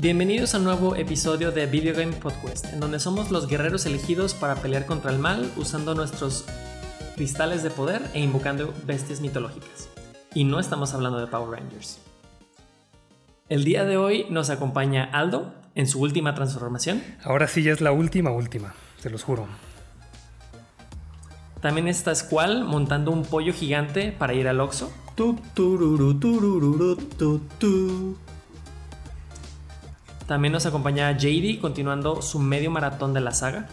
Bienvenidos 0.00 0.54
a 0.54 0.58
un 0.58 0.64
nuevo 0.64 0.94
episodio 0.94 1.50
de 1.50 1.66
Video 1.66 1.92
Game 1.92 2.12
Podcast, 2.12 2.72
en 2.72 2.78
donde 2.78 3.00
somos 3.00 3.32
los 3.32 3.48
guerreros 3.48 3.84
elegidos 3.84 4.32
para 4.32 4.54
pelear 4.54 4.86
contra 4.86 5.10
el 5.10 5.18
mal 5.18 5.50
usando 5.56 5.92
nuestros 5.96 6.44
cristales 7.16 7.64
de 7.64 7.70
poder 7.70 8.02
e 8.14 8.20
invocando 8.20 8.72
bestias 8.86 9.20
mitológicas. 9.20 9.88
Y 10.34 10.44
no 10.44 10.60
estamos 10.60 10.94
hablando 10.94 11.18
de 11.18 11.26
Power 11.26 11.58
Rangers. 11.58 11.98
El 13.48 13.64
día 13.64 13.84
de 13.84 13.96
hoy 13.96 14.26
nos 14.30 14.50
acompaña 14.50 15.02
Aldo 15.02 15.52
en 15.74 15.88
su 15.88 16.00
última 16.00 16.32
transformación. 16.32 17.02
Ahora 17.24 17.48
sí 17.48 17.64
ya 17.64 17.72
es 17.72 17.80
la 17.80 17.90
última, 17.90 18.30
última, 18.30 18.74
se 19.00 19.10
los 19.10 19.24
juro. 19.24 19.48
También 21.60 21.88
está 21.88 22.14
Squall 22.14 22.62
montando 22.62 23.10
un 23.10 23.24
pollo 23.24 23.52
gigante 23.52 24.12
para 24.12 24.32
ir 24.32 24.46
al 24.46 24.60
Oxxo. 24.60 24.92
También 30.28 30.52
nos 30.52 30.66
acompaña 30.66 31.16
JD 31.16 31.58
continuando 31.58 32.20
su 32.20 32.38
medio 32.38 32.70
maratón 32.70 33.14
de 33.14 33.22
la 33.22 33.32
saga. 33.32 33.66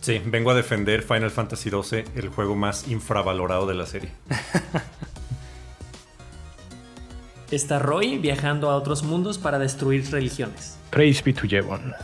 Sí, 0.00 0.20
vengo 0.26 0.50
a 0.50 0.54
defender 0.54 1.02
Final 1.02 1.30
Fantasy 1.30 1.70
XII, 1.70 2.04
el 2.16 2.30
juego 2.30 2.56
más 2.56 2.88
infravalorado 2.88 3.68
de 3.68 3.74
la 3.74 3.86
serie. 3.86 4.10
Está 7.52 7.78
Roy 7.78 8.18
viajando 8.18 8.70
a 8.70 8.76
otros 8.76 9.04
mundos 9.04 9.38
para 9.38 9.60
destruir 9.60 10.10
religiones. 10.10 10.76
Praise 10.90 11.22
be 11.22 11.32
to 11.32 11.46
Jevon. 11.46 11.94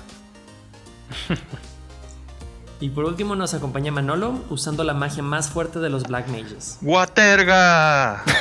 Y 2.78 2.90
por 2.90 3.06
último 3.06 3.34
nos 3.34 3.54
acompaña 3.54 3.90
Manolo 3.90 4.44
usando 4.50 4.84
la 4.84 4.94
magia 4.94 5.24
más 5.24 5.50
fuerte 5.50 5.80
de 5.80 5.90
los 5.90 6.04
Black 6.04 6.28
Mages. 6.28 6.78
¡Waterga! 6.80 8.22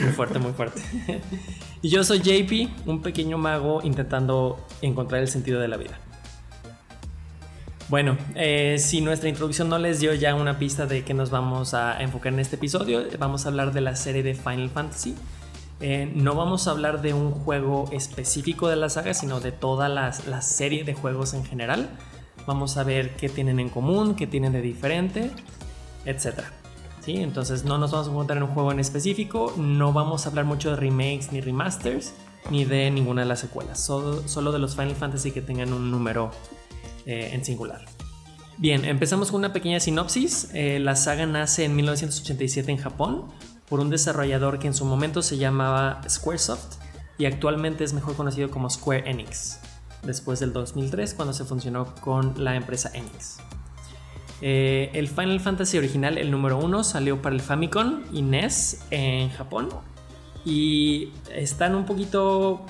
Muy 0.00 0.12
fuerte, 0.12 0.38
muy 0.38 0.52
fuerte. 0.52 0.82
Y 1.82 1.88
yo 1.88 2.04
soy 2.04 2.18
JP, 2.20 2.86
un 2.86 3.00
pequeño 3.02 3.38
mago 3.38 3.80
intentando 3.82 4.58
encontrar 4.82 5.22
el 5.22 5.28
sentido 5.28 5.60
de 5.60 5.68
la 5.68 5.76
vida. 5.76 5.98
Bueno, 7.88 8.16
eh, 8.36 8.76
si 8.78 9.00
nuestra 9.00 9.28
introducción 9.28 9.68
no 9.68 9.76
les 9.78 9.98
dio 9.98 10.14
ya 10.14 10.34
una 10.36 10.58
pista 10.58 10.86
de 10.86 11.02
que 11.02 11.12
nos 11.12 11.30
vamos 11.30 11.74
a 11.74 12.00
enfocar 12.00 12.32
en 12.32 12.38
este 12.38 12.54
episodio, 12.54 13.02
vamos 13.18 13.46
a 13.46 13.48
hablar 13.48 13.72
de 13.72 13.80
la 13.80 13.96
serie 13.96 14.22
de 14.22 14.34
Final 14.34 14.70
Fantasy. 14.70 15.16
Eh, 15.80 16.12
no 16.14 16.36
vamos 16.36 16.68
a 16.68 16.72
hablar 16.72 17.02
de 17.02 17.14
un 17.14 17.32
juego 17.32 17.88
específico 17.90 18.68
de 18.68 18.76
la 18.76 18.90
saga, 18.90 19.12
sino 19.12 19.40
de 19.40 19.50
toda 19.50 19.88
la, 19.88 20.14
la, 20.28 20.42
serie 20.42 20.84
de 20.84 20.94
juegos 20.94 21.34
en 21.34 21.44
general. 21.44 21.90
Vamos 22.46 22.76
a 22.76 22.84
ver 22.84 23.16
qué 23.16 23.28
tienen 23.28 23.58
en 23.58 23.70
común, 23.70 24.14
qué 24.14 24.26
tienen 24.26 24.52
de 24.52 24.60
diferente, 24.60 25.30
etc. 26.04 26.42
¿Sí? 27.00 27.16
Entonces 27.16 27.64
no 27.64 27.78
nos 27.78 27.92
vamos 27.92 28.08
a 28.08 28.10
encontrar 28.10 28.36
en 28.36 28.42
un 28.44 28.50
juego 28.50 28.72
en 28.72 28.80
específico, 28.80 29.54
no 29.56 29.92
vamos 29.92 30.26
a 30.26 30.28
hablar 30.28 30.44
mucho 30.44 30.70
de 30.70 30.76
remakes 30.76 31.32
ni 31.32 31.40
remasters, 31.40 32.12
ni 32.50 32.64
de 32.64 32.90
ninguna 32.90 33.22
de 33.22 33.28
las 33.28 33.40
secuelas, 33.40 33.80
solo, 33.80 34.52
de 34.52 34.58
los 34.58 34.74
Final 34.74 34.94
Fantasy 34.94 35.30
que 35.30 35.40
tengan 35.40 35.72
un 35.72 35.90
número 35.90 36.30
eh, 37.06 37.30
en 37.32 37.44
singular. 37.44 37.84
Bien, 38.58 38.84
empezamos 38.84 39.30
con 39.30 39.38
una 39.38 39.54
pequeña 39.54 39.80
sinopsis. 39.80 40.50
Eh, 40.52 40.78
la 40.80 40.94
saga 40.94 41.24
nace 41.24 41.64
en 41.64 41.74
1987 41.76 42.70
en 42.70 42.76
Japón 42.76 43.24
por 43.70 43.80
un 43.80 43.88
desarrollador 43.88 44.58
que 44.58 44.66
en 44.66 44.74
su 44.74 44.84
momento 44.84 45.22
se 45.22 45.38
llamaba 45.38 46.02
Squaresoft 46.06 46.76
y 47.16 47.24
actualmente 47.24 47.84
es 47.84 47.94
mejor 47.94 48.16
conocido 48.16 48.50
como 48.50 48.68
Square 48.68 49.08
Enix, 49.08 49.60
después 50.02 50.40
del 50.40 50.52
2003 50.52 51.14
cuando 51.14 51.32
se 51.32 51.44
funcionó 51.44 51.94
con 51.96 52.44
la 52.44 52.56
empresa 52.56 52.90
Enix. 52.92 53.38
Eh, 54.42 54.90
el 54.94 55.08
Final 55.08 55.40
Fantasy 55.40 55.78
original, 55.78 56.18
el 56.18 56.30
número 56.30 56.58
1, 56.58 56.84
salió 56.84 57.20
para 57.20 57.34
el 57.34 57.40
Famicom 57.40 58.02
y 58.12 58.22
NES 58.22 58.86
en 58.90 59.30
Japón. 59.30 59.68
Y 60.44 61.10
están 61.34 61.74
un 61.74 61.84
poquito 61.84 62.64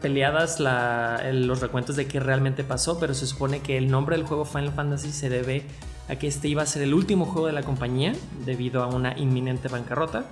peleadas 0.00 0.60
la, 0.60 1.22
los 1.32 1.60
recuentos 1.60 1.96
de 1.96 2.06
qué 2.06 2.20
realmente 2.20 2.64
pasó, 2.64 2.98
pero 2.98 3.14
se 3.14 3.26
supone 3.26 3.60
que 3.60 3.78
el 3.78 3.90
nombre 3.90 4.16
del 4.16 4.26
juego 4.26 4.44
Final 4.44 4.72
Fantasy 4.72 5.12
se 5.12 5.28
debe 5.28 5.64
a 6.08 6.16
que 6.16 6.26
este 6.26 6.48
iba 6.48 6.62
a 6.62 6.66
ser 6.66 6.82
el 6.82 6.94
último 6.94 7.24
juego 7.26 7.46
de 7.46 7.52
la 7.52 7.62
compañía 7.62 8.12
debido 8.44 8.82
a 8.82 8.86
una 8.86 9.16
inminente 9.16 9.68
bancarrota, 9.68 10.24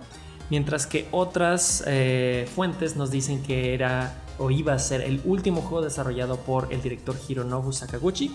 mientras 0.51 0.87
que 0.87 1.09
otras 1.11 1.85
eh, 1.87 2.49
fuentes 2.55 2.97
nos 2.97 3.11
dicen 3.11 3.43
que 3.43 3.75
era 3.75 4.15
o 4.39 4.51
iba 4.51 4.73
a 4.73 4.79
ser 4.79 5.03
el 5.03 5.21
último 5.25 5.61
juego 5.61 5.85
desarrollado 5.85 6.37
por 6.39 6.73
el 6.73 6.83
director 6.83 7.15
Hironobu 7.29 7.73
Sakaguchi 7.73 8.35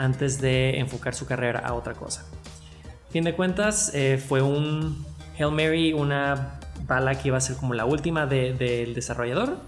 antes 0.00 0.40
de 0.40 0.78
enfocar 0.78 1.14
su 1.14 1.26
carrera 1.26 1.60
a 1.60 1.74
otra 1.74 1.92
cosa. 1.92 2.24
Fin 3.10 3.22
de 3.24 3.34
cuentas, 3.34 3.92
eh, 3.94 4.16
fue 4.16 4.40
un 4.40 5.04
Hail 5.38 5.52
Mary, 5.52 5.92
una 5.92 6.58
bala 6.86 7.14
que 7.16 7.28
iba 7.28 7.36
a 7.36 7.40
ser 7.40 7.56
como 7.56 7.74
la 7.74 7.84
última 7.84 8.26
del 8.26 8.56
de, 8.56 8.90
desarrollador 8.94 9.58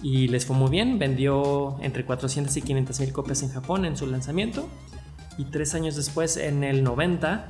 y 0.00 0.28
les 0.28 0.46
fue 0.46 0.54
muy 0.54 0.70
bien, 0.70 0.98
vendió 0.98 1.78
entre 1.82 2.04
400 2.04 2.56
y 2.56 2.62
500 2.62 3.00
mil 3.00 3.12
copias 3.12 3.42
en 3.42 3.50
Japón 3.50 3.84
en 3.84 3.96
su 3.96 4.06
lanzamiento 4.06 4.68
y 5.36 5.46
tres 5.46 5.74
años 5.74 5.96
después, 5.96 6.36
en 6.36 6.62
el 6.62 6.84
90, 6.84 7.46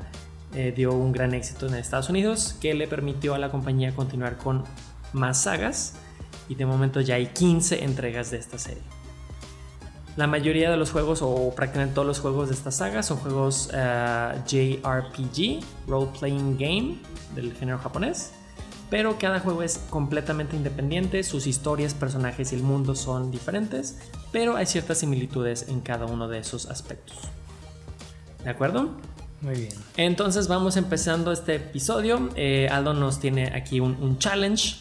eh, 0.55 0.73
dio 0.75 0.93
un 0.93 1.13
gran 1.13 1.35
éxito 1.35 1.67
en 1.67 1.75
Estados 1.75 2.09
Unidos 2.09 2.57
que 2.61 2.73
le 2.73 2.89
permitió 2.89 3.35
a 3.35 3.39
la 3.39 3.51
compañía 3.51 3.95
continuar 3.95 4.39
con 4.39 4.65
más 5.13 5.43
sagas 5.43 5.97
y 6.49 6.55
de 6.55 6.65
momento 6.65 7.03
ya 7.03 7.17
hay 7.17 7.27
15 7.27 7.85
entregas 7.85 8.31
de 8.31 8.39
esta 8.39 8.59
serie. 8.59 8.96
La 10.17 10.27
mayoría 10.27 10.71
de 10.71 10.79
los 10.79 10.93
juegos 10.93 11.21
o 11.21 11.53
prácticamente 11.55 11.95
todos 11.95 12.07
los 12.07 12.21
juegos 12.21 12.49
de 12.49 12.55
esta 12.55 12.71
saga 12.71 13.03
son 13.03 13.19
juegos 13.19 13.69
uh, 13.75 14.39
JRPG, 14.47 15.63
Role 15.87 16.11
Playing 16.19 16.57
Game 16.57 16.97
del 17.35 17.53
género 17.53 17.79
japonés, 17.79 18.33
pero 18.89 19.19
cada 19.19 19.41
juego 19.41 19.63
es 19.63 19.79
completamente 19.91 20.57
independiente, 20.57 21.23
sus 21.23 21.47
historias, 21.47 21.93
personajes 21.93 22.53
y 22.53 22.55
el 22.55 22.63
mundo 22.63 22.95
son 22.95 23.31
diferentes, 23.31 23.99
pero 24.33 24.57
hay 24.57 24.65
ciertas 24.65 24.99
similitudes 24.99 25.69
en 25.69 25.81
cada 25.83 26.07
uno 26.07 26.29
de 26.29 26.39
esos 26.39 26.65
aspectos. 26.67 27.19
¿De 28.43 28.49
acuerdo? 28.49 28.93
Muy 29.43 29.55
bien. 29.55 29.75
Entonces 29.99 30.49
vamos 30.49 30.79
empezando 30.79 31.31
este 31.31 31.57
episodio. 31.57 32.31
Eh, 32.37 32.69
Aldo 32.71 32.95
nos 32.95 33.21
tiene 33.21 33.49
aquí 33.55 33.81
un, 33.81 33.97
un, 34.01 34.19
challenge 34.19 34.77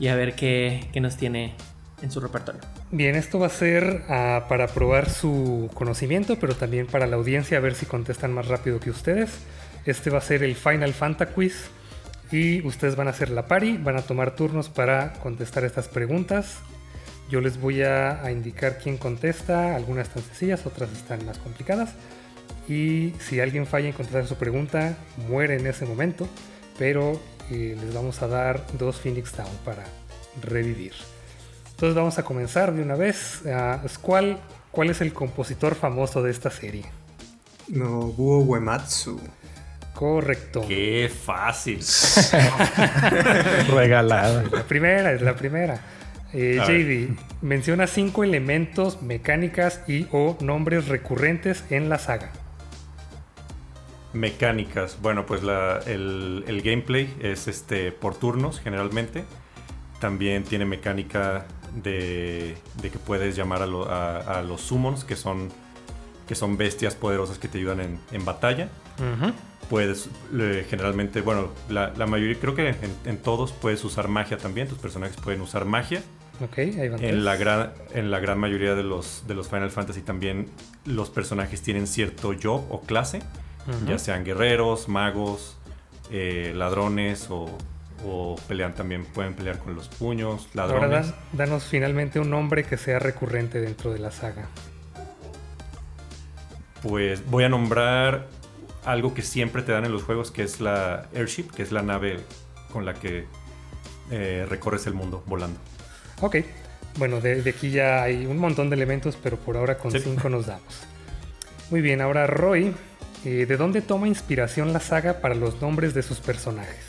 y 0.00 0.08
a 0.08 0.16
ver 0.16 0.34
qué, 0.34 0.88
qué, 0.92 1.00
nos 1.00 1.16
tiene 1.16 1.54
en 2.02 2.10
su 2.10 2.18
repertorio. 2.18 2.60
Bien, 2.94 3.14
esto 3.14 3.38
va 3.38 3.46
a 3.46 3.48
ser 3.48 4.02
uh, 4.06 4.46
para 4.50 4.66
probar 4.66 5.08
su 5.08 5.70
conocimiento, 5.72 6.38
pero 6.38 6.54
también 6.54 6.86
para 6.86 7.06
la 7.06 7.16
audiencia 7.16 7.56
a 7.56 7.60
ver 7.62 7.74
si 7.74 7.86
contestan 7.86 8.34
más 8.34 8.48
rápido 8.48 8.80
que 8.80 8.90
ustedes. 8.90 9.30
Este 9.86 10.10
va 10.10 10.18
a 10.18 10.20
ser 10.20 10.42
el 10.42 10.54
Final 10.54 10.92
Fantasy 10.92 11.32
Quiz 11.32 11.70
y 12.30 12.60
ustedes 12.66 12.94
van 12.94 13.06
a 13.06 13.12
hacer 13.12 13.30
la 13.30 13.46
pari, 13.46 13.78
van 13.78 13.96
a 13.96 14.02
tomar 14.02 14.36
turnos 14.36 14.68
para 14.68 15.14
contestar 15.14 15.64
estas 15.64 15.88
preguntas. 15.88 16.58
Yo 17.30 17.40
les 17.40 17.58
voy 17.58 17.82
a, 17.82 18.22
a 18.22 18.30
indicar 18.30 18.76
quién 18.76 18.98
contesta, 18.98 19.74
algunas 19.74 20.08
están 20.08 20.24
sencillas, 20.24 20.66
otras 20.66 20.92
están 20.92 21.24
más 21.24 21.38
complicadas 21.38 21.94
y 22.68 23.14
si 23.20 23.40
alguien 23.40 23.64
falla 23.64 23.88
en 23.88 23.94
contestar 23.94 24.26
su 24.26 24.36
pregunta, 24.36 24.98
muere 25.30 25.56
en 25.56 25.66
ese 25.66 25.86
momento, 25.86 26.28
pero 26.78 27.18
eh, 27.50 27.74
les 27.80 27.94
vamos 27.94 28.20
a 28.20 28.28
dar 28.28 28.66
dos 28.78 28.96
Phoenix 28.96 29.34
Down 29.34 29.56
para 29.64 29.84
revivir. 30.42 30.92
Entonces 31.82 31.96
vamos 31.96 32.16
a 32.16 32.22
comenzar 32.22 32.72
de 32.72 32.80
una 32.80 32.94
vez. 32.94 33.42
Uh, 33.44 33.88
Squall, 33.88 34.38
¿cuál 34.70 34.90
es 34.90 35.00
el 35.00 35.12
compositor 35.12 35.74
famoso 35.74 36.22
de 36.22 36.30
esta 36.30 36.48
serie? 36.48 36.84
Nobuo 37.66 38.38
Uematsu. 38.38 39.20
Correcto. 39.92 40.64
Qué 40.68 41.10
fácil. 41.12 41.80
Regalada. 43.74 44.44
La 44.52 44.62
primera, 44.62 45.10
es 45.10 45.22
la 45.22 45.34
primera. 45.34 45.80
Eh, 46.32 46.60
JD, 46.64 47.44
menciona 47.44 47.88
cinco 47.88 48.22
elementos, 48.22 49.02
mecánicas 49.02 49.80
y 49.88 50.06
o 50.12 50.38
nombres 50.40 50.86
recurrentes 50.86 51.64
en 51.70 51.88
la 51.88 51.98
saga. 51.98 52.30
Mecánicas. 54.12 54.98
Bueno, 55.02 55.26
pues 55.26 55.42
la, 55.42 55.80
el, 55.84 56.44
el, 56.46 56.62
gameplay 56.62 57.12
es 57.20 57.48
este 57.48 57.90
por 57.90 58.14
turnos 58.14 58.60
generalmente. 58.60 59.24
También 59.98 60.44
tiene 60.44 60.64
mecánica 60.64 61.44
de, 61.74 62.56
de 62.80 62.90
que 62.90 62.98
puedes 62.98 63.36
llamar 63.36 63.62
a, 63.62 63.66
lo, 63.66 63.90
a, 63.90 64.18
a, 64.18 64.42
los 64.42 64.60
summons, 64.60 65.04
que 65.04 65.16
son, 65.16 65.48
que 66.26 66.34
son 66.34 66.56
bestias 66.56 66.94
poderosas 66.94 67.38
que 67.38 67.48
te 67.48 67.58
ayudan 67.58 67.80
en, 67.80 67.98
en 68.12 68.24
batalla. 68.24 68.68
Uh 68.98 69.22
-huh. 69.24 69.32
Puedes, 69.70 70.08
eh, 70.38 70.66
generalmente, 70.68 71.22
bueno, 71.22 71.48
la, 71.70 71.92
la, 71.96 72.06
mayoría, 72.06 72.38
creo 72.38 72.54
que 72.54 72.68
en, 72.68 72.76
en, 73.06 73.16
todos 73.16 73.52
puedes 73.52 73.82
usar 73.84 74.08
magia 74.08 74.36
también. 74.36 74.68
Tus 74.68 74.78
personajes 74.78 75.16
pueden 75.16 75.40
usar 75.40 75.64
magia. 75.64 76.02
Ok, 76.40 76.58
ahí 76.58 76.88
van 76.88 77.02
en 77.02 77.24
la, 77.24 77.36
gran, 77.36 77.72
en 77.94 78.10
la 78.10 78.18
gran 78.18 78.38
mayoría 78.38 78.74
de 78.74 78.82
los, 78.82 79.24
de 79.26 79.34
los 79.34 79.48
Final 79.48 79.70
Fantasy 79.70 80.02
también 80.02 80.48
los 80.84 81.08
personajes 81.10 81.62
tienen 81.62 81.86
cierto 81.86 82.34
job 82.42 82.64
o 82.70 82.80
clase. 82.80 83.18
Uh 83.66 83.70
-huh. 83.70 83.88
ya 83.88 83.98
sean 83.98 84.24
guerreros, 84.24 84.88
magos, 84.88 85.56
eh, 86.10 86.52
ladrones 86.54 87.28
o, 87.30 87.46
o, 88.04 88.36
pelean 88.48 88.74
también, 88.74 89.04
pueden 89.04 89.34
pelear 89.34 89.58
con 89.58 89.74
los 89.74 89.88
puños, 89.88 90.48
ladrones. 90.54 90.82
Ahora 90.84 91.02
dan, 91.02 91.14
danos 91.32 91.64
finalmente 91.64 92.18
un 92.20 92.30
nombre 92.30 92.64
que 92.64 92.76
sea 92.76 92.98
recurrente 92.98 93.60
dentro 93.60 93.92
de 93.92 93.98
la 93.98 94.10
saga. 94.10 94.48
Pues 96.82 97.24
voy 97.30 97.44
a 97.44 97.48
nombrar 97.48 98.26
algo 98.84 99.14
que 99.14 99.22
siempre 99.22 99.62
te 99.62 99.72
dan 99.72 99.84
en 99.84 99.92
los 99.92 100.02
juegos, 100.02 100.30
que 100.32 100.42
es 100.42 100.60
la 100.60 101.06
Airship, 101.14 101.50
que 101.54 101.62
es 101.62 101.70
la 101.70 101.82
nave 101.82 102.20
con 102.72 102.84
la 102.84 102.94
que 102.94 103.26
eh, 104.10 104.46
recorres 104.48 104.86
el 104.86 104.94
mundo 104.94 105.22
volando. 105.26 105.60
Ok. 106.20 106.36
Bueno, 106.98 107.20
de, 107.20 107.40
de 107.42 107.50
aquí 107.50 107.70
ya 107.70 108.02
hay 108.02 108.26
un 108.26 108.38
montón 108.38 108.68
de 108.68 108.76
elementos, 108.76 109.16
pero 109.22 109.36
por 109.36 109.56
ahora 109.56 109.78
con 109.78 109.92
Sí. 109.92 110.00
5 110.00 110.28
nos 110.28 110.46
damos. 110.48 110.80
Muy 111.70 111.80
bien, 111.80 112.00
ahora 112.00 112.26
Roy. 112.26 112.74
eh, 113.24 113.46
¿De 113.46 113.56
dónde 113.56 113.80
toma 113.80 114.08
inspiración 114.08 114.72
la 114.72 114.80
saga 114.80 115.20
para 115.20 115.34
los 115.36 115.60
nombres 115.62 115.94
de 115.94 116.02
sus 116.02 116.18
personajes? 116.18 116.84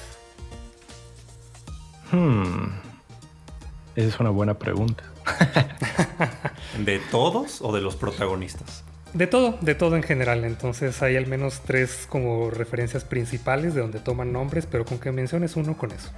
Hmm. 2.14 2.70
Esa 3.96 4.08
es 4.08 4.20
una 4.20 4.30
buena 4.30 4.54
pregunta. 4.54 5.04
¿De 6.86 7.00
todos 7.00 7.60
o 7.62 7.74
de 7.74 7.82
los 7.82 7.96
protagonistas? 7.96 8.84
De 9.14 9.26
todo, 9.26 9.58
de 9.62 9.74
todo 9.74 9.96
en 9.96 10.04
general. 10.04 10.46
Entonces 10.46 11.02
hay 11.02 11.16
al 11.18 11.26
menos 11.26 11.62
tres 11.66 12.08
como 12.08 12.52
referencias 12.52 13.04
principales 13.04 13.74
de 13.74 13.82
donde 13.82 14.00
toman 14.00 14.32
nombres, 14.32 14.68
pero 14.68 14.86
con 14.86 15.00
que 15.00 15.12
menciones 15.12 15.56
uno 15.56 15.76
con 15.76 15.92
eso. 15.92 16.12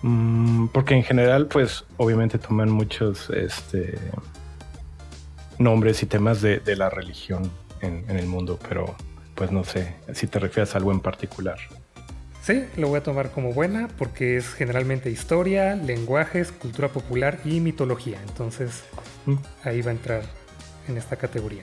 Mm, 0.00 0.68
porque 0.68 0.94
en 0.94 1.02
general, 1.02 1.46
pues, 1.46 1.84
obviamente 1.98 2.38
toman 2.38 2.70
muchos 2.70 3.28
este, 3.30 3.98
nombres 5.58 6.02
y 6.02 6.06
temas 6.06 6.40
de, 6.40 6.60
de 6.60 6.76
la 6.76 6.88
religión 6.88 7.50
en, 7.82 8.06
en 8.08 8.18
el 8.18 8.26
mundo, 8.26 8.58
pero 8.66 8.94
pues 9.34 9.50
no 9.50 9.64
sé 9.64 9.96
si 10.14 10.26
te 10.26 10.38
refieres 10.38 10.74
a 10.74 10.78
algo 10.78 10.90
en 10.90 11.00
particular. 11.00 11.58
Sí, 12.44 12.66
lo 12.76 12.88
voy 12.88 12.98
a 12.98 13.02
tomar 13.02 13.30
como 13.30 13.52
buena 13.54 13.88
porque 13.96 14.36
es 14.36 14.52
generalmente 14.52 15.10
historia, 15.10 15.74
lenguajes, 15.76 16.52
cultura 16.52 16.88
popular 16.88 17.38
y 17.44 17.60
mitología. 17.60 18.18
Entonces 18.28 18.82
Mm. 19.26 19.36
ahí 19.64 19.80
va 19.80 19.90
a 19.90 19.94
entrar 19.94 20.22
en 20.88 20.98
esta 20.98 21.16
categoría. 21.16 21.62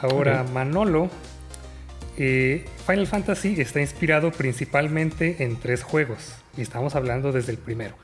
Ahora. 0.00 0.44
Manolo, 0.44 1.10
eh, 2.16 2.64
Final 2.86 3.06
Fantasy 3.08 3.60
está 3.60 3.80
inspirado 3.80 4.30
principalmente 4.30 5.42
en 5.42 5.56
tres 5.58 5.82
juegos. 5.82 6.32
Y 6.56 6.62
estamos 6.62 6.94
hablando 6.94 7.32
desde 7.32 7.50
el 7.52 7.58
primero. 7.58 7.94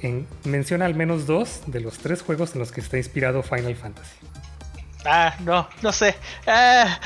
En, 0.00 0.26
menciona 0.44 0.86
al 0.86 0.94
menos 0.94 1.26
dos 1.26 1.60
de 1.66 1.80
los 1.80 1.98
tres 1.98 2.22
juegos 2.22 2.54
en 2.54 2.60
los 2.60 2.72
que 2.72 2.80
está 2.80 2.96
inspirado 2.96 3.42
Final 3.42 3.76
Fantasy. 3.76 4.16
Ah, 5.06 5.34
no, 5.40 5.68
no 5.82 5.92
sé. 5.92 6.14
Ah. 6.46 6.98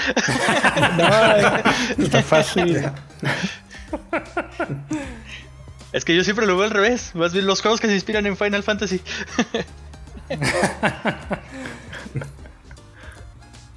No, 1.98 2.04
está 2.04 2.22
fácil. 2.22 2.80
Es 5.90 6.04
que 6.04 6.14
yo 6.14 6.22
siempre 6.22 6.46
lo 6.46 6.54
veo 6.54 6.66
al 6.66 6.70
revés. 6.70 7.14
Más 7.14 7.32
bien 7.32 7.46
los 7.46 7.62
juegos 7.62 7.80
que 7.80 7.86
se 7.86 7.94
inspiran 7.94 8.26
en 8.26 8.36
Final 8.36 8.62
Fantasy. 8.62 9.00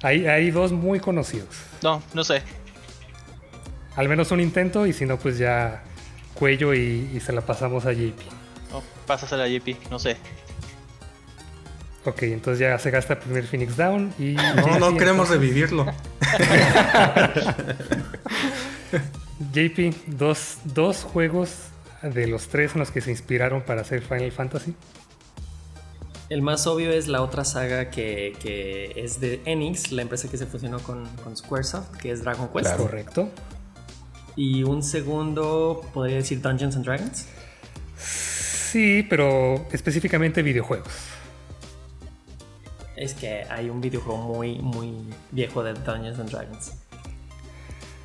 Hay, 0.02 0.26
hay 0.26 0.50
dos 0.50 0.72
muy 0.72 0.98
conocidos. 0.98 1.46
No, 1.80 2.02
no 2.12 2.24
sé. 2.24 2.42
Al 3.94 4.08
menos 4.08 4.32
un 4.32 4.40
intento 4.40 4.84
y 4.84 4.92
si 4.92 5.06
no, 5.06 5.16
pues 5.16 5.38
ya 5.38 5.84
cuello 6.34 6.74
y, 6.74 7.08
y 7.14 7.20
se 7.20 7.32
la 7.32 7.40
pasamos 7.40 7.86
a 7.86 7.92
JP. 7.92 8.18
No, 8.72 8.82
pásasela 9.06 9.44
a 9.44 9.48
JP, 9.48 9.92
no 9.92 10.00
sé. 10.00 10.16
Ok, 12.04 12.24
entonces 12.24 12.58
ya 12.58 12.76
se 12.80 12.90
gasta 12.90 13.12
el 13.12 13.20
primer 13.20 13.46
Phoenix 13.46 13.76
Down 13.76 14.12
y... 14.18 14.32
No, 14.32 14.80
no 14.80 14.96
queremos 14.96 15.28
revivirlo. 15.28 15.86
JP, 19.52 20.16
dos, 20.18 20.58
dos 20.64 21.04
juegos 21.04 21.50
de 22.02 22.26
los 22.26 22.48
tres 22.48 22.72
en 22.74 22.80
los 22.80 22.90
que 22.90 23.00
se 23.00 23.10
inspiraron 23.10 23.62
para 23.62 23.82
hacer 23.82 24.02
Final 24.02 24.32
Fantasy. 24.32 24.74
El 26.28 26.42
más 26.42 26.66
obvio 26.66 26.90
es 26.90 27.08
la 27.08 27.22
otra 27.22 27.44
saga 27.44 27.90
que, 27.90 28.34
que 28.40 28.92
es 28.96 29.20
de 29.20 29.42
Enix, 29.44 29.92
la 29.92 30.02
empresa 30.02 30.28
que 30.28 30.38
se 30.38 30.46
fusionó 30.46 30.78
con, 30.80 31.06
con 31.22 31.36
Squaresoft, 31.36 31.98
que 31.98 32.10
es 32.10 32.22
Dragon 32.22 32.48
Quest. 32.48 32.66
Claro. 32.66 32.84
Correcto. 32.84 33.28
Y 34.34 34.62
un 34.62 34.82
segundo, 34.82 35.82
podría 35.92 36.16
decir 36.16 36.40
Dungeons 36.40 36.76
and 36.76 36.86
Dragons. 36.86 37.26
Sí, 37.98 39.06
pero 39.08 39.66
específicamente 39.72 40.40
videojuegos. 40.40 40.88
Es 42.96 43.12
que 43.12 43.44
hay 43.50 43.68
un 43.68 43.82
videojuego 43.82 44.22
muy, 44.22 44.58
muy 44.60 44.94
viejo 45.30 45.62
de 45.62 45.74
Dungeons 45.74 46.18
and 46.18 46.30
Dragons. 46.30 46.72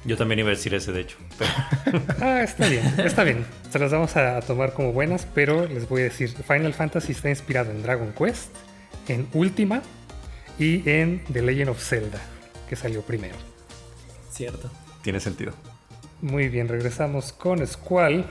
Yo 0.05 0.15
también 0.15 0.39
iba 0.39 0.47
a 0.49 0.51
decir 0.51 0.73
ese, 0.73 0.91
de 0.91 1.01
hecho. 1.01 1.17
pero- 1.37 2.01
Ah, 2.21 2.41
está 2.43 2.67
bien, 2.67 2.85
está 2.97 3.23
bien. 3.23 3.45
Se 3.71 3.77
las 3.79 3.91
vamos 3.91 4.15
a 4.15 4.39
tomar 4.41 4.73
como 4.73 4.93
buenas, 4.93 5.27
pero 5.33 5.67
les 5.67 5.87
voy 5.89 6.01
a 6.01 6.03
decir, 6.05 6.29
Final 6.29 6.73
Fantasy 6.73 7.11
está 7.11 7.29
inspirado 7.29 7.71
en 7.71 7.83
Dragon 7.83 8.13
Quest, 8.17 8.49
en 9.07 9.27
Ultima 9.33 9.81
y 10.59 10.87
en 10.89 11.23
The 11.31 11.41
Legend 11.41 11.69
of 11.69 11.83
Zelda, 11.83 12.19
que 12.69 12.75
salió 12.75 13.01
primero. 13.01 13.35
Cierto. 14.31 14.69
tiene 15.01 15.19
sentido. 15.19 15.53
Muy 16.21 16.47
bien, 16.47 16.67
regresamos 16.67 17.33
con 17.33 17.65
Squall. 17.67 18.25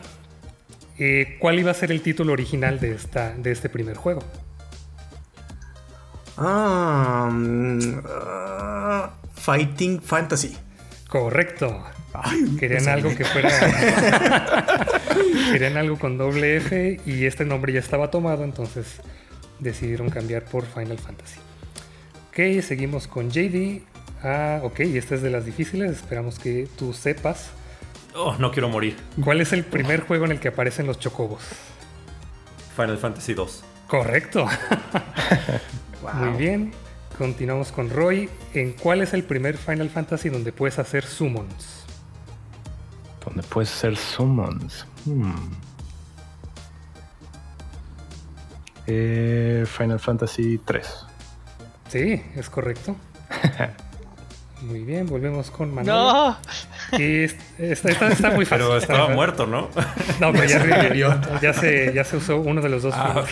Eh, 0.99 1.37
¿Cuál 1.41 1.59
iba 1.59 1.71
a 1.71 1.75
ser 1.75 1.93
el 1.93 2.01
título 2.01 2.33
original 2.33 2.81
de, 2.81 2.93
esta, 2.95 3.33
de 3.37 3.53
este 3.53 3.69
primer 3.69 3.97
juego? 3.97 4.23
Ah, 6.39 7.29
mm, 7.33 8.01
ah, 8.09 9.11
Fighting 9.35 10.01
Fantasy. 10.03 10.57
Correcto. 11.21 11.83
Ay, 12.13 12.57
Querían 12.59 12.89
algo 12.89 13.15
que 13.15 13.25
fuera. 13.25 13.51
Querían 15.53 15.77
algo 15.77 15.99
con 15.99 16.19
doble 16.19 16.57
F 16.57 17.01
y 17.07 17.25
este 17.25 17.45
nombre 17.45 17.73
ya 17.73 17.81
estaba 17.81 18.11
tomado, 18.11 18.45
entonces 18.45 19.01
decidieron 19.59 20.11
cambiar 20.11 20.45
por 20.45 20.65
Final 20.65 20.99
Fantasy. 20.99 21.39
Ok, 22.29 22.63
seguimos 22.63 23.07
con 23.07 23.31
JD. 23.31 23.83
Ah, 24.23 24.61
ok, 24.63 24.81
y 24.81 24.99
esta 24.99 25.15
es 25.15 25.23
de 25.23 25.31
las 25.31 25.45
difíciles. 25.45 25.91
Esperamos 25.91 26.39
que 26.39 26.69
tú 26.77 26.93
sepas. 26.93 27.51
Oh, 28.15 28.37
no 28.39 28.51
quiero 28.51 28.69
morir. 28.69 28.97
¿Cuál 29.23 29.41
es 29.41 29.53
el 29.53 29.65
primer 29.65 30.01
juego 30.01 30.25
en 30.25 30.33
el 30.33 30.41
que 30.41 30.49
aparecen 30.49 30.87
los 30.87 30.99
chocobos? 30.99 31.43
Final 32.77 32.99
Fantasy 32.99 33.35
2. 33.35 33.65
Correcto. 33.89 34.47
Muy 36.15 36.37
bien. 36.39 36.73
Continuamos 37.19 37.73
con 37.73 37.89
Roy. 37.91 38.29
¿En 38.55 38.73
cuál 38.73 39.01
es 39.03 39.15
el 39.15 39.25
primer 39.25 39.57
Final 39.57 39.89
Fantasy 39.91 40.29
donde 40.29 40.53
puedes 40.53 40.79
hacer 40.79 41.05
summons? 41.05 41.85
Donde 43.25 43.43
puedes 43.43 43.73
hacer 43.73 43.97
summons. 43.97 44.87
Hmm. 45.05 45.33
Eh, 48.87 49.65
Final 49.67 49.99
Fantasy 49.99 50.59
3. 50.65 50.87
Sí, 51.89 52.23
es 52.37 52.51
correcto. 52.51 52.97
Muy 54.63 54.85
bien, 54.85 55.07
volvemos 55.07 55.51
con 55.51 55.75
Manolo. 55.75 56.37
No, 56.93 56.99
Y 56.99 57.25
es- 57.25 57.37
esta, 57.59 57.91
esta 57.91 58.09
está 58.09 58.31
muy 58.31 58.45
fácil. 58.47 58.65
Pero 58.67 58.77
estaba 58.79 59.09
muerto, 59.11 59.47
¿no? 59.47 59.69
No, 60.21 60.33
pero 60.33 60.45
ya, 60.45 60.49
Se 60.49 60.59
revivió. 60.61 61.11
revivió. 61.11 61.41
ya, 61.43 61.53
se, 61.53 61.93
ya 61.95 62.05
se 62.05 62.17
usó 62.17 62.39
uno 62.39 62.61
de 62.63 62.69
los 62.69 62.83
dos 62.83 62.95
Ah. 62.97 63.23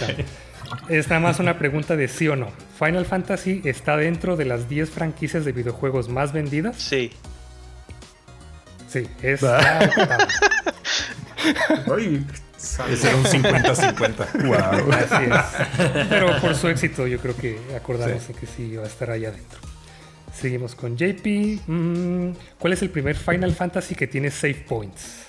Es 0.88 1.08
nada 1.08 1.20
más 1.20 1.38
una 1.40 1.58
pregunta 1.58 1.96
de 1.96 2.08
sí 2.08 2.28
o 2.28 2.36
no. 2.36 2.48
¿Final 2.78 3.06
Fantasy 3.06 3.62
está 3.64 3.96
dentro 3.96 4.36
de 4.36 4.44
las 4.44 4.68
10 4.68 4.90
franquicias 4.90 5.44
de 5.44 5.52
videojuegos 5.52 6.08
más 6.08 6.32
vendidas? 6.32 6.76
sí. 6.76 7.10
Sí, 8.88 9.08
es 9.22 9.42
Ese 12.88 13.08
era 13.08 13.16
un 13.16 13.24
50-50. 13.24 14.44
Wow. 14.44 14.92
Así 14.92 15.24
es. 15.24 16.06
Pero 16.08 16.40
por 16.40 16.54
su 16.54 16.68
éxito, 16.68 17.08
yo 17.08 17.18
creo 17.18 17.36
que 17.36 17.58
acordamos 17.76 18.28
de 18.28 18.34
que 18.34 18.46
sí 18.46 18.76
va 18.76 18.84
a 18.84 18.86
estar 18.86 19.10
allá 19.10 19.30
adentro. 19.30 19.58
Seguimos 20.32 20.76
con 20.76 20.96
JP. 20.96 21.26
Mm, 21.66 22.32
¿Cuál 22.58 22.72
es 22.72 22.82
el 22.82 22.90
primer 22.90 23.16
Final 23.16 23.52
Fantasy 23.52 23.96
que 23.96 24.06
tiene 24.06 24.30
save 24.30 24.64
points? 24.68 25.24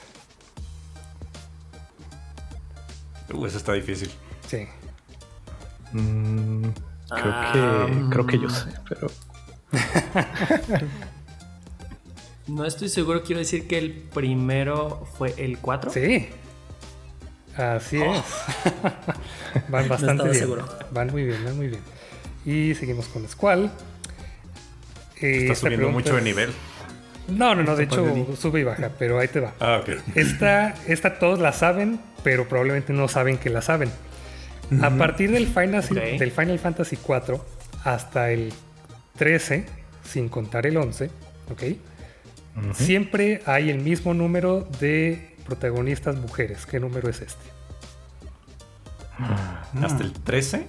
Uh, 3.34 3.48
eso 3.48 3.58
está 3.58 3.74
difícil. 3.74 4.12
Sí. 4.48 4.68
Mm, 5.94 6.64
creo, 6.64 7.34
Ah, 7.34 7.52
que, 7.88 8.10
creo 8.10 8.26
que 8.28 8.40
yo 8.40 8.48
mm. 8.48 8.52
sé, 8.52 8.70
pero 8.90 9.08
No 12.48 12.64
estoy 12.66 12.90
seguro, 12.90 13.24
quiero 13.24 13.40
decir 13.40 13.68
que 13.68 13.78
el 13.78 13.92
primero 13.92 15.08
fue 15.18 15.34
el 15.38 15.58
4. 15.58 15.92
Sí. 15.92 16.30
Así 17.58 18.02
es. 18.02 18.24
van 19.70 19.88
bastante 19.90 20.24
bien. 20.26 20.36
seguro. 20.36 20.66
Van 20.92 21.10
muy 21.12 21.24
bien, 21.24 21.44
van 21.44 21.58
muy 21.58 21.68
bien. 21.70 21.82
Y 22.46 22.76
seguimos 22.76 23.08
con 23.08 23.28
Squall. 23.28 23.72
Eh, 25.22 25.44
Está 25.44 25.56
subiendo 25.56 25.90
mucho 25.90 26.14
de 26.14 26.20
es- 26.20 26.24
nivel. 26.26 26.52
No, 27.28 27.56
no, 27.56 27.64
no, 27.64 27.76
de 27.76 27.86
hecho 27.86 28.06
sube 28.40 28.60
y 28.60 28.64
baja, 28.64 28.92
pero 29.00 29.18
ahí 29.18 29.28
te 29.28 29.40
va. 29.40 29.54
Ah, 29.60 29.80
ok. 29.82 29.90
Esta, 30.16 30.76
esta 30.86 31.18
todos 31.18 31.40
la 31.40 31.54
saben, 31.54 32.00
pero 32.24 32.48
probablemente 32.48 32.94
no 32.94 33.08
saben 33.08 33.40
que 33.40 33.50
la 33.50 33.64
saben. 33.64 33.90
A 34.82 34.90
partir 34.92 35.32
del 35.32 35.48
Final, 35.48 35.84
Ok. 35.84 35.94
del 36.20 36.32
Final 36.32 36.60
Fantasy 36.60 36.98
4 36.98 37.46
hasta 37.84 38.32
el 38.32 38.52
13, 39.18 39.66
sin 40.04 40.30
contar 40.30 40.66
el 40.66 40.78
11, 40.78 41.10
¿ok? 41.52 41.64
Siempre 42.74 43.42
hay 43.46 43.70
el 43.70 43.80
mismo 43.80 44.14
número 44.14 44.68
de 44.80 45.36
protagonistas 45.46 46.16
mujeres. 46.16 46.66
¿Qué 46.66 46.80
número 46.80 47.10
es 47.10 47.22
este? 47.22 47.44
Hasta 49.82 50.04
el 50.04 50.14
13. 50.14 50.66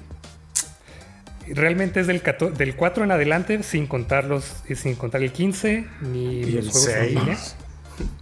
Realmente 1.48 2.00
es 2.00 2.08
del, 2.08 2.22
14 2.22 2.56
del 2.56 2.74
4 2.74 3.04
en 3.04 3.12
adelante, 3.12 3.62
sin 3.62 3.86
contar, 3.86 4.24
los, 4.24 4.64
eh, 4.68 4.74
sin 4.74 4.96
contar 4.96 5.22
el 5.22 5.32
15 5.32 5.86
ni 6.02 6.40
Y 6.40 6.52
los 6.52 6.64
el 6.66 6.70
juegos 6.72 6.88
en 6.88 7.14
línea. 7.14 7.36
6. 7.36 7.56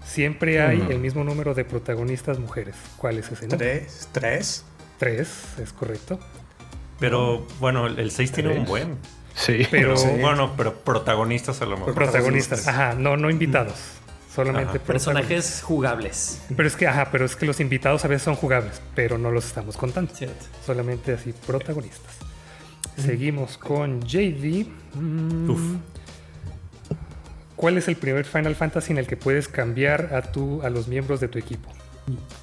Siempre 0.04 0.60
hay 0.60 0.86
el 0.90 0.98
mismo 1.00 1.24
número 1.24 1.54
de 1.54 1.64
protagonistas 1.64 2.38
mujeres. 2.38 2.76
¿Cuál 2.98 3.18
es 3.18 3.32
ese? 3.32 3.48
no? 3.48 3.56
3. 3.56 4.08
3. 4.12 4.64
Tres, 4.98 5.28
es 5.58 5.72
correcto. 5.72 6.18
Pero 7.00 7.46
bueno, 7.60 7.86
el 7.86 8.10
6 8.10 8.32
tiene 8.32 8.58
un 8.58 8.64
buen. 8.64 8.98
Sí. 9.34 9.66
Pero 9.70 9.96
Sí. 9.96 10.08
Bueno, 10.20 10.54
pero 10.56 10.74
protagonistas 10.74 11.60
a 11.60 11.66
lo 11.66 11.76
mejor. 11.76 11.94
protagonistas, 11.94 12.68
ajá, 12.68 12.94
no, 12.94 13.16
no 13.16 13.30
invitados. 13.30 13.74
Solamente 14.32 14.78
Ajá. 14.78 14.86
personajes. 14.86 15.62
Jugables. 15.64 16.40
Pero 16.56 16.66
es 16.68 16.74
que, 16.76 16.86
ajá, 16.88 17.08
pero 17.12 17.24
es 17.24 17.36
que 17.36 17.46
los 17.46 17.60
invitados 17.60 18.04
a 18.04 18.08
veces 18.08 18.22
son 18.24 18.34
jugables, 18.34 18.80
pero 18.94 19.16
no 19.18 19.30
los 19.30 19.44
estamos 19.46 19.76
contando. 19.76 20.12
Cierto. 20.14 20.44
Solamente 20.66 21.12
así, 21.12 21.32
protagonistas. 21.46 22.14
Seguimos 22.96 23.58
con 23.58 24.00
JD. 24.02 24.66
Mm, 24.94 25.50
Uf. 25.50 25.60
¿Cuál 27.56 27.78
es 27.78 27.88
el 27.88 27.96
primer 27.96 28.24
Final 28.24 28.54
Fantasy 28.56 28.92
en 28.92 28.98
el 28.98 29.06
que 29.06 29.16
puedes 29.16 29.48
cambiar 29.48 30.12
a, 30.14 30.22
tu, 30.22 30.62
a 30.62 30.70
los 30.70 30.88
miembros 30.88 31.20
de 31.20 31.28
tu 31.28 31.38
equipo? 31.38 31.68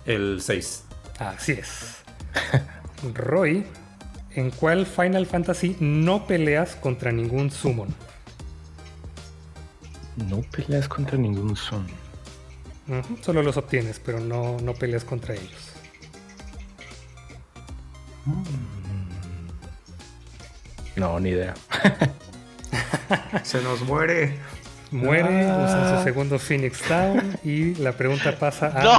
El 0.05 0.41
6. 0.41 0.83
Así 1.19 1.51
es. 1.53 1.97
Roy, 3.13 3.65
¿en 4.35 4.51
cuál 4.51 4.85
Final 4.85 5.25
Fantasy 5.25 5.75
no 5.79 6.27
peleas 6.27 6.75
contra 6.75 7.11
ningún 7.11 7.51
summon? 7.51 7.89
No 10.29 10.41
peleas 10.41 10.87
contra 10.87 11.17
ningún. 11.17 11.51
Ujú, 11.51 13.17
Solo 13.21 13.41
los 13.43 13.57
obtienes, 13.57 13.99
pero 14.03 14.19
no, 14.19 14.57
no 14.61 14.73
peleas 14.73 15.03
contra 15.03 15.33
ellos. 15.33 15.71
No, 20.95 21.19
ni 21.19 21.29
idea. 21.29 21.53
Se 23.43 23.61
nos 23.61 23.81
muere. 23.81 24.37
Muere, 24.91 25.49
Ah. 25.49 25.63
usa 25.65 25.97
su 25.97 26.03
segundo 26.03 26.37
Phoenix 26.37 26.87
Down 26.87 27.37
y 27.45 27.75
la 27.75 27.93
pregunta 27.93 28.37
pasa 28.37 28.67
a 28.75 28.83
No. 28.83 28.97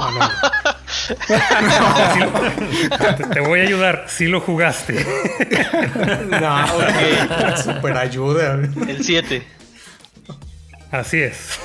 Te 3.33 3.39
voy 3.39 3.61
a 3.61 3.63
ayudar, 3.63 4.05
si 4.07 4.27
lo 4.27 4.39
jugaste. 4.41 5.03
No, 6.29 6.65
ok. 6.65 7.57
Super 7.57 7.97
ayuda. 7.97 8.59
El 8.87 9.03
7. 9.03 9.43
Así 10.91 11.21
es. 11.21 11.59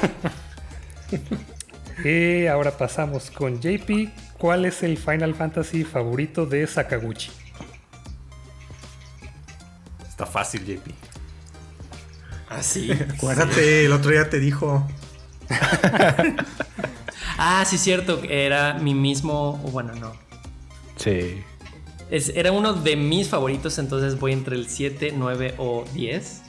y 2.04 2.46
ahora 2.46 2.70
pasamos 2.76 3.30
con 3.30 3.60
JP. 3.60 4.10
¿Cuál 4.38 4.64
es 4.64 4.82
el 4.82 4.96
Final 4.96 5.34
Fantasy 5.34 5.84
favorito 5.84 6.46
de 6.46 6.66
Sakaguchi? 6.66 7.30
Está 10.08 10.24
fácil, 10.26 10.64
JP. 10.64 10.90
Ah, 12.48 12.62
sí. 12.62 12.90
Acuérdate, 12.92 13.84
el 13.84 13.92
otro 13.92 14.10
día 14.10 14.30
te 14.30 14.40
dijo. 14.40 14.88
Ah, 17.38 17.64
sí, 17.64 17.78
cierto. 17.78 18.20
Era 18.28 18.74
mi 18.74 18.94
mismo. 18.94 19.56
Bueno, 19.72 19.94
no. 19.94 20.12
Sí. 20.96 21.42
Es- 22.10 22.30
era 22.34 22.52
uno 22.52 22.72
de 22.72 22.96
mis 22.96 23.28
favoritos, 23.28 23.78
entonces 23.78 24.18
voy 24.18 24.32
entre 24.32 24.56
el 24.56 24.68
7, 24.68 25.12
9 25.16 25.54
o 25.58 25.84
10. 25.94 26.42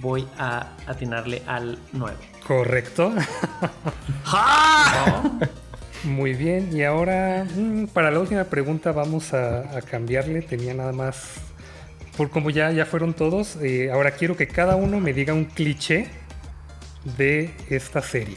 Voy 0.00 0.26
a 0.38 0.72
atinarle 0.86 1.42
al 1.46 1.78
9. 1.92 2.16
Correcto. 2.46 3.12
Muy 6.04 6.34
bien. 6.34 6.76
Y 6.76 6.82
ahora, 6.82 7.44
mm, 7.44 7.86
para 7.86 8.10
la 8.10 8.18
última 8.18 8.44
pregunta, 8.44 8.92
vamos 8.92 9.32
a, 9.32 9.76
a 9.76 9.82
cambiarle. 9.82 10.42
Tenía 10.42 10.74
nada 10.74 10.92
más. 10.92 11.34
Por 12.16 12.28
como 12.30 12.50
ya, 12.50 12.70
ya 12.72 12.84
fueron 12.84 13.14
todos, 13.14 13.56
eh, 13.62 13.90
ahora 13.90 14.10
quiero 14.10 14.36
que 14.36 14.46
cada 14.46 14.76
uno 14.76 15.00
me 15.00 15.14
diga 15.14 15.32
un 15.32 15.46
cliché 15.46 16.08
de 17.16 17.50
esta 17.70 18.02
serie. 18.02 18.36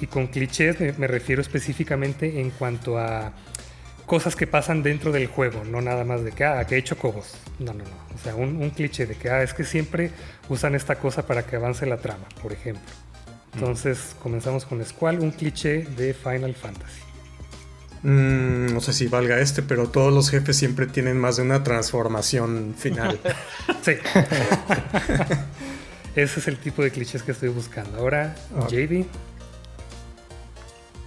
Y 0.00 0.06
con 0.06 0.28
clichés 0.28 0.80
me, 0.80 0.92
me 0.92 1.06
refiero 1.06 1.42
específicamente 1.42 2.40
en 2.40 2.50
cuanto 2.50 2.98
a 2.98 3.32
cosas 4.06 4.34
que 4.34 4.46
pasan 4.46 4.82
dentro 4.82 5.12
del 5.12 5.28
juego, 5.28 5.62
no 5.64 5.80
nada 5.80 6.04
más 6.04 6.24
de 6.24 6.32
que, 6.32 6.44
ah, 6.44 6.64
que 6.66 6.74
he 6.74 6.78
hecho 6.78 6.98
cobos. 6.98 7.34
No, 7.58 7.72
no, 7.72 7.84
no. 7.84 8.14
O 8.14 8.18
sea, 8.22 8.34
un, 8.34 8.56
un 8.56 8.70
cliché 8.70 9.06
de 9.06 9.14
que, 9.14 9.30
ah, 9.30 9.42
es 9.42 9.54
que 9.54 9.64
siempre 9.64 10.10
usan 10.48 10.74
esta 10.74 10.96
cosa 10.96 11.26
para 11.26 11.46
que 11.46 11.56
avance 11.56 11.86
la 11.86 11.98
trama, 11.98 12.24
por 12.42 12.52
ejemplo. 12.52 12.82
Entonces, 13.54 14.16
comenzamos 14.22 14.64
con 14.64 14.84
Squall, 14.84 15.20
un 15.20 15.30
cliché 15.30 15.84
de 15.96 16.14
Final 16.14 16.54
Fantasy. 16.54 17.00
Mm, 18.02 18.72
no 18.72 18.80
sé 18.80 18.92
si 18.92 19.08
valga 19.08 19.40
este, 19.40 19.62
pero 19.62 19.88
todos 19.88 20.12
los 20.12 20.30
jefes 20.30 20.56
siempre 20.56 20.86
tienen 20.86 21.18
más 21.18 21.36
de 21.36 21.42
una 21.42 21.62
transformación 21.62 22.74
final. 22.76 23.18
Sí. 23.82 23.92
Ese 26.16 26.40
es 26.40 26.48
el 26.48 26.58
tipo 26.58 26.82
de 26.82 26.90
clichés 26.90 27.22
que 27.22 27.32
estoy 27.32 27.48
buscando. 27.48 27.98
Ahora, 27.98 28.34
Ok. 28.58 28.70
JD. 28.70 29.06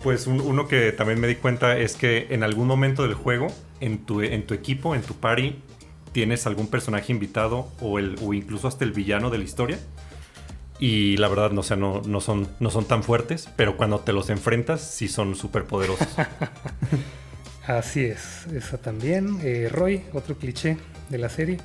Pues 0.03 0.27
un- 0.27 0.41
uno 0.41 0.67
que 0.67 0.91
también 0.91 1.19
me 1.19 1.27
di 1.27 1.35
cuenta 1.35 1.77
es 1.77 1.95
que 1.95 2.27
en 2.29 2.43
algún 2.43 2.67
momento 2.67 3.03
del 3.03 3.13
juego, 3.13 3.47
en 3.79 3.99
tu, 4.05 4.21
en 4.21 4.45
tu 4.45 4.53
equipo, 4.53 4.95
en 4.95 5.01
tu 5.01 5.13
party, 5.15 5.55
tienes 6.11 6.45
algún 6.45 6.67
personaje 6.67 7.11
invitado 7.11 7.69
o, 7.81 7.99
el, 7.99 8.15
o 8.21 8.33
incluso 8.33 8.67
hasta 8.67 8.83
el 8.83 8.91
villano 8.91 9.29
de 9.29 9.37
la 9.37 9.43
historia. 9.45 9.79
Y 10.79 11.15
la 11.17 11.29
verdad, 11.29 11.51
no, 11.51 11.61
o 11.61 11.63
sea, 11.63 11.77
no, 11.77 12.01
no, 12.05 12.19
son, 12.19 12.47
no 12.59 12.69
son 12.69 12.85
tan 12.85 13.03
fuertes, 13.03 13.47
pero 13.55 13.77
cuando 13.77 13.99
te 13.99 14.11
los 14.11 14.29
enfrentas, 14.29 14.81
sí 14.81 15.07
son 15.07 15.35
súper 15.35 15.63
poderosos. 15.65 16.07
Así 17.67 18.01
es, 18.03 18.45
esa 18.47 18.77
también. 18.77 19.39
Eh, 19.41 19.69
Roy, 19.71 20.03
otro 20.11 20.35
cliché 20.37 20.77
de 21.09 21.17
la 21.17 21.29
serie. 21.29 21.59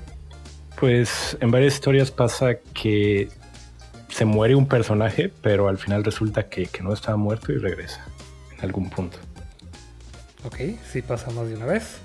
Pues 0.79 1.37
en 1.41 1.51
varias 1.51 1.75
historias 1.75 2.13
pasa 2.13 2.55
que 2.73 3.29
se 4.09 4.25
muere 4.25 4.55
un 4.55 4.69
personaje, 4.69 5.33
pero 5.43 5.69
al 5.69 5.79
final 5.79 6.05
resulta 6.05 6.49
que, 6.49 6.67
que 6.67 6.83
no 6.85 6.93
estaba 6.93 7.17
muerto 7.17 7.53
y 7.53 7.59
regresa 7.59 8.05
algún 8.61 8.91
punto. 8.91 9.19
Ok, 10.45 10.57
sí 10.91 11.03
pasa 11.03 11.31
más 11.31 11.49
de 11.49 11.57
una 11.57 11.67
vez. 11.67 11.99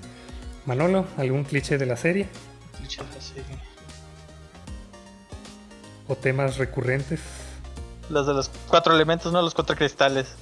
Manolo, 0.66 1.06
¿algún 1.16 1.44
cliché 1.44 1.78
de 1.78 1.86
la 1.86 1.96
serie? 1.96 2.28
¿O 6.08 6.16
temas 6.16 6.58
recurrentes? 6.58 7.20
Los 8.10 8.26
de 8.26 8.34
los 8.34 8.50
cuatro 8.68 8.94
elementos, 8.94 9.32
no 9.32 9.40
los 9.40 9.54
cuatro 9.54 9.76
cristales. 9.76 10.34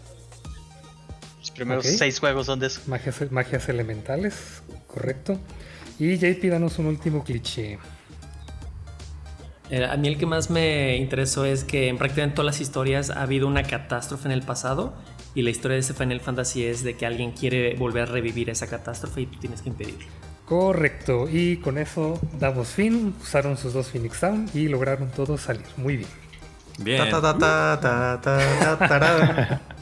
Los 1.38 1.50
primeros 1.50 1.86
seis 1.86 2.18
juegos 2.18 2.46
son 2.46 2.58
de 2.58 2.66
eso. 2.68 2.80
Magias, 2.86 3.30
magias 3.30 3.68
elementales, 3.68 4.62
correcto. 4.86 5.38
Y 5.98 6.16
JP, 6.16 6.44
danos 6.50 6.78
un 6.78 6.86
último 6.86 7.22
cliché. 7.22 7.78
Eh, 9.70 9.84
A 9.84 9.96
mí 9.96 10.08
el 10.08 10.18
que 10.18 10.26
más 10.26 10.50
me 10.50 10.96
interesó 10.96 11.44
es 11.44 11.64
que 11.64 11.88
en 11.88 11.98
prácticamente 11.98 12.36
todas 12.36 12.46
las 12.46 12.60
historias 12.60 13.10
ha 13.10 13.22
habido 13.22 13.46
una 13.46 13.62
catástrofe 13.62 14.26
en 14.26 14.32
el 14.32 14.42
pasado 14.42 14.94
y 15.34 15.42
la 15.42 15.50
historia 15.50 15.74
de 15.76 15.80
ese 15.80 15.94
Final 15.94 16.20
Fantasy 16.20 16.64
es 16.64 16.82
de 16.82 16.96
que 16.96 17.06
alguien 17.06 17.32
quiere 17.32 17.74
volver 17.76 18.02
a 18.02 18.06
revivir 18.06 18.50
esa 18.50 18.66
catástrofe 18.66 19.22
y 19.22 19.26
tú 19.26 19.38
tienes 19.38 19.62
que 19.62 19.70
impedirlo. 19.70 20.06
Correcto, 20.46 21.28
y 21.30 21.56
con 21.58 21.78
eso 21.78 22.20
damos 22.38 22.68
fin. 22.68 23.14
Usaron 23.22 23.56
sus 23.56 23.72
dos 23.72 23.86
Phoenix 23.88 24.20
Down 24.20 24.50
y 24.52 24.68
lograron 24.68 25.10
todos 25.10 25.40
salir. 25.40 25.64
Muy 25.76 25.96
bien. 25.96 26.10
Bien. 26.78 27.10
Ta, 27.10 27.20
ta, 27.20 27.38
ta, 27.38 27.80
ta, 27.80 28.20
ta, 28.20 28.78
ta, 28.78 28.88
tará. 28.88 29.60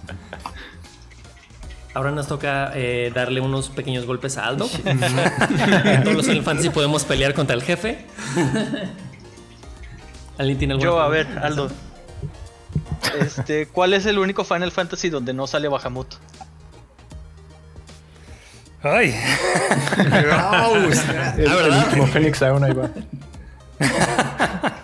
Ahora 1.94 2.12
nos 2.12 2.28
toca 2.28 2.70
eh, 2.76 3.10
darle 3.12 3.40
unos 3.40 3.68
pequeños 3.68 4.06
golpes 4.06 4.38
a 4.38 4.46
Aldo. 4.46 4.68
Todos 6.04 6.16
los 6.16 6.26
Final 6.26 6.44
Fantasy 6.44 6.70
podemos 6.70 7.04
pelear 7.04 7.34
contra 7.34 7.56
el 7.56 7.62
jefe. 7.62 8.06
¿Alguien 10.38 10.58
tiene 10.58 10.74
alguna 10.74 10.90
Yo, 10.90 11.00
a 11.00 11.08
ver? 11.08 11.26
Aldo. 11.42 11.68
Este, 13.18 13.66
¿cuál 13.66 13.94
es 13.94 14.06
el 14.06 14.18
único 14.18 14.44
Final 14.44 14.72
Fantasy 14.72 15.10
donde 15.10 15.32
no 15.32 15.46
sale 15.46 15.68
Bahamut? 15.68 16.14
¡Ay! 18.82 19.14
El, 21.36 21.46
el 21.46 21.72
último 21.72 22.06
Phoenix 22.06 22.40
Down 22.40 22.64
ahí 22.64 22.72
va. 22.72 22.90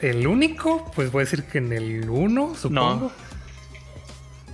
El 0.00 0.26
único, 0.26 0.90
pues 0.94 1.10
voy 1.10 1.22
a 1.22 1.24
decir 1.24 1.44
que 1.44 1.58
en 1.58 1.72
el 1.72 2.08
1, 2.08 2.54
supongo. 2.54 3.10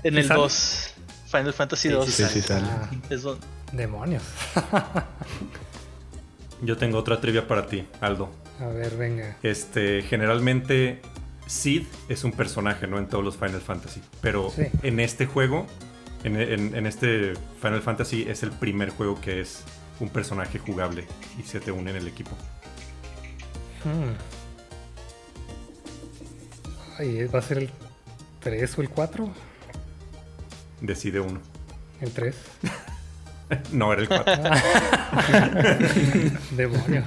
En 0.02 0.14
¿Sí 0.14 0.20
el 0.20 0.26
sale? 0.26 0.40
2. 0.40 0.94
Final 1.26 1.52
Fantasy 1.52 1.88
2. 1.90 2.06
Sí, 2.06 2.24
sí 2.24 2.40
sale. 2.40 2.66
Ah, 2.66 2.88
demonios. 3.72 4.22
Yo 6.62 6.76
tengo 6.78 6.98
otra 6.98 7.20
trivia 7.20 7.46
para 7.46 7.66
ti, 7.66 7.86
Aldo. 8.00 8.30
A 8.60 8.66
ver, 8.68 8.96
venga. 8.96 9.36
Este, 9.42 10.02
generalmente 10.02 11.02
Sid 11.46 11.84
es 12.08 12.24
un 12.24 12.32
personaje, 12.32 12.86
¿no? 12.86 12.98
En 12.98 13.06
todos 13.08 13.24
los 13.24 13.36
Final 13.36 13.60
Fantasy. 13.60 14.00
Pero 14.20 14.50
Sí. 14.50 14.62
en 14.82 15.00
este 15.00 15.26
juego, 15.26 15.66
en, 16.24 16.36
en- 16.40 16.74
en 16.74 16.86
este 16.86 17.34
Final 17.60 17.82
Fantasy, 17.82 18.22
es 18.28 18.42
el 18.42 18.50
primer 18.50 18.90
juego 18.90 19.20
que 19.20 19.40
es 19.40 19.62
un 20.00 20.08
personaje 20.08 20.58
jugable 20.58 21.06
y 21.38 21.42
se 21.42 21.60
te 21.60 21.70
une 21.70 21.90
en 21.90 21.96
el 21.98 22.08
equipo. 22.08 22.32
Hmm. 23.84 24.14
Ay, 26.98 27.26
¿va 27.26 27.40
a 27.40 27.42
ser 27.42 27.58
el 27.58 27.70
3 28.40 28.78
o 28.78 28.82
el 28.82 28.88
4? 28.88 29.28
Decide 30.80 31.20
uno. 31.20 31.40
El 32.00 32.10
3. 32.12 32.34
No, 33.72 33.92
era 33.92 34.00
el 34.02 34.08
4. 34.08 34.34
Demonios. 36.56 37.04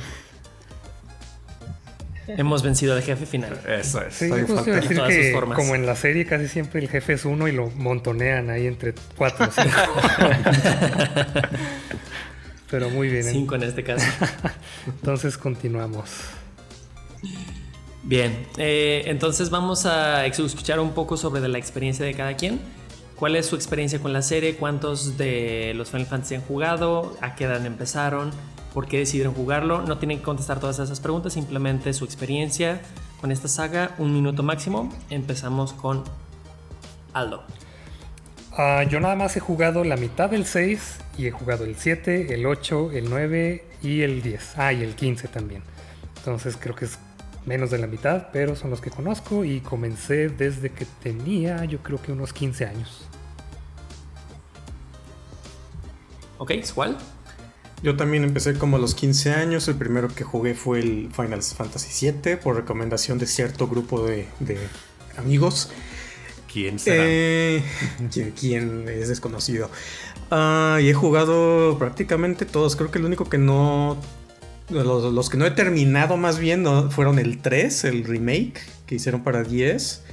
Hemos 2.27 2.61
vencido 2.61 2.93
al 2.93 3.01
jefe 3.01 3.25
final. 3.25 3.59
Eso 3.67 4.01
es. 4.01 4.15
Sí, 4.15 4.27
decir 4.27 4.97
Todas 4.97 5.13
sus 5.13 5.31
formas. 5.31 5.57
como 5.57 5.75
en 5.75 5.85
la 5.85 5.95
serie 5.95 6.25
casi 6.25 6.47
siempre 6.47 6.81
el 6.81 6.89
jefe 6.89 7.13
es 7.13 7.25
uno 7.25 7.47
y 7.47 7.53
lo 7.53 7.69
montonean 7.71 8.49
ahí 8.49 8.67
entre 8.67 8.93
cuatro 9.15 9.47
o 9.47 9.51
cinco. 9.51 9.69
Pero 12.69 12.89
muy 12.89 13.07
bien. 13.07 13.25
¿eh? 13.25 13.31
Cinco 13.31 13.55
en 13.55 13.63
este 13.63 13.83
caso. 13.83 14.05
Entonces 14.87 15.37
continuamos. 15.37 16.09
Bien, 18.03 18.47
eh, 18.57 19.03
entonces 19.07 19.49
vamos 19.49 19.85
a 19.85 20.25
escuchar 20.25 20.79
un 20.79 20.93
poco 20.93 21.17
sobre 21.17 21.41
de 21.41 21.49
la 21.49 21.57
experiencia 21.57 22.05
de 22.05 22.13
cada 22.13 22.37
quien. 22.37 22.61
¿Cuál 23.17 23.35
es 23.35 23.47
su 23.47 23.55
experiencia 23.55 23.99
con 23.99 24.13
la 24.13 24.21
serie? 24.21 24.55
¿Cuántos 24.55 25.17
de 25.17 25.73
los 25.75 25.89
Final 25.89 26.05
Fantasy 26.05 26.35
han 26.35 26.41
jugado? 26.41 27.17
¿A 27.19 27.35
qué 27.35 27.43
edad 27.45 27.65
empezaron? 27.65 28.31
¿Por 28.77 28.87
qué 28.87 28.99
decidieron 28.99 29.33
jugarlo? 29.33 29.81
No 29.81 29.97
tienen 29.97 30.19
que 30.19 30.23
contestar 30.23 30.59
todas 30.59 30.77
esas 30.77 30.99
preguntas, 30.99 31.33
simplemente 31.33 31.91
su 31.93 32.05
experiencia 32.05 32.79
con 33.19 33.31
esta 33.31 33.47
saga, 33.47 33.95
un 33.97 34.13
minuto 34.13 34.43
máximo. 34.43 34.93
Empezamos 35.09 35.73
con 35.73 36.03
Aldo. 37.11 37.43
Ah, 38.55 38.83
yo 38.83 38.99
nada 38.99 39.15
más 39.15 39.35
he 39.35 39.39
jugado 39.39 39.83
la 39.83 39.97
mitad 39.97 40.29
del 40.29 40.45
6 40.45 40.99
y 41.17 41.25
he 41.25 41.31
jugado 41.31 41.65
el 41.65 41.75
7, 41.75 42.31
el 42.35 42.45
8, 42.45 42.91
el 42.91 43.09
9 43.09 43.65
y 43.81 44.01
el 44.01 44.21
10. 44.21 44.59
Ah, 44.59 44.71
y 44.73 44.83
el 44.83 44.93
15 44.93 45.27
también. 45.27 45.63
Entonces 46.17 46.55
creo 46.55 46.75
que 46.75 46.85
es 46.85 46.99
menos 47.47 47.71
de 47.71 47.79
la 47.79 47.87
mitad, 47.87 48.27
pero 48.31 48.55
son 48.55 48.69
los 48.69 48.79
que 48.79 48.91
conozco 48.91 49.43
y 49.43 49.61
comencé 49.61 50.29
desde 50.29 50.71
que 50.71 50.85
tenía 51.01 51.65
yo 51.65 51.79
creo 51.79 51.99
que 51.99 52.11
unos 52.11 52.31
15 52.31 52.65
años. 52.67 53.07
¿Ok? 56.37 56.51
¿Cuál? 56.75 56.95
Yo 57.83 57.95
también 57.95 58.23
empecé 58.23 58.55
como 58.55 58.77
a 58.77 58.79
los 58.79 58.95
15 58.95 59.33
años. 59.33 59.67
El 59.67 59.75
primero 59.75 60.07
que 60.07 60.23
jugué 60.23 60.55
fue 60.55 60.79
el 60.79 61.09
Final 61.15 61.43
Fantasy 61.43 62.11
VII 62.11 62.37
por 62.37 62.55
recomendación 62.55 63.17
de 63.19 63.27
cierto 63.27 63.67
grupo 63.67 64.05
de, 64.05 64.25
de 64.39 64.57
amigos. 65.17 65.69
¿Quién 66.51 66.79
será? 66.79 67.03
Eh, 67.05 67.63
¿quién, 68.39 68.85
es 68.89 69.09
desconocido? 69.09 69.69
Ah, 70.31 70.79
y 70.81 70.89
he 70.89 70.93
jugado 70.93 71.77
prácticamente 71.77 72.45
todos. 72.45 72.75
Creo 72.75 72.89
que 72.89 72.97
el 72.99 73.05
único 73.05 73.29
que 73.29 73.37
no. 73.37 73.97
Los, 74.69 75.13
los 75.13 75.29
que 75.29 75.37
no 75.37 75.45
he 75.45 75.51
terminado 75.51 76.17
más 76.17 76.39
bien 76.39 76.63
no- 76.63 76.89
fueron 76.91 77.19
el 77.19 77.41
3, 77.41 77.85
el 77.85 78.03
remake 78.03 78.59
que 78.85 78.95
hicieron 78.95 79.23
para 79.23 79.43
10. 79.43 80.03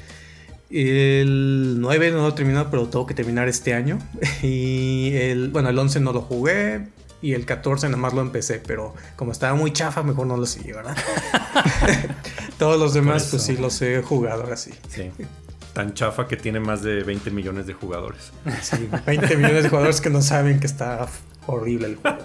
El 0.70 1.76
9 1.80 2.10
no 2.10 2.18
lo 2.18 2.28
he 2.28 2.32
terminado, 2.32 2.68
pero 2.70 2.88
tengo 2.88 3.06
que 3.06 3.14
terminar 3.14 3.48
este 3.48 3.72
año. 3.74 3.98
Y 4.42 5.12
el, 5.14 5.48
bueno, 5.48 5.70
el 5.70 5.78
11 5.78 6.00
no 6.00 6.12
lo 6.12 6.20
jugué. 6.20 6.88
Y 7.24 7.32
el 7.32 7.46
14 7.46 7.86
nada 7.86 7.96
más 7.96 8.12
lo 8.12 8.20
empecé, 8.20 8.58
pero 8.58 8.92
como 9.16 9.32
estaba 9.32 9.54
muy 9.54 9.72
chafa, 9.72 10.02
mejor 10.02 10.26
no 10.26 10.36
lo 10.36 10.44
seguí, 10.44 10.72
¿verdad? 10.72 10.94
Todos 12.58 12.78
los 12.78 12.92
demás, 12.92 13.28
pues 13.30 13.44
sí, 13.44 13.56
los 13.56 13.80
he 13.80 14.02
jugado 14.02 14.42
ahora 14.42 14.58
sí. 14.58 14.72
Sí. 14.88 15.10
Tan 15.72 15.94
chafa 15.94 16.28
que 16.28 16.36
tiene 16.36 16.60
más 16.60 16.82
de 16.82 17.02
20 17.02 17.30
millones 17.30 17.66
de 17.66 17.72
jugadores. 17.72 18.30
Sí, 18.60 18.90
20 19.06 19.36
millones 19.38 19.62
de 19.62 19.70
jugadores 19.70 20.02
que 20.02 20.10
no 20.10 20.20
saben 20.20 20.60
que 20.60 20.66
está 20.66 21.06
horrible 21.46 21.86
el 21.86 21.96
juego. 21.96 22.18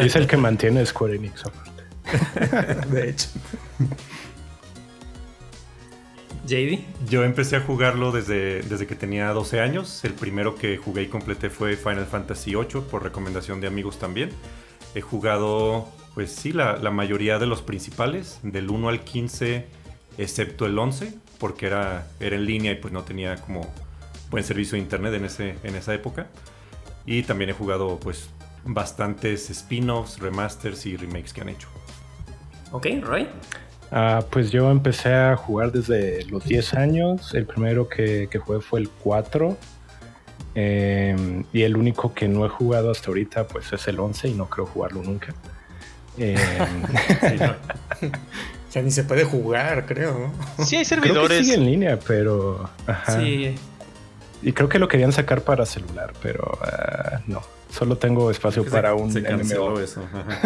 Y 0.00 0.02
es 0.02 0.16
el 0.16 0.26
que 0.26 0.36
mantiene 0.36 0.84
Square 0.84 1.14
Enix 1.14 1.44
aparte. 1.46 2.88
De 2.88 3.08
hecho. 3.08 3.28
JD. 6.46 6.80
Yo 7.08 7.24
empecé 7.24 7.56
a 7.56 7.60
jugarlo 7.60 8.12
desde, 8.12 8.62
desde 8.62 8.86
que 8.86 8.94
tenía 8.94 9.28
12 9.32 9.60
años. 9.60 10.04
El 10.04 10.14
primero 10.14 10.56
que 10.56 10.76
jugué 10.76 11.02
y 11.02 11.06
completé 11.06 11.50
fue 11.50 11.76
Final 11.76 12.06
Fantasy 12.06 12.54
VIII 12.54 12.82
por 12.90 13.02
recomendación 13.02 13.60
de 13.60 13.66
amigos 13.68 13.98
también. 13.98 14.30
He 14.94 15.00
jugado, 15.00 15.88
pues 16.14 16.32
sí, 16.32 16.52
la, 16.52 16.76
la 16.76 16.90
mayoría 16.90 17.38
de 17.38 17.46
los 17.46 17.62
principales, 17.62 18.40
del 18.42 18.70
1 18.70 18.88
al 18.88 19.00
15, 19.00 19.66
excepto 20.18 20.66
el 20.66 20.78
11, 20.78 21.14
porque 21.38 21.66
era, 21.66 22.08
era 22.20 22.36
en 22.36 22.44
línea 22.44 22.72
y 22.72 22.76
pues 22.76 22.92
no 22.92 23.02
tenía 23.02 23.36
como 23.36 23.72
buen 24.30 24.44
servicio 24.44 24.76
de 24.76 24.82
internet 24.82 25.14
en, 25.14 25.24
ese, 25.24 25.56
en 25.62 25.76
esa 25.76 25.94
época. 25.94 26.26
Y 27.06 27.22
también 27.22 27.50
he 27.50 27.52
jugado 27.52 27.98
pues 28.00 28.30
bastantes 28.64 29.50
spin-offs, 29.50 30.18
remasters 30.18 30.86
y 30.86 30.96
remakes 30.96 31.32
que 31.32 31.40
han 31.40 31.48
hecho. 31.48 31.68
Ok, 32.70 32.86
Roy. 33.02 33.28
Ah, 33.92 34.24
pues 34.30 34.50
yo 34.50 34.70
empecé 34.70 35.12
a 35.14 35.36
jugar 35.36 35.70
desde 35.70 36.24
los 36.24 36.44
10 36.44 36.74
años. 36.74 37.34
El 37.34 37.44
primero 37.46 37.88
que, 37.88 38.26
que 38.30 38.38
jugué 38.38 38.60
fue 38.60 38.80
el 38.80 38.88
4. 38.88 39.56
Eh, 40.54 41.44
y 41.52 41.62
el 41.62 41.76
único 41.76 42.12
que 42.14 42.28
no 42.28 42.44
he 42.44 42.48
jugado 42.48 42.90
hasta 42.90 43.08
ahorita 43.08 43.46
pues 43.48 43.72
es 43.72 43.86
el 43.88 43.98
11 44.00 44.28
y 44.28 44.34
no 44.34 44.48
creo 44.50 44.66
jugarlo 44.66 45.02
nunca. 45.02 45.34
Eh, 46.18 46.36
Sí, 47.20 47.36
¿no? 47.38 48.08
Ya 48.72 48.80
ni 48.82 48.90
se 48.90 49.04
puede 49.04 49.24
jugar, 49.24 49.84
creo. 49.86 50.32
Sí, 50.64 50.76
hay 50.76 50.84
creo 50.86 51.00
que 51.02 51.08
servidores. 51.08 51.38
sigue 51.40 51.54
en 51.54 51.64
línea, 51.66 51.98
pero... 52.06 52.70
ajá. 52.86 53.20
Sí. 53.20 53.54
Y 54.42 54.52
creo 54.52 54.68
que 54.70 54.78
lo 54.78 54.88
querían 54.88 55.12
sacar 55.12 55.42
para 55.42 55.66
celular, 55.66 56.14
pero 56.22 56.58
ah, 56.62 57.20
no. 57.26 57.42
Solo 57.70 57.96
tengo 57.98 58.30
espacio 58.30 58.64
Se- 58.64 58.70
para 58.70 58.94
un 58.94 59.12
se 59.12 59.22
canceló 59.22 59.70
MMO. 59.72 59.80
eso. 59.80 60.02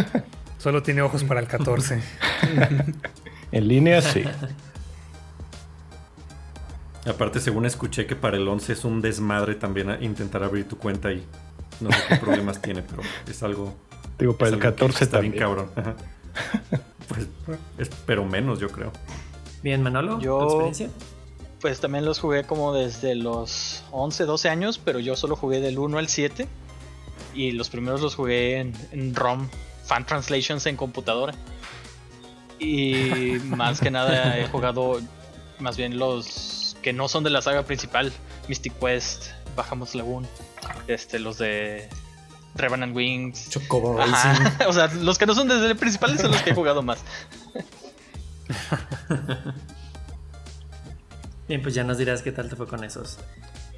Solo 0.58 0.82
tiene 0.82 1.02
ojos 1.02 1.22
para 1.22 1.38
el 1.40 1.46
14. 1.46 2.00
En 3.52 3.68
línea 3.68 4.02
sí. 4.02 4.24
Aparte, 7.08 7.38
según 7.40 7.66
escuché 7.66 8.06
que 8.06 8.16
para 8.16 8.36
el 8.36 8.46
11 8.48 8.72
es 8.72 8.84
un 8.84 9.00
desmadre 9.00 9.54
también 9.54 9.96
intentar 10.02 10.42
abrir 10.42 10.66
tu 10.66 10.76
cuenta 10.76 11.12
y 11.12 11.24
no 11.80 11.92
sé 11.92 11.98
qué 12.08 12.16
problemas 12.20 12.60
tiene, 12.60 12.82
pero 12.82 13.02
es 13.28 13.42
algo. 13.44 13.74
Digo, 14.18 14.36
para 14.36 14.48
el 14.48 14.54
algo 14.54 14.62
que 14.62 14.68
14 14.74 15.04
está 15.04 15.16
también. 15.18 15.32
bien 15.32 15.42
cabrón. 15.44 15.70
Pues, 17.08 17.28
espero 17.78 18.24
menos, 18.24 18.58
yo 18.58 18.68
creo. 18.68 18.90
Bien, 19.62 19.80
Manolo. 19.80 20.18
Yo- 20.20 20.38
¿Tu 20.40 20.44
experiencia? 20.46 20.90
Pues 21.60 21.78
también 21.80 22.04
los 22.04 22.18
jugué 22.18 22.42
como 22.44 22.74
desde 22.74 23.14
los 23.14 23.84
11, 23.92 24.24
12 24.24 24.48
años, 24.48 24.78
pero 24.84 24.98
yo 24.98 25.14
solo 25.14 25.36
jugué 25.36 25.60
del 25.60 25.78
1 25.78 25.98
al 25.98 26.08
7. 26.08 26.48
Y 27.32 27.52
los 27.52 27.70
primeros 27.70 28.00
los 28.00 28.16
jugué 28.16 28.58
en, 28.58 28.72
en 28.90 29.14
ROM, 29.14 29.48
Fan 29.84 30.04
Translations 30.04 30.66
en 30.66 30.76
computadora. 30.76 31.32
Y 32.58 33.38
más 33.44 33.80
que 33.80 33.90
nada 33.90 34.38
he 34.38 34.48
jugado 34.48 35.00
más 35.58 35.76
bien 35.76 35.98
los 35.98 36.76
que 36.82 36.92
no 36.92 37.08
son 37.08 37.24
de 37.24 37.30
la 37.30 37.42
saga 37.42 37.64
principal, 37.64 38.12
Mystic 38.48 38.78
Quest, 38.78 39.26
Bajamos 39.56 39.94
Lagoon, 39.94 40.26
este, 40.86 41.18
los 41.18 41.38
de 41.38 41.88
Revenant 42.54 42.94
Wings. 42.94 43.50
Chocobo 43.50 43.96
Racing. 43.96 44.14
Ajá, 44.14 44.54
o 44.68 44.72
sea, 44.72 44.86
los 44.86 45.18
que 45.18 45.26
no 45.26 45.34
son 45.34 45.48
desde 45.48 45.66
el 45.66 45.76
principal 45.76 46.18
son 46.18 46.30
los 46.30 46.40
que 46.42 46.50
he 46.50 46.54
jugado 46.54 46.82
más. 46.82 47.00
Bien, 51.48 51.62
pues 51.62 51.74
ya 51.74 51.84
nos 51.84 51.98
dirás 51.98 52.22
qué 52.22 52.32
tal 52.32 52.48
te 52.48 52.56
fue 52.56 52.66
con 52.66 52.82
esos. 52.84 53.18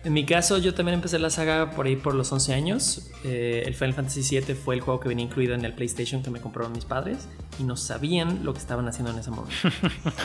En 0.04 0.12
mi 0.12 0.24
caso, 0.24 0.58
yo 0.58 0.74
también 0.74 0.94
empecé 0.94 1.18
la 1.18 1.28
saga 1.28 1.72
por 1.72 1.86
ahí 1.86 1.96
por 1.96 2.14
los 2.14 2.30
11 2.30 2.54
años. 2.54 3.10
Eh, 3.24 3.64
el 3.66 3.74
Final 3.74 3.94
Fantasy 3.94 4.22
VII 4.40 4.54
fue 4.54 4.76
el 4.76 4.80
juego 4.80 5.00
que 5.00 5.08
venía 5.08 5.24
incluido 5.24 5.54
en 5.54 5.64
el 5.64 5.74
PlayStation 5.74 6.22
que 6.22 6.30
me 6.30 6.40
compraron 6.40 6.72
mis 6.72 6.84
padres 6.84 7.26
y 7.58 7.64
no 7.64 7.76
sabían 7.76 8.44
lo 8.44 8.52
que 8.52 8.60
estaban 8.60 8.86
haciendo 8.86 9.10
en 9.12 9.18
ese 9.18 9.30
momento. 9.30 9.54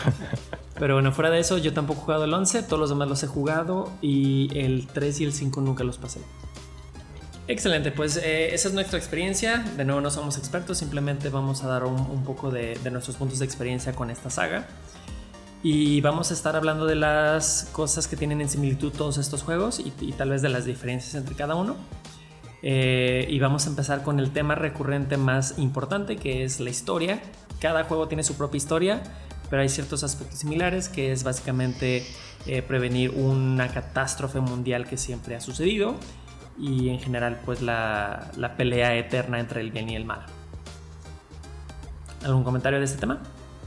Pero 0.79 0.93
bueno, 0.93 1.11
fuera 1.11 1.31
de 1.31 1.39
eso, 1.39 1.57
yo 1.57 1.73
tampoco 1.73 2.01
he 2.01 2.03
jugado 2.03 2.25
el 2.25 2.33
11, 2.33 2.63
todos 2.63 2.79
los 2.79 2.89
demás 2.89 3.07
los 3.07 3.23
he 3.23 3.27
jugado 3.27 3.91
y 4.01 4.49
el 4.57 4.87
3 4.87 5.21
y 5.21 5.23
el 5.25 5.33
5 5.33 5.61
nunca 5.61 5.83
los 5.83 5.97
pasé. 5.97 6.19
Excelente, 7.47 7.91
pues 7.91 8.15
eh, 8.17 8.53
esa 8.53 8.69
es 8.69 8.73
nuestra 8.73 8.97
experiencia. 8.97 9.65
De 9.75 9.85
nuevo, 9.85 10.01
no 10.01 10.11
somos 10.11 10.37
expertos, 10.37 10.77
simplemente 10.77 11.29
vamos 11.29 11.63
a 11.63 11.67
dar 11.67 11.83
un, 11.83 11.99
un 11.99 12.23
poco 12.23 12.51
de, 12.51 12.77
de 12.83 12.91
nuestros 12.91 13.17
puntos 13.17 13.39
de 13.39 13.45
experiencia 13.45 13.93
con 13.93 14.11
esta 14.11 14.29
saga. 14.29 14.67
Y 15.63 16.01
vamos 16.01 16.29
a 16.29 16.33
estar 16.33 16.57
hablando 16.57 16.85
de 16.85 16.95
las 16.95 17.69
cosas 17.71 18.09
que 18.09 18.17
tienen 18.17 18.41
en 18.41 18.49
similitud 18.49 18.91
todos 18.91 19.17
estos 19.17 19.43
juegos 19.43 19.79
y, 19.79 19.93
y 20.01 20.11
tal 20.11 20.29
vez 20.29 20.41
de 20.41 20.49
las 20.49 20.65
diferencias 20.65 21.15
entre 21.15 21.35
cada 21.35 21.55
uno. 21.55 21.77
Eh, 22.65 23.27
y 23.29 23.39
vamos 23.39 23.65
a 23.65 23.69
empezar 23.69 24.03
con 24.03 24.19
el 24.19 24.31
tema 24.31 24.55
recurrente 24.55 25.17
más 25.17 25.57
importante 25.57 26.17
que 26.17 26.43
es 26.43 26.59
la 26.59 26.69
historia. 26.69 27.21
Cada 27.61 27.85
juego 27.85 28.09
tiene 28.09 28.23
su 28.23 28.35
propia 28.35 28.57
historia, 28.57 29.03
pero 29.49 29.61
hay 29.61 29.69
ciertos 29.69 30.03
aspectos 30.03 30.39
similares 30.39 30.89
que 30.89 31.13
es 31.13 31.23
básicamente 31.23 32.05
eh, 32.45 32.61
prevenir 32.61 33.11
una 33.11 33.69
catástrofe 33.69 34.41
mundial 34.41 34.85
que 34.85 34.97
siempre 34.97 35.35
ha 35.35 35.39
sucedido 35.39 35.95
y 36.57 36.89
en 36.89 36.99
general 36.99 37.41
pues 37.45 37.61
la, 37.61 38.31
la 38.35 38.57
pelea 38.57 38.95
eterna 38.97 39.39
entre 39.39 39.61
el 39.61 39.71
bien 39.71 39.89
y 39.89 39.95
el 39.95 40.03
mal. 40.03 40.25
¿Algún 42.23 42.43
comentario 42.43 42.79
de 42.79 42.85
este 42.85 42.97
tema? 42.97 43.21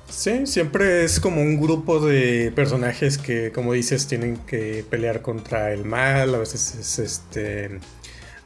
Sí, 0.09 0.47
siempre 0.47 1.05
es 1.05 1.19
como 1.21 1.43
un 1.43 1.61
grupo 1.61 1.99
de 2.01 2.53
personajes 2.55 3.19
que, 3.19 3.51
como 3.53 3.73
dices, 3.73 4.07
tienen 4.07 4.37
que 4.39 4.85
pelear 4.89 5.21
contra 5.21 5.73
el 5.73 5.85
mal. 5.85 6.35
A 6.35 6.39
veces 6.39 6.75
es 6.77 6.99
este 6.99 7.81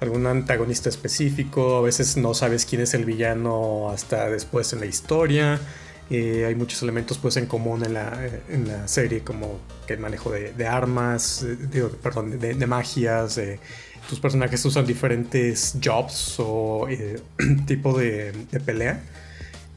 algún 0.00 0.26
antagonista 0.26 0.88
específico. 0.88 1.76
A 1.76 1.82
veces 1.82 2.16
no 2.16 2.32
sabes 2.34 2.64
quién 2.64 2.80
es 2.82 2.94
el 2.94 3.04
villano 3.04 3.90
hasta 3.90 4.30
después 4.30 4.72
en 4.72 4.80
la 4.80 4.86
historia. 4.86 5.60
Eh, 6.08 6.44
hay 6.46 6.54
muchos 6.54 6.82
elementos 6.82 7.18
pues 7.18 7.36
en 7.36 7.46
común 7.46 7.84
en 7.84 7.94
la, 7.94 8.18
en 8.48 8.66
la 8.66 8.88
serie, 8.88 9.20
como 9.22 9.60
el 9.86 9.98
manejo 9.98 10.30
de, 10.32 10.66
armas, 10.66 11.42
eh, 11.44 11.56
digo, 11.70 11.90
perdón, 11.90 12.38
de, 12.40 12.54
magias. 12.66 13.36
de- 13.36 13.60
tus 14.08 14.18
personajes 14.18 14.64
usan 14.64 14.86
diferentes 14.86 15.76
jobs 15.82 16.36
o 16.38 16.88
eh, 16.88 17.20
tipo 17.66 17.96
de 17.96 18.32
pelea. 18.64 19.00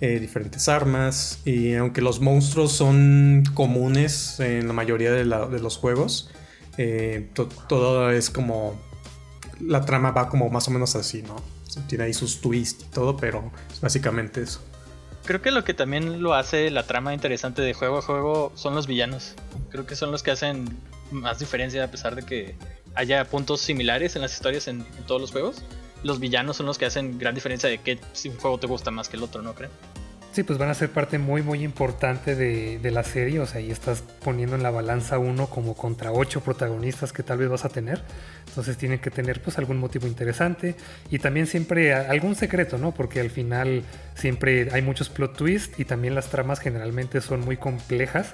Eh, 0.01 0.19
diferentes 0.19 0.67
armas. 0.67 1.39
Y 1.45 1.73
aunque 1.75 2.01
los 2.01 2.19
monstruos 2.19 2.71
son 2.71 3.43
comunes 3.53 4.39
en 4.39 4.67
la 4.67 4.73
mayoría 4.73 5.11
de, 5.11 5.25
los 5.25 5.77
juegos, 5.77 6.29
eh, 6.77 7.29
todo 7.67 8.11
es 8.11 8.29
como. 8.29 8.79
La 9.59 9.85
trama 9.85 10.11
va 10.11 10.29
como 10.29 10.49
más 10.49 10.67
o 10.67 10.71
menos 10.71 10.95
así, 10.95 11.21
¿no? 11.21 11.35
Tiene 11.87 12.05
ahí 12.05 12.13
sus 12.13 12.41
twists 12.41 12.85
y 12.85 12.89
todo, 12.89 13.17
pero 13.17 13.51
es 13.71 13.79
básicamente 13.79 14.41
eso. 14.41 14.61
Creo 15.25 15.41
que 15.41 15.51
lo 15.51 15.63
que 15.63 15.73
también 15.73 16.21
lo 16.21 16.33
hace 16.33 16.69
la 16.69 16.83
trama 16.83 17.13
interesante 17.13 17.61
de 17.61 17.73
juego 17.73 17.99
a 17.99 18.01
juego 18.01 18.51
son 18.55 18.75
los 18.75 18.87
villanos. 18.87 19.35
Creo 19.69 19.85
que 19.85 19.95
son 19.95 20.11
los 20.11 20.21
que 20.21 20.31
hacen 20.31 20.77
más 21.11 21.39
diferencia 21.39 21.83
a 21.83 21.87
pesar 21.87 22.15
de 22.15 22.23
que 22.23 22.55
haya 22.95 23.23
puntos 23.25 23.61
similares 23.61 24.15
en 24.15 24.21
las 24.21 24.33
historias 24.33 24.67
en, 24.67 24.83
todos 25.07 25.21
los 25.21 25.31
juegos. 25.31 25.63
Los 26.03 26.19
villanos 26.19 26.57
son 26.57 26.65
los 26.65 26.77
que 26.77 26.85
hacen 26.85 27.17
gran 27.17 27.33
diferencia 27.33 27.69
de 27.69 27.79
que 27.79 27.99
si 28.11 28.29
un 28.29 28.37
juego 28.37 28.59
te 28.59 28.67
gusta 28.67 28.91
más 28.91 29.09
que 29.09 29.17
el 29.17 29.23
otro, 29.23 29.41
¿no 29.41 29.53
creen? 29.53 29.71
Sí, 30.33 30.41
pues 30.41 30.57
van 30.57 30.69
a 30.69 30.73
ser 30.73 30.89
parte 30.89 31.19
muy 31.19 31.43
muy 31.43 31.63
importante 31.63 32.35
de, 32.35 32.79
de, 32.79 32.89
la 32.89 33.03
serie, 33.03 33.39
o 33.39 33.45
sea, 33.45 33.59
ahí 33.59 33.69
estás 33.69 34.03
poniendo 34.23 34.55
en 34.55 34.63
la 34.63 34.71
balanza 34.71 35.19
uno 35.19 35.45
como 35.45 35.75
contra 35.75 36.11
ocho 36.11 36.41
protagonistas 36.41 37.13
que 37.13 37.21
tal 37.21 37.37
vez 37.37 37.49
vas 37.49 37.65
a 37.65 37.69
tener, 37.69 38.01
entonces 38.47 38.75
tienen 38.75 38.97
que 38.97 39.11
tener 39.11 39.43
pues 39.43 39.59
algún 39.59 39.77
motivo 39.77 40.07
interesante 40.07 40.75
y 41.11 41.19
también 41.19 41.45
siempre 41.45 41.93
algún 41.93 42.33
secreto, 42.33 42.79
¿no? 42.79 42.95
Porque 42.95 43.19
al 43.19 43.29
final 43.29 43.83
siempre 44.15 44.69
hay 44.71 44.81
muchos 44.81 45.07
plot 45.09 45.37
twists 45.37 45.79
y 45.79 45.85
también 45.85 46.15
las 46.15 46.29
tramas 46.29 46.59
generalmente 46.59 47.21
son 47.21 47.41
muy 47.41 47.57
complejas, 47.57 48.33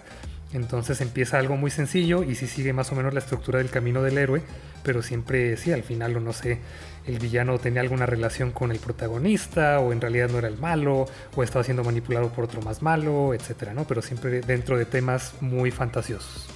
entonces 0.52 1.00
empieza 1.02 1.38
algo 1.38 1.58
muy 1.58 1.70
sencillo 1.70 2.24
y 2.24 2.36
si 2.36 2.48
sigue 2.48 2.74
más 2.74 2.92
o 2.92 2.96
menos 2.96 3.14
la 3.14 3.20
estructura 3.20 3.60
del 3.60 3.70
camino 3.70 4.02
del 4.02 4.18
héroe, 4.18 4.42
pero 4.84 5.02
siempre 5.04 5.58
sí, 5.58 5.72
al 5.72 5.84
final 5.84 6.18
o 6.18 6.20
no 6.20 6.34
sé, 6.34 6.60
el 7.06 7.20
villano 7.20 7.58
tenía 7.60 7.82
alguna 7.82 8.06
relación 8.06 8.52
con 8.52 8.72
el 8.72 8.80
protagonista 8.80 9.80
o 9.80 9.94
en 9.94 10.02
realidad 10.02 10.30
no 10.30 10.40
era 10.40 10.48
el 10.48 10.58
malo 10.58 11.08
o 11.36 11.44
estaba 11.44 11.64
siendo 11.64 11.84
manipulado 11.84 12.30
por 12.30 12.46
otro 12.46 12.62
más 12.62 12.82
malo, 12.82 13.34
etcétera, 13.34 13.74
¿no? 13.74 13.86
Pero 13.86 14.02
siempre 14.02 14.42
dentro 14.42 14.78
de 14.78 14.86
temas 14.86 15.34
muy 15.42 15.72
fantasiosos. 15.72 16.48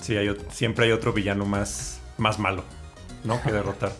Sí, 0.00 0.16
hay, 0.16 0.34
siempre 0.50 0.86
hay 0.86 0.92
otro 0.92 1.12
villano 1.12 1.46
más, 1.46 2.00
más 2.18 2.38
malo, 2.38 2.64
¿no? 3.24 3.40
Que 3.40 3.52
derrotar. 3.52 3.92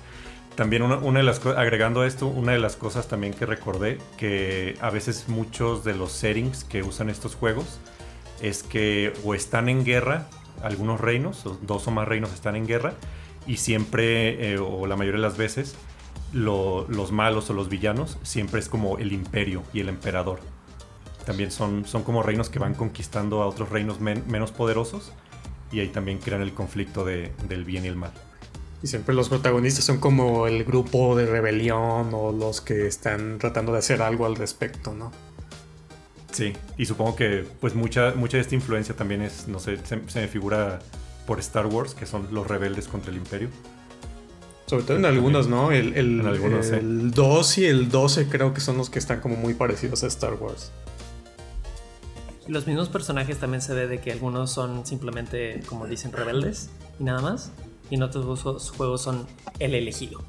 También 0.57 0.83
una 0.83 1.21
de 1.21 1.25
las 1.25 1.45
agregando 1.47 2.03
a 2.03 2.07
esto, 2.07 2.27
una 2.27 2.53
de 2.53 2.59
las 2.59 2.77
cosas 2.77 3.09
también 3.09 3.33
que 3.33 3.47
recordé, 3.47 3.99
que 4.19 4.77
a 4.81 4.91
veces 4.91 5.29
muchos 5.29 5.83
de 5.83 5.95
los 5.95 6.13
settings 6.13 6.65
que 6.65 6.83
usan 6.83 7.09
estos 7.09 7.35
juegos, 7.35 7.79
es 8.43 8.63
que 8.63 9.15
o 9.25 9.35
están 9.35 9.69
en 9.69 9.85
guerra 9.85 10.29
algunos 10.63 11.01
reinos, 11.01 11.45
dos 11.63 11.89
o 11.89 11.91
más 11.91 12.07
reinos 12.07 12.33
están 12.33 12.57
en 12.57 12.67
guerra, 12.67 12.95
y 13.47 13.57
siempre, 13.57 14.53
eh, 14.53 14.59
o 14.59 14.87
la 14.87 14.97
mayoría 14.97 15.21
de 15.21 15.27
las 15.27 15.37
veces, 15.37 15.75
los 16.33 17.13
malos 17.13 17.51
o 17.51 17.53
los 17.53 17.69
villanos 17.69 18.19
siempre 18.23 18.61
es 18.61 18.69
como 18.69 18.99
el 18.99 19.13
imperio 19.13 19.63
y 19.73 19.81
el 19.81 19.89
emperador. 19.89 20.41
También 21.27 21.51
son, 21.51 21.85
son 21.87 22.03
como 22.03 22.23
reinos 22.23 22.49
que 22.49 22.59
van 22.59 22.75
conquistando 22.75 23.43
a 23.43 23.47
otros 23.47 23.69
reinos 23.69 24.01
menos 24.01 24.51
poderosos 24.51 25.13
y 25.71 25.81
ahí 25.81 25.89
también 25.89 26.19
crean 26.19 26.43
el 26.43 26.53
conflicto 26.53 27.05
del 27.05 27.65
bien 27.65 27.85
y 27.85 27.89
el 27.89 27.97
mal. 27.97 28.13
Y 28.83 28.89
siempre 28.89 29.15
los 29.15 29.29
protagonistas 29.29 29.85
son 29.85 29.99
como 29.99 30.47
el 30.49 30.65
grupo 30.65 31.17
de 31.17 31.27
rebelión 31.27 32.11
o 32.13 32.33
los 32.33 32.61
que 32.61 32.87
están 32.87 33.39
tratando 33.39 33.73
de 33.73 33.79
hacer 33.79 34.03
algo 34.03 34.27
al 34.27 34.35
respecto, 34.35 34.93
¿no? 34.93 35.13
Sí, 36.33 36.55
y 36.79 36.87
supongo 36.87 37.15
que 37.15 37.47
pues 37.61 37.75
mucha, 37.75 38.15
mucha 38.15 38.39
de 38.39 38.41
esta 38.41 38.55
influencia 38.55 38.97
también 38.97 39.21
es, 39.21 39.49
no 39.49 39.61
sé, 39.61 39.79
se, 39.85 39.97
me 39.97 40.29
figura 40.29 40.79
por 41.27 41.39
Star 41.41 41.67
Wars, 41.67 41.95
que 41.95 42.07
son 42.07 42.29
los 42.33 42.47
rebeldes 42.47 42.89
contra 42.89 43.11
el 43.11 43.19
imperio. 43.19 43.51
Sobre 44.67 44.85
todo 44.85 44.97
en 44.97 45.05
algunos, 45.05 45.49
¿no? 45.49 45.71
El, 45.71 45.95
el, 45.95 47.11
2 47.11 47.59
y 47.59 47.67
el 47.67 47.91
12 47.91 48.29
creo 48.29 48.55
que 48.55 48.63
son 48.63 48.79
los 48.79 48.89
que 48.89 48.99
están 48.99 49.21
como 49.21 49.37
muy 49.37 49.53
parecidos 49.53 50.03
a 50.05 50.07
Star 50.07 50.35
Wars. 50.35 50.73
Los 52.49 52.67
mismos 52.67 52.89
personajes 52.89 53.39
también 53.39 53.61
se 53.61 53.75
ve 53.75 53.87
de 53.87 54.01
que 54.01 54.13
algunos 54.13 54.51
son 54.51 54.87
simplemente, 54.87 55.61
como 55.67 55.87
dicen, 55.87 56.13
rebeldes 56.13 56.71
y 56.99 57.05
nada 57.05 57.21
más. 57.21 57.53
Y 57.91 57.97
en 57.97 58.03
otros 58.03 58.71
juegos 58.71 59.03
son 59.03 59.27
el 59.59 59.75
elegido. 59.75 60.25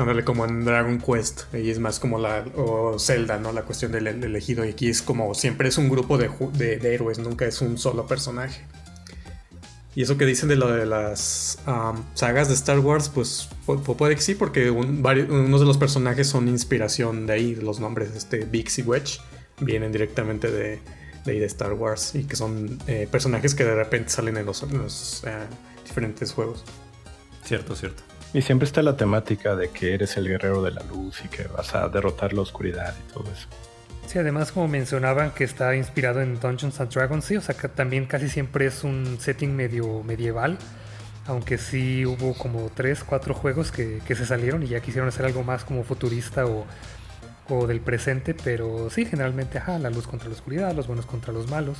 Ándale, 0.00 0.24
como 0.24 0.46
en 0.46 0.64
Dragon 0.64 0.98
Quest. 0.98 1.42
Ahí 1.52 1.68
es 1.68 1.78
más 1.78 2.00
como 2.00 2.18
la. 2.18 2.44
O 2.56 2.98
Zelda, 2.98 3.38
¿no? 3.38 3.52
La 3.52 3.62
cuestión 3.62 3.92
del 3.92 4.06
elegido. 4.06 4.64
Y 4.64 4.70
aquí 4.70 4.88
es 4.88 5.02
como 5.02 5.34
siempre 5.34 5.68
es 5.68 5.76
un 5.76 5.90
grupo 5.90 6.16
de, 6.16 6.30
de, 6.54 6.94
héroes, 6.94 7.18
nunca 7.18 7.44
es 7.44 7.60
un 7.60 7.76
solo 7.76 8.06
personaje. 8.06 8.62
Y 9.94 10.02
eso 10.02 10.16
que 10.16 10.24
dicen 10.24 10.48
de 10.48 10.56
lo 10.56 10.70
de 10.70 10.86
las 10.86 11.58
sagas 12.14 12.48
de 12.48 12.54
Star 12.54 12.78
Wars, 12.78 13.08
pues 13.08 13.48
puede 13.66 14.14
que 14.14 14.22
sí, 14.22 14.34
porque 14.34 14.70
unos 14.70 15.60
de 15.60 15.66
los 15.66 15.78
personajes 15.78 16.28
son 16.28 16.48
inspiración 16.48 17.26
de 17.26 17.32
ahí, 17.32 17.54
los 17.56 17.80
nombres, 17.80 18.14
este 18.16 18.44
Bix 18.44 18.78
y 18.78 18.82
Wedge, 18.82 19.20
vienen 19.58 19.90
directamente 19.90 20.50
de, 20.50 20.78
de, 21.24 21.40
de 21.40 21.44
Star 21.44 21.72
Wars 21.72 22.14
y 22.14 22.24
que 22.24 22.36
son 22.36 22.78
eh, 22.86 23.08
personajes 23.10 23.54
que 23.54 23.64
de 23.64 23.74
repente 23.74 24.10
salen 24.10 24.36
en 24.36 24.46
los, 24.46 24.62
eh, 25.26 25.46
diferentes 25.84 26.32
juegos. 26.32 26.64
Cierto, 27.44 27.74
cierto. 27.74 28.04
Y 28.32 28.42
siempre 28.42 28.66
está 28.66 28.82
la 28.82 28.96
temática 28.96 29.56
de 29.56 29.70
que 29.70 29.94
eres 29.94 30.16
el 30.16 30.28
guerrero 30.28 30.62
de 30.62 30.70
la 30.70 30.82
luz 30.84 31.22
y 31.24 31.28
que 31.28 31.48
vas 31.48 31.74
a 31.74 31.88
derrotar 31.88 32.32
la 32.32 32.42
oscuridad 32.42 32.94
y 33.08 33.12
todo 33.12 33.24
eso. 33.32 33.48
Sí, 34.06 34.18
además 34.18 34.52
como 34.52 34.68
mencionaban 34.68 35.32
que 35.32 35.44
está 35.44 35.74
inspirado 35.74 36.20
en 36.20 36.38
Dungeons 36.38 36.80
and 36.80 36.92
Dragons, 36.92 37.24
sí, 37.24 37.36
o 37.36 37.40
sea 37.40 37.56
que 37.56 37.68
también 37.68 38.06
casi 38.06 38.28
siempre 38.28 38.66
es 38.66 38.84
un 38.84 39.18
setting 39.20 39.54
medio 39.54 40.02
medieval, 40.04 40.58
aunque 41.26 41.58
sí 41.58 42.06
hubo 42.06 42.34
como 42.34 42.70
3, 42.74 43.04
4 43.04 43.34
juegos 43.34 43.72
que, 43.72 44.00
se 44.06 44.26
salieron 44.26 44.62
y 44.62 44.68
ya 44.68 44.80
quisieron 44.80 45.08
hacer 45.08 45.26
algo 45.26 45.44
más 45.44 45.64
como 45.64 45.84
futurista 45.84 46.46
o, 46.46 46.66
o 47.48 47.66
del 47.66 47.80
presente, 47.80 48.34
pero 48.34 48.90
sí, 48.90 49.04
generalmente, 49.06 49.58
ajá, 49.58 49.78
la 49.78 49.90
luz 49.90 50.06
contra 50.06 50.28
la 50.28 50.34
oscuridad, 50.34 50.72
los 50.74 50.86
buenos 50.86 51.06
contra 51.06 51.32
los 51.32 51.48
malos, 51.48 51.78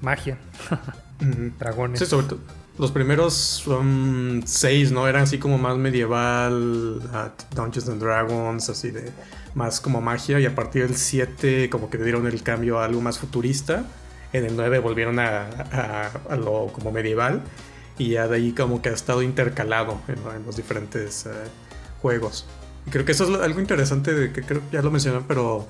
magia, 0.00 0.38
dragones. 1.58 2.00
Sí, 2.00 2.06
sobre 2.06 2.26
todo 2.26 2.61
los 2.78 2.90
primeros 2.90 3.34
son 3.34 4.42
seis, 4.46 4.92
¿no? 4.92 5.06
Eran 5.06 5.22
así 5.22 5.38
como 5.38 5.58
más 5.58 5.76
medieval, 5.76 7.00
Dungeons 7.54 7.88
and 7.88 8.02
Dragons, 8.02 8.68
así 8.70 8.90
de 8.90 9.12
más 9.54 9.80
como 9.80 10.00
magia. 10.00 10.40
Y 10.40 10.46
a 10.46 10.54
partir 10.54 10.86
del 10.86 10.96
7 10.96 11.68
como 11.70 11.90
que 11.90 11.98
dieron 11.98 12.26
el 12.26 12.42
cambio 12.42 12.78
a 12.78 12.86
algo 12.86 13.00
más 13.00 13.18
futurista. 13.18 13.84
En 14.32 14.46
el 14.46 14.56
9 14.56 14.78
volvieron 14.78 15.18
a, 15.18 16.10
lo 16.30 16.68
como 16.72 16.92
medieval. 16.92 17.42
Y 17.98 18.10
ya 18.10 18.26
de 18.26 18.36
ahí 18.36 18.52
como 18.52 18.80
que 18.80 18.88
ha 18.88 18.92
estado 18.92 19.22
intercalado 19.22 20.00
en, 20.08 20.44
los 20.46 20.56
diferentes 20.56 21.26
eh, 21.26 21.30
juegos. 22.00 22.46
Creo 22.90 23.04
que 23.04 23.12
eso 23.12 23.32
es 23.32 23.40
algo 23.40 23.60
interesante, 23.60 24.12
de 24.14 24.32
que 24.32 24.42
creo 24.42 24.62
ya 24.72 24.82
lo 24.82 24.90
mencioné, 24.90 25.20
pero 25.28 25.68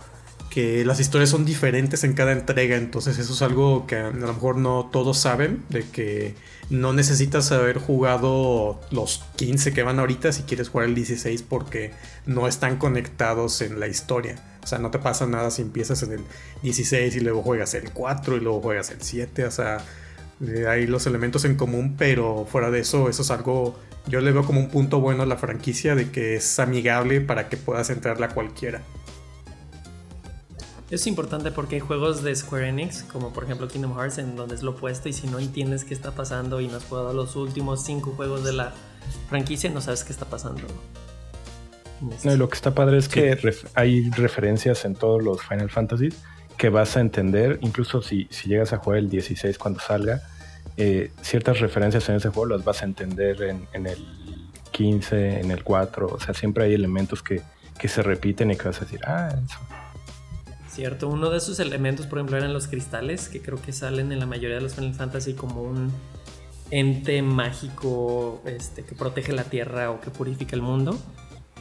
que 0.53 0.85
las 0.85 1.01
historias 1.01 1.31
son 1.31 1.47
diferentes 1.47 2.05
en 2.05 2.13
cada 2.13 2.33
entrega, 2.33 2.77
entonces 2.77 3.19
eso 3.19 3.33
es 3.33 3.41
algo 3.41 3.87
que 3.87 3.97
a 3.97 4.11
lo 4.11 4.35
mejor 4.35 4.59
no 4.59 4.91
todos 4.93 5.17
saben, 5.17 5.65
de 5.71 5.83
que 5.89 6.35
no 6.69 6.93
necesitas 6.93 7.51
haber 7.53 7.79
jugado 7.79 8.79
los 8.91 9.25
15 9.37 9.73
que 9.73 9.83
van 9.83 9.99
ahorita 9.99 10.31
si 10.31 10.43
quieres 10.43 10.69
jugar 10.69 10.89
el 10.89 10.95
16 10.95 11.43
porque 11.45 11.93
no 12.27 12.47
están 12.49 12.77
conectados 12.77 13.63
en 13.63 13.81
la 13.81 13.87
historia. 13.87 14.37
O 14.63 14.67
sea, 14.67 14.79
no 14.79 14.91
te 14.91 14.99
pasa 14.99 15.27
nada 15.27 15.51
si 15.51 15.63
empiezas 15.63 16.03
en 16.03 16.13
el 16.13 16.21
16 16.63 17.17
y 17.17 17.21
luego 17.21 17.41
juegas 17.43 17.73
el 17.73 17.91
4 17.91 18.37
y 18.37 18.41
luego 18.41 18.61
juegas 18.61 18.91
el 18.91 19.01
7, 19.01 19.47
o 19.47 19.51
sea, 19.51 19.79
hay 20.69 20.87
los 20.87 21.07
elementos 21.07 21.47
en 21.47 21.55
común, 21.55 21.95
pero 21.97 22.47
fuera 22.47 22.71
de 22.71 22.81
eso, 22.81 23.09
eso 23.09 23.23
es 23.23 23.31
algo, 23.31 23.79
yo 24.07 24.21
le 24.21 24.33
veo 24.33 24.45
como 24.45 24.61
un 24.61 24.69
punto 24.69 25.01
bueno 25.01 25.23
a 25.23 25.27
la 25.27 25.39
franquicia 25.39 25.95
de 25.95 26.11
que 26.11 26.37
es 26.37 26.59
amigable 26.59 27.23
para 27.23 27.49
que 27.49 27.57
puedas 27.57 27.89
entrarla 27.89 28.29
cualquiera. 28.29 28.83
Es 30.93 31.07
importante 31.07 31.51
porque 31.51 31.77
hay 31.77 31.81
juegos 31.81 32.23
de 32.23 32.37
Square 32.37 32.69
Enix, 32.69 33.03
como 33.05 33.33
por 33.33 33.45
ejemplo 33.45 33.67
Kingdom 33.67 33.97
Hearts, 33.99 34.19
en 34.19 34.37
donde 34.37 34.57
es 34.57 34.63
lo 34.63 34.73
opuesto 34.73 35.09
y 35.09 35.15
si 35.15 35.27
no 35.27 35.39
entiendes 35.39 35.87
qué 35.87 35.95
está 35.95 36.11
pasando 36.11 36.61
y 36.61 36.69
no 36.69 36.77
has 36.77 36.85
jugado 36.85 37.15
los 37.15 37.35
últimos 37.35 37.83
cinco 37.83 38.13
juegos 38.15 38.45
de 38.45 38.53
la 38.53 38.75
franquicia, 39.31 39.71
no 39.71 39.81
sabes 39.81 40.05
qué 40.05 40.13
está 40.13 40.27
pasando. 40.27 40.61
No, 42.25 42.35
y 42.35 42.37
lo 42.37 42.47
que 42.47 42.57
está 42.57 42.75
padre 42.75 42.99
es 42.99 43.09
que 43.09 43.39
hay 43.73 44.11
referencias 44.11 44.85
en 44.85 44.95
todos 44.95 45.23
los 45.23 45.43
Final 45.43 45.71
Fantasy 45.71 46.11
que 46.59 46.69
vas 46.69 46.95
a 46.99 47.01
entender, 47.01 47.59
incluso 47.63 48.03
si, 48.03 48.29
si 48.31 48.51
llegas 48.51 48.75
a 48.75 48.77
jugar 48.77 48.99
el 48.99 49.09
16 49.09 49.57
cuando 49.57 49.81
salga, 49.81 50.21
eh, 50.77 51.11
ciertas 51.23 51.61
referencias 51.61 52.07
en 52.11 52.17
ese 52.17 52.29
juego 52.29 52.55
las 52.55 52.67
vas 52.67 52.83
a 52.83 52.85
entender 52.85 53.41
en, 53.45 53.67
en, 53.73 53.87
el 53.87 54.07
15, 54.73 55.41
en 55.41 55.53
el 55.53 55.65
4, 55.65 56.07
o 56.07 56.21
sea, 56.21 56.35
siempre 56.35 56.65
hay 56.65 56.75
elementos 56.75 57.23
que, 57.23 57.41
que 57.79 57.89
se 57.89 58.03
repiten 58.03 58.51
y 58.51 58.57
que 58.57 58.65
vas 58.65 58.77
a 58.77 58.81
decir, 58.85 59.01
ah, 59.07 59.31
eso 59.43 59.59
Cierto, 60.73 61.09
uno 61.09 61.29
de 61.29 61.37
esos 61.37 61.61
elementos, 61.61 62.07
por 62.07 62.19
ejemplo, 62.19 62.39
eran 62.39 62.55
los 62.55 62.67
cristales, 62.67 63.29
que 63.29 63.43
creo 63.43 63.61
que 63.61 63.75
salen 63.75 64.11
en 64.11 64.19
la 64.19 64.25
mayoría 64.25 64.57
de 64.57 64.63
los 64.63 64.75
Final 64.75 64.95
Fantasy 64.95 65.35
como 65.35 65.61
un 65.61 65.93
ente 66.71 67.21
mágico 67.21 68.41
este, 68.47 68.83
que 68.83 68.95
protege 68.95 69.33
la 69.33 69.45
tierra 69.45 69.91
o 69.91 70.01
que 70.01 70.11
purifica 70.11 70.57
el 70.57 70.63
mundo. 70.63 70.99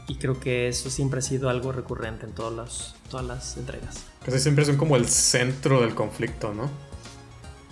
Y 0.08 0.16
creo 0.16 0.40
que 0.40 0.70
eso 0.70 0.90
siempre 0.90 1.20
ha 1.20 1.22
sido 1.22 1.50
algo 1.50 1.74
recurrente 1.74 2.26
en 2.26 2.32
todas 2.32 2.54
las, 2.54 2.96
todas 3.10 3.26
las 3.26 3.58
entregas. 3.58 4.06
Casi 4.26 4.40
siempre 4.40 4.64
son 4.64 4.78
como 4.78 4.96
el 4.96 5.08
centro 5.10 5.82
del 5.82 5.94
conflicto, 5.94 6.54
¿no? 6.54 6.70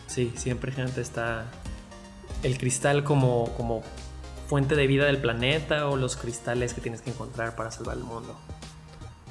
Sí, 0.08 0.34
siempre 0.36 0.74
gente 0.74 1.00
está 1.00 1.46
el 2.44 2.58
cristal 2.58 3.06
como, 3.06 3.54
como 3.56 3.82
fuente 4.50 4.76
de 4.76 4.88
vida 4.88 5.06
del 5.06 5.20
planeta 5.20 5.88
o 5.88 5.96
los 5.96 6.18
cristales 6.18 6.74
que 6.74 6.82
tienes 6.82 7.02
que 7.02 7.12
encontrar 7.12 7.56
para 7.56 7.72
salvar 7.72 7.96
el 7.96 8.04
mundo. 8.04 8.38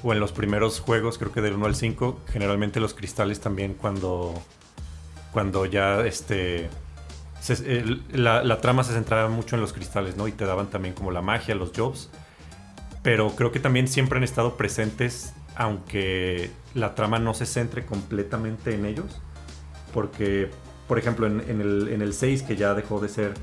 O 0.03 0.13
en 0.13 0.19
los 0.19 0.31
primeros 0.31 0.79
juegos, 0.79 1.17
creo 1.17 1.31
que 1.31 1.41
del 1.41 1.53
1 1.53 1.65
al 1.65 1.75
5, 1.75 2.21
generalmente 2.31 2.79
los 2.79 2.93
cristales 2.93 3.39
también 3.39 3.73
cuando, 3.73 4.33
cuando 5.31 5.65
ya 5.65 6.05
este, 6.05 6.69
la, 8.11 8.61
trama 8.61 8.83
se 8.83 8.93
centraba 8.93 9.29
mucho 9.29 9.55
en 9.55 9.61
los 9.61 9.73
cristales, 9.73 10.17
¿no? 10.17 10.27
Y 10.27 10.31
te 10.31 10.45
daban 10.45 10.69
también 10.69 10.93
como 10.93 11.11
la 11.11 11.21
magia, 11.21 11.55
los 11.55 11.71
jobs. 11.75 12.09
Pero 13.01 13.29
creo 13.35 13.51
que 13.51 13.59
también 13.59 13.87
siempre 13.87 14.17
han 14.17 14.23
estado 14.23 14.57
presentes, 14.57 15.33
aunque 15.55 16.51
la 16.73 16.95
trama 16.95 17.19
no 17.19 17.33
se 17.33 17.45
centre 17.45 17.85
completamente 17.85 18.75
en 18.75 18.85
ellos. 18.85 19.21
Porque, 19.93 20.49
por 20.87 20.99
ejemplo, 20.99 21.27
en, 21.27 21.61
el, 21.61 21.87
en 21.89 22.01
el 22.01 22.13
6, 22.13 22.43
que 22.43 22.55
ya 22.55 22.73
dejó 22.73 22.99
de 22.99 23.09
ser 23.09 23.33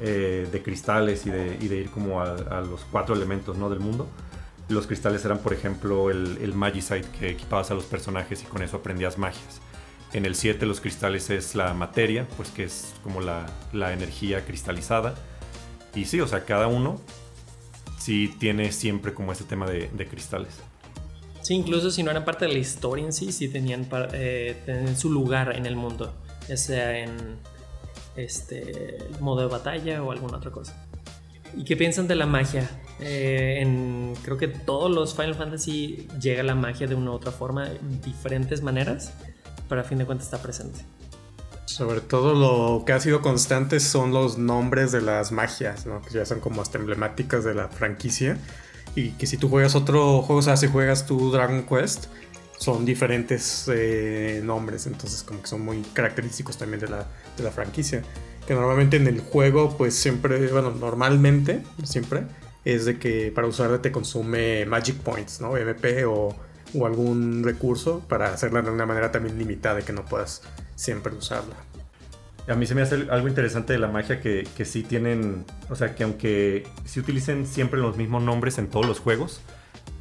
eh, 0.00 0.46
de 0.50 0.62
cristales 0.62 1.26
y 1.26 1.30
de, 1.30 1.56
y 1.60 1.68
de 1.68 1.76
ir 1.76 1.90
como 1.90 2.20
a, 2.20 2.34
a 2.34 2.60
los 2.60 2.84
cuatro 2.90 3.14
elementos 3.14 3.56
¿no? 3.56 3.70
del 3.70 3.80
mundo, 3.80 4.08
los 4.72 4.86
cristales 4.86 5.24
eran, 5.24 5.38
por 5.38 5.52
ejemplo, 5.52 6.10
el, 6.10 6.38
el 6.42 6.54
Magicite 6.54 7.06
que 7.18 7.30
equipabas 7.30 7.70
a 7.70 7.74
los 7.74 7.84
personajes 7.84 8.42
y 8.42 8.46
con 8.46 8.62
eso 8.62 8.78
aprendías 8.78 9.18
magias. 9.18 9.60
En 10.12 10.26
el 10.26 10.34
7 10.34 10.66
los 10.66 10.80
cristales 10.80 11.30
es 11.30 11.54
la 11.54 11.72
materia, 11.72 12.26
pues 12.36 12.50
que 12.50 12.64
es 12.64 12.94
como 13.02 13.20
la, 13.20 13.46
la 13.72 13.92
energía 13.92 14.44
cristalizada. 14.44 15.14
Y 15.94 16.04
sí, 16.04 16.20
o 16.20 16.26
sea, 16.26 16.44
cada 16.44 16.66
uno 16.66 17.00
sí 17.98 18.34
tiene 18.38 18.72
siempre 18.72 19.14
como 19.14 19.32
ese 19.32 19.44
tema 19.44 19.66
de, 19.66 19.88
de 19.88 20.06
cristales. 20.06 20.60
Sí, 21.40 21.54
incluso 21.54 21.90
si 21.90 22.02
no 22.02 22.10
eran 22.10 22.24
parte 22.24 22.46
de 22.46 22.52
la 22.52 22.58
historia 22.58 23.04
en 23.04 23.12
sí, 23.12 23.32
sí 23.32 23.48
tenían, 23.48 23.88
eh, 24.12 24.62
tenían 24.64 24.96
su 24.96 25.10
lugar 25.10 25.56
en 25.56 25.66
el 25.66 25.76
mundo, 25.76 26.14
ya 26.48 26.56
sea 26.56 26.98
en 26.98 27.38
este 28.16 28.98
modo 29.20 29.40
de 29.40 29.46
batalla 29.46 30.02
o 30.02 30.12
alguna 30.12 30.36
otra 30.36 30.50
cosa. 30.50 30.86
¿Y 31.56 31.64
qué 31.64 31.76
piensan 31.76 32.06
de 32.06 32.14
la 32.14 32.26
magia? 32.26 32.70
Eh, 33.04 33.60
en, 33.60 34.14
creo 34.22 34.36
que 34.36 34.48
todos 34.48 34.90
los 34.90 35.14
Final 35.14 35.34
Fantasy 35.34 36.08
llega 36.20 36.42
la 36.42 36.54
magia 36.54 36.86
de 36.86 36.94
una 36.94 37.10
u 37.10 37.14
otra 37.14 37.32
forma, 37.32 37.66
en 37.68 38.00
diferentes 38.00 38.62
maneras, 38.62 39.12
pero 39.68 39.80
a 39.80 39.84
fin 39.84 39.98
de 39.98 40.06
cuentas 40.06 40.26
está 40.26 40.40
presente. 40.40 40.80
Sobre 41.64 42.00
todo 42.00 42.34
lo 42.34 42.84
que 42.84 42.92
ha 42.92 43.00
sido 43.00 43.22
constante 43.22 43.80
son 43.80 44.12
los 44.12 44.38
nombres 44.38 44.92
de 44.92 45.00
las 45.00 45.32
magias, 45.32 45.86
¿no? 45.86 46.02
que 46.02 46.10
ya 46.10 46.26
son 46.26 46.40
como 46.40 46.62
hasta 46.62 46.78
emblemáticas 46.78 47.44
de 47.44 47.54
la 47.54 47.68
franquicia. 47.68 48.38
Y 48.94 49.12
que 49.12 49.26
si 49.26 49.38
tú 49.38 49.48
juegas 49.48 49.74
otro 49.74 50.20
juego, 50.22 50.40
o 50.40 50.42
sea, 50.42 50.56
si 50.56 50.66
juegas 50.66 51.06
tu 51.06 51.32
Dragon 51.32 51.62
Quest, 51.62 52.06
son 52.58 52.84
diferentes 52.84 53.68
eh, 53.72 54.40
nombres, 54.44 54.86
entonces 54.86 55.22
como 55.22 55.40
que 55.40 55.48
son 55.48 55.62
muy 55.62 55.80
característicos 55.94 56.58
también 56.58 56.80
de 56.80 56.88
la, 56.88 57.06
de 57.36 57.42
la 57.42 57.50
franquicia. 57.50 58.02
Que 58.46 58.54
normalmente 58.54 58.98
en 58.98 59.06
el 59.06 59.20
juego, 59.20 59.76
pues 59.78 59.94
siempre, 59.94 60.48
bueno, 60.48 60.72
normalmente, 60.72 61.62
siempre, 61.84 62.24
es 62.64 62.84
de 62.84 62.98
que 62.98 63.32
para 63.34 63.46
usarla 63.46 63.82
te 63.82 63.90
consume 63.92 64.64
Magic 64.66 64.96
Points, 64.96 65.40
¿no? 65.40 65.56
MP 65.56 66.04
o, 66.04 66.34
algún 66.86 67.42
recurso 67.44 68.00
para 68.08 68.32
hacerla 68.32 68.62
de 68.62 68.70
una 68.70 68.86
manera 68.86 69.12
también 69.12 69.38
limitada 69.38 69.80
y 69.80 69.82
que 69.82 69.92
no 69.92 70.04
puedas 70.06 70.42
siempre 70.74 71.12
usarla. 71.14 71.54
A 72.48 72.54
mí 72.54 72.66
se 72.66 72.74
me 72.74 72.82
hace 72.82 73.06
algo 73.10 73.28
interesante 73.28 73.72
de 73.74 73.78
la 73.78 73.88
magia 73.88 74.20
que, 74.20 74.48
que 74.56 74.64
sí 74.64 74.82
tienen, 74.82 75.44
o 75.70 75.76
sea, 75.76 75.94
que 75.94 76.02
aunque 76.04 76.66
sí 76.84 76.98
utilicen 77.00 77.46
siempre 77.46 77.78
los 77.78 77.96
mismos 77.96 78.22
nombres 78.22 78.58
en 78.58 78.68
todos 78.68 78.86
los 78.86 78.98
juegos, 79.00 79.40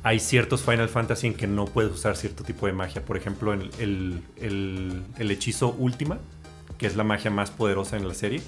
hay 0.03 0.19
ciertos 0.19 0.61
Final 0.63 0.89
Fantasy 0.89 1.27
en 1.27 1.33
que 1.35 1.45
no 1.45 1.65
puedes 1.65 1.91
usar 1.91 2.15
cierto 2.17 2.43
tipo 2.43 2.65
de 2.65 2.73
magia. 2.73 3.03
Por 3.05 3.17
ejemplo, 3.17 3.53
el, 3.53 3.69
el, 3.77 4.23
el- 4.37 5.03
el 5.19 5.29
hechizo 5.31 5.75
Última, 5.77 6.17
que 6.79 6.87
es 6.87 6.95
la 6.95 7.03
magia 7.03 7.29
más 7.29 7.51
poderosa 7.51 7.97
en 7.97 8.07
la 8.07 8.15
serie. 8.15 8.41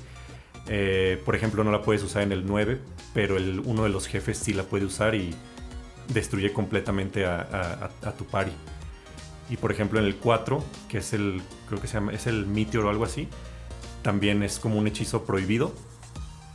Eh, 0.68 1.22
por 1.26 1.36
ejemplo, 1.36 1.64
no 1.64 1.72
la 1.72 1.82
puedes 1.82 2.04
usar 2.04 2.24
en 2.24 2.32
el 2.32 2.46
9, 2.46 2.80
pero 3.14 3.38
el, 3.38 3.60
uno 3.66 3.84
de 3.84 3.90
los 3.90 4.08
jefes 4.08 4.38
sí 4.38 4.54
la 4.54 4.64
puede 4.64 4.86
usar 4.86 5.16
y 5.16 5.36
destruye 6.14 6.52
completamente 6.54 7.26
a, 7.26 7.42
a- 7.42 8.08
a- 8.10 8.12
tu 8.14 8.26
party. 8.26 8.52
Y 9.50 9.58
por 9.58 9.72
ejemplo, 9.72 10.00
en 10.00 10.06
el 10.06 10.16
4, 10.16 10.64
que 10.90 11.00
es 11.00 11.14
el, 11.14 11.42
creo 11.68 11.82
que 11.82 11.88
se 11.88 11.96
llama, 11.96 12.14
es 12.14 12.28
el 12.28 12.46
Meteor 12.46 12.86
o 12.86 12.90
algo 12.90 13.04
así, 13.04 13.28
también 14.02 14.42
es 14.44 14.60
como 14.60 14.78
un 14.78 14.88
hechizo 14.88 15.24
prohibido. 15.26 15.74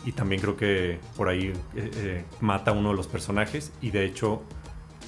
Y 0.04 0.12
también 0.12 0.40
creo 0.40 0.56
que 0.56 1.00
por 1.16 1.28
ahí 1.28 1.48
eh, 1.48 1.90
eh, 1.96 2.24
mata 2.40 2.70
a 2.70 2.74
uno 2.74 2.90
de 2.90 2.94
los 2.96 3.08
personajes. 3.08 3.72
Y 3.82 3.90
de 3.90 4.04
hecho, 4.06 4.42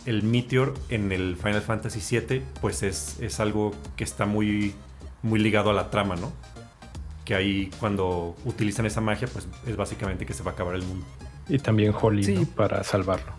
el 0.04 0.22
Meteor 0.24 0.74
en 0.90 1.12
el 1.12 1.36
Final 1.36 1.62
Fantasy 1.62 2.00
VII, 2.18 2.42
pues 2.60 2.82
es, 2.82 3.18
es 3.20 3.40
algo 3.40 3.72
que 3.96 4.04
está 4.04 4.26
muy, 4.26 4.74
muy 5.22 5.38
ligado 5.38 5.70
a 5.70 5.72
la 5.74 5.90
trama, 5.90 6.16
¿no? 6.16 6.32
Que 7.30 7.36
ahí 7.36 7.70
cuando 7.78 8.34
utilizan 8.44 8.86
esa 8.86 9.00
magia, 9.00 9.28
pues 9.32 9.46
es 9.64 9.76
básicamente 9.76 10.26
que 10.26 10.34
se 10.34 10.42
va 10.42 10.50
a 10.50 10.54
acabar 10.54 10.74
el 10.74 10.82
mundo. 10.82 11.06
Y 11.48 11.60
también 11.60 11.94
Holly, 11.94 12.24
Sí. 12.24 12.34
¿no? 12.34 12.44
Para 12.44 12.82
salvarlo. 12.82 13.30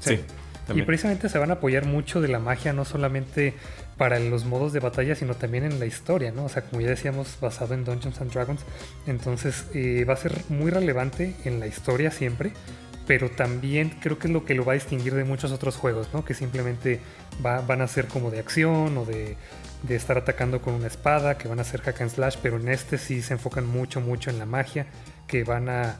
Sí. 0.00 0.14
Y 0.14 0.66
también. 0.66 0.86
precisamente 0.86 1.28
se 1.28 1.38
van 1.38 1.50
a 1.50 1.54
apoyar 1.54 1.84
mucho 1.86 2.20
de 2.20 2.26
la 2.26 2.40
magia, 2.40 2.72
no 2.72 2.84
solamente 2.84 3.54
para 3.96 4.18
los 4.18 4.44
modos 4.44 4.72
de 4.72 4.80
batalla, 4.80 5.14
sino 5.14 5.34
también 5.34 5.62
en 5.62 5.78
la 5.78 5.86
historia, 5.86 6.32
¿no? 6.32 6.46
O 6.46 6.48
sea, 6.48 6.62
como 6.62 6.80
ya 6.80 6.88
decíamos, 6.88 7.38
basado 7.40 7.74
en 7.74 7.84
Dungeons 7.84 8.20
and 8.20 8.32
Dragons. 8.32 8.62
Entonces 9.06 9.66
eh, 9.72 10.04
va 10.08 10.14
a 10.14 10.16
ser 10.16 10.36
muy 10.48 10.72
relevante 10.72 11.36
en 11.44 11.60
la 11.60 11.68
historia 11.68 12.10
siempre, 12.10 12.50
pero 13.06 13.30
también 13.30 13.90
creo 14.00 14.18
que 14.18 14.26
es 14.26 14.32
lo 14.32 14.44
que 14.44 14.56
lo 14.56 14.64
va 14.64 14.72
a 14.72 14.74
distinguir 14.74 15.14
de 15.14 15.22
muchos 15.22 15.52
otros 15.52 15.76
juegos, 15.76 16.08
¿no? 16.12 16.24
Que 16.24 16.34
simplemente 16.34 16.98
va- 17.46 17.60
van 17.60 17.82
a 17.82 17.86
ser 17.86 18.06
como 18.08 18.32
de 18.32 18.40
acción 18.40 18.98
o 18.98 19.04
de, 19.04 19.36
de 19.82 19.96
estar 19.96 20.18
atacando 20.18 20.60
con 20.60 20.74
una 20.74 20.86
espada, 20.86 21.38
que 21.38 21.48
van 21.48 21.60
a 21.60 21.64
ser 21.64 21.80
hack 21.80 22.00
and 22.02 22.10
slash, 22.10 22.36
pero 22.42 22.56
en 22.56 22.68
este 22.68 22.98
sí 22.98 23.22
se 23.22 23.34
enfocan 23.34 23.66
mucho, 23.66 24.00
mucho 24.00 24.30
en 24.30 24.38
la 24.38 24.46
magia, 24.46 24.86
que 25.26 25.44
van 25.44 25.68
a 25.68 25.96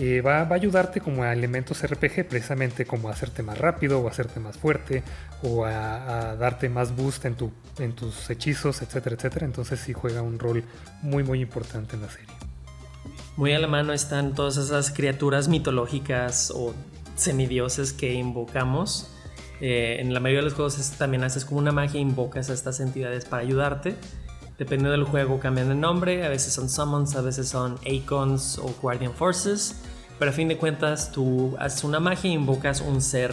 eh, 0.00 0.20
va, 0.20 0.44
va 0.44 0.54
a 0.54 0.54
ayudarte 0.54 1.00
como 1.00 1.24
a 1.24 1.32
elementos 1.32 1.82
RPG, 1.82 2.28
precisamente 2.28 2.86
como 2.86 3.08
a 3.08 3.12
hacerte 3.12 3.42
más 3.42 3.58
rápido 3.58 3.98
o 3.98 4.06
a 4.06 4.10
hacerte 4.12 4.38
más 4.38 4.56
fuerte 4.56 5.02
o 5.42 5.64
a, 5.64 6.30
a 6.30 6.36
darte 6.36 6.68
más 6.68 6.94
boost 6.94 7.24
en, 7.24 7.34
tu, 7.34 7.50
en 7.80 7.94
tus 7.94 8.30
hechizos, 8.30 8.80
etcétera, 8.80 9.16
etcétera. 9.16 9.44
Entonces 9.44 9.80
sí 9.80 9.92
juega 9.92 10.22
un 10.22 10.38
rol 10.38 10.62
muy, 11.02 11.24
muy 11.24 11.40
importante 11.40 11.96
en 11.96 12.02
la 12.02 12.10
serie. 12.10 12.28
Muy 13.36 13.52
a 13.52 13.58
la 13.58 13.66
mano 13.66 13.92
están 13.92 14.34
todas 14.34 14.56
esas 14.56 14.92
criaturas 14.92 15.48
mitológicas 15.48 16.52
o 16.54 16.74
semidioses 17.16 17.92
que 17.92 18.12
invocamos. 18.14 19.10
Eh, 19.60 19.96
en 20.00 20.14
la 20.14 20.20
mayoría 20.20 20.40
de 20.40 20.44
los 20.44 20.54
juegos 20.54 20.78
es- 20.78 20.92
también 20.92 21.24
haces 21.24 21.44
como 21.44 21.58
una 21.58 21.72
magia, 21.72 22.00
invocas 22.00 22.48
a 22.50 22.54
estas 22.54 22.80
entidades 22.80 23.24
para 23.24 23.42
ayudarte. 23.42 23.96
Dependiendo 24.58 24.90
del 24.90 25.04
juego 25.04 25.38
cambian 25.40 25.68
de 25.68 25.74
nombre, 25.74 26.24
a 26.24 26.28
veces 26.28 26.52
son 26.52 26.68
summons, 26.68 27.14
a 27.16 27.20
veces 27.20 27.48
son 27.48 27.76
Acons 27.86 28.58
o 28.58 28.74
Guardian 28.82 29.12
Forces. 29.14 29.76
Pero 30.18 30.30
a 30.32 30.34
fin 30.34 30.48
de 30.48 30.56
cuentas 30.56 31.12
tú 31.12 31.56
haces 31.60 31.84
una 31.84 32.00
magia 32.00 32.28
e 32.30 32.34
invocas 32.34 32.80
un 32.80 33.00
ser 33.00 33.32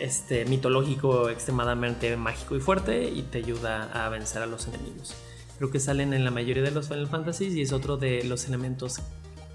este, 0.00 0.44
mitológico 0.44 1.28
extremadamente 1.28 2.16
mágico 2.16 2.56
y 2.56 2.60
fuerte 2.60 3.08
y 3.08 3.22
te 3.22 3.38
ayuda 3.38 3.90
a 3.92 4.08
vencer 4.08 4.42
a 4.42 4.46
los 4.46 4.66
enemigos. 4.68 5.14
Creo 5.58 5.70
que 5.70 5.80
salen 5.80 6.14
en 6.14 6.24
la 6.24 6.30
mayoría 6.30 6.62
de 6.62 6.70
los 6.70 6.86
Final 6.88 7.08
Fantasies 7.08 7.54
y 7.54 7.62
es 7.62 7.72
otro 7.72 7.96
de 7.96 8.22
los 8.24 8.46
elementos 8.46 9.00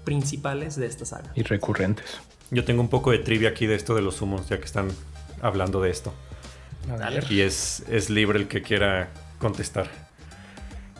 principales 0.04 0.76
de 0.76 0.86
esta 0.86 1.06
saga. 1.06 1.32
Y 1.34 1.42
recurrentes. 1.42 2.04
Yo 2.50 2.64
tengo 2.64 2.82
un 2.82 2.88
poco 2.88 3.10
de 3.10 3.18
trivia 3.18 3.50
aquí 3.50 3.66
de 3.66 3.74
esto 3.74 3.94
de 3.94 4.02
los 4.02 4.20
humos, 4.20 4.48
ya 4.48 4.58
que 4.58 4.64
están 4.66 4.88
hablando 5.42 5.80
de 5.80 5.90
esto. 5.90 6.12
Y 7.30 7.40
es, 7.40 7.84
es 7.88 8.10
libre 8.10 8.38
el 8.38 8.48
que 8.48 8.62
quiera 8.62 9.10
contestar. 9.38 9.88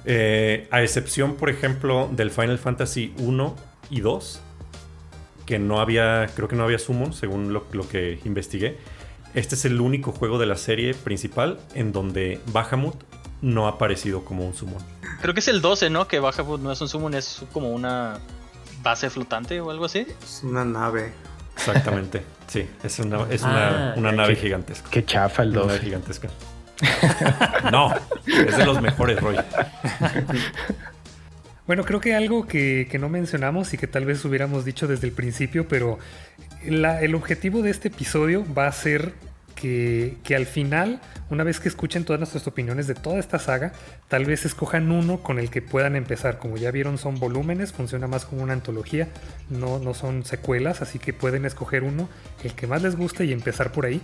Eh, 0.07 0.69
a 0.71 0.83
excepción, 0.83 1.37
por 1.37 1.51
ejemplo, 1.51 2.09
del 2.13 2.31
Final 2.31 2.59
Fantasy 2.59 3.15
1 3.19 3.57
y 3.91 4.01
2, 4.01 4.41
que 5.47 5.59
no 5.59 5.81
había, 5.81 6.29
creo 6.35 6.49
que 6.49 6.57
no 6.57 6.65
había 6.65 6.79
summon, 6.79 7.13
según 7.13 7.53
lo, 7.53 7.67
lo 7.73 7.89
que 7.89 8.19
investigué. 8.25 8.79
Este 9.35 9.55
es 9.57 9.65
el 9.65 9.81
único 9.81 10.13
juego 10.13 10.39
de 10.39 10.47
la 10.47 10.57
serie 10.57 10.95
principal 10.95 11.59
en 11.75 11.93
donde 11.93 12.41
Bahamut 12.53 12.95
no 13.43 13.67
ha 13.67 13.71
aparecido 13.71 14.25
como 14.25 14.47
un 14.47 14.55
summon. 14.55 14.83
Creo 15.21 15.35
que 15.35 15.41
es 15.41 15.49
el 15.49 15.61
12, 15.61 15.91
¿no? 15.91 16.07
Que 16.07 16.21
Bahamut 16.21 16.61
no 16.61 16.71
es 16.71 16.81
un 16.81 16.89
summon, 16.89 17.15
es 17.15 17.43
como 17.53 17.71
una 17.71 18.19
base 18.83 19.11
flotante 19.11 19.61
o 19.61 19.71
algo 19.71 19.87
así. 19.87 20.07
Es 20.23 20.43
una 20.45 20.65
nave. 20.65 21.13
Exactamente. 21.57 22.23
Sí, 22.47 22.69
es 22.83 22.99
una, 22.99 23.27
es 23.31 23.43
una, 23.43 23.93
Ah, 23.93 23.95
una 23.97 24.13
nave 24.13 24.35
qué- 24.35 24.43
gigantesca. 24.43 24.89
Qué 24.91 25.05
chafa 25.05 25.43
el 25.43 25.51
Una 25.51 25.61
nave 25.61 25.73
12. 25.75 25.85
gigantesca. 25.85 26.29
no, 27.73 27.95
es 28.27 28.57
de 28.57 28.67
los 28.67 28.81
mejores, 28.83 29.21
Roy. 29.21 29.37
Bueno, 31.67 31.85
creo 31.85 32.01
que 32.01 32.15
algo 32.15 32.47
que, 32.47 32.87
que 32.91 32.99
no 32.99 33.09
mencionamos 33.09 33.73
y 33.73 33.79
que 33.79 33.87
tal 33.87 34.05
vez 34.05 34.23
hubiéramos 34.25 34.65
dicho 34.67 34.87
desde 34.87 35.07
el 35.07 35.13
principio, 35.15 35.67
pero 35.67 35.99
la- 36.67 37.01
el 37.01 37.15
objetivo 37.15 37.63
de 37.63 37.71
este 37.71 37.89
episodio 37.89 38.45
va 38.57 38.67
a 38.67 38.73
ser 38.73 39.15
que, 39.65 40.19
que 40.23 40.37
al 40.37 40.45
final, 40.45 41.01
una 41.31 41.43
vez 41.43 41.59
que 41.59 41.71
escuchen 41.71 42.05
todas 42.05 42.21
nuestras 42.21 42.47
opiniones 42.47 42.87
de 42.87 42.95
toda 42.95 43.19
esta 43.19 43.39
saga, 43.39 43.73
tal 44.09 44.27
vez 44.27 44.45
escojan 44.45 44.93
uno 44.93 45.23
con 45.23 45.39
el 45.39 45.49
que 45.49 45.63
puedan 45.63 45.97
empezar. 45.97 46.37
Como 46.39 46.59
ya 46.59 46.71
vieron, 46.71 46.99
son 46.99 47.19
volúmenes, 47.19 47.73
funciona 47.73 48.07
más 48.07 48.27
como 48.27 48.43
una 48.43 48.53
antología, 48.53 49.09
no, 49.49 49.79
no 49.79 49.95
son 49.95 50.27
secuelas, 50.27 50.83
así 50.83 50.99
que 50.99 51.15
pueden 51.15 51.47
escoger 51.47 51.83
uno, 51.83 52.11
el 52.43 52.53
que 52.53 52.67
más 52.67 52.83
les 52.83 52.95
guste 52.95 53.25
y 53.25 53.33
empezar 53.33 53.73
por 53.73 53.87
ahí. 53.87 54.03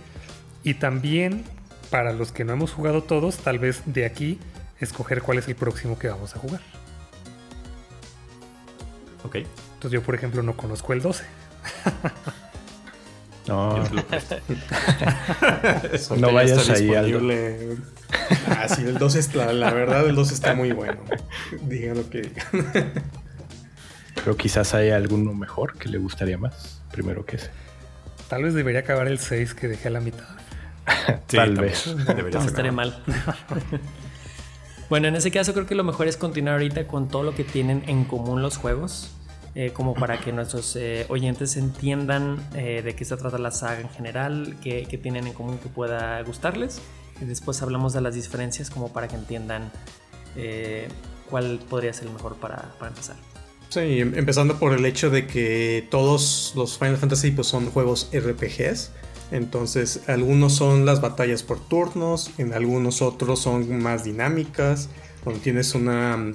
Y 0.63 0.73
también, 0.73 1.43
para 1.91 2.11
los 2.11 2.31
que 2.31 2.43
no 2.43 2.53
hemos 2.53 2.71
jugado 2.71 3.03
todos, 3.03 3.37
tal 3.37 3.59
vez 3.59 3.83
de 3.85 4.05
aquí 4.05 4.39
escoger 4.79 5.21
cuál 5.21 5.37
es 5.37 5.47
el 5.47 5.53
próximo 5.53 5.99
que 5.99 6.07
vamos 6.07 6.35
a 6.35 6.39
jugar. 6.39 6.61
Ok. 9.23 9.35
Entonces 9.35 9.91
yo, 9.91 10.01
por 10.01 10.15
ejemplo, 10.15 10.41
no 10.41 10.57
conozco 10.57 10.93
el 10.93 11.03
12. 11.03 11.23
No, 13.47 13.77
No 16.17 16.27
ya 16.27 16.33
vayas 16.33 16.69
ahí, 16.69 16.83
disponible. 16.85 17.77
Ah, 18.47 18.67
sí, 18.67 18.83
el 18.83 18.97
2 18.97 19.15
está, 19.15 19.51
la 19.53 19.73
verdad, 19.73 20.07
el 20.07 20.15
2 20.15 20.31
está 20.31 20.53
muy 20.61 20.71
bueno. 20.73 20.99
Digan 21.63 21.97
lo 21.97 22.09
que 22.09 22.21
digan. 22.21 22.45
pero 24.15 24.37
quizás 24.37 24.73
hay 24.73 24.89
alguno 24.91 25.33
mejor 25.33 25.77
que 25.77 25.89
le 25.89 25.97
gustaría 25.97 26.37
más. 26.37 26.81
Primero 26.91 27.25
que 27.25 27.37
ese. 27.37 27.49
Tal 28.27 28.43
vez 28.43 28.53
debería 28.53 28.81
acabar 28.81 29.07
el 29.07 29.19
6 29.19 29.53
que 29.53 29.67
dejé 29.67 29.87
a 29.87 29.91
la 29.91 29.99
mitad. 30.01 30.25
Sí, 31.27 31.37
Tal 31.37 31.55
vez. 31.55 31.85
Debería 32.05 32.39
No 32.39 32.45
mejor. 32.45 32.71
mal. 32.73 33.03
bueno, 34.89 35.07
en 35.07 35.15
ese 35.15 35.31
caso 35.31 35.53
creo 35.53 35.65
que 35.65 35.75
lo 35.75 35.83
mejor 35.85 36.07
es 36.07 36.17
continuar 36.17 36.55
ahorita 36.55 36.85
con 36.87 37.07
todo 37.07 37.23
lo 37.23 37.33
que 37.33 37.43
tienen 37.45 37.83
en 37.87 38.03
común 38.03 38.41
los 38.41 38.57
juegos. 38.57 39.11
Eh, 39.55 39.71
como 39.73 39.93
para 39.93 40.19
que 40.19 40.31
nuestros 40.31 40.75
eh, 40.75 41.05
oyentes 41.09 41.57
entiendan 41.57 42.37
eh, 42.53 42.81
de 42.83 42.95
qué 42.95 43.03
se 43.05 43.17
trata 43.17 43.37
la 43.37 43.51
saga 43.51 43.81
en 43.81 43.89
general, 43.89 44.55
qué, 44.61 44.87
qué 44.89 44.97
tienen 44.97 45.27
en 45.27 45.33
común 45.33 45.57
que 45.57 45.69
pueda 45.69 46.21
gustarles. 46.23 46.81
Y 47.21 47.25
después 47.25 47.61
hablamos 47.61 47.93
de 47.93 48.01
las 48.01 48.15
diferencias 48.15 48.69
como 48.69 48.91
para 48.93 49.07
que 49.07 49.15
entiendan 49.15 49.71
eh, 50.35 50.87
cuál 51.29 51.59
podría 51.69 51.93
ser 51.93 52.07
el 52.07 52.13
mejor 52.13 52.35
para, 52.35 52.73
para 52.79 52.89
empezar. 52.89 53.15
Sí, 53.69 53.99
em- 53.99 54.17
empezando 54.17 54.57
por 54.57 54.73
el 54.73 54.85
hecho 54.85 55.09
de 55.09 55.27
que 55.27 55.87
todos 55.91 56.53
los 56.55 56.77
Final 56.77 56.97
Fantasy 56.97 57.31
pues, 57.31 57.47
son 57.47 57.69
juegos 57.71 58.09
RPGs. 58.13 58.91
Entonces, 59.31 60.01
algunos 60.07 60.53
son 60.55 60.85
las 60.85 60.99
batallas 60.99 61.41
por 61.43 61.59
turnos, 61.59 62.31
en 62.37 62.53
algunos 62.53 63.01
otros 63.01 63.39
son 63.39 63.81
más 63.81 64.03
dinámicas, 64.03 64.89
donde 65.23 65.39
tienes 65.39 65.73
una 65.73 66.33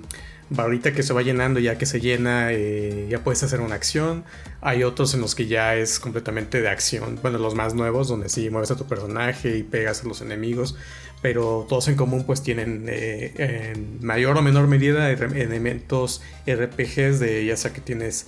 barrita 0.51 0.93
que 0.93 1.03
se 1.03 1.13
va 1.13 1.23
llenando, 1.23 1.61
ya 1.61 1.79
que 1.79 1.87
se 1.87 2.01
llena, 2.01 2.53
eh, 2.53 3.07
ya 3.11 3.23
puedes 3.23 3.43
hacer 3.43 3.61
una 3.61 3.75
acción. 3.75 4.25
Hay 4.61 4.85
otros 4.85 5.15
en 5.15 5.21
los 5.21 5.35
que 5.35 5.47
ya 5.47 5.77
es 5.77 5.99
completamente 5.99 6.61
de 6.61 6.69
acción. 6.69 7.19
Bueno, 7.23 7.39
los 7.39 7.55
más 7.55 7.75
nuevos, 7.75 8.09
donde 8.09 8.29
sí 8.29 8.51
mueves 8.51 8.71
a 8.71 8.77
tu 8.77 8.87
personaje 8.87 9.57
y 9.57 9.63
pegas 9.63 10.05
a 10.05 10.09
los 10.09 10.21
enemigos. 10.21 10.77
Pero 11.23 11.67
todos 11.69 11.89
en 11.89 11.97
común 11.97 12.25
pues 12.25 12.43
tienen 12.43 12.87
eh, 12.89 13.33
en 13.39 14.05
mayor 14.05 14.37
o 14.37 14.43
menor 14.43 14.69
medida 14.69 15.11
elementos 15.11 16.23
RPGs 16.47 17.19
de 17.19 17.47
ya 17.47 17.57
sea 17.57 17.73
que 17.73 17.81
tienes 17.81 18.27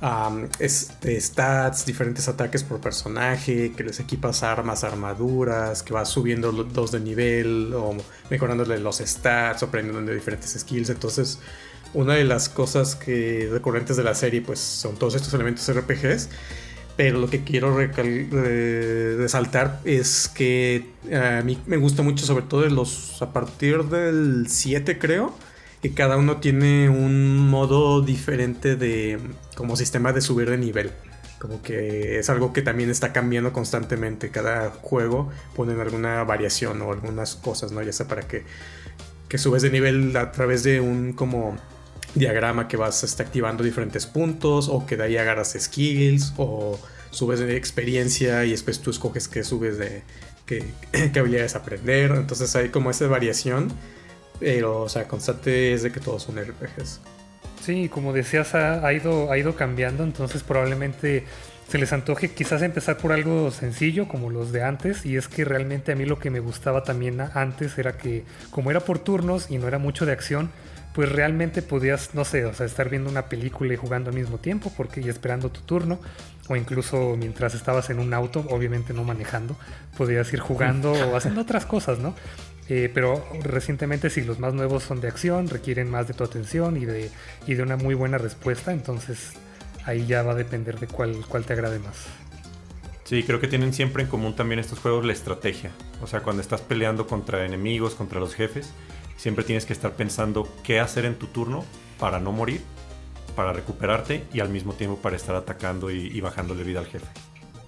am, 0.00 0.48
este, 0.58 1.20
stats, 1.20 1.86
diferentes 1.86 2.28
ataques 2.28 2.62
por 2.62 2.80
personaje, 2.80 3.72
que 3.76 3.84
les 3.84 4.00
equipas 4.00 4.42
armas, 4.42 4.84
armaduras, 4.84 5.82
que 5.82 5.92
vas 5.92 6.08
subiendo 6.08 6.52
dos 6.52 6.92
de 6.92 7.00
nivel 7.00 7.72
o 7.74 7.96
mejorándole 8.30 8.78
los 8.78 8.98
stats 8.98 9.62
o 9.62 9.66
aprendiendo 9.66 10.12
diferentes 10.12 10.56
skills. 10.58 10.90
Entonces, 10.90 11.38
una 11.94 12.14
de 12.14 12.24
las 12.24 12.48
cosas 12.48 12.96
que 12.96 13.48
recurrentes 13.50 13.96
de 13.96 14.04
la 14.04 14.14
serie 14.14 14.42
pues 14.42 14.58
son 14.58 14.96
todos 14.96 15.14
estos 15.14 15.32
elementos 15.34 15.68
RPGs. 15.72 16.28
Pero 16.96 17.18
lo 17.18 17.28
que 17.28 17.42
quiero 17.42 17.76
eh, 17.80 19.16
resaltar 19.18 19.80
es 19.84 20.28
que 20.28 20.90
a 21.12 21.42
mí 21.42 21.58
me 21.66 21.76
gusta 21.76 22.02
mucho, 22.02 22.24
sobre 22.24 22.44
todo 22.44 22.68
los 22.68 23.20
a 23.20 23.32
partir 23.32 23.84
del 23.84 24.46
7, 24.48 24.98
creo, 24.98 25.34
que 25.84 25.92
cada 25.92 26.16
uno 26.16 26.38
tiene 26.38 26.88
un 26.88 27.36
modo 27.50 28.00
diferente 28.00 28.74
de 28.74 29.18
como 29.54 29.76
sistema 29.76 30.14
de 30.14 30.22
subir 30.22 30.48
de 30.48 30.56
nivel. 30.56 30.92
Como 31.38 31.60
que 31.60 32.18
es 32.18 32.30
algo 32.30 32.54
que 32.54 32.62
también 32.62 32.88
está 32.88 33.12
cambiando 33.12 33.52
constantemente. 33.52 34.30
Cada 34.30 34.70
juego 34.70 35.30
ponen 35.54 35.78
alguna 35.80 36.24
variación 36.24 36.80
o 36.80 36.90
algunas 36.90 37.34
cosas, 37.34 37.70
¿no? 37.70 37.82
Ya 37.82 37.92
sea 37.92 38.08
para 38.08 38.22
que, 38.22 38.44
que 39.28 39.36
subes 39.36 39.60
de 39.60 39.68
nivel 39.68 40.16
a 40.16 40.32
través 40.32 40.62
de 40.62 40.80
un 40.80 41.12
como 41.12 41.54
diagrama 42.14 42.66
que 42.66 42.78
vas 42.78 43.04
este, 43.04 43.22
activando 43.22 43.62
diferentes 43.62 44.06
puntos 44.06 44.70
o 44.70 44.86
que 44.86 44.96
de 44.96 45.02
ahí 45.02 45.18
agarras 45.18 45.54
skills 45.54 46.32
o 46.38 46.80
subes 47.10 47.40
de 47.40 47.58
experiencia 47.58 48.46
y 48.46 48.52
después 48.52 48.80
tú 48.80 48.88
escoges 48.88 49.28
qué 49.28 49.44
subes 49.44 49.76
de 49.76 50.02
qué, 50.46 50.64
qué 51.12 51.18
habilidades 51.18 51.56
aprender. 51.56 52.12
Entonces 52.12 52.56
hay 52.56 52.70
como 52.70 52.90
esa 52.90 53.06
variación, 53.06 53.70
pero 54.40 54.82
o 54.82 54.88
sea, 54.88 55.06
constante 55.06 55.72
es 55.72 55.82
de 55.82 55.92
que 55.92 56.00
todos 56.00 56.22
son 56.22 56.36
RPGs. 56.38 57.00
Sí, 57.62 57.88
como 57.88 58.12
decías, 58.12 58.54
ha, 58.54 58.86
ha 58.86 58.92
ido, 58.92 59.30
ha 59.30 59.38
ido 59.38 59.56
cambiando, 59.56 60.04
entonces 60.04 60.42
probablemente 60.42 61.24
se 61.68 61.78
les 61.78 61.92
antoje 61.92 62.30
quizás 62.30 62.62
empezar 62.62 62.98
por 62.98 63.12
algo 63.12 63.50
sencillo 63.50 64.06
como 64.06 64.30
los 64.30 64.52
de 64.52 64.62
antes 64.62 65.06
y 65.06 65.16
es 65.16 65.28
que 65.28 65.44
realmente 65.44 65.92
a 65.92 65.96
mí 65.96 66.04
lo 66.04 66.18
que 66.18 66.30
me 66.30 66.40
gustaba 66.40 66.82
también 66.82 67.20
antes 67.20 67.78
era 67.78 67.96
que 67.96 68.24
como 68.50 68.70
era 68.70 68.80
por 68.80 68.98
turnos 68.98 69.50
y 69.50 69.58
no 69.58 69.66
era 69.66 69.78
mucho 69.78 70.04
de 70.04 70.12
acción, 70.12 70.50
pues 70.94 71.10
realmente 71.10 71.62
podías, 71.62 72.14
no 72.14 72.24
sé, 72.24 72.44
o 72.44 72.54
sea, 72.54 72.66
estar 72.66 72.88
viendo 72.88 73.10
una 73.10 73.28
película 73.28 73.74
y 73.74 73.76
jugando 73.76 74.10
al 74.10 74.16
mismo 74.16 74.38
tiempo 74.38 74.72
porque 74.76 75.00
y 75.00 75.08
esperando 75.08 75.50
tu 75.50 75.62
turno 75.62 75.98
o 76.48 76.56
incluso 76.56 77.16
mientras 77.18 77.54
estabas 77.54 77.90
en 77.90 77.98
un 77.98 78.14
auto, 78.14 78.44
obviamente 78.50 78.92
no 78.92 79.02
manejando, 79.02 79.56
podías 79.96 80.32
ir 80.32 80.40
jugando 80.40 80.92
o 80.92 81.16
haciendo 81.16 81.40
otras 81.40 81.66
cosas, 81.66 81.98
¿no? 81.98 82.14
Eh, 82.68 82.90
pero 82.92 83.22
recientemente 83.42 84.08
sí, 84.08 84.22
los 84.22 84.38
más 84.38 84.54
nuevos 84.54 84.82
son 84.82 85.00
de 85.00 85.08
acción, 85.08 85.48
requieren 85.48 85.90
más 85.90 86.08
de 86.08 86.14
tu 86.14 86.24
atención 86.24 86.76
y 86.76 86.86
de, 86.86 87.10
y 87.46 87.54
de 87.54 87.62
una 87.62 87.76
muy 87.76 87.94
buena 87.94 88.16
respuesta, 88.16 88.72
entonces 88.72 89.32
ahí 89.84 90.06
ya 90.06 90.22
va 90.22 90.32
a 90.32 90.34
depender 90.34 90.78
de 90.78 90.86
cuál, 90.86 91.26
cuál 91.28 91.44
te 91.44 91.52
agrade 91.52 91.78
más. 91.78 92.06
Sí, 93.04 93.22
creo 93.22 93.38
que 93.38 93.48
tienen 93.48 93.74
siempre 93.74 94.02
en 94.02 94.08
común 94.08 94.34
también 94.34 94.58
estos 94.58 94.78
juegos 94.78 95.04
la 95.04 95.12
estrategia. 95.12 95.72
O 96.02 96.06
sea, 96.06 96.22
cuando 96.22 96.40
estás 96.40 96.62
peleando 96.62 97.06
contra 97.06 97.44
enemigos, 97.44 97.94
contra 97.94 98.18
los 98.18 98.34
jefes, 98.34 98.72
siempre 99.18 99.44
tienes 99.44 99.66
que 99.66 99.74
estar 99.74 99.92
pensando 99.92 100.48
qué 100.62 100.80
hacer 100.80 101.04
en 101.04 101.16
tu 101.16 101.26
turno 101.26 101.64
para 101.98 102.18
no 102.18 102.32
morir, 102.32 102.62
para 103.36 103.52
recuperarte 103.52 104.24
y 104.32 104.40
al 104.40 104.48
mismo 104.48 104.72
tiempo 104.72 104.96
para 104.96 105.16
estar 105.16 105.34
atacando 105.36 105.90
y, 105.90 106.06
y 106.06 106.20
bajándole 106.22 106.64
vida 106.64 106.78
al 106.78 106.86
jefe. 106.86 107.06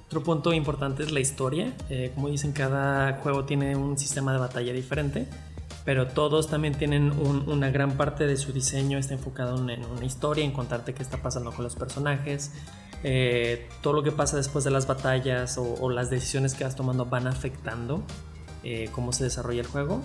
Otro 0.06 0.22
punto 0.22 0.52
importante 0.52 1.02
es 1.02 1.10
la 1.12 1.20
historia. 1.20 1.74
Eh, 1.90 2.12
como 2.14 2.28
dicen, 2.28 2.52
cada 2.52 3.14
juego 3.22 3.44
tiene 3.44 3.74
un 3.76 3.98
sistema 3.98 4.32
de 4.32 4.38
batalla 4.38 4.72
diferente, 4.72 5.26
pero 5.84 6.06
todos 6.08 6.48
también 6.48 6.74
tienen 6.74 7.10
un- 7.12 7.48
una 7.48 7.70
gran 7.70 7.92
parte 7.96 8.26
de 8.26 8.36
su 8.36 8.52
diseño 8.52 8.98
está 8.98 9.14
enfocado 9.14 9.56
en, 9.58 9.70
en 9.70 9.84
una 9.84 10.04
historia, 10.04 10.44
en 10.44 10.52
contarte 10.52 10.94
qué 10.94 11.02
está 11.02 11.18
pasando 11.22 11.50
con 11.52 11.64
los 11.64 11.74
personajes. 11.74 12.52
Eh, 13.02 13.68
todo 13.82 13.92
lo 13.94 14.02
que 14.02 14.12
pasa 14.12 14.36
después 14.36 14.64
de 14.64 14.70
las 14.70 14.86
batallas 14.86 15.58
o, 15.58 15.74
o 15.80 15.90
las 15.90 16.08
decisiones 16.08 16.54
que 16.54 16.64
vas 16.64 16.76
tomando 16.76 17.04
van 17.06 17.26
afectando 17.26 18.02
eh, 18.64 18.88
cómo 18.92 19.12
se 19.12 19.24
desarrolla 19.24 19.60
el 19.60 19.66
juego. 19.66 20.00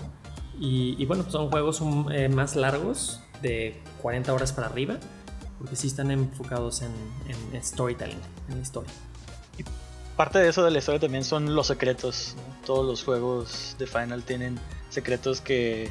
Y, 0.60 0.96
y 1.02 1.06
bueno, 1.06 1.24
son 1.30 1.48
juegos 1.50 1.80
um, 1.80 2.10
eh, 2.10 2.28
más 2.28 2.54
largos, 2.56 3.20
de 3.40 3.80
40 4.02 4.32
horas 4.34 4.52
para 4.52 4.66
arriba, 4.68 4.98
porque 5.58 5.74
sí 5.76 5.86
están 5.86 6.10
enfocados 6.10 6.82
en, 6.82 6.92
en- 7.28 7.56
en 7.56 7.62
storytelling, 7.64 8.18
en 8.50 8.60
historia. 8.60 8.92
Parte 10.22 10.38
de 10.38 10.50
eso 10.50 10.62
de 10.64 10.70
la 10.70 10.78
historia 10.78 11.00
también 11.00 11.24
son 11.24 11.56
los 11.56 11.66
secretos. 11.66 12.36
Todos 12.64 12.86
los 12.86 13.02
juegos 13.02 13.74
de 13.80 13.88
Final 13.88 14.22
tienen 14.22 14.56
secretos 14.88 15.40
que 15.40 15.90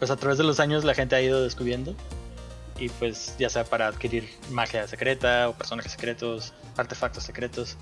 pues 0.00 0.10
a 0.10 0.16
través 0.16 0.38
de 0.38 0.44
los 0.44 0.58
años 0.58 0.82
la 0.82 0.92
gente 0.92 1.14
ha 1.14 1.22
ido 1.22 1.40
descubriendo. 1.40 1.94
Y 2.80 2.88
pues 2.88 3.36
ya 3.38 3.48
sea 3.48 3.62
para 3.62 3.86
adquirir 3.86 4.28
magia 4.50 4.88
secreta 4.88 5.50
o 5.50 5.52
personajes 5.52 5.92
secretos, 5.92 6.52
artefactos 6.76 7.22
secretos. 7.22 7.76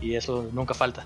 Y 0.00 0.14
eso 0.14 0.48
nunca 0.54 0.72
falta. 0.72 1.04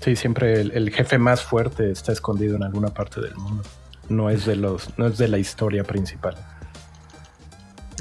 Sí, 0.00 0.14
siempre 0.14 0.60
el, 0.60 0.72
el 0.72 0.90
jefe 0.90 1.16
más 1.16 1.40
fuerte 1.40 1.90
está 1.90 2.12
escondido 2.12 2.56
en 2.56 2.64
alguna 2.64 2.88
parte 2.88 3.22
del 3.22 3.34
mundo. 3.36 3.62
No 4.10 4.28
es 4.28 4.44
de 4.44 4.56
los, 4.56 4.98
no 4.98 5.06
es 5.06 5.16
de 5.16 5.26
la 5.26 5.38
historia 5.38 5.84
principal. 5.84 6.36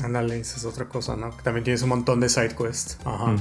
Ándale, 0.04 0.40
esa 0.40 0.58
es 0.58 0.66
otra 0.66 0.86
cosa, 0.86 1.16
¿no? 1.16 1.36
Que 1.36 1.44
también 1.44 1.64
tienes 1.64 1.82
un 1.82 1.90
montón 1.90 2.20
de 2.20 2.30
side 2.30 2.56
quests. 2.56 2.98
Ajá. 3.06 3.36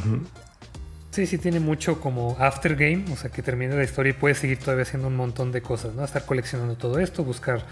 Sí, 1.11 1.27
sí 1.27 1.39
tiene 1.39 1.59
mucho 1.59 2.01
como 2.01 2.37
aftergame, 2.39 3.05
o 3.13 3.17
sea 3.17 3.31
que 3.31 3.43
termina 3.43 3.75
la 3.75 3.83
historia 3.83 4.11
y 4.11 4.13
puedes 4.13 4.39
seguir 4.39 4.59
todavía 4.59 4.83
haciendo 4.83 5.09
un 5.09 5.17
montón 5.17 5.51
de 5.51 5.61
cosas, 5.61 5.95
¿no? 5.95 6.05
Estar 6.05 6.25
coleccionando 6.25 6.77
todo 6.77 7.01
esto, 7.01 7.25
buscar 7.25 7.65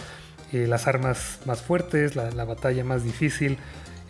eh, 0.52 0.66
las 0.66 0.88
armas 0.88 1.38
más 1.46 1.62
fuertes, 1.62 2.16
la, 2.16 2.30
la 2.32 2.44
batalla 2.44 2.82
más 2.82 3.04
difícil, 3.04 3.58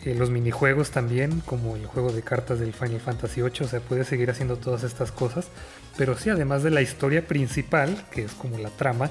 eh, 0.04 0.14
los 0.14 0.31
minijuegos 0.31 0.92
también, 0.92 1.40
como 1.40 1.76
el 1.76 1.85
juego 1.87 2.12
de 2.12 2.22
cartas 2.22 2.61
del 2.61 2.72
Final 2.72 3.00
Fantasy 3.00 3.42
VIII, 3.42 3.66
o 3.66 3.68
sea, 3.68 3.81
puedes 3.81 4.07
seguir 4.07 4.31
haciendo 4.31 4.57
todas 4.57 4.85
estas 4.85 5.11
cosas, 5.11 5.48
pero 5.96 6.16
sí, 6.16 6.31
además 6.31 6.62
de 6.62 6.70
la 6.70 6.81
historia 6.81 7.26
principal, 7.26 8.04
que 8.12 8.24
es 8.24 8.33
como 8.33 8.58
la 8.58 8.71
trama, 8.71 9.10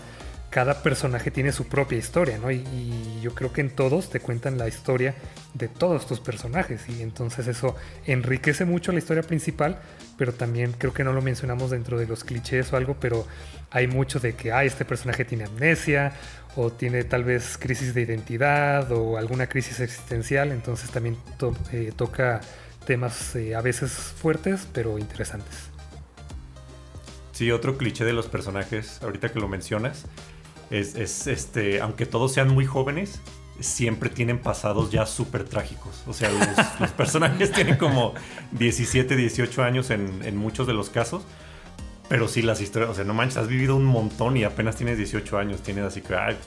cada 0.58 0.82
personaje 0.82 1.30
tiene 1.30 1.52
su 1.52 1.68
propia 1.68 2.00
historia, 2.00 2.40
¿no? 2.40 2.50
Y, 2.50 2.64
yo 3.22 3.36
creo 3.36 3.54
que 3.54 3.62
en 3.62 3.70
todos 3.70 4.10
te 4.10 4.20
cuentan 4.20 4.58
la 4.58 4.68
historia 4.68 5.14
de 5.54 5.68
todos 5.68 6.08
tus 6.08 6.20
personajes 6.20 6.90
y 6.90 7.04
entonces 7.04 7.46
eso 7.46 7.76
enriquece 8.08 8.66
mucho 8.66 8.92
la 8.92 8.98
historia 8.98 9.22
principal, 9.22 9.80
pero 10.18 10.34
también 10.34 10.74
creo 10.76 10.96
que 10.96 11.04
no 11.04 11.14
lo 11.14 11.22
mencionamos 11.22 11.70
dentro 11.70 12.00
de 12.00 12.08
los 12.08 12.24
clichés 12.24 12.74
o 12.74 12.78
algo, 12.78 12.96
pero 13.00 13.28
hay 13.70 13.86
mucho 13.86 14.20
de 14.20 14.34
que, 14.34 14.52
ah, 14.52 14.64
este 14.64 14.84
personaje 14.84 15.26
tiene 15.26 15.44
amnesia 15.44 16.14
o 16.56 16.72
tiene 16.72 17.04
tal 17.04 17.24
vez 17.24 17.60
crisis 17.60 17.94
de 17.94 18.02
identidad 18.02 18.92
o 18.92 19.20
alguna 19.20 19.46
crisis 19.46 19.80
existencial, 19.80 20.52
entonces 20.52 20.90
también 20.90 21.18
eh, 21.72 21.92
toca 21.96 22.42
temas 22.88 23.36
eh, 23.36 23.54
a 23.54 23.62
veces 23.62 23.92
fuertes, 23.92 24.68
pero 24.74 24.98
interesantes. 24.98 25.70
Sí, 27.32 27.52
otro 27.52 27.78
cliché 27.78 28.06
de 28.06 28.14
los 28.14 28.26
personajes, 28.26 29.00
ahorita 29.04 29.30
que 29.30 29.40
lo 29.40 29.48
mencionas, 29.48 30.06
es, 30.70 30.96
es, 30.96 31.28
este, 31.28 31.82
aunque 31.82 32.06
todos 32.06 32.34
sean 32.34 32.50
muy 32.50 32.66
jóvenes, 32.66 33.20
siempre 33.60 34.10
tienen 34.10 34.40
pasados 34.40 34.92
ya 34.92 35.06
súper 35.06 35.44
trágicos. 35.44 36.04
O 36.08 36.14
sea, 36.14 36.30
los, 36.32 36.48
los 36.80 36.92
personajes 36.92 37.52
tienen 37.52 37.78
como 37.78 38.14
17, 38.52 39.16
18 39.16 39.64
años 39.64 39.90
en, 39.90 40.22
en 40.24 40.38
muchos 40.38 40.68
de 40.68 40.74
los 40.74 40.90
casos. 40.90 41.24
Pero 42.10 42.28
sí, 42.28 42.42
las 42.42 42.62
historias, 42.62 42.90
o 42.92 42.94
sea, 42.94 43.04
no 43.04 43.14
manches, 43.14 43.38
has 43.38 43.48
vivido 43.48 43.76
un 43.76 43.84
montón 43.86 44.38
y 44.38 44.44
apenas 44.46 44.76
tienes 44.78 44.98
18 44.98 45.38
años. 45.38 45.62
Tienes 45.62 45.84
así 45.84 46.02
que, 46.02 46.16
ay, 46.16 46.38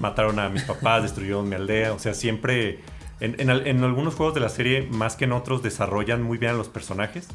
mataron 0.00 0.38
a 0.38 0.48
mis 0.50 0.62
papás, 0.64 1.02
destruyeron 1.04 1.48
mi 1.48 1.54
aldea. 1.54 1.92
O 1.94 1.98
sea, 1.98 2.12
siempre, 2.12 2.80
en, 3.20 3.40
en 3.40 3.48
en 3.50 3.82
algunos 3.84 4.14
juegos 4.14 4.34
de 4.34 4.40
la 4.40 4.50
serie, 4.50 4.86
más 4.90 5.16
que 5.16 5.24
en 5.24 5.32
otros, 5.32 5.62
desarrollan 5.62 6.22
muy 6.22 6.36
bien 6.36 6.52
a 6.52 6.54
los 6.54 6.68
personajes. 6.68 7.28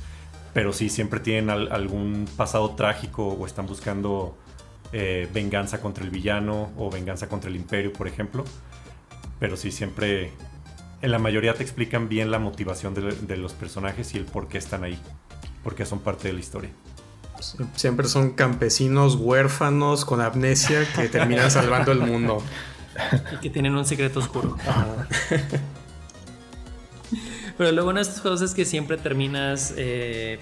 Pero 0.53 0.73
sí, 0.73 0.89
siempre 0.89 1.19
tienen 1.21 1.49
al- 1.49 1.71
algún 1.71 2.27
pasado 2.37 2.71
trágico 2.75 3.25
o 3.29 3.45
están 3.47 3.65
buscando 3.65 4.37
eh, 4.93 5.29
venganza 5.33 5.79
contra 5.81 6.03
el 6.03 6.09
villano 6.09 6.71
o 6.77 6.89
venganza 6.89 7.27
contra 7.29 7.49
el 7.49 7.55
imperio, 7.55 7.93
por 7.93 8.07
ejemplo. 8.07 8.43
Pero 9.39 9.57
sí, 9.57 9.71
siempre, 9.71 10.31
en 11.01 11.11
la 11.11 11.19
mayoría 11.19 11.53
te 11.53 11.63
explican 11.63 12.09
bien 12.09 12.29
la 12.31 12.39
motivación 12.39 12.93
de, 12.93 13.01
de 13.13 13.37
los 13.37 13.53
personajes 13.53 14.13
y 14.13 14.17
el 14.17 14.25
por 14.25 14.47
qué 14.47 14.57
están 14.57 14.83
ahí. 14.83 14.99
Porque 15.63 15.85
son 15.85 15.99
parte 15.99 16.27
de 16.27 16.33
la 16.33 16.39
historia. 16.39 16.69
Siempre 17.75 18.07
son 18.07 18.31
campesinos 18.31 19.15
huérfanos 19.15 20.05
con 20.05 20.21
amnesia 20.21 20.87
que 20.95 21.07
terminan 21.09 21.49
salvando 21.51 21.91
el 21.91 21.99
mundo. 21.99 22.43
Y 23.33 23.37
que 23.37 23.49
tienen 23.49 23.75
un 23.75 23.85
secreto 23.85 24.19
oscuro. 24.19 24.57
Pero 27.57 27.71
lo 27.71 27.83
bueno 27.83 27.97
de 27.99 28.03
estos 28.03 28.21
juegos 28.21 28.41
es 28.41 28.53
que 28.53 28.65
siempre 28.65 28.97
terminas 28.97 29.73
eh, 29.77 30.39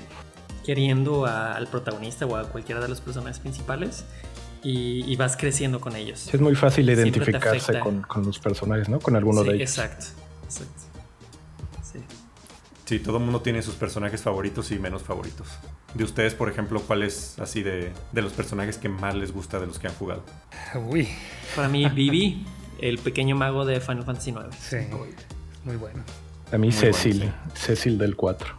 queriendo 0.66 1.26
a- 1.26 1.54
al 1.56 1.68
protagonista 1.68 2.26
o 2.26 2.36
a 2.36 2.44
cualquiera 2.50 2.80
de 2.82 2.88
los 2.88 3.02
personajes 3.02 3.40
principales 3.40 4.06
y, 4.64 5.04
y 5.12 5.16
vas 5.16 5.36
creciendo 5.38 5.80
con 5.80 5.96
ellos. 5.96 6.20
Sí, 6.20 6.32
es 6.34 6.42
muy 6.42 6.56
fácil 6.56 6.90
identificarse 6.90 7.80
con, 7.80 8.02
con 8.02 8.26
los 8.26 8.40
personajes, 8.40 8.90
¿no? 8.90 9.00
Con 9.00 9.16
alguno 9.16 9.42
Sí, 9.44 9.50
de 9.50 9.56
ellos. 9.56 9.70
Exacto, 9.78 10.06
exacto. 10.46 10.82
Sí. 11.84 12.00
Sí, 12.86 13.00
todo 13.00 13.18
el 13.18 13.24
mundo 13.24 13.42
tiene 13.42 13.62
sus 13.62 13.76
personajes 13.76 14.22
favoritos 14.22 14.72
y 14.72 14.80
menos 14.80 15.04
favoritos. 15.04 15.48
De 15.94 16.04
ustedes, 16.04 16.34
por 16.36 16.50
ejemplo, 16.50 16.82
¿cuál 16.82 17.04
es 17.04 17.38
así 17.40 17.64
de, 17.64 17.92
de 18.12 18.22
los 18.22 18.34
personajes 18.34 18.78
que 18.78 18.90
más 18.90 19.16
les 19.16 19.32
gusta 19.32 19.60
de 19.60 19.68
los 19.68 19.80
que 19.80 19.88
han 19.88 19.94
jugado? 19.96 20.24
Uy, 20.90 21.08
Para 21.56 21.68
mí, 21.68 21.88
Vivi, 21.94 22.46
el 22.80 22.98
pequeño 23.00 23.36
mago 23.36 23.66
de 23.66 23.80
Final 23.82 24.04
Fantasy 24.04 24.32
IX. 24.32 24.56
sí, 24.60 24.78
muy 25.66 25.76
bueno. 25.78 26.04
A 26.52 26.58
mí 26.58 26.68
Muy 26.70 26.76
bueno, 26.76 26.94
Cecil, 26.94 27.34
Cecil 27.54 27.98
del 27.98 28.16
4. 28.16 28.56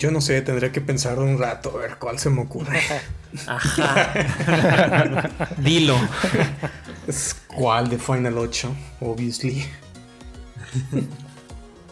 Yo 0.00 0.10
no 0.10 0.22
sé, 0.22 0.40
tendría 0.40 0.72
que 0.72 0.80
pensar 0.80 1.18
un 1.18 1.38
rato 1.38 1.72
a 1.76 1.82
ver 1.82 1.98
cuál 1.98 2.18
se 2.18 2.30
me 2.30 2.40
ocurre. 2.40 2.80
Ajá. 3.46 5.28
Dilo. 5.58 5.94
Es 7.06 7.36
¿Cuál 7.46 7.90
de 7.90 7.98
Final 7.98 8.38
8? 8.38 8.74
Obviously. 9.00 9.62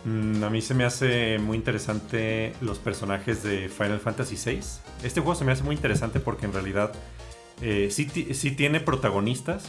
Mm, 0.07 0.43
a 0.43 0.49
mí 0.49 0.63
se 0.63 0.73
me 0.73 0.87
hace 0.87 1.39
muy 1.39 1.59
interesante 1.59 2.55
los 2.63 2.79
personajes 2.79 3.43
de 3.43 3.69
Final 3.69 4.01
Fantasy 4.01 4.37
VI. 4.43 4.61
Este 5.03 5.21
juego 5.21 5.35
se 5.35 5.45
me 5.45 5.53
hace 5.53 5.63
muy 5.63 5.75
interesante 5.75 6.19
porque 6.19 6.47
en 6.47 6.55
realidad 6.55 6.95
eh, 7.61 7.89
sí, 7.91 8.09
sí 8.33 8.53
tiene 8.53 8.81
protagonistas, 8.81 9.65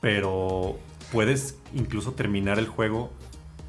pero 0.00 0.78
puedes 1.10 1.56
incluso 1.74 2.12
terminar 2.12 2.60
el 2.60 2.68
juego 2.68 3.10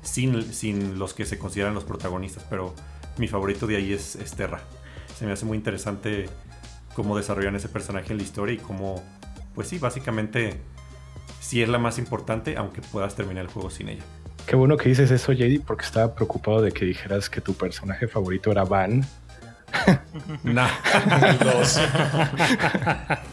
sin, 0.03 0.53
sin 0.53 0.99
los 0.99 1.15
que 1.15 1.25
se 1.25 1.39
consideran 1.39 1.73
los 1.73 1.85
protagonistas. 1.85 2.45
Pero 2.51 2.75
mi 3.21 3.27
favorito 3.27 3.67
de 3.67 3.77
ahí 3.77 3.93
es, 3.93 4.15
es 4.15 4.33
Terra. 4.33 4.59
Se 5.17 5.27
me 5.27 5.31
hace 5.31 5.45
muy 5.45 5.55
interesante 5.55 6.27
cómo 6.95 7.15
desarrollan 7.15 7.55
ese 7.55 7.69
personaje 7.69 8.11
en 8.11 8.17
la 8.17 8.23
historia 8.23 8.55
y 8.55 8.57
cómo, 8.57 9.03
pues 9.53 9.67
sí, 9.67 9.77
básicamente 9.77 10.59
sí 11.39 11.61
es 11.61 11.69
la 11.69 11.77
más 11.77 11.99
importante, 11.99 12.57
aunque 12.57 12.81
puedas 12.81 13.15
terminar 13.15 13.45
el 13.45 13.51
juego 13.51 13.69
sin 13.69 13.89
ella. 13.89 14.03
Qué 14.47 14.55
bueno 14.55 14.75
que 14.75 14.89
dices 14.89 15.11
eso, 15.11 15.33
JD, 15.33 15.61
porque 15.65 15.85
estaba 15.85 16.15
preocupado 16.15 16.63
de 16.63 16.71
que 16.71 16.83
dijeras 16.83 17.29
que 17.29 17.41
tu 17.41 17.53
personaje 17.53 18.07
favorito 18.07 18.51
era 18.51 18.63
Van. 18.63 19.05
Nah. 20.43 20.67
El 21.23 21.37
2. 21.37 21.79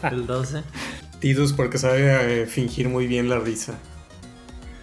El 0.11 0.27
12. 0.27 0.63
Tidus 1.19 1.51
porque 1.51 1.77
sabe 1.79 2.43
eh, 2.43 2.45
fingir 2.45 2.87
muy 2.87 3.07
bien 3.07 3.27
la 3.27 3.39
risa. 3.39 3.73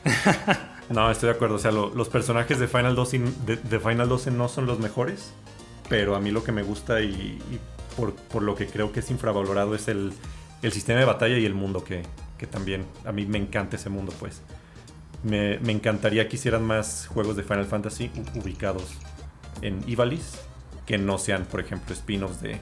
No, 0.91 1.11
estoy 1.11 1.29
de 1.31 1.35
acuerdo. 1.35 1.57
O 1.57 1.59
sea, 1.59 1.73
lo- 1.73 1.93
los 1.95 2.09
personajes 2.09 2.59
de 2.59 2.69
Final, 2.69 2.95
12 2.95 3.17
y- 3.17 3.35
de, 3.47 3.81
Final 3.81 4.09
12 4.09 4.31
no 4.31 4.49
son 4.49 4.67
los 4.67 4.79
mejores. 4.79 5.33
Pero 5.89 6.17
a 6.17 6.21
mí 6.21 6.31
lo 6.33 6.43
que 6.43 6.53
me 6.53 6.63
gusta 6.63 7.01
y, 7.01 7.39
por, 7.97 8.43
lo 8.43 8.55
que 8.57 8.67
creo 8.67 8.93
que 8.93 9.01
es 9.01 9.11
infravalorado 9.11 9.75
es 9.75 9.87
el, 9.89 10.13
el 10.63 10.73
sistema 10.73 10.99
de 10.99 11.05
batalla 11.07 11.39
y 11.39 11.45
el 11.45 11.55
mundo 11.55 11.85
que, 11.85 12.03
que 12.39 12.47
también 12.47 12.85
a 13.05 13.13
mí 13.13 13.25
me 13.25 13.39
encanta 13.39 13.77
ese 13.77 13.89
mundo, 13.89 14.13
pues. 14.19 14.43
Me, 15.23 15.59
me 15.61 15.73
encantaría 15.73 16.29
que 16.29 16.37
hicieran 16.37 16.65
más 16.65 17.07
juegos 17.13 17.37
de 17.37 17.43
Final 17.43 17.67
Fantasy 17.67 18.11
ubicados 18.35 18.85
en 19.63 19.83
Ivalice 19.89 20.39
que 20.87 20.99
no 20.99 21.19
sean, 21.19 21.47
por 21.47 21.61
ejemplo, 21.61 21.95
spin-offs 21.95 22.41
de, 22.41 22.61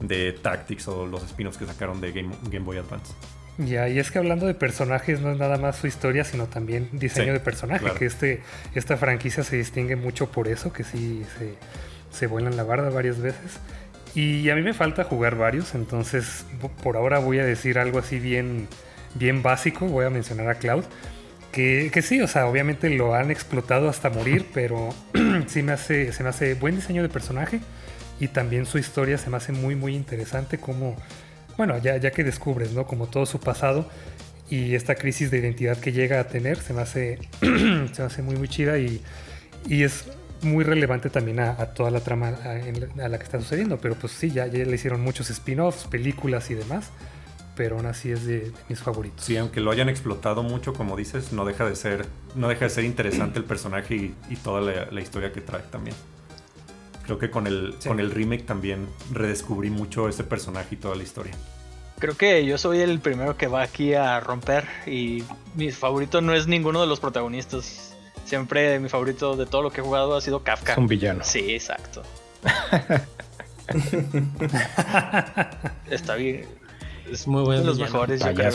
de 0.00 0.32
Tactics 0.32 0.88
o 0.88 1.06
los 1.06 1.22
spin-offs 1.24 1.56
que 1.58 1.66
sacaron 1.66 2.00
de 2.00 2.12
Game, 2.12 2.34
Game 2.50 2.64
Boy 2.64 2.78
Advance. 2.78 3.12
Ya, 3.58 3.88
y 3.88 3.98
es 3.98 4.10
que 4.10 4.18
hablando 4.18 4.46
de 4.46 4.54
personajes 4.54 5.20
no 5.20 5.32
es 5.32 5.38
nada 5.38 5.56
más 5.56 5.76
su 5.76 5.86
historia, 5.86 6.24
sino 6.24 6.46
también 6.46 6.88
diseño 6.92 7.28
Sí, 7.28 7.32
de 7.32 7.40
personaje, 7.40 7.80
claro. 7.84 7.98
que 7.98 8.04
este, 8.04 8.42
esta 8.74 8.96
franquicia 8.98 9.42
se 9.44 9.56
distingue 9.56 9.96
mucho 9.96 10.30
por 10.30 10.48
eso, 10.48 10.72
que 10.72 10.84
sí 10.84 11.24
se, 11.38 11.54
se 12.10 12.26
vuelan 12.26 12.56
la 12.56 12.64
barda 12.64 12.90
varias 12.90 13.18
veces. 13.18 13.58
Y 14.14 14.48
a 14.50 14.54
mí 14.56 14.62
me 14.62 14.74
falta 14.74 15.04
jugar 15.04 15.36
varios, 15.36 15.74
entonces 15.74 16.44
por 16.82 16.96
ahora 16.96 17.18
voy 17.18 17.38
a 17.38 17.44
decir 17.46 17.78
algo 17.78 17.98
así 17.98 18.18
bien, 18.18 18.68
bien 19.14 19.42
básico, 19.42 19.86
voy 19.86 20.04
a 20.04 20.10
mencionar 20.10 20.48
a 20.48 20.54
Cloud, 20.56 20.84
que, 21.52 21.90
que 21.92 22.02
sí, 22.02 22.20
o 22.20 22.28
sea, 22.28 22.46
obviamente 22.46 22.90
lo 22.90 23.14
han 23.14 23.30
explotado 23.30 23.88
hasta 23.88 24.10
morir, 24.10 24.46
pero 24.54 24.94
sí 25.46 25.62
me 25.62 25.72
hace, 25.72 26.12
se 26.12 26.22
me 26.22 26.28
hace 26.28 26.54
buen 26.54 26.76
diseño 26.76 27.02
de 27.02 27.08
personaje 27.08 27.60
y 28.20 28.28
también 28.28 28.66
su 28.66 28.78
historia 28.78 29.16
se 29.18 29.30
me 29.30 29.38
hace 29.38 29.52
muy, 29.52 29.74
muy 29.76 29.94
interesante 29.94 30.58
como 30.58 30.96
bueno, 31.56 31.78
ya, 31.78 31.96
ya 31.96 32.10
que 32.10 32.24
descubres, 32.24 32.72
¿no? 32.72 32.86
Como 32.86 33.06
todo 33.06 33.26
su 33.26 33.40
pasado 33.40 33.88
y 34.48 34.74
esta 34.74 34.94
crisis 34.94 35.30
de 35.30 35.38
identidad 35.38 35.78
que 35.78 35.92
llega 35.92 36.20
a 36.20 36.28
tener, 36.28 36.58
se 36.58 36.72
me 36.72 36.82
hace, 36.82 37.18
se 37.40 37.46
me 37.48 38.04
hace 38.04 38.22
muy, 38.22 38.36
muy 38.36 38.48
chida 38.48 38.78
y, 38.78 39.02
y 39.66 39.82
es 39.82 40.04
muy 40.42 40.64
relevante 40.64 41.10
también 41.10 41.40
a, 41.40 41.56
toda 41.74 41.90
la 41.90 42.00
trama 42.00 42.28
a, 42.28 43.08
la- 43.08 43.18
que 43.18 43.24
está 43.24 43.40
sucediendo. 43.40 43.78
Pero 43.78 43.94
pues 43.96 44.12
sí, 44.12 44.30
ya, 44.30 44.46
ya 44.46 44.64
le 44.64 44.74
hicieron 44.74 45.00
muchos 45.00 45.30
spin-offs, 45.30 45.84
películas 45.86 46.50
y 46.50 46.54
demás, 46.54 46.90
pero 47.56 47.76
aún 47.76 47.86
así 47.86 48.12
es 48.12 48.26
de, 48.26 48.40
de 48.40 48.52
mis 48.68 48.78
favoritos. 48.78 49.24
Sí, 49.24 49.36
aunque 49.36 49.60
lo 49.60 49.70
hayan 49.70 49.88
explotado 49.88 50.42
mucho, 50.42 50.74
como 50.74 50.96
dices, 50.96 51.32
no 51.32 51.44
deja 51.44 51.68
de 51.68 51.74
ser, 51.74 52.06
no 52.34 52.48
deja 52.48 52.66
de 52.66 52.70
ser 52.70 52.84
interesante 52.84 53.38
el 53.38 53.44
personaje 53.44 53.94
y, 53.94 54.36
toda 54.36 54.60
la 54.90 55.00
historia 55.00 55.32
que 55.32 55.40
trae 55.40 55.62
también. 55.62 55.96
Creo 57.06 57.18
que 57.18 57.30
con 57.30 57.46
el, 57.46 57.74
Sí. 57.78 57.88
con 57.88 58.00
el 58.00 58.10
remake 58.10 58.44
también 58.44 58.88
redescubrí 59.12 59.70
mucho 59.70 60.08
ese 60.08 60.24
personaje 60.24 60.74
y 60.74 60.78
toda 60.78 60.96
la 60.96 61.02
historia. 61.02 61.32
Creo 61.98 62.14
que 62.16 62.44
yo 62.44 62.58
soy 62.58 62.80
el 62.80 62.98
primero 63.00 63.36
que 63.38 63.46
va 63.46 63.62
aquí 63.62 63.94
a 63.94 64.20
romper 64.20 64.66
y 64.86 65.24
mi 65.54 65.70
favorito 65.72 66.20
no 66.20 66.34
es 66.34 66.46
ninguno 66.46 66.80
de 66.80 66.86
los 66.86 67.00
protagonistas. 67.00 67.94
Siempre 68.26 68.78
mi 68.80 68.88
favorito 68.88 69.36
de 69.36 69.46
todo 69.46 69.62
lo 69.62 69.70
que 69.70 69.80
he 69.80 69.84
jugado 69.84 70.16
ha 70.16 70.20
sido 70.20 70.42
Kafka. 70.42 70.72
Es 70.72 70.78
un 70.78 70.88
villano. 70.88 71.22
Sí, 71.24 71.54
exacto. 71.54 72.02
Está 75.90 76.14
bien. 76.16 76.46
Es 77.10 77.26
Muy 77.26 77.42
buen 77.44 77.60
de 77.60 77.64
los 77.64 77.78
mejores, 77.78 78.20
yo 78.20 78.34
creo. 78.34 78.52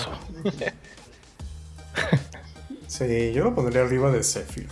Sí, 2.87 3.31
yo 3.33 3.45
lo 3.45 3.55
pondría 3.55 3.81
arriba 3.83 4.11
de 4.11 4.23
Sephiroth. 4.23 4.71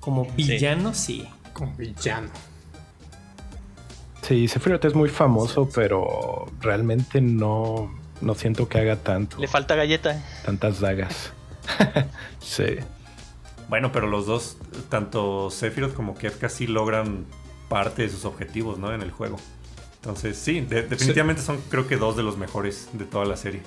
Como 0.00 0.24
villano, 0.32 0.92
sí. 0.94 1.28
Como 1.60 1.74
villano. 1.76 2.30
Sí, 4.22 4.48
Sephiroth 4.48 4.84
es 4.86 4.94
muy 4.94 5.08
famoso, 5.08 5.68
pero 5.74 6.46
realmente 6.60 7.20
no, 7.20 7.92
no 8.20 8.34
siento 8.34 8.68
que 8.68 8.78
haga 8.78 8.96
tanto. 8.96 9.36
Le 9.38 9.46
falta 9.48 9.74
galleta. 9.74 10.22
Tantas 10.44 10.80
dagas. 10.80 11.32
sí. 12.40 12.76
Bueno, 13.68 13.92
pero 13.92 14.06
los 14.06 14.26
dos, 14.26 14.56
tanto 14.88 15.50
Sephiroth 15.50 15.94
como 15.94 16.14
Kefka, 16.14 16.48
sí 16.48 16.66
logran 16.66 17.26
parte 17.68 18.02
de 18.02 18.08
sus 18.08 18.24
objetivos, 18.24 18.78
¿no? 18.78 18.92
En 18.94 19.02
el 19.02 19.10
juego. 19.10 19.36
Entonces, 19.96 20.38
sí, 20.38 20.60
de- 20.62 20.82
definitivamente 20.84 21.42
son 21.42 21.60
creo 21.68 21.86
que 21.86 21.96
dos 21.96 22.16
de 22.16 22.22
los 22.22 22.38
mejores 22.38 22.88
de 22.94 23.04
toda 23.04 23.24
la 23.26 23.36
serie. 23.36 23.60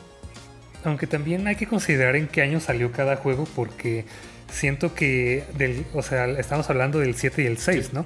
Aunque 0.83 1.07
también 1.07 1.47
hay 1.47 1.55
que 1.55 1.67
considerar 1.67 2.15
en 2.15 2.27
qué 2.27 2.41
año 2.41 2.59
salió 2.59 2.91
cada 2.91 3.15
juego 3.17 3.45
porque 3.55 4.05
siento 4.51 4.93
que, 4.93 5.43
del, 5.57 5.85
o 5.93 6.01
sea, 6.01 6.25
estamos 6.25 6.69
hablando 6.69 6.99
del 6.99 7.15
7 7.15 7.43
y 7.43 7.45
el 7.45 7.57
6, 7.57 7.93
¿no? 7.93 8.05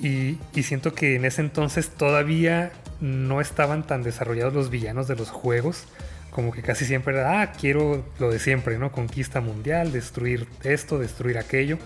Y, 0.00 0.38
y 0.54 0.62
siento 0.62 0.94
que 0.94 1.16
en 1.16 1.24
ese 1.24 1.42
entonces 1.42 1.90
todavía 1.90 2.72
no 3.00 3.40
estaban 3.40 3.86
tan 3.86 4.02
desarrollados 4.02 4.54
los 4.54 4.70
villanos 4.70 5.08
de 5.08 5.16
los 5.16 5.30
juegos. 5.30 5.84
Como 6.30 6.52
que 6.52 6.62
casi 6.62 6.86
siempre 6.86 7.14
era, 7.14 7.42
ah, 7.42 7.52
quiero 7.52 8.04
lo 8.18 8.30
de 8.30 8.38
siempre, 8.38 8.78
¿no? 8.78 8.90
Conquista 8.90 9.40
mundial, 9.40 9.92
destruir 9.92 10.46
esto, 10.64 10.98
destruir 10.98 11.36
aquello. 11.36 11.78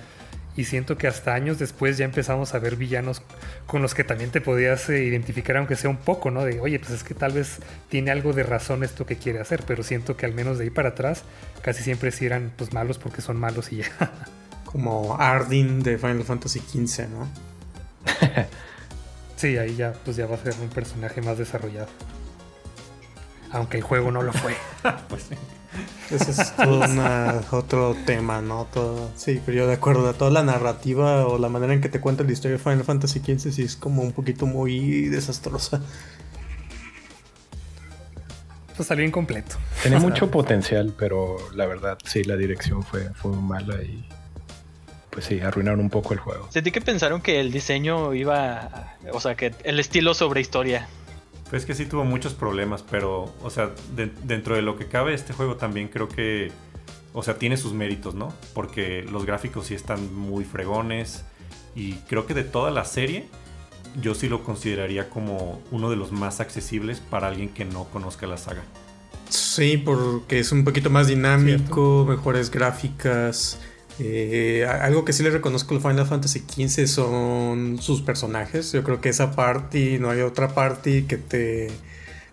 Y 0.56 0.64
siento 0.64 0.96
que 0.96 1.06
hasta 1.06 1.34
años 1.34 1.58
después 1.58 1.98
ya 1.98 2.06
empezamos 2.06 2.54
a 2.54 2.58
ver 2.58 2.76
villanos 2.76 3.22
con 3.66 3.82
los 3.82 3.94
que 3.94 4.04
también 4.04 4.30
te 4.30 4.40
podías 4.40 4.88
eh, 4.88 5.04
identificar, 5.04 5.58
aunque 5.58 5.76
sea 5.76 5.90
un 5.90 5.98
poco, 5.98 6.30
¿no? 6.30 6.44
De, 6.44 6.60
oye, 6.60 6.78
pues 6.78 6.92
es 6.92 7.04
que 7.04 7.14
tal 7.14 7.32
vez 7.32 7.58
tiene 7.90 8.10
algo 8.10 8.32
de 8.32 8.42
razón 8.42 8.82
esto 8.82 9.04
que 9.04 9.16
quiere 9.16 9.40
hacer, 9.40 9.64
pero 9.66 9.82
siento 9.82 10.16
que 10.16 10.24
al 10.24 10.32
menos 10.32 10.56
de 10.58 10.64
ahí 10.64 10.70
para 10.70 10.90
atrás 10.90 11.24
casi 11.60 11.82
siempre 11.82 12.10
sí 12.10 12.24
eran 12.24 12.52
pues 12.56 12.72
malos 12.72 12.98
porque 12.98 13.20
son 13.20 13.36
malos 13.36 13.70
y 13.72 13.78
ya. 13.78 13.86
Como 14.64 15.16
Ardyn 15.18 15.82
de 15.82 15.98
Final 15.98 16.24
Fantasy 16.24 16.60
XV, 16.60 17.08
¿no? 17.08 17.28
sí, 19.36 19.58
ahí 19.58 19.76
ya 19.76 19.92
pues 20.04 20.16
ya 20.16 20.26
va 20.26 20.36
a 20.36 20.38
ser 20.38 20.54
un 20.60 20.68
personaje 20.70 21.20
más 21.20 21.36
desarrollado. 21.36 21.88
Aunque 23.52 23.76
el 23.76 23.82
juego 23.82 24.10
no 24.10 24.22
lo 24.22 24.32
fue. 24.32 24.56
pues 25.08 25.24
sí. 25.24 25.36
Ese 26.10 26.30
es 26.30 26.56
todo 26.56 26.80
otro 27.58 27.96
tema, 28.06 28.40
¿no? 28.40 28.66
Todo, 28.72 29.10
sí, 29.16 29.40
pero 29.44 29.58
yo 29.58 29.66
de 29.66 29.74
acuerdo, 29.74 30.12
toda 30.14 30.30
la 30.30 30.42
narrativa 30.42 31.26
o 31.26 31.38
la 31.38 31.48
manera 31.48 31.74
en 31.74 31.80
que 31.80 31.88
te 31.88 32.00
cuenta 32.00 32.24
la 32.24 32.32
historia 32.32 32.56
de 32.56 32.62
Final 32.62 32.84
Fantasy 32.84 33.20
XV 33.20 33.52
sí 33.52 33.62
es 33.62 33.76
como 33.76 34.02
un 34.02 34.12
poquito 34.12 34.46
muy 34.46 35.08
desastrosa. 35.08 35.82
Pues 38.76 38.88
salió 38.88 39.04
incompleto. 39.04 39.56
Tenía 39.82 39.98
mucho 39.98 40.30
potencial, 40.30 40.94
pero 40.98 41.36
la 41.54 41.66
verdad 41.66 41.98
sí, 42.04 42.24
la 42.24 42.36
dirección 42.36 42.82
fue, 42.82 43.10
fue 43.14 43.32
mala 43.32 43.82
y 43.82 44.06
pues 45.10 45.24
sí, 45.24 45.40
arruinaron 45.40 45.80
un 45.80 45.88
poco 45.88 46.12
el 46.12 46.20
juego. 46.20 46.46
Sentí 46.52 46.70
que 46.70 46.82
pensaron 46.82 47.22
que 47.22 47.40
el 47.40 47.50
diseño 47.50 48.12
iba, 48.12 48.96
o 49.12 49.18
sea, 49.20 49.34
que 49.34 49.54
el 49.64 49.80
estilo 49.80 50.12
sobre 50.12 50.42
historia 50.42 50.86
pues 51.50 51.64
que 51.64 51.74
sí 51.74 51.86
tuvo 51.86 52.04
muchos 52.04 52.34
problemas, 52.34 52.82
pero, 52.82 53.32
o 53.42 53.50
sea, 53.50 53.70
dentro 54.24 54.56
de 54.56 54.62
lo 54.62 54.76
que 54.76 54.86
cabe, 54.86 55.14
este 55.14 55.32
juego 55.32 55.56
también 55.56 55.88
creo 55.88 56.08
que, 56.08 56.50
o 57.12 57.22
sea, 57.22 57.38
tiene 57.38 57.56
sus 57.56 57.72
méritos, 57.72 58.14
¿no? 58.14 58.32
Porque 58.54 59.04
los 59.04 59.24
gráficos 59.26 59.66
sí 59.66 59.74
están 59.74 60.14
muy 60.14 60.44
fregones 60.44 61.24
y 61.74 61.94
creo 62.08 62.26
que 62.26 62.34
de 62.34 62.44
toda 62.44 62.70
la 62.70 62.84
serie, 62.84 63.28
yo 64.00 64.14
sí 64.14 64.28
lo 64.28 64.44
consideraría 64.44 65.08
como 65.08 65.62
uno 65.70 65.88
de 65.88 65.96
los 65.96 66.12
más 66.12 66.40
accesibles 66.40 67.00
para 67.00 67.28
alguien 67.28 67.48
que 67.48 67.64
no 67.64 67.84
conozca 67.84 68.26
la 68.26 68.36
saga. 68.36 68.62
Sí, 69.28 69.76
porque 69.76 70.38
es 70.38 70.52
un 70.52 70.64
poquito 70.64 70.90
más 70.90 71.08
dinámico, 71.08 72.06
mejores 72.08 72.50
gráficas. 72.50 73.60
Eh, 73.98 74.66
algo 74.66 75.04
que 75.04 75.12
sí 75.12 75.22
le 75.22 75.30
reconozco 75.30 75.74
al 75.74 75.80
Final 75.80 76.06
Fantasy 76.06 76.40
XV 76.40 76.86
son 76.86 77.78
sus 77.80 78.02
personajes. 78.02 78.72
Yo 78.72 78.84
creo 78.84 79.00
que 79.00 79.08
esa 79.08 79.32
party, 79.32 79.98
no 79.98 80.10
hay 80.10 80.20
otra 80.20 80.54
party 80.54 81.02
que 81.02 81.16
te 81.16 81.68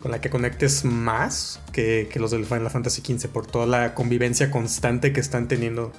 con 0.03 0.11
la 0.11 0.19
que 0.19 0.29
conectes 0.29 0.83
más 0.83 1.61
que, 1.71 2.09
los 2.15 2.31
del 2.31 2.45
Final 2.45 2.69
Fantasy 2.69 3.01
XV 3.01 3.29
por 3.29 3.47
toda 3.47 3.65
la 3.65 3.93
convivencia 3.93 4.51
constante 4.51 5.13
que 5.13 5.21
están 5.21 5.47
teniendo, 5.47 5.93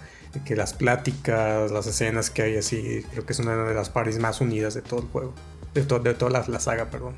que 0.45 0.55
las 0.55 0.75
pláticas, 0.75 1.71
las 1.71 1.87
escenas 1.87 2.29
que 2.29 2.43
hay 2.43 2.57
así, 2.59 3.03
creo 3.12 3.25
que 3.25 3.33
es 3.33 3.39
una 3.39 3.57
de 3.65 3.73
las 3.73 3.89
parties 3.89 4.19
más 4.19 4.43
unidas 4.43 4.75
de 4.75 4.83
todo 4.83 5.01
el 5.01 5.07
juego, 5.07 5.33
de, 5.73 5.85
de 5.85 6.12
toda 6.12 6.31
la, 6.31 6.45
la 6.47 6.61
saga, 6.61 6.91
perdón. 6.91 7.15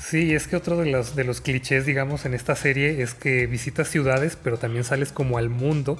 Sí, 0.00 0.34
es 0.34 0.48
que 0.48 0.56
otro 0.56 0.76
de 0.76 0.86
los, 0.86 1.14
de 1.14 1.22
los 1.22 1.40
clichés, 1.40 1.86
digamos, 1.86 2.26
en 2.26 2.34
esta 2.34 2.56
serie 2.56 3.02
es 3.02 3.14
que 3.14 3.46
visitas 3.46 3.88
ciudades, 3.88 4.36
pero 4.42 4.58
también 4.58 4.82
sales 4.82 5.12
como 5.12 5.38
al 5.38 5.48
mundo 5.48 5.96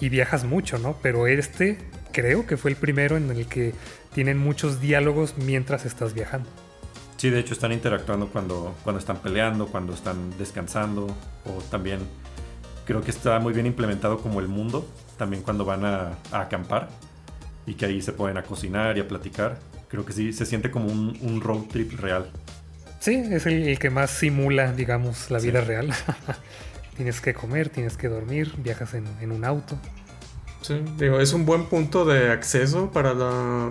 y 0.00 0.08
viajas 0.08 0.44
mucho, 0.44 0.78
¿no? 0.78 0.96
Pero 1.02 1.26
este 1.26 1.78
creo 2.12 2.46
que 2.46 2.56
fue 2.56 2.70
el 2.70 2.76
primero 2.76 3.16
en 3.16 3.30
el 3.30 3.46
que 3.46 3.74
tienen 4.14 4.38
muchos 4.38 4.80
diálogos 4.80 5.34
mientras 5.36 5.84
estás 5.84 6.14
viajando. 6.14 6.48
Sí, 7.16 7.30
de 7.30 7.40
hecho 7.40 7.54
están 7.54 7.72
interactuando 7.72 8.28
cuando, 8.28 8.74
cuando 8.84 9.00
están 9.00 9.18
peleando, 9.18 9.66
cuando 9.66 9.94
están 9.94 10.36
descansando, 10.38 11.06
o 11.44 11.62
también 11.70 12.00
creo 12.86 13.02
que 13.02 13.10
está 13.10 13.38
muy 13.40 13.52
bien 13.52 13.66
implementado 13.66 14.18
como 14.18 14.40
el 14.40 14.48
mundo, 14.48 14.88
también 15.18 15.42
cuando 15.42 15.64
van 15.64 15.84
a, 15.84 16.18
acampar 16.30 16.88
y 17.66 17.74
que 17.74 17.86
ahí 17.86 18.00
se 18.00 18.12
pueden 18.12 18.36
a 18.36 18.42
cocinar 18.42 18.96
y 18.96 19.00
a 19.00 19.08
platicar. 19.08 19.58
Creo 19.88 20.04
que 20.04 20.12
sí, 20.12 20.32
se 20.32 20.46
siente 20.46 20.70
como 20.70 20.86
un, 20.86 21.40
road 21.40 21.64
trip 21.70 21.98
real. 22.00 22.30
Sí, 23.00 23.14
es 23.14 23.46
el, 23.46 23.78
que 23.78 23.90
más 23.90 24.10
simula, 24.10 24.72
digamos, 24.72 25.30
la 25.30 25.38
vida 25.38 25.60
real. 25.60 25.90
Tienes 26.96 27.20
que 27.20 27.34
comer, 27.34 27.68
tienes 27.68 27.96
que 27.96 28.08
dormir, 28.08 28.52
viajas 28.58 28.94
en, 28.94 29.30
un 29.30 29.44
auto. 29.44 29.78
Sí, 30.62 30.82
digo, 30.98 31.20
es 31.20 31.32
un 31.32 31.44
buen 31.44 31.66
punto 31.66 32.04
de 32.04 32.32
acceso 32.32 32.90
para 32.90 33.14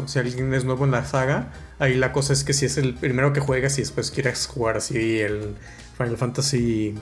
si 0.05 0.19
alguien 0.19 0.53
es 0.53 0.63
nuevo 0.63 0.85
en 0.85 0.91
la 0.91 1.05
saga. 1.05 1.51
Ahí 1.79 1.95
la 1.95 2.11
cosa 2.11 2.33
es 2.33 2.43
que 2.43 2.53
si 2.53 2.65
es 2.65 2.77
el 2.77 2.93
primero 2.93 3.33
que 3.33 3.39
juegas 3.39 3.77
y 3.79 3.81
después 3.81 4.11
quieres 4.11 4.45
jugar 4.47 4.77
así 4.77 5.19
el 5.19 5.55
Final 5.97 6.17
Fantasy 6.17 6.95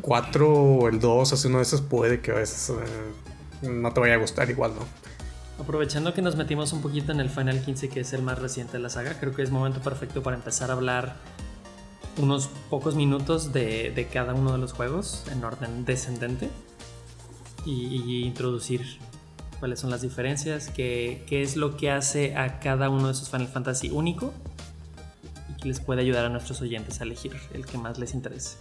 4 0.00 0.48
o 0.48 0.88
el 0.88 0.98
2, 0.98 1.32
así 1.32 1.48
uno 1.48 1.58
de 1.58 1.64
esos 1.64 1.82
puede 1.82 2.20
que 2.20 2.32
a 2.32 2.34
veces 2.34 2.70
eh, 2.70 3.68
no 3.68 3.92
te 3.92 4.00
vaya 4.00 4.14
a 4.14 4.18
gustar 4.18 4.48
igual, 4.50 4.72
¿no? 4.74 4.86
Aprovechando 5.62 6.14
que 6.14 6.22
nos 6.22 6.36
metimos 6.36 6.72
un 6.72 6.80
poquito 6.80 7.12
en 7.12 7.20
el 7.20 7.30
Final 7.30 7.60
15, 7.60 7.88
que 7.88 8.00
es 8.00 8.12
el 8.12 8.22
más 8.22 8.38
reciente 8.38 8.74
de 8.74 8.78
la 8.78 8.90
saga, 8.90 9.18
creo 9.18 9.34
que 9.34 9.42
es 9.42 9.50
momento 9.50 9.80
perfecto 9.80 10.22
para 10.22 10.36
empezar 10.36 10.70
a 10.70 10.74
hablar 10.74 11.16
unos 12.18 12.48
pocos 12.70 12.94
minutos 12.94 13.52
de, 13.52 14.08
cada 14.12 14.34
uno 14.34 14.52
de 14.52 14.58
los 14.58 14.72
juegos 14.72 15.24
en 15.32 15.44
orden 15.44 15.84
descendente 15.84 16.50
y, 17.64 18.24
introducir 18.24 18.98
cuáles 19.58 19.80
son 19.80 19.90
las 19.90 20.02
diferencias, 20.02 20.68
qué, 20.68 21.24
qué, 21.26 21.42
es 21.42 21.56
lo 21.56 21.76
que 21.76 21.90
hace 21.90 22.36
a 22.36 22.60
cada 22.60 22.88
uno 22.88 23.06
de 23.06 23.12
esos 23.12 23.28
Final 23.30 23.48
Fantasy 23.48 23.90
único 23.90 24.32
y 25.50 25.60
que 25.60 25.68
les 25.68 25.80
puede 25.80 26.02
ayudar 26.02 26.24
a 26.24 26.28
nuestros 26.28 26.60
oyentes 26.60 27.00
a 27.00 27.04
elegir 27.04 27.32
el 27.52 27.66
que 27.66 27.78
más 27.78 27.98
les 27.98 28.14
interese. 28.14 28.56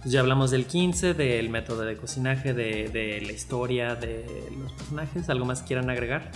Pues 0.00 0.12
ya 0.12 0.20
hablamos 0.20 0.50
del 0.50 0.64
15, 0.64 1.12
del 1.12 1.50
método 1.50 1.82
de 1.82 1.96
cocinaje, 1.96 2.54
de, 2.54 3.20
la 3.24 3.32
historia, 3.32 3.94
de 3.94 4.24
los 4.58 4.72
personajes. 4.72 5.28
¿Algo 5.28 5.44
más 5.44 5.62
quieran 5.62 5.90
agregar? 5.90 6.30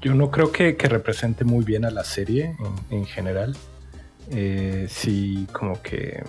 Yo 0.00 0.14
no 0.14 0.30
creo 0.30 0.52
que, 0.52 0.72
represente 0.72 1.44
muy 1.44 1.64
bien 1.64 1.84
a 1.84 1.90
la 1.90 2.02
serie 2.02 2.56
en 2.90 3.04
general 3.04 3.54
eh, 4.30 4.88
sí 4.90 5.46
como 5.52 5.80
que 5.82 6.24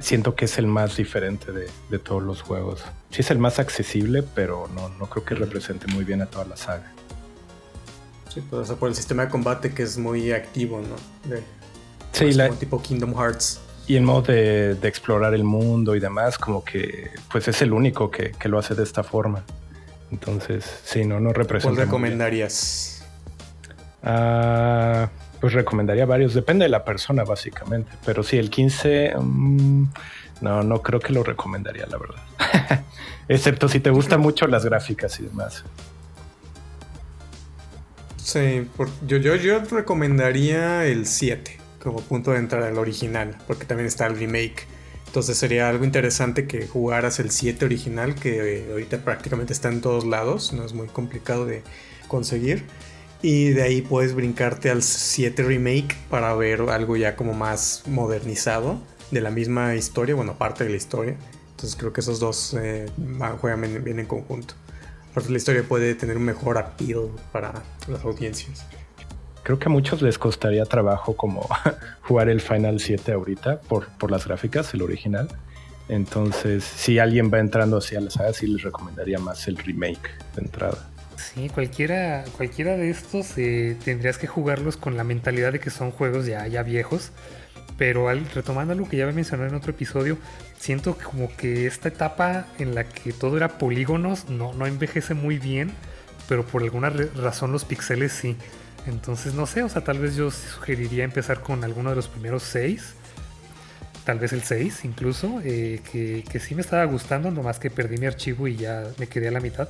siento 0.00 0.34
que 0.34 0.46
es 0.46 0.58
el 0.58 0.66
más 0.66 0.96
diferente 0.96 1.52
de, 1.52 1.98
todos 1.98 2.22
los 2.22 2.42
juegos. 2.42 2.82
Sí 3.10 3.20
es 3.20 3.30
el 3.30 3.38
más 3.38 3.58
accesible, 3.58 4.22
pero 4.22 4.68
no, 4.74 4.88
no 4.88 5.06
creo 5.06 5.24
que 5.24 5.34
represente 5.34 5.86
muy 5.88 6.04
bien 6.04 6.22
a 6.22 6.26
toda 6.26 6.46
la 6.46 6.56
saga. 6.56 6.92
Sí, 8.32 8.40
pues, 8.48 8.70
por 8.72 8.88
el 8.88 8.94
sistema 8.94 9.26
de 9.26 9.30
combate 9.30 9.72
que 9.72 9.82
es 9.82 9.98
muy 9.98 10.32
activo, 10.32 10.80
¿no? 10.80 11.36
sí, 12.12 12.32
la, 12.32 12.50
tipo 12.50 12.80
Kingdom 12.80 13.14
Hearts. 13.14 13.60
Y 13.86 13.96
el 13.96 14.04
modo 14.04 14.22
de, 14.22 14.78
explorar 14.82 15.34
el 15.34 15.44
mundo 15.44 15.96
y 15.96 16.00
demás, 16.00 16.38
como 16.38 16.64
que 16.64 17.10
pues 17.30 17.48
es 17.48 17.60
el 17.60 17.72
único 17.72 18.10
que, 18.10 18.32
lo 18.44 18.58
hace 18.58 18.74
de 18.74 18.84
esta 18.84 19.02
forma. 19.02 19.44
Entonces, 20.12 20.64
sí, 20.84 21.04
no, 21.04 21.20
no 21.20 21.32
representa. 21.32 21.74
¿Cuál 21.74 21.86
recomendarías? 21.86 23.04
Ah 24.02 25.10
pues 25.40 25.52
recomendaría 25.52 26.06
varios, 26.06 26.34
depende 26.34 26.64
de 26.64 26.68
la 26.68 26.84
persona 26.84 27.24
básicamente, 27.24 27.90
pero 28.04 28.22
sí, 28.22 28.36
el 28.36 28.50
15, 28.50 29.14
mm, 29.18 29.84
no, 30.42 30.62
no 30.62 30.82
creo 30.82 31.00
que 31.00 31.12
lo 31.12 31.22
recomendaría, 31.22 31.86
la 31.86 31.98
verdad. 31.98 32.22
Excepto 33.28 33.68
si 33.68 33.80
te 33.80 33.90
gustan 33.90 34.20
mucho 34.20 34.46
las 34.46 34.64
gráficas 34.64 35.18
y 35.20 35.24
demás. 35.24 35.64
Sí, 38.16 38.68
yo, 39.06 39.16
yo, 39.16 39.34
yo 39.36 39.60
recomendaría 39.60 40.86
el 40.86 41.06
7 41.06 41.58
como 41.82 42.00
punto 42.00 42.32
de 42.32 42.38
entrada, 42.38 42.68
el 42.68 42.78
original, 42.78 43.36
porque 43.46 43.64
también 43.64 43.86
está 43.86 44.06
el 44.06 44.18
remake. 44.18 44.66
Entonces 45.06 45.36
sería 45.36 45.68
algo 45.68 45.84
interesante 45.84 46.46
que 46.46 46.66
jugaras 46.68 47.18
el 47.18 47.30
7 47.30 47.64
original, 47.64 48.14
que 48.14 48.68
ahorita 48.70 48.98
prácticamente 48.98 49.52
está 49.52 49.68
en 49.68 49.80
todos 49.80 50.04
lados, 50.04 50.52
no 50.52 50.64
es 50.64 50.72
muy 50.72 50.86
complicado 50.86 51.46
de 51.46 51.62
conseguir. 52.06 52.64
Y 53.22 53.50
de 53.50 53.62
ahí 53.62 53.82
puedes 53.82 54.14
brincarte 54.14 54.70
al 54.70 54.82
7 54.82 55.42
remake 55.42 55.94
para 56.08 56.34
ver 56.34 56.62
algo 56.70 56.96
ya 56.96 57.16
como 57.16 57.34
más 57.34 57.82
modernizado 57.86 58.78
de 59.10 59.20
la 59.20 59.30
misma 59.30 59.74
historia, 59.74 60.14
bueno, 60.14 60.38
parte 60.38 60.64
de 60.64 60.70
la 60.70 60.76
historia. 60.76 61.16
Entonces 61.50 61.76
creo 61.78 61.92
que 61.92 62.00
esos 62.00 62.20
dos 62.20 62.56
eh, 62.58 62.86
juegan 63.40 63.84
bien 63.84 63.98
en 63.98 64.06
conjunto. 64.06 64.54
Aparte 65.10 65.30
la 65.30 65.38
historia 65.38 65.62
puede 65.62 65.94
tener 65.94 66.16
un 66.16 66.24
mejor 66.24 66.56
appeal 66.56 67.10
para 67.32 67.52
las 67.88 68.04
audiencias. 68.04 68.64
Creo 69.42 69.58
que 69.58 69.66
a 69.66 69.70
muchos 69.70 70.00
les 70.00 70.18
costaría 70.18 70.64
trabajo 70.64 71.16
como 71.16 71.48
jugar 72.02 72.28
el 72.28 72.40
Final 72.40 72.80
7 72.80 73.12
ahorita 73.12 73.60
por, 73.62 73.88
por 73.98 74.10
las 74.10 74.26
gráficas, 74.26 74.72
el 74.72 74.82
original. 74.82 75.28
Entonces, 75.88 76.62
si 76.62 76.98
alguien 77.00 77.32
va 77.32 77.40
entrando 77.40 77.78
así 77.78 77.96
a 77.96 78.00
la 78.00 78.10
saga, 78.10 78.32
sí 78.32 78.46
les 78.46 78.62
recomendaría 78.62 79.18
más 79.18 79.48
el 79.48 79.56
remake 79.56 80.10
de 80.36 80.42
entrada. 80.42 80.89
Sí, 81.20 81.48
cualquiera, 81.48 82.24
cualquiera 82.36 82.76
de 82.76 82.90
estos 82.90 83.36
eh, 83.36 83.76
tendrías 83.84 84.16
que 84.16 84.26
jugarlos 84.26 84.76
con 84.76 84.96
la 84.96 85.04
mentalidad 85.04 85.52
de 85.52 85.60
que 85.60 85.70
son 85.70 85.90
juegos 85.90 86.26
ya, 86.26 86.46
ya 86.46 86.62
viejos. 86.62 87.12
Pero 87.76 88.08
al, 88.08 88.28
retomando 88.30 88.72
algo 88.72 88.88
que 88.88 88.96
ya 88.96 89.06
me 89.06 89.12
mencioné 89.12 89.46
en 89.46 89.54
otro 89.54 89.70
episodio, 89.70 90.18
siento 90.58 90.96
como 90.96 91.34
que 91.36 91.66
esta 91.66 91.88
etapa 91.88 92.46
en 92.58 92.74
la 92.74 92.84
que 92.84 93.12
todo 93.12 93.36
era 93.36 93.58
polígonos 93.58 94.28
no, 94.28 94.52
no 94.54 94.66
envejece 94.66 95.14
muy 95.14 95.38
bien, 95.38 95.72
pero 96.28 96.44
por 96.44 96.62
alguna 96.62 96.90
razón 96.90 97.52
los 97.52 97.64
pixeles 97.64 98.12
sí. 98.12 98.36
Entonces 98.86 99.34
no 99.34 99.46
sé, 99.46 99.62
o 99.62 99.68
sea, 99.68 99.82
tal 99.84 99.98
vez 99.98 100.16
yo 100.16 100.30
sugeriría 100.30 101.04
empezar 101.04 101.40
con 101.40 101.64
alguno 101.64 101.90
de 101.90 101.96
los 101.96 102.08
primeros 102.08 102.42
seis. 102.42 102.94
Tal 104.04 104.18
vez 104.18 104.32
el 104.32 104.42
6 104.42 104.86
incluso, 104.86 105.40
eh, 105.44 105.82
que, 105.92 106.24
que 106.28 106.40
sí 106.40 106.54
me 106.54 106.62
estaba 106.62 106.84
gustando, 106.84 107.30
nomás 107.30 107.58
que 107.58 107.70
perdí 107.70 107.98
mi 107.98 108.06
archivo 108.06 108.48
y 108.48 108.56
ya 108.56 108.84
me 108.98 109.06
quedé 109.06 109.28
a 109.28 109.30
la 109.30 109.40
mitad 109.40 109.68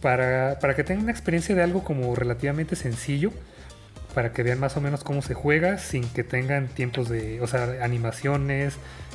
para, 0.00 0.58
que 0.76 0.84
tengan 0.84 1.04
una 1.04 1.12
experiencia 1.12 1.54
de 1.54 1.62
algo 1.62 1.84
como 1.84 2.14
relativamente 2.14 2.76
sencillo, 2.76 3.32
para 4.14 4.32
que 4.32 4.42
vean 4.42 4.58
más 4.58 4.76
o 4.76 4.80
menos 4.80 5.04
cómo 5.04 5.22
se 5.22 5.34
juega 5.34 5.78
sin 5.78 6.08
que 6.08 6.24
tengan 6.24 6.68
tiempos 6.68 7.08
de, 7.08 7.40
o 7.42 7.46
sea, 7.46 7.84
animaciones, 7.84 8.74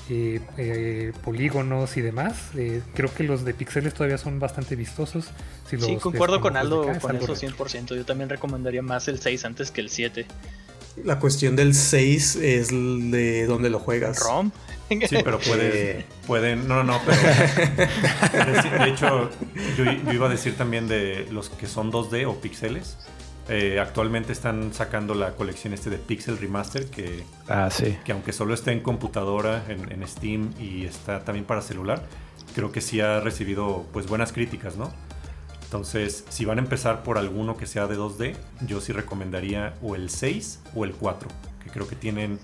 eh, 0.10 0.42
eh, 0.58 1.14
polígonos 1.24 1.98
y 1.98 2.02
demás. 2.02 2.36
Eh, 2.56 2.82
creo 2.94 3.14
que 3.14 3.24
los 3.24 3.46
de 3.46 3.54
pixeles 3.54 3.94
todavía 3.94 4.18
son 4.18 4.40
bastante 4.40 4.76
vistosos. 4.76 5.26
Si 5.70 5.80
sí, 5.80 5.96
concuerdo 5.98 6.42
con 6.42 6.58
Aldo 6.58 6.84
con 6.84 6.96
eso 6.96 7.10
es 7.10 7.22
algo 7.22 7.36
100%. 7.36 7.96
Yo 7.96 8.06
también 8.06 8.30
recomendaría 8.30 8.82
más 8.82 9.08
el 9.08 9.20
6 9.20 9.46
antes 9.46 9.72
que 9.72 9.82
el 9.82 9.90
7. 9.90 10.26
La 11.06 11.20
cuestión 11.20 11.56
del 11.56 11.74
6 11.74 12.36
es 12.36 12.70
de 12.70 13.46
dónde 13.48 13.70
lo 13.70 13.80
juegas. 13.80 14.20
ROM. 14.20 14.52
Sí, 15.10 15.18
pero 15.24 15.40
puedes, 15.40 15.74
Eh. 15.76 16.06
pueden, 16.28 16.68
no, 16.68 16.84
no, 16.84 16.94
no, 16.94 17.02
pero 17.06 17.18
de, 18.72 18.80
de 18.86 18.90
hecho 18.90 19.30
yo, 19.78 19.84
yo 19.86 20.12
iba 20.14 20.28
a 20.28 20.30
decir 20.30 20.56
también 20.56 20.88
de 20.88 21.28
los 21.32 21.50
que 21.50 21.68
son 21.68 21.92
2D 21.92 22.26
o 22.28 22.40
píxeles. 22.42 22.98
Eh, 23.50 23.80
actualmente 23.80 24.32
están 24.32 24.74
sacando 24.74 25.14
la 25.16 25.32
colección 25.36 25.74
este 25.74 25.90
de 25.90 25.98
Pixel 25.98 26.38
Remaster 26.38 26.86
que, 26.86 27.24
Ah, 27.50 27.70
sí. 27.72 27.98
que 28.06 28.12
aunque 28.12 28.32
solo 28.34 28.54
esté 28.54 28.72
en 28.72 28.82
computadora, 28.82 29.64
en, 29.68 29.92
en 29.92 30.08
Steam 30.08 30.54
y 30.60 30.86
está 30.86 31.24
también 31.26 31.46
para 31.46 31.62
celular, 31.62 32.04
creo 32.56 32.72
que 32.72 32.82
sí 32.82 33.02
ha 33.02 33.20
recibido 33.20 33.86
pues 33.92 34.08
buenas 34.08 34.32
críticas, 34.32 34.78
¿no? 34.78 34.94
Entonces, 35.64 36.26
si 36.30 36.46
van 36.46 36.60
a 36.60 36.62
empezar 36.62 37.02
por 37.04 37.18
alguno 37.18 37.58
que 37.58 37.66
sea 37.66 37.88
de 37.88 37.98
2D, 37.98 38.36
yo 38.68 38.80
sí 38.82 38.92
recomendaría 38.94 39.74
o 39.82 39.96
el 39.96 40.10
6 40.10 40.60
o 40.76 40.84
el 40.86 40.92
4, 40.94 41.28
que 41.64 41.70
creo 41.72 41.88
que 41.88 41.96
tienen 41.96 42.40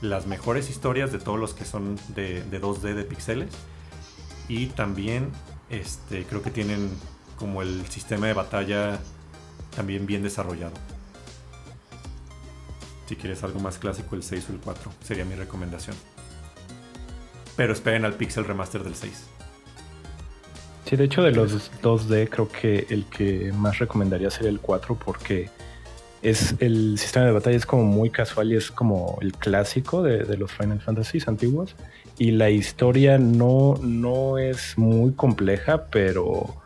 las 0.00 0.26
mejores 0.26 0.70
historias 0.70 1.12
de 1.12 1.18
todos 1.18 1.38
los 1.38 1.54
que 1.54 1.64
son 1.64 1.98
de, 2.14 2.42
de 2.42 2.60
2D 2.60 2.94
de 2.94 3.04
pixeles. 3.04 3.50
Y 4.48 4.66
también 4.66 5.30
este, 5.70 6.24
creo 6.24 6.42
que 6.42 6.50
tienen 6.50 6.90
como 7.36 7.62
el 7.62 7.86
sistema 7.86 8.26
de 8.26 8.32
batalla 8.32 8.98
también 9.74 10.06
bien 10.06 10.22
desarrollado. 10.22 10.74
Si 13.06 13.16
quieres 13.16 13.42
algo 13.42 13.60
más 13.60 13.78
clásico, 13.78 14.16
el 14.16 14.22
6 14.22 14.46
o 14.50 14.52
el 14.52 14.58
4 14.58 14.92
sería 15.02 15.24
mi 15.24 15.34
recomendación. 15.34 15.96
Pero 17.56 17.72
esperen 17.72 18.04
al 18.04 18.14
Pixel 18.14 18.44
Remaster 18.44 18.84
del 18.84 18.94
6. 18.94 19.24
Sí, 20.84 20.96
de 20.96 21.04
hecho 21.04 21.22
de 21.22 21.32
los 21.32 21.70
2D 21.82 22.28
creo 22.30 22.48
que 22.48 22.86
el 22.90 23.04
que 23.06 23.52
más 23.52 23.78
recomendaría 23.78 24.30
sería 24.30 24.50
el 24.50 24.60
4 24.60 24.94
porque 24.94 25.50
es 26.22 26.54
el 26.60 26.98
sistema 26.98 27.26
de 27.26 27.32
batalla 27.32 27.56
es 27.56 27.66
como 27.66 27.84
muy 27.84 28.10
casual 28.10 28.52
y 28.52 28.56
es 28.56 28.70
como 28.70 29.18
el 29.20 29.32
clásico 29.32 30.02
de, 30.02 30.36
los 30.36 30.50
Final 30.50 30.80
Fantasy 30.80 31.18
antiguos 31.26 31.76
y 32.18 32.32
la 32.32 32.50
historia 32.50 33.18
no, 33.18 33.74
no 33.82 34.38
es 34.38 34.76
muy 34.76 35.12
compleja 35.12 35.86
pero, 35.90 36.56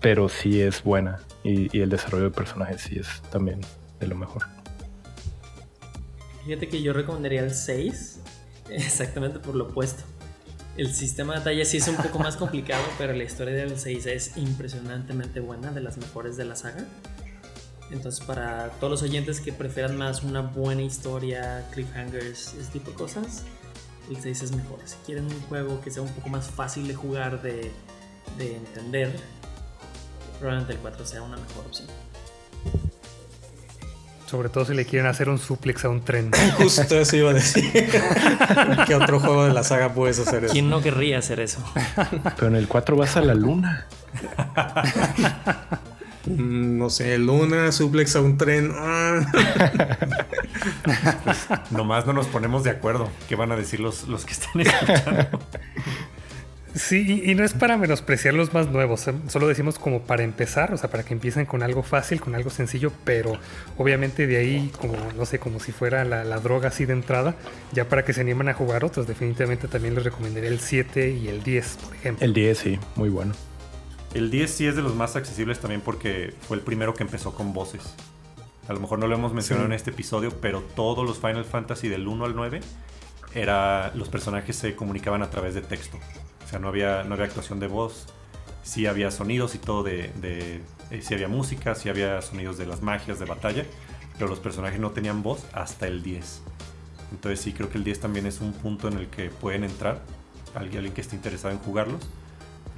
pero 0.00 0.28
sí 0.28 0.60
es 0.60 0.82
buena 0.82 1.20
y, 1.42 1.76
y 1.76 1.80
el 1.80 1.88
desarrollo 1.88 2.24
de 2.24 2.30
personajes 2.30 2.82
sí 2.82 2.98
es 2.98 3.22
también 3.30 3.60
de 4.00 4.06
lo 4.06 4.16
mejor. 4.16 4.44
Fíjate 6.44 6.68
que 6.68 6.80
yo 6.80 6.94
recomendaría 6.94 7.42
el 7.42 7.52
6, 7.52 8.20
exactamente 8.70 9.38
por 9.38 9.54
lo 9.54 9.66
opuesto. 9.66 10.02
El 10.78 10.94
sistema 10.94 11.34
de 11.34 11.40
batalla 11.40 11.64
sí 11.64 11.78
es 11.78 11.88
un 11.88 11.96
poco 11.96 12.20
más 12.20 12.36
complicado, 12.36 12.84
pero 12.96 13.12
la 13.12 13.24
historia 13.24 13.52
del 13.54 13.78
6 13.78 14.06
es 14.06 14.36
impresionantemente 14.36 15.40
buena, 15.40 15.72
de 15.72 15.80
las 15.80 15.98
mejores 15.98 16.36
de 16.36 16.44
la 16.44 16.54
saga. 16.54 16.86
Entonces, 17.90 18.24
para 18.24 18.68
todos 18.80 18.90
los 18.90 19.02
oyentes 19.02 19.40
que 19.40 19.52
prefieran 19.52 19.96
más 19.96 20.22
una 20.22 20.42
buena 20.42 20.82
historia, 20.82 21.66
cliffhangers, 21.72 22.54
ese 22.54 22.70
tipo 22.72 22.90
de 22.90 22.96
cosas, 22.96 23.44
el 24.10 24.20
6 24.20 24.42
es 24.42 24.52
mejor. 24.52 24.78
Si 24.84 24.96
quieren 25.06 25.24
un 25.24 25.40
juego 25.42 25.80
que 25.80 25.90
sea 25.90 26.02
un 26.02 26.10
poco 26.10 26.28
más 26.28 26.50
fácil 26.50 26.86
de 26.86 26.94
jugar, 26.94 27.40
de, 27.40 27.70
de 28.36 28.56
entender, 28.56 29.14
probablemente 30.38 30.74
el 30.74 30.78
4 30.80 31.06
sea 31.06 31.22
una 31.22 31.36
mejor 31.36 31.64
opción. 31.66 31.88
Sobre 34.26 34.50
todo 34.50 34.66
si 34.66 34.74
le 34.74 34.84
quieren 34.84 35.08
hacer 35.08 35.30
un 35.30 35.38
suplex 35.38 35.86
a 35.86 35.88
un 35.88 36.02
tren. 36.02 36.30
Justo 36.58 37.00
eso 37.00 37.16
iba 37.16 37.30
a 37.30 37.34
decir. 37.34 37.72
¿Qué 38.86 38.94
otro 38.94 39.20
juego 39.20 39.46
de 39.46 39.54
la 39.54 39.64
saga 39.64 39.94
puedes 39.94 40.18
hacer 40.18 40.44
eso? 40.44 40.52
¿Quién 40.52 40.68
no 40.68 40.82
querría 40.82 41.18
hacer 41.18 41.40
eso? 41.40 41.64
Pero 42.36 42.48
en 42.48 42.56
el 42.56 42.68
4 42.68 42.96
vas 42.96 43.16
a 43.16 43.22
la 43.22 43.34
luna. 43.34 43.86
Mm, 46.28 46.78
No 46.78 46.90
sé, 46.90 47.16
Luna, 47.18 47.72
suplex 47.72 48.16
a 48.16 48.20
un 48.20 48.36
tren. 48.36 48.72
Ah. 48.74 49.20
Nomás 51.70 52.06
no 52.06 52.12
nos 52.12 52.26
ponemos 52.26 52.64
de 52.64 52.70
acuerdo. 52.70 53.08
¿Qué 53.28 53.36
van 53.36 53.52
a 53.52 53.56
decir 53.56 53.80
los, 53.80 54.08
los 54.08 54.24
que 54.24 54.32
están 54.32 54.60
escuchando? 54.60 55.40
Sí, 56.74 57.22
y, 57.24 57.30
y 57.30 57.34
no 57.34 57.44
es 57.44 57.54
para 57.54 57.76
menospreciar 57.76 58.34
los 58.34 58.52
más 58.54 58.68
nuevos, 58.68 59.08
eh, 59.08 59.14
solo 59.28 59.48
decimos 59.48 59.78
como 59.78 60.02
para 60.02 60.22
empezar, 60.22 60.72
o 60.72 60.76
sea, 60.76 60.90
para 60.90 61.02
que 61.02 61.12
empiecen 61.14 61.44
con 61.44 61.62
algo 61.64 61.82
fácil, 61.82 62.20
con 62.20 62.34
algo 62.36 62.50
sencillo, 62.50 62.92
pero 63.04 63.32
obviamente 63.78 64.26
de 64.28 64.36
ahí, 64.36 64.70
como 64.78 64.94
no 65.16 65.24
sé, 65.24 65.38
como 65.40 65.58
si 65.60 65.72
fuera 65.72 66.04
la, 66.04 66.22
la 66.24 66.38
droga 66.38 66.68
así 66.68 66.84
de 66.84 66.92
entrada, 66.92 67.34
ya 67.72 67.88
para 67.88 68.04
que 68.04 68.12
se 68.12 68.20
animen 68.20 68.48
a 68.48 68.54
jugar 68.54 68.84
otros, 68.84 69.08
definitivamente 69.08 69.66
también 69.66 69.94
les 69.94 70.04
recomendaría 70.04 70.50
el 70.50 70.60
7 70.60 71.10
y 71.10 71.28
el 71.28 71.42
10, 71.42 71.78
por 71.84 71.96
ejemplo. 71.96 72.24
El 72.24 72.34
10 72.34 72.58
sí, 72.58 72.78
muy 72.94 73.08
bueno. 73.08 73.34
El 74.14 74.30
10 74.30 74.50
sí 74.50 74.66
es 74.66 74.74
de 74.76 74.82
los 74.82 74.94
más 74.94 75.16
accesibles 75.16 75.60
también 75.60 75.80
porque 75.80 76.34
fue 76.46 76.56
el 76.56 76.62
primero 76.62 76.94
que 76.94 77.02
empezó 77.02 77.34
con 77.34 77.52
voces. 77.52 77.94
A 78.68 78.72
lo 78.72 78.80
mejor 78.80 78.98
no 78.98 79.06
lo 79.06 79.14
hemos 79.14 79.32
mencionado 79.32 79.66
Sí. 79.66 79.72
en 79.72 79.76
este 79.76 79.90
episodio, 79.90 80.30
pero 80.40 80.62
todos 80.62 81.06
los 81.06 81.18
Final 81.18 81.44
Fantasy 81.44 81.88
del 81.88 82.06
1 82.06 82.24
al 82.24 82.34
9 82.34 82.60
era 83.34 83.92
los 83.94 84.08
personajes 84.08 84.56
se 84.56 84.74
comunicaban 84.74 85.22
a 85.22 85.30
través 85.30 85.54
de 85.54 85.60
texto. 85.62 85.98
O 86.44 86.48
sea, 86.48 86.58
no 86.58 86.68
había, 86.68 87.04
no 87.04 87.14
había 87.14 87.26
actuación 87.26 87.60
de 87.60 87.66
voz. 87.66 88.06
Sí 88.62 88.86
había 88.86 89.10
sonidos 89.10 89.54
y 89.54 89.58
todo 89.58 89.82
de... 89.82 90.10
de 90.20 90.60
eh, 90.90 91.02
sí 91.02 91.12
había 91.14 91.28
música, 91.28 91.74
sí 91.74 91.88
había 91.90 92.20
sonidos 92.22 92.56
de 92.56 92.64
las 92.66 92.80
magias 92.82 93.18
de 93.18 93.26
batalla, 93.26 93.64
pero 94.14 94.28
los 94.28 94.38
personajes 94.40 94.80
no 94.80 94.90
tenían 94.90 95.22
voz 95.22 95.44
hasta 95.52 95.86
el 95.86 96.02
10. 96.02 96.40
Entonces 97.12 97.40
sí 97.40 97.52
creo 97.52 97.70
que 97.70 97.76
el 97.78 97.84
10 97.84 98.00
también 98.00 98.26
es 98.26 98.40
un 98.40 98.52
punto 98.52 98.88
en 98.88 98.98
el 98.98 99.08
que 99.08 99.28
pueden 99.30 99.64
entrar 99.64 100.00
alguien, 100.54 100.78
alguien 100.78 100.94
que 100.94 101.02
esté 101.02 101.14
interesado 101.16 101.52
en 101.52 101.60
jugarlos. 101.60 102.06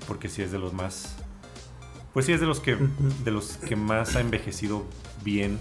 Porque 0.06 0.28
sí 0.28 0.42
es 0.42 0.52
de 0.52 0.58
los 0.58 0.72
más... 0.72 1.14
Pues 2.12 2.26
sí 2.26 2.32
es 2.32 2.40
de 2.40 2.46
los 2.46 2.58
que, 2.60 2.76
de 3.24 3.30
los 3.30 3.56
que 3.58 3.76
más 3.76 4.16
ha 4.16 4.20
envejecido 4.20 4.84
bien. 5.22 5.58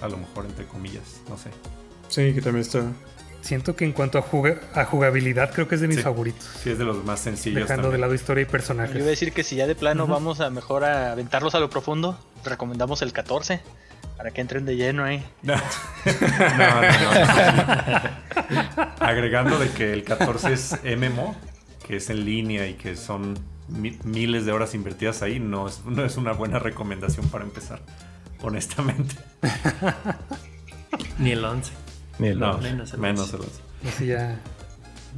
A 0.00 0.08
lo 0.08 0.16
mejor 0.16 0.46
entre 0.46 0.66
comillas, 0.66 1.20
no 1.28 1.36
sé. 1.38 1.50
Sí, 2.08 2.34
que 2.34 2.40
también 2.42 2.62
está. 2.62 2.82
Siento 3.40 3.74
que 3.76 3.84
en 3.84 3.92
cuanto 3.92 4.18
a, 4.18 4.22
juga- 4.22 4.60
a 4.74 4.84
jugabilidad, 4.84 5.52
creo 5.52 5.68
que 5.68 5.76
es 5.76 5.80
de 5.80 5.86
mis 5.88 5.98
Sí. 5.98 6.02
favoritos, 6.02 6.44
Sí 6.62 6.70
es 6.70 6.78
de 6.78 6.84
los 6.84 7.04
más 7.04 7.20
sencillos. 7.20 7.60
dejando 7.68 7.90
de 7.90 7.98
lado 7.98 8.14
historia 8.14 8.42
y 8.42 8.44
Yo 8.44 8.48
iba 8.48 8.50
a 8.50 8.52
personajes. 8.52 9.04
decir 9.04 9.32
que 9.32 9.44
si 9.44 9.56
ya 9.56 9.66
de 9.68 9.74
plano 9.76 10.06
vamos 10.08 10.40
a 10.40 10.50
mejor 10.50 10.84
a 10.84 11.12
aventarlos 11.12 11.54
a 11.54 11.60
lo 11.60 11.70
profundo, 11.70 12.18
recomendamos 12.44 13.02
el 13.02 13.12
14 13.12 13.60
para 14.16 14.30
que 14.32 14.40
entren 14.40 14.64
de 14.64 14.76
lleno 14.76 15.04
ahí. 15.04 15.24
No, 15.42 15.54
no, 15.56 16.82
no. 16.82 18.02
Agregando 19.00 19.58
de 19.58 19.70
que 19.70 19.92
el 19.92 20.04
14 20.04 20.52
es 20.52 20.76
MMO, 20.84 21.34
que 21.86 21.96
es 21.96 22.10
en 22.10 22.24
línea 22.24 22.66
y 22.68 22.74
que 22.74 22.96
son 22.96 23.34
mi- 23.68 23.98
miles 24.04 24.44
de 24.46 24.52
horas 24.52 24.74
invertidas 24.74 25.22
ahí, 25.22 25.38
no 25.40 25.68
es, 25.68 25.84
no 25.84 26.04
es 26.04 26.16
una 26.16 26.32
buena 26.32 26.58
recomendación 26.58 27.28
para 27.28 27.44
empezar, 27.44 27.80
honestamente. 28.42 29.14
Ni 31.18 31.32
el 31.32 31.44
11. 31.44 31.72
Ni 32.18 32.28
el 32.28 32.38
No, 32.38 32.52
once. 32.52 32.70
menos 32.70 32.92
el 32.92 33.00
menos 33.00 33.20
once. 33.34 33.36
el 33.36 33.42
11. 33.42 33.60
Así 33.88 34.06
ya, 34.06 34.40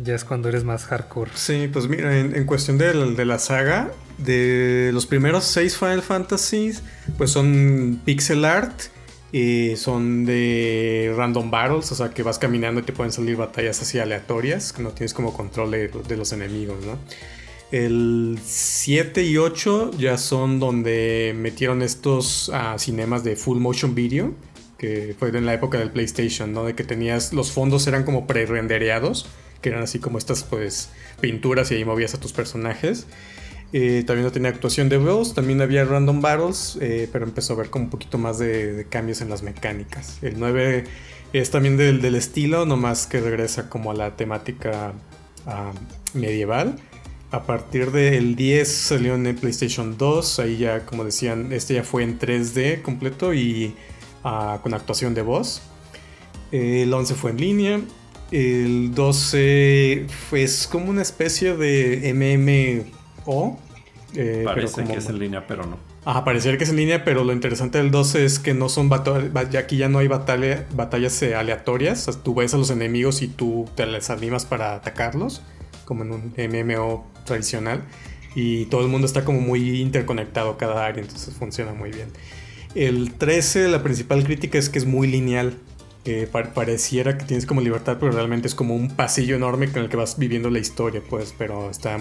ya 0.02 0.14
es 0.14 0.24
cuando 0.24 0.48
eres 0.48 0.64
más 0.64 0.84
hardcore. 0.86 1.30
Sí, 1.34 1.68
pues 1.72 1.88
mira, 1.88 2.18
en, 2.18 2.34
en 2.36 2.44
cuestión 2.46 2.78
del- 2.78 3.16
de, 3.16 3.24
la 3.24 3.38
saga, 3.38 3.90
de 4.18 4.90
los 4.92 5.06
primeros 5.06 5.44
seis 5.44 5.76
Final 5.76 6.02
Fantasies, 6.02 6.82
pues 7.18 7.30
son 7.30 8.00
pixel 8.04 8.44
art, 8.44 8.74
son 9.76 10.24
de 10.24 11.12
random 11.16 11.50
battles, 11.50 11.90
o 11.90 11.94
sea 11.94 12.10
que 12.10 12.22
vas 12.22 12.38
caminando 12.38 12.80
y 12.80 12.84
te 12.84 12.92
pueden 12.92 13.10
salir 13.10 13.36
batallas 13.36 13.82
así 13.82 13.98
aleatorias, 13.98 14.72
que 14.72 14.82
no 14.82 14.90
tienes 14.90 15.12
como 15.12 15.32
control 15.32 15.72
de, 15.72 16.16
los 16.16 16.32
enemigos, 16.32 16.84
¿no? 16.84 16.98
El 17.72 18.38
7 18.44 19.24
y 19.24 19.36
8 19.38 19.90
ya 19.98 20.18
son 20.18 20.60
donde 20.60 21.34
metieron 21.36 21.82
estos 21.82 22.48
ah, 22.54 22.76
cinemas 22.78 23.24
de 23.24 23.34
full 23.34 23.58
motion 23.58 23.96
video, 23.96 24.32
que 24.78 25.16
fue 25.18 25.30
en 25.30 25.46
la 25.46 25.54
época 25.54 25.78
del 25.78 25.90
PlayStation, 25.90 26.52
¿no? 26.52 26.64
De 26.64 26.76
que 26.76 26.84
tenías, 26.84 27.32
los 27.32 27.50
fondos 27.50 27.88
eran 27.88 28.04
como 28.04 28.28
pre-rendereados, 28.28 29.26
que 29.60 29.70
eran 29.70 29.82
así 29.82 29.98
como 29.98 30.18
estas 30.18 30.44
pues 30.44 30.90
pinturas 31.20 31.72
y 31.72 31.74
ahí 31.74 31.84
movías 31.84 32.14
a 32.14 32.20
tus 32.20 32.32
personajes. 32.32 33.06
Eh, 33.76 34.04
también 34.06 34.24
no 34.24 34.30
tenía 34.30 34.50
actuación 34.50 34.88
de 34.88 34.98
voz, 34.98 35.34
también 35.34 35.60
había 35.60 35.84
random 35.84 36.20
battles, 36.20 36.78
eh, 36.80 37.08
pero 37.10 37.24
empezó 37.24 37.54
a 37.54 37.56
ver 37.56 37.70
como 37.70 37.86
un 37.86 37.90
poquito 37.90 38.18
más 38.18 38.38
de, 38.38 38.86
cambios 38.88 39.20
en 39.20 39.28
las 39.28 39.42
mecánicas. 39.42 40.18
El 40.22 40.38
9 40.38 40.84
es 41.32 41.50
también 41.50 41.76
del, 41.76 42.00
del 42.00 42.14
estilo, 42.14 42.66
nomás 42.66 43.08
que 43.08 43.18
regresa 43.18 43.68
como 43.68 43.90
a 43.90 43.94
la 43.94 44.14
temática 44.14 44.92
medieval. 46.12 46.76
A 47.32 47.42
partir 47.42 47.90
del 47.90 48.36
10 48.36 48.68
salió 48.68 49.16
en 49.16 49.26
el 49.26 49.34
PlayStation 49.34 49.98
2, 49.98 50.38
ahí 50.38 50.58
ya 50.58 50.86
como 50.86 51.04
decían, 51.04 51.52
este 51.52 51.74
ya 51.74 51.82
fue 51.82 52.04
en 52.04 52.16
3D 52.16 52.80
completo 52.80 53.34
y 53.34 53.74
ah, 54.22 54.60
con 54.62 54.72
actuación 54.72 55.14
de 55.14 55.22
voz. 55.22 55.62
El 56.52 56.94
11 56.94 57.14
fue 57.16 57.32
en 57.32 57.38
línea. 57.38 57.80
El 58.30 58.94
12 58.94 60.06
fue, 60.30 60.44
es 60.44 60.68
como 60.68 60.90
una 60.90 61.02
especie 61.02 61.56
de 61.56 62.14
MMO. 63.26 63.63
Eh, 64.16 64.42
pero 64.44 64.44
Parece 64.54 64.82
como- 64.82 64.92
que 64.92 64.98
es 64.98 65.08
en 65.08 65.18
línea, 65.18 65.46
pero 65.46 65.66
no. 65.66 65.78
Ajá, 66.04 66.24
pareciera 66.24 66.56
que 66.58 66.64
es 66.64 66.70
en 66.70 66.76
línea, 66.76 67.04
pero 67.04 67.24
lo 67.24 67.32
interesante 67.32 67.78
del 67.78 67.90
12 67.90 68.24
es 68.24 68.38
que 68.38 68.54
no 68.54 68.68
son 68.68 68.88
batallas, 68.88 69.54
aquí 69.56 69.76
ya 69.76 69.88
no 69.88 69.98
hay 69.98 70.08
batalla, 70.08 70.66
batallas 70.74 71.20
eh, 71.22 71.34
aleatorias. 71.34 72.08
O 72.08 72.12
sea, 72.12 72.22
tú 72.22 72.34
ves 72.34 72.52
a 72.54 72.58
los 72.58 72.70
enemigos 72.70 73.22
y 73.22 73.28
tú 73.28 73.68
te 73.74 73.86
les 73.86 74.10
animas 74.10 74.44
para 74.44 74.74
atacarlos, 74.74 75.42
como 75.84 76.02
en 76.04 76.12
un 76.12 76.32
MMO 76.36 77.06
tradicional. 77.24 77.82
Y 78.36 78.66
todo 78.66 78.80
el 78.82 78.88
mundo 78.88 79.06
está 79.06 79.24
como 79.24 79.40
muy 79.40 79.80
interconectado 79.80 80.56
cada 80.58 80.84
área, 80.86 81.02
entonces 81.02 81.34
funciona 81.34 81.72
muy 81.72 81.90
bien. 81.90 82.08
El 82.74 83.12
13, 83.12 83.68
la 83.68 83.82
principal 83.84 84.24
crítica 84.24 84.58
es 84.58 84.68
que 84.68 84.78
es 84.78 84.86
muy 84.86 85.06
lineal. 85.06 85.54
Que 86.04 86.26
pareciera 86.26 87.16
que 87.16 87.24
tienes 87.24 87.46
como 87.46 87.62
libertad, 87.62 87.96
pero 87.98 88.12
realmente 88.12 88.46
es 88.46 88.54
como 88.54 88.76
un 88.76 88.90
pasillo 88.90 89.36
enorme 89.36 89.72
con 89.72 89.82
el 89.82 89.88
que 89.88 89.96
vas 89.96 90.18
viviendo 90.18 90.50
la 90.50 90.58
historia, 90.58 91.02
pues. 91.08 91.34
Pero 91.36 91.70
está. 91.70 91.96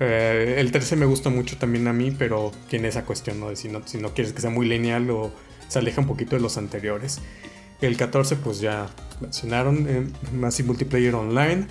Eh, 0.00 0.56
el 0.58 0.70
13 0.70 0.96
me 0.96 1.06
gusta 1.06 1.30
mucho 1.30 1.56
también 1.56 1.88
a 1.88 1.94
mí, 1.94 2.10
pero 2.10 2.52
tiene 2.68 2.88
esa 2.88 3.04
cuestión, 3.04 3.40
¿no? 3.40 3.48
De 3.48 3.56
si 3.56 3.68
no, 3.68 3.80
si 3.86 3.96
no 3.96 4.12
quieres 4.12 4.34
que 4.34 4.42
sea 4.42 4.50
muy 4.50 4.68
lineal 4.68 5.10
o 5.10 5.32
se 5.66 5.78
aleja 5.78 6.02
un 6.02 6.06
poquito 6.06 6.36
de 6.36 6.42
los 6.42 6.58
anteriores. 6.58 7.20
El 7.80 7.96
14, 7.96 8.36
pues 8.36 8.60
ya 8.60 8.88
mencionaron, 9.20 9.86
eh, 9.88 10.06
más 10.34 10.60
y 10.60 10.62
multiplayer 10.62 11.14
online. 11.14 11.66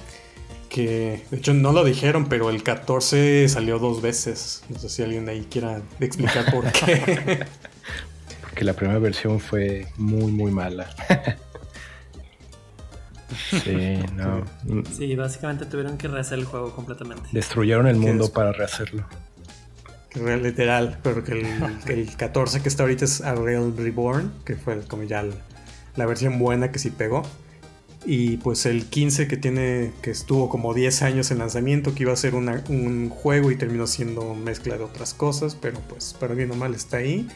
Que 0.69 1.23
de 1.29 1.37
hecho 1.37 1.53
no 1.53 1.71
lo 1.71 1.83
dijeron, 1.83 2.27
pero 2.27 2.49
el 2.49 2.63
14 2.63 3.47
salió 3.49 3.77
dos 3.77 4.01
veces. 4.01 4.63
No 4.69 4.79
sé 4.79 4.89
si 4.89 5.03
alguien 5.03 5.29
ahí 5.29 5.47
quiera 5.49 5.81
explicar 5.99 6.51
por 6.51 6.71
qué. 6.71 7.45
que 8.55 8.65
la 8.65 8.73
primera 8.73 8.97
versión 8.97 9.39
fue 9.39 9.87
muy, 9.97 10.31
muy 10.31 10.51
mala. 10.51 10.89
sí, 13.63 13.99
no. 14.15 14.43
Sí, 14.95 15.15
básicamente 15.15 15.65
tuvieron 15.65 15.97
que 15.97 16.07
rehacer 16.07 16.39
el 16.39 16.45
juego 16.45 16.73
completamente. 16.73 17.29
Destruyeron 17.31 17.87
el 17.87 17.97
mundo 17.97 18.31
para 18.31 18.51
rehacerlo. 18.51 19.05
Literal, 20.15 20.99
pero 21.03 21.23
que 21.23 21.33
el, 21.87 22.15
14 22.17 22.61
que 22.61 22.69
está 22.69 22.83
ahorita 22.83 23.05
es 23.05 23.19
Unreal 23.19 23.75
Reborn, 23.77 24.31
que 24.45 24.55
fue 24.55 24.79
como 24.87 25.03
ya 25.03 25.23
la, 25.95 26.05
versión 26.05 26.39
buena 26.39 26.71
que 26.71 26.79
sí 26.79 26.89
pegó. 26.89 27.23
Y 28.05 28.37
pues 28.37 28.65
el 28.65 28.85
15 28.85 29.27
que 29.27 29.35
tiene, 29.35 29.91
que 30.01 30.11
estuvo 30.11 30.49
como 30.49 30.73
10 30.73 31.01
años 31.01 31.29
en 31.31 31.39
lanzamiento, 31.39 31.93
que 31.93 32.03
iba 32.03 32.13
a 32.13 32.15
ser 32.15 32.35
un 32.35 33.09
juego 33.09 33.51
y 33.51 33.57
terminó 33.57 33.85
siendo 33.85 34.33
mezcla 34.33 34.77
de 34.77 34.83
otras 34.83 35.13
cosas, 35.13 35.57
pero 35.59 35.79
pues 35.89 36.15
para 36.17 36.33
bien 36.33 36.51
o 36.51 36.55
mal 36.55 36.73
está 36.73 36.97
ahí 36.97 37.27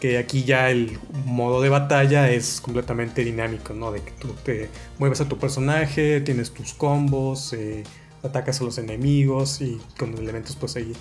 que 0.00 0.18
aquí 0.18 0.44
ya 0.44 0.70
el 0.70 0.98
modo 1.26 1.60
de 1.60 1.68
batalla 1.68 2.30
es 2.30 2.60
completamente 2.60 3.22
dinámico, 3.22 3.74
¿no? 3.74 3.92
De 3.92 4.00
que 4.00 4.12
tú 4.12 4.34
te 4.44 4.70
mueves 4.98 5.20
a 5.20 5.28
tu 5.28 5.38
personaje, 5.38 6.20
tienes 6.22 6.50
tus 6.52 6.72
combos, 6.72 7.52
eh, 7.52 7.84
atacas 8.22 8.60
a 8.60 8.64
los 8.64 8.78
enemigos 8.78 9.60
y 9.60 9.80
con 9.98 10.16
elementos 10.16 10.56
pues 10.56 10.76
ahí 10.76 10.92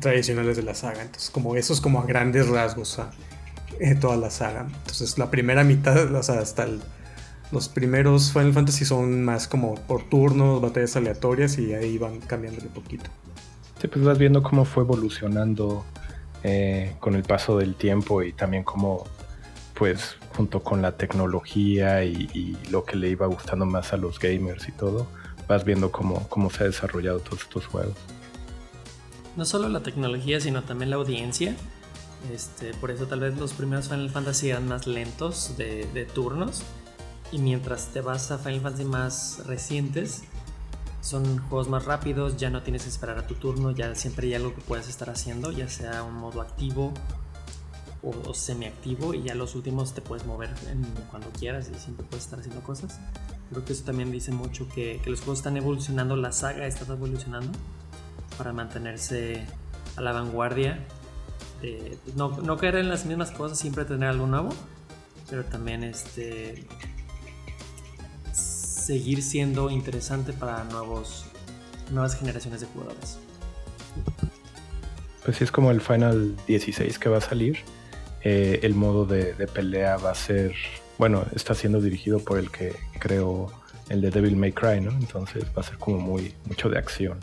tradicionales 0.00 0.56
de 0.56 0.62
la 0.62 0.74
saga. 0.74 1.02
Entonces 1.02 1.30
como 1.30 1.56
eso 1.56 1.72
es 1.72 1.80
como 1.80 2.00
a 2.00 2.06
grandes 2.06 2.48
rasgos 2.48 2.98
a, 3.00 3.10
eh, 3.80 3.96
toda 3.96 4.16
la 4.16 4.30
saga. 4.30 4.66
Entonces 4.68 5.18
la 5.18 5.30
primera 5.30 5.64
mitad, 5.64 6.14
o 6.14 6.22
sea, 6.22 6.38
hasta 6.38 6.68
los 7.50 7.68
primeros 7.68 8.32
Final 8.32 8.52
Fantasy 8.52 8.84
son 8.84 9.24
más 9.24 9.48
como 9.48 9.74
por 9.74 10.08
turnos, 10.08 10.60
batallas 10.62 10.96
aleatorias 10.96 11.58
y 11.58 11.74
ahí 11.74 11.98
van 11.98 12.20
cambiando 12.20 12.60
de 12.60 12.68
poquito. 12.68 13.10
Sí, 13.80 13.88
pues 13.88 14.04
vas 14.04 14.18
viendo 14.18 14.42
cómo 14.42 14.64
fue 14.64 14.84
evolucionando 14.84 15.84
eh, 16.48 16.94
con 17.00 17.16
el 17.16 17.24
paso 17.24 17.58
del 17.58 17.74
tiempo 17.74 18.22
y 18.22 18.32
también 18.32 18.62
como 18.62 19.02
pues 19.74 20.14
junto 20.36 20.62
con 20.62 20.80
la 20.80 20.96
tecnología 20.96 22.04
y, 22.04 22.56
lo 22.70 22.84
que 22.84 22.94
le 22.94 23.08
iba 23.08 23.26
gustando 23.26 23.66
más 23.66 23.92
a 23.92 23.96
los 23.96 24.20
gamers 24.20 24.68
y 24.68 24.72
todo, 24.72 25.08
vas 25.48 25.64
viendo 25.64 25.90
cómo, 25.90 26.28
cómo 26.28 26.48
se 26.50 26.62
ha 26.62 26.66
desarrollado 26.68 27.18
todos 27.18 27.42
estos 27.42 27.66
juegos. 27.66 27.96
No 29.34 29.44
solo 29.44 29.68
la 29.68 29.80
tecnología, 29.80 30.40
sino 30.40 30.62
también 30.62 30.90
la 30.90 30.96
audiencia. 30.96 31.56
Este, 32.32 32.72
por 32.74 32.92
eso 32.92 33.08
tal 33.08 33.20
vez 33.20 33.36
los 33.36 33.52
primeros 33.52 33.88
Final 33.88 34.10
Fantasy 34.10 34.50
eran 34.50 34.68
más 34.68 34.86
lentos 34.86 35.56
de, 35.58 35.84
de 35.92 36.04
turnos. 36.04 36.62
Y 37.32 37.38
mientras 37.38 37.88
te 37.88 38.02
vas 38.02 38.30
a 38.30 38.38
Final 38.38 38.60
Fantasy 38.60 38.84
más 38.84 39.42
recientes, 39.46 40.22
son 41.06 41.38
juegos 41.38 41.68
más 41.68 41.84
rápidos, 41.84 42.36
ya 42.36 42.50
no 42.50 42.62
tienes 42.62 42.82
que 42.82 42.88
esperar 42.88 43.16
a 43.16 43.26
tu 43.28 43.36
turno, 43.36 43.70
ya 43.70 43.94
siempre 43.94 44.26
hay 44.26 44.34
algo 44.34 44.52
que 44.52 44.60
puedes 44.60 44.88
estar 44.88 45.08
haciendo, 45.08 45.52
ya 45.52 45.68
sea 45.68 46.02
un 46.02 46.14
modo 46.14 46.40
activo 46.40 46.92
o, 48.02 48.34
semiactivo, 48.34 49.14
y 49.14 49.22
ya 49.22 49.36
los 49.36 49.54
últimos 49.54 49.94
te 49.94 50.00
puedes 50.00 50.26
mover 50.26 50.50
cuando 51.10 51.28
quieras 51.30 51.70
y 51.72 51.78
siempre 51.78 52.04
puedes 52.06 52.24
estar 52.24 52.40
haciendo 52.40 52.60
cosas. 52.60 52.98
Creo 53.50 53.64
que 53.64 53.72
eso 53.72 53.84
también 53.84 54.10
dice 54.10 54.32
mucho 54.32 54.68
que, 54.68 55.00
los 55.06 55.20
juegos 55.20 55.38
están 55.38 55.56
evolucionando, 55.56 56.16
la 56.16 56.32
saga 56.32 56.66
está 56.66 56.92
evolucionando 56.92 57.56
para 58.36 58.52
mantenerse 58.52 59.46
a 59.94 60.00
la 60.00 60.10
vanguardia. 60.10 60.84
De, 61.62 61.96
no, 62.16 62.36
no 62.40 62.56
caer 62.56 62.76
en 62.76 62.88
las 62.88 63.06
mismas 63.06 63.30
cosas, 63.30 63.60
siempre 63.60 63.84
tener 63.84 64.08
algo 64.08 64.26
nuevo, 64.26 64.48
pero 65.30 65.44
también 65.44 65.84
este 65.84 66.66
seguir 68.86 69.20
siendo 69.20 69.68
interesante 69.68 70.32
para 70.32 70.62
nuevos, 70.64 71.26
nuevas 71.90 72.16
generaciones 72.16 72.60
de 72.60 72.68
jugadores. 72.68 73.18
Pues 75.24 75.38
sí, 75.38 75.44
es 75.44 75.50
como 75.50 75.72
el 75.72 75.80
Final 75.80 76.36
16 76.46 77.00
que 77.00 77.08
va 77.08 77.18
a 77.18 77.20
salir. 77.20 77.58
Eh, 78.22 78.60
el 78.62 78.74
modo 78.74 79.04
de, 79.04 79.34
pelea 79.52 79.96
va 79.96 80.12
a 80.12 80.14
ser, 80.14 80.54
bueno, 80.98 81.26
está 81.34 81.54
siendo 81.54 81.80
dirigido 81.80 82.20
por 82.20 82.38
el 82.38 82.50
que 82.52 82.76
creo 83.00 83.50
el 83.88 84.00
de 84.00 84.10
Devil 84.10 84.36
May 84.36 84.52
Cry, 84.52 84.80
¿no? 84.80 84.92
Entonces 84.92 85.44
va 85.46 85.62
a 85.62 85.64
ser 85.64 85.78
como 85.78 85.98
muy 85.98 86.34
mucho 86.44 86.68
de 86.68 86.78
acción. 86.78 87.18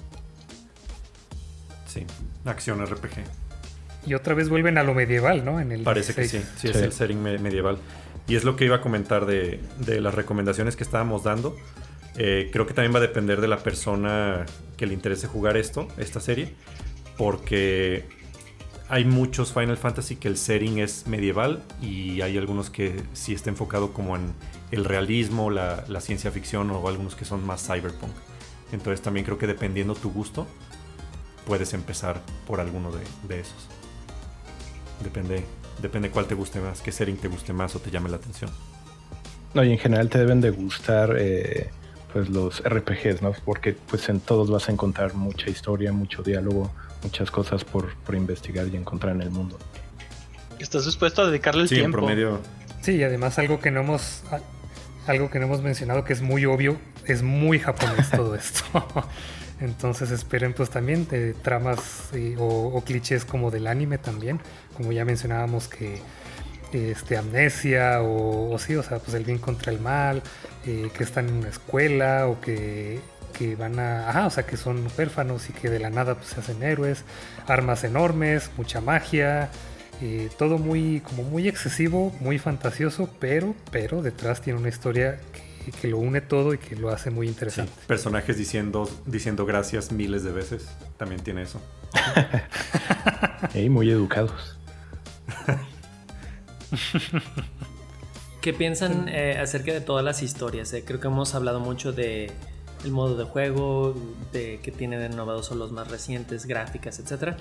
Sí, 1.88 2.06
acción 2.44 2.86
RPG. 2.86 3.24
Y 4.06 4.16
otra 4.16 4.34
vez 4.34 4.50
vuelven 4.50 4.78
a 4.78 4.84
lo 4.84 4.94
medieval, 4.94 5.46
¿no? 5.46 5.62
En 5.62 5.72
el 5.72 5.84
Parece 5.84 6.14
que 6.14 6.28
sí, 6.28 6.44
sí, 6.58 6.68
es 6.68 6.76
el 6.76 6.92
setting 6.92 7.22
medieval. 7.22 7.78
Y 8.28 8.36
es 8.36 8.44
lo 8.44 8.56
que 8.56 8.66
iba 8.66 8.78
a 8.78 8.82
comentar 8.82 9.26
de, 9.26 9.60
las 9.88 10.14
recomendaciones 10.14 10.76
que 10.76 10.84
estábamos 10.84 11.24
dando. 11.24 11.56
Eh, 12.16 12.50
creo 12.54 12.66
que 12.66 12.74
también 12.74 12.94
va 12.94 13.00
a 13.00 13.02
depender 13.02 13.42
de 13.42 13.48
la 13.48 13.58
persona 13.58 14.46
que 14.78 14.86
le 14.86 14.94
interese 14.94 15.28
jugar 15.28 15.58
esto, 15.58 15.88
esta 15.98 16.20
serie, 16.20 16.54
porque 17.18 18.06
hay 18.88 19.06
muchos 19.06 19.52
Final 19.52 19.78
Fantasy 19.78 20.18
que 20.18 20.28
el 20.28 20.38
setting 20.38 20.80
es 20.80 21.08
medieval 21.08 21.64
y 21.82 22.22
hay 22.22 22.38
algunos 22.38 22.70
que 22.70 23.02
sí 23.14 23.34
está 23.34 23.50
enfocado 23.50 23.92
como 23.92 24.16
en 24.16 24.34
el 24.72 24.86
realismo, 24.86 25.50
la, 25.50 25.84
ciencia 26.00 26.32
ficción 26.32 26.70
o 26.72 26.88
algunos 26.88 27.16
que 27.16 27.26
son 27.26 27.46
más 27.46 27.66
cyberpunk. 27.66 28.12
Entonces 28.72 29.02
también 29.02 29.26
creo 29.26 29.38
que 29.38 29.48
dependiendo 29.48 29.96
tu 29.96 30.12
gusto, 30.12 30.48
puedes 31.46 31.74
empezar 31.74 32.22
por 32.46 32.60
alguno 32.60 32.92
de, 32.92 33.04
de 33.28 33.40
esos. 33.40 33.68
Depende 35.04 35.44
Depende 35.84 36.10
cuál 36.10 36.28
te 36.28 36.34
guste 36.34 36.62
más, 36.62 36.82
qué 36.82 36.94
setting 36.94 37.18
te 37.18 37.28
guste 37.28 37.52
más 37.52 37.76
o 37.76 37.80
te 37.80 37.92
llame 37.92 38.10
la 38.10 38.16
atención. 38.16 38.50
No, 39.54 39.66
y 39.66 39.74
en 39.74 39.78
general 39.78 40.10
te 40.10 40.18
deben 40.18 40.40
de 40.40 40.50
gustar 40.50 41.14
eh, 41.20 41.70
pues 42.14 42.30
los 42.30 42.64
RPGs, 42.64 43.22
¿no? 43.22 43.34
Porque 43.44 43.74
pues 43.74 44.08
en 44.08 44.22
todos 44.22 44.50
vas 44.50 44.70
a 44.70 44.72
encontrar 44.72 45.14
mucha 45.14 45.50
historia, 45.50 45.92
mucho 45.92 46.24
diálogo, 46.24 46.72
muchas 47.04 47.30
cosas 47.32 47.66
por, 47.66 47.90
investigar 48.14 48.66
y 48.70 48.78
encontrar 48.78 49.14
en 49.14 49.24
el 49.24 49.30
mundo. 49.30 49.60
Estás 50.58 50.86
dispuesto 50.86 51.22
a 51.22 51.28
dedicarle 51.28 51.64
el 51.64 51.68
sí, 51.68 51.76
tiempo. 51.76 51.98
En 51.98 52.06
promedio. 52.06 52.40
Sí, 52.82 52.94
y 52.94 53.04
además 53.04 53.38
algo 53.38 53.60
que 53.60 53.70
no 53.70 53.82
hemos 53.82 54.24
algo 55.06 55.30
que 55.30 55.40
no 55.40 55.48
hemos 55.48 55.62
mencionado 55.62 56.06
que 56.06 56.14
es 56.14 56.22
muy 56.22 56.46
obvio, 56.46 56.78
es 57.06 57.24
muy 57.24 57.60
japonés 57.60 58.10
todo 58.10 58.36
esto. 58.36 58.64
Entonces 59.60 60.12
esperen 60.12 60.54
pues 60.54 60.70
también 60.70 61.08
de 61.08 61.34
tramas 61.34 62.10
o, 62.38 62.82
clichés 62.86 63.26
como 63.26 63.52
del 63.52 63.68
anime 63.68 63.98
también, 63.98 64.40
como 64.76 64.92
ya 64.92 65.06
mencionábamos 65.06 65.68
que 65.68 66.02
este, 66.74 67.18
amnesia 67.18 68.02
o, 68.02 68.58
sí, 68.58 68.76
o 68.76 68.84
sea, 68.84 69.00
pues 69.00 69.14
el 69.14 69.24
bien 69.24 69.38
contra 69.38 69.72
el 69.72 69.80
mal, 69.80 70.24
eh, 70.66 70.90
que 70.96 71.04
están 71.04 71.30
en 71.30 71.36
una 71.36 71.50
escuela 71.50 72.28
o 72.28 72.42
que, 72.42 73.00
van 73.58 73.78
a, 73.78 74.10
ajá, 74.10 74.28
o 74.28 74.30
sea, 74.30 74.46
que 74.46 74.56
son 74.56 74.88
huérfanos 74.98 75.50
y 75.50 75.54
que 75.54 75.70
de 75.70 75.80
la 75.80 75.90
nada 75.90 76.16
pues 76.16 76.30
se 76.30 76.40
hacen 76.40 76.64
héroes, 76.64 77.04
armas 77.46 77.84
enormes, 77.84 78.50
mucha 78.58 78.80
magia, 78.80 79.50
eh, 80.02 80.30
todo 80.38 80.58
muy, 80.58 81.02
como 81.02 81.24
muy 81.24 81.48
excesivo, 81.48 82.14
muy 82.20 82.40
fantasioso, 82.40 83.10
pero, 83.20 83.54
pero 83.70 84.02
detrás 84.02 84.42
tiene 84.42 84.60
una 84.60 84.70
historia 84.70 85.20
que 85.34 85.53
que 85.72 85.88
lo 85.88 85.98
une 85.98 86.22
todo 86.22 86.54
y 86.54 86.58
que 86.58 86.76
lo 86.76 86.90
hace 86.90 87.10
muy 87.10 87.28
interesante. 87.28 87.72
personajes 87.88 88.38
diciendo, 88.38 88.90
diciendo 89.06 89.46
gracias 89.46 89.92
miles 89.92 90.24
de 90.24 90.32
veces, 90.32 90.68
también 90.98 91.22
tiene 91.22 91.44
eso. 91.44 91.62
y 93.54 93.70
muy 93.70 93.90
educados. 93.90 94.58
¿Qué 98.42 98.54
piensan 98.54 99.08
eh, 99.08 99.38
acerca 99.40 99.72
de 99.72 99.80
todas 99.80 100.04
las 100.04 100.22
historias? 100.22 100.74
Eh, 100.74 100.84
creo 100.86 101.00
que 101.00 101.08
hemos 101.08 101.34
hablado 101.34 101.60
mucho 101.62 101.94
de 101.94 102.30
el 102.84 102.92
modo 102.92 103.16
de 103.16 103.24
juego, 103.24 103.96
de 104.34 104.60
que 104.62 104.72
tiene 104.72 104.98
de 104.98 105.10
novedoso 105.10 105.56
los 105.56 105.72
más 105.72 105.88
recientes, 105.90 106.46
gráficas, 106.46 107.00
etc. 107.00 107.38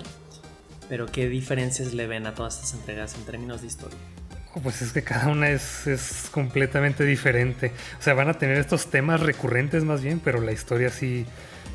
Pero 0.87 1.05
¿qué 1.07 1.27
diferencias 1.27 1.93
le 1.93 2.07
ven 2.07 2.27
a 2.27 2.35
todas 2.35 2.55
estas 2.55 2.79
entregas 2.79 3.15
en 3.15 3.25
términos 3.25 3.61
de 3.61 3.67
historia? 3.67 3.97
Pues 4.61 4.81
es 4.83 4.91
que 4.91 5.01
cada 5.01 5.29
una 5.29 5.49
es, 5.49 6.29
completamente 6.31 7.03
diferente. 7.05 7.71
O 7.99 8.01
sea, 8.01 8.13
van 8.13 8.29
a 8.29 8.35
tener 8.35 8.57
estos 8.57 8.87
temas 8.87 9.19
recurrentes 9.19 9.83
más 9.83 10.03
bien, 10.03 10.19
pero 10.23 10.41
la 10.41 10.51
historia 10.51 10.89
sí, 10.89 11.25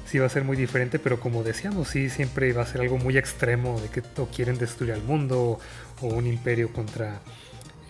sí 0.06 0.18
va 0.18 0.26
a 0.26 0.28
ser 0.28 0.44
muy 0.44 0.56
diferente, 0.56 0.98
pero 0.98 1.18
como 1.18 1.42
decíamos, 1.42 1.88
sí 1.88 2.08
siempre 2.08 2.52
va 2.52 2.62
a 2.62 2.66
ser 2.66 2.82
algo 2.82 2.98
muy 2.98 3.18
extremo 3.18 3.80
de 3.80 3.88
que 3.88 4.02
quieren 4.34 4.58
destruir 4.58 4.92
al 4.92 5.02
mundo 5.02 5.58
o, 6.00 6.06
un 6.06 6.26
imperio 6.26 6.72
contra, 6.72 7.20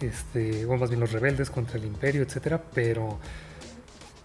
este, 0.00 0.64
o 0.64 0.76
más 0.78 0.88
bien 0.88 1.00
los 1.00 1.12
rebeldes 1.12 1.50
contra 1.50 1.78
el 1.78 1.84
imperio, 1.84 2.22
etcétera, 2.22 2.62
pero 2.74 3.18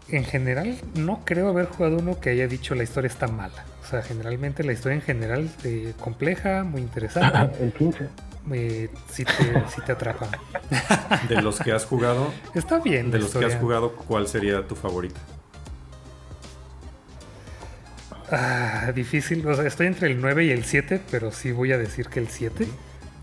en 0.09 0.23
general 0.23 0.77
no 0.95 1.23
creo 1.25 1.49
haber 1.49 1.65
jugado 1.65 1.97
uno 1.97 2.19
que 2.19 2.29
haya 2.29 2.47
dicho 2.47 2.73
la 2.75 2.83
historia 2.83 3.07
está 3.07 3.27
mala. 3.27 3.65
O 3.83 3.85
sea, 3.85 4.01
generalmente 4.01 4.63
la 4.63 4.71
historia 4.71 4.95
en 4.95 5.01
general 5.01 5.49
es 5.63 5.93
compleja, 5.95 6.63
muy 6.63 6.81
interesante. 6.81 7.51
El 7.63 7.73
15. 7.73 8.07
Eh, 8.51 8.89
si, 9.09 9.23
te, 9.23 9.31
si 9.73 9.81
te 9.85 9.91
atrapa. 9.93 10.27
De 11.29 11.41
los 11.41 11.59
que 11.59 11.71
has 11.71 11.85
jugado, 11.85 12.33
Está 12.53 12.79
bien. 12.79 13.09
de 13.09 13.19
los 13.19 13.31
que 13.31 13.37
has 13.39 13.43
historia. 13.53 13.59
jugado, 13.59 13.93
¿cuál 13.95 14.27
sería 14.27 14.67
tu 14.67 14.75
favorita? 14.75 15.19
Ah, 18.31 18.91
difícil. 18.93 19.45
O 19.47 19.55
sea, 19.55 19.65
estoy 19.65 19.87
entre 19.87 20.07
el 20.11 20.19
9 20.19 20.45
y 20.45 20.51
el 20.51 20.63
7, 20.65 21.01
pero 21.11 21.31
sí 21.31 21.51
voy 21.51 21.71
a 21.71 21.77
decir 21.77 22.07
que 22.07 22.19
el 22.19 22.27
7, 22.29 22.67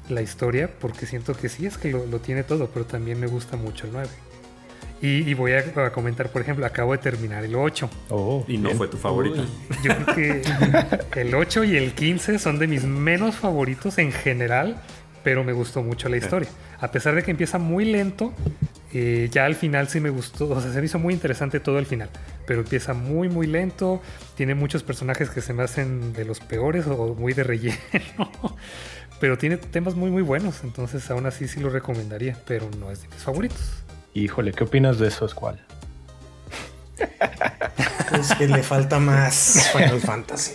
la 0.08 0.22
historia, 0.22 0.70
porque 0.80 1.06
siento 1.06 1.34
que 1.34 1.48
sí 1.48 1.66
es 1.66 1.78
que 1.78 1.90
lo, 1.90 2.06
lo 2.06 2.20
tiene 2.20 2.42
todo, 2.44 2.68
pero 2.72 2.84
también 2.86 3.18
me 3.18 3.26
gusta 3.26 3.56
mucho 3.56 3.86
el 3.86 3.92
9. 3.92 4.08
Y, 5.02 5.28
y 5.30 5.34
voy 5.34 5.52
a, 5.52 5.60
a 5.86 5.92
comentar, 5.92 6.28
por 6.30 6.42
ejemplo, 6.42 6.66
acabo 6.66 6.92
de 6.92 6.98
terminar 6.98 7.42
el 7.44 7.54
8. 7.54 7.88
Oh, 8.10 8.44
Y 8.46 8.58
no 8.58 8.64
bien. 8.68 8.76
fue 8.76 8.86
tu 8.88 8.98
favorita. 8.98 9.42
Yo 9.82 9.96
creo 9.96 10.14
que 10.14 10.42
el 11.22 11.34
8 11.34 11.64
y 11.64 11.76
el 11.76 11.94
15 11.94 12.38
son 12.38 12.58
de 12.58 12.66
mis 12.66 12.84
menos 12.84 13.36
favoritos 13.36 13.96
en 13.98 14.12
general, 14.12 14.80
pero 15.22 15.44
me 15.44 15.52
gustó 15.52 15.82
mucho 15.82 16.08
la 16.08 16.16
historia. 16.16 16.48
A 16.80 16.90
pesar 16.90 17.14
de 17.14 17.22
que 17.22 17.30
empieza 17.30 17.58
muy 17.58 17.84
lento, 17.84 18.32
eh, 18.92 19.28
ya 19.30 19.44
al 19.44 19.54
final 19.54 19.88
sí 19.88 20.00
me 20.00 20.10
gustó, 20.10 20.48
o 20.48 20.60
sea, 20.60 20.72
se 20.72 20.78
me 20.80 20.86
hizo 20.86 20.98
muy 20.98 21.14
interesante 21.14 21.60
todo 21.60 21.78
el 21.78 21.86
final, 21.86 22.10
pero 22.46 22.60
empieza 22.60 22.92
muy, 22.92 23.28
muy 23.28 23.46
lento, 23.46 24.02
tiene 24.36 24.54
muchos 24.54 24.82
personajes 24.82 25.30
que 25.30 25.40
se 25.40 25.52
me 25.52 25.62
hacen 25.62 26.12
de 26.12 26.24
los 26.24 26.40
peores 26.40 26.86
o 26.88 27.14
muy 27.14 27.32
de 27.32 27.44
relleno, 27.44 27.76
pero 29.20 29.38
tiene 29.38 29.58
temas 29.58 29.94
muy, 29.94 30.10
muy 30.10 30.22
buenos, 30.22 30.64
entonces 30.64 31.08
aún 31.10 31.26
así 31.26 31.46
sí 31.46 31.60
lo 31.60 31.70
recomendaría, 31.70 32.36
pero 32.46 32.68
no 32.80 32.90
es 32.90 33.02
de 33.02 33.08
mis 33.08 33.18
favoritos. 33.18 33.84
Híjole, 34.12 34.52
¿qué 34.52 34.64
opinas 34.64 34.98
de 34.98 35.06
eso, 35.06 35.28
Squall? 35.28 35.60
Es 38.20 38.34
que 38.34 38.48
le 38.48 38.62
falta 38.62 38.98
más 38.98 39.70
Final 39.72 40.00
Fantasy. 40.00 40.52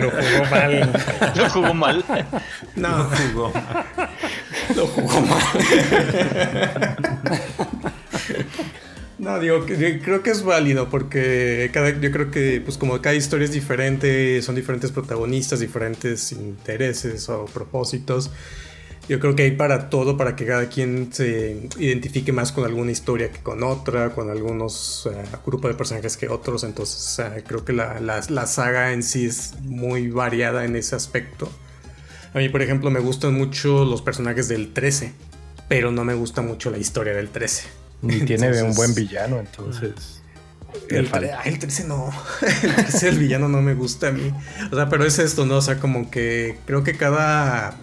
Lo 0.00 0.10
jugó 0.10 0.44
mal. 0.50 0.92
Lo 1.36 1.50
jugó 1.50 1.74
mal. 1.74 2.04
No, 2.74 3.04
Jugó. 3.32 3.52
lo 4.74 4.86
jugó 4.86 5.20
mal. 5.20 6.96
No, 9.18 9.40
digo, 9.40 9.64
que- 9.64 10.00
creo 10.02 10.22
que 10.22 10.30
es 10.30 10.42
válido 10.42 10.90
porque 10.90 11.70
cada, 11.72 11.90
yo 11.90 12.12
creo 12.12 12.30
que 12.30 12.60
pues 12.64 12.76
como 12.76 13.00
cada 13.00 13.14
historia 13.14 13.46
es 13.46 13.52
diferente, 13.52 14.42
son 14.42 14.54
diferentes 14.54 14.92
protagonistas, 14.92 15.60
diferentes 15.60 16.32
intereses 16.32 17.28
o 17.30 17.46
propósitos. 17.46 18.30
Yo 19.08 19.20
creo 19.20 19.36
que 19.36 19.44
hay 19.44 19.52
para 19.52 19.88
todo, 19.88 20.16
para 20.16 20.34
que 20.34 20.44
cada 20.46 20.68
quien 20.68 21.10
se 21.12 21.68
identifique 21.78 22.32
más 22.32 22.50
con 22.50 22.64
alguna 22.64 22.90
historia 22.90 23.30
que 23.30 23.38
con 23.40 23.62
otra, 23.62 24.10
con 24.10 24.30
algunos 24.30 25.08
eh, 25.12 25.16
grupos 25.46 25.70
de 25.70 25.76
personajes 25.76 26.16
que 26.16 26.28
otros. 26.28 26.64
Entonces 26.64 27.24
creo 27.46 27.64
que 27.64 27.72
la, 27.72 28.00
la- 28.00 28.20
la 28.28 28.46
saga 28.46 28.92
en 28.92 29.04
sí 29.04 29.26
es 29.26 29.54
muy 29.62 30.08
variada 30.10 30.64
en 30.64 30.74
ese 30.74 30.96
aspecto. 30.96 31.48
A 32.34 32.38
mí, 32.38 32.48
por 32.48 32.62
ejemplo, 32.62 32.90
me 32.90 32.98
gustan 33.00 33.32
mucho 33.34 33.84
los 33.84 34.02
personajes 34.02 34.48
del 34.48 34.72
13, 34.72 35.12
pero 35.68 35.92
no 35.92 36.04
me 36.04 36.14
gusta 36.14 36.42
mucho 36.42 36.70
la 36.70 36.78
historia 36.78 37.14
del 37.14 37.28
13. 37.30 37.62
Ni 38.02 38.20
tiene 38.26 38.48
un 38.62 38.74
buen 38.74 38.94
villano, 38.94 39.38
entonces. 39.38 40.20
le 40.90 40.98
El, 40.98 41.08
ay, 41.14 41.52
el 41.52 41.58
13 41.60 41.84
no. 41.84 42.10
El 42.62 42.74
13 42.74 43.08
el 43.08 43.18
villano 43.18 43.48
no 43.48 43.62
me 43.62 43.74
gusta 43.74 44.08
a 44.08 44.10
mí. 44.12 44.32
O 44.70 44.74
sea, 44.74 44.88
pero 44.88 45.06
es 45.06 45.18
esto, 45.20 45.46
¿no? 45.46 45.56
O 45.58 45.62
sea, 45.62 45.78
como 45.78 46.10
que 46.10 46.58
creo 46.66 46.82
que 46.84 46.96
cada 46.96 47.76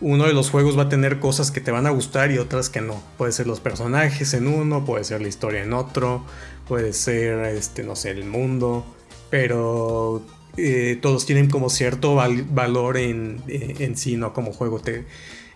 uno 0.00 0.24
de 0.26 0.32
los 0.32 0.50
juegos 0.50 0.78
va 0.78 0.84
a 0.84 0.88
tener 0.88 1.18
cosas 1.20 1.50
que 1.50 1.60
te 1.60 1.70
van 1.70 1.86
a 1.86 1.90
gustar 1.90 2.30
y 2.30 2.38
otras 2.38 2.70
que 2.70 2.80
no. 2.80 3.02
Puede 3.18 3.32
ser 3.32 3.46
los 3.46 3.60
personajes 3.60 4.32
en 4.34 4.46
uno, 4.46 4.84
puede 4.84 5.04
ser 5.04 5.20
la 5.22 5.28
historia 5.28 5.62
en 5.62 5.72
otro, 5.74 6.24
puede 6.68 6.92
ser, 6.92 7.44
este, 7.46 7.82
no 7.82 7.96
sé, 7.96 8.10
el 8.10 8.24
mundo. 8.24 8.84
Pero 9.30 10.22
eh, 10.56 10.98
todos 11.00 11.26
tienen 11.26 11.50
como 11.50 11.70
cierto 11.70 12.14
val- 12.14 12.44
valor 12.50 12.96
en, 12.96 13.42
eh, 13.48 13.76
en 13.80 13.96
sí, 13.96 14.16
¿no? 14.16 14.32
Como 14.32 14.52
juego. 14.52 14.80
Te, 14.80 15.04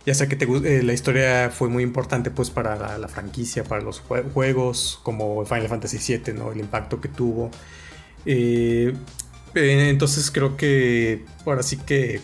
ya 0.07 0.15
sea 0.15 0.29
que 0.29 0.37
te, 0.37 0.45
eh, 0.47 0.83
la 0.83 0.93
historia 0.93 1.51
fue 1.51 1.69
muy 1.69 1.83
importante 1.83 2.31
pues 2.31 2.51
para 2.51 2.99
la, 2.99 3.09
franquicia, 3.09 3.65
para 3.65 3.83
los 3.83 4.03
jue- 4.07 4.31
juegos, 4.33 5.01
como 5.03 5.45
Final 5.47 5.69
Fantasy 5.69 5.99
VII, 5.99 6.35
¿no? 6.35 6.53
El 6.53 6.61
impacto 6.61 7.01
que 7.01 7.09
tuvo. 7.09 7.51
Entonces 9.55 10.31
creo 10.31 10.57
que 10.57 11.25
ahora 11.47 11.63
sí 11.63 11.77
que 11.79 12.21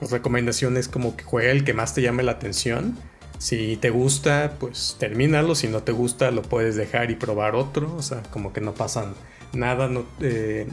recomendación 0.00 0.76
es 0.76 0.88
como 0.88 1.16
que 1.16 1.24
juega 1.24 1.50
el 1.50 1.64
que 1.64 1.74
más 1.74 1.94
te 1.94 2.02
llame 2.02 2.22
la 2.22 2.32
atención. 2.32 2.96
Si 3.38 3.76
te 3.76 3.90
gusta, 3.90 4.54
pues 4.58 4.96
termínalo. 4.98 5.54
Si 5.54 5.68
no 5.68 5.82
te 5.82 5.92
gusta, 5.92 6.30
lo 6.30 6.42
puedes 6.42 6.76
dejar 6.76 7.10
y 7.10 7.16
probar 7.16 7.54
otro. 7.54 7.94
O 7.96 8.02
sea, 8.02 8.22
como 8.30 8.52
que 8.52 8.60
no 8.60 8.74
pasan 8.74 9.14
nada. 9.52 9.88
No, 9.88 10.04
eh, 10.20 10.66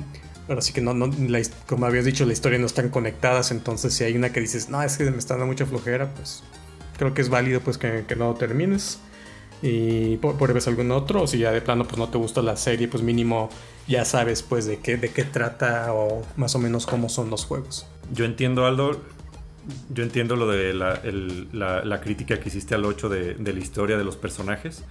ahora 0.48 0.62
sí 0.62 0.74
que 0.74 0.82
no, 0.82 0.94
no 0.94 1.08
la 1.08 1.42
como 1.68 1.86
habías 1.86 2.06
dicho, 2.06 2.26
la 2.26 2.34
historia 2.34 2.60
no 2.60 2.66
están 2.66 2.90
conectadas. 2.90 3.52
Entonces, 3.52 3.94
si 3.94 4.04
hay 4.04 4.16
una 4.16 4.32
que 4.32 4.40
dices, 4.40 4.70
no, 4.70 4.82
es 4.82 4.98
que 4.98 5.10
me 5.10 5.18
está 5.18 5.36
dando 5.36 5.48
mucha 5.48 5.66
flojera, 5.66 6.14
pues 6.14 6.44
creo 6.98 7.14
que 7.14 7.22
es 7.22 7.30
válido 7.30 7.62
pues 7.62 7.78
que, 7.78 8.06
no 8.18 8.34
termines. 8.36 9.00
Y 9.64 10.18
pruebes 10.18 10.68
algún 10.68 10.92
otro. 10.92 11.24
O 11.24 11.28
si 11.28 11.40
ya 11.40 11.52
de 11.52 11.62
plano 11.62 11.86
pues 11.86 11.98
no 11.98 12.10
te 12.10 12.18
gusta 12.18 12.42
la 12.42 12.56
serie, 12.58 12.88
pues 12.88 13.04
mínimo 13.04 13.50
ya 13.88 14.06
sabes 14.06 14.44
pues 14.44 14.66
de 14.66 14.80
qué, 14.80 14.98
de 14.98 15.10
qué 15.10 15.24
trata 15.24 15.94
o 15.94 16.24
más 16.36 16.56
o 16.56 16.60
menos 16.60 16.86
cómo 16.86 17.10
son 17.10 17.30
los 17.30 17.46
juegos. 17.46 17.86
Yo 18.14 18.26
entiendo, 18.26 18.66
Aldo. 18.66 19.02
Yo 19.94 20.04
entiendo 20.04 20.36
lo 20.36 20.48
de 20.48 20.74
la, 20.74 20.96
el- 20.96 21.48
la- 21.54 21.84
la 21.86 22.02
crítica 22.02 22.40
que 22.40 22.50
hiciste 22.50 22.74
al 22.76 22.84
8 22.86 23.10
de, 23.10 23.36
de 23.36 23.54
la 23.54 23.60
historia 23.60 23.98
de 23.98 24.04
los 24.04 24.16
personajes. 24.18 24.84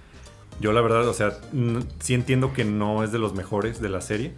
Yo 0.59 0.71
la 0.73 0.81
verdad, 0.81 1.07
o 1.07 1.13
sea, 1.13 1.37
sí 1.99 2.13
entiendo 2.13 2.53
que 2.53 2.63
no 2.65 3.03
es 3.03 3.11
de 3.11 3.19
los 3.19 3.33
mejores 3.33 3.81
de 3.81 3.89
la 3.89 4.01
serie. 4.01 4.33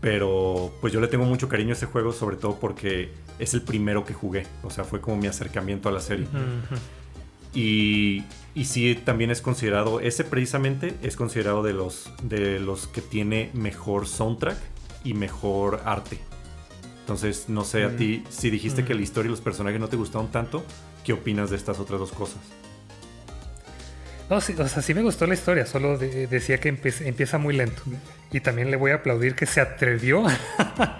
Pero 0.00 0.72
pues 0.80 0.94
yo 0.94 1.00
le 1.02 1.08
tengo 1.08 1.26
mucho 1.26 1.48
cariño 1.48 1.70
a 1.70 1.72
ese 1.74 1.84
juego, 1.84 2.12
sobre 2.12 2.36
todo 2.36 2.58
porque 2.58 3.10
es 3.38 3.52
el 3.52 3.60
primero 3.60 4.04
que 4.06 4.14
jugué. 4.14 4.46
O 4.62 4.70
sea, 4.70 4.84
fue 4.84 5.00
como 5.02 5.18
mi 5.18 5.26
acercamiento 5.26 5.90
a 5.90 5.92
la 5.92 6.00
serie. 6.00 6.26
Y, 7.52 8.24
y 8.54 8.64
sí, 8.64 8.94
también 9.04 9.30
es 9.30 9.42
considerado, 9.42 10.00
ese 10.00 10.24
precisamente 10.24 10.94
es 11.02 11.16
considerado 11.16 11.62
de 11.62 11.72
los, 11.72 12.10
de 12.22 12.60
los 12.60 12.86
que 12.86 13.02
tiene 13.02 13.50
mejor 13.54 14.06
soundtrack 14.06 14.56
y 15.04 15.14
mejor 15.14 15.82
arte. 15.84 16.18
Entonces, 17.10 17.46
no 17.48 17.64
sé 17.64 17.82
a 17.82 17.96
ti, 17.96 18.22
si 18.30 18.50
dijiste 18.50 18.84
que 18.84 18.94
la 18.94 19.00
historia 19.00 19.26
y 19.26 19.30
los 19.32 19.40
personajes 19.40 19.80
no 19.80 19.88
te 19.88 19.96
gustaron 19.96 20.30
tanto, 20.30 20.64
¿qué 21.04 21.12
opinas 21.12 21.50
de 21.50 21.56
estas 21.56 21.80
otras 21.80 21.98
dos 21.98 22.12
cosas? 22.12 22.38
No, 24.30 24.40
sí, 24.40 24.54
o 24.56 24.68
sea, 24.68 24.80
sí 24.80 24.94
me 24.94 25.02
gustó 25.02 25.26
la 25.26 25.34
historia, 25.34 25.66
solo 25.66 25.98
de- 25.98 26.28
decía 26.28 26.58
que 26.60 26.68
empieza 26.68 27.36
muy 27.38 27.52
lento. 27.56 27.82
Y 28.30 28.38
también 28.38 28.70
le 28.70 28.76
voy 28.76 28.92
a 28.92 28.94
aplaudir 28.94 29.34
que 29.34 29.44
se 29.46 29.60
atrevió 29.60 30.22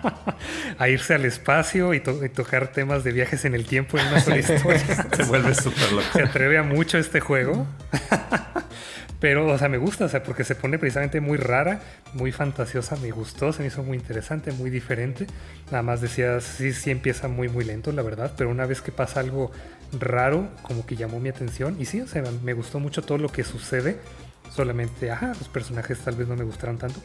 a 0.79 0.89
irse 0.89 1.15
al 1.15 1.25
espacio 1.27 1.95
y, 1.95 2.01
to- 2.01 2.25
y 2.25 2.29
tocar 2.29 2.73
temas 2.73 3.05
de 3.05 3.13
viajes 3.13 3.45
en 3.45 3.55
el 3.55 3.65
tiempo 3.67 3.97
en 3.97 4.09
una 4.09 4.21
sola 4.21 4.39
historia. 4.41 5.07
Se 5.15 5.23
vuelve 5.23 5.55
súper 5.55 5.93
loco. 5.93 6.09
se 6.13 6.23
atreve 6.25 6.59
a 6.59 6.65
mucho 6.65 6.99
este 6.99 7.21
juego. 7.21 7.69
Pero, 9.21 9.47
o 9.47 9.59
sea, 9.59 9.69
me 9.69 9.77
gusta, 9.77 10.07
o 10.07 10.09
sea, 10.09 10.23
porque 10.23 10.45
se 10.45 10.55
pone 10.55 10.79
precisamente 10.79 11.21
muy 11.21 11.37
rara, 11.37 11.81
muy 12.15 12.33
fantasiosa, 12.33 12.97
me 12.97 13.11
gustó, 13.11 13.53
se 13.53 13.61
me 13.61 13.69
hizo 13.69 13.83
muy 13.83 13.99
interesante, 13.99 14.51
muy 14.53 14.71
diferente. 14.71 15.27
Nada 15.67 15.83
más 15.83 16.01
decía, 16.01 16.41
sí, 16.41 16.73
sí 16.73 16.91
empieza 16.91 17.29
muy, 17.29 17.49
muy 17.51 17.65
lento, 17.65 17.93
la 17.93 18.03
verdad, 18.03 18.33
pero 18.37 18.49
una 18.49 18.65
vez 18.65 18.81
que 18.81 18.93
pasa 18.93 19.21
algo 19.21 19.53
raro, 19.99 20.49
como 20.63 20.87
que 20.87 20.97
llamó 20.97 21.21
mi 21.21 21.29
atención. 21.29 21.77
Y 21.79 21.85
sí, 21.85 22.01
o 22.01 22.07
sea, 22.07 22.25
me 22.43 22.55
gustó 22.55 22.81
mucho 22.81 23.03
todo 23.03 23.19
lo 23.19 23.29
que 23.29 23.45
sucede. 23.45 23.99
Solamente, 24.51 25.11
ajá, 25.11 25.35
los 25.39 25.49
personajes 25.49 25.99
tal 26.01 26.17
vez 26.17 26.27
no 26.27 26.35
me 26.35 26.45
gustaron 26.45 26.79
tanto, 26.79 27.01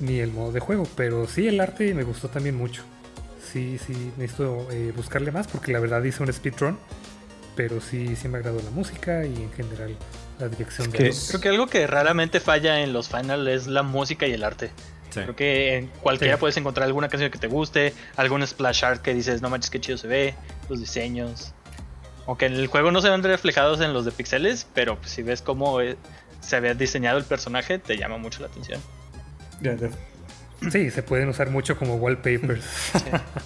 ni 0.00 0.18
el 0.18 0.32
modo 0.32 0.52
de 0.52 0.60
juego, 0.60 0.88
pero 0.96 1.26
sí, 1.26 1.46
el 1.46 1.60
arte 1.60 1.92
me 1.94 2.04
gustó 2.04 2.28
también 2.28 2.56
mucho. 2.56 2.82
Sí, 3.52 3.78
sí, 3.78 4.12
necesito 4.16 4.66
eh, 4.72 4.92
buscarle 4.96 5.30
más 5.30 5.46
porque 5.46 5.72
la 5.72 5.80
verdad 5.80 6.02
hice 6.02 6.22
un 6.22 6.32
speedrun 6.32 6.78
pero 7.60 7.80
sí, 7.80 8.16
sí 8.16 8.28
me 8.28 8.38
agradó 8.38 8.60
la 8.62 8.70
música 8.70 9.26
y 9.26 9.34
en 9.34 9.52
general 9.52 9.94
la 10.40 10.48
dirección 10.48 10.86
Es 10.88 10.92
de 10.92 10.98
que- 10.98 11.06
los- 11.08 11.28
Creo 11.28 11.40
que 11.40 11.48
algo 11.48 11.66
que 11.66 11.86
raramente 11.86 12.40
falla 12.40 12.80
en 12.80 12.92
los 12.92 13.08
final 13.08 13.46
es 13.48 13.66
la 13.66 13.82
música 13.82 14.26
y 14.26 14.32
el 14.32 14.42
arte. 14.44 14.70
Sí. 15.10 15.20
Creo 15.20 15.34
que 15.36 15.76
en 15.76 15.86
cualquiera 16.02 16.34
Sí. 16.36 16.40
puedes 16.40 16.56
encontrar 16.56 16.86
alguna 16.86 17.08
canción 17.08 17.30
que 17.30 17.38
te 17.38 17.48
guste, 17.48 17.92
algún 18.16 18.46
splash 18.46 18.84
art 18.84 19.02
que 19.02 19.12
dices, 19.12 19.42
no 19.42 19.50
manches, 19.50 19.70
qué 19.70 19.80
chido 19.80 19.98
se 19.98 20.06
ve, 20.06 20.34
los 20.68 20.78
diseños. 20.80 21.52
Aunque 22.26 22.46
en 22.46 22.54
el 22.54 22.68
juego 22.68 22.92
no 22.92 23.00
se 23.02 23.10
ven 23.10 23.22
reflejados 23.22 23.80
en 23.80 23.92
los 23.92 24.04
de 24.04 24.12
pixeles, 24.12 24.66
pero 24.72 24.96
pues, 24.98 25.10
si 25.10 25.22
ves 25.22 25.42
cómo 25.42 25.80
eh, 25.80 25.96
se 26.40 26.54
había 26.56 26.74
diseñado 26.74 27.18
el 27.18 27.24
personaje, 27.24 27.78
te 27.80 27.96
llama 27.96 28.18
mucho 28.18 28.40
la 28.40 28.46
atención. 28.46 28.80
Sí, 30.70 30.90
se 30.90 31.02
pueden 31.02 31.28
usar 31.28 31.50
mucho 31.50 31.76
como 31.76 31.96
wallpapers. 31.96 32.62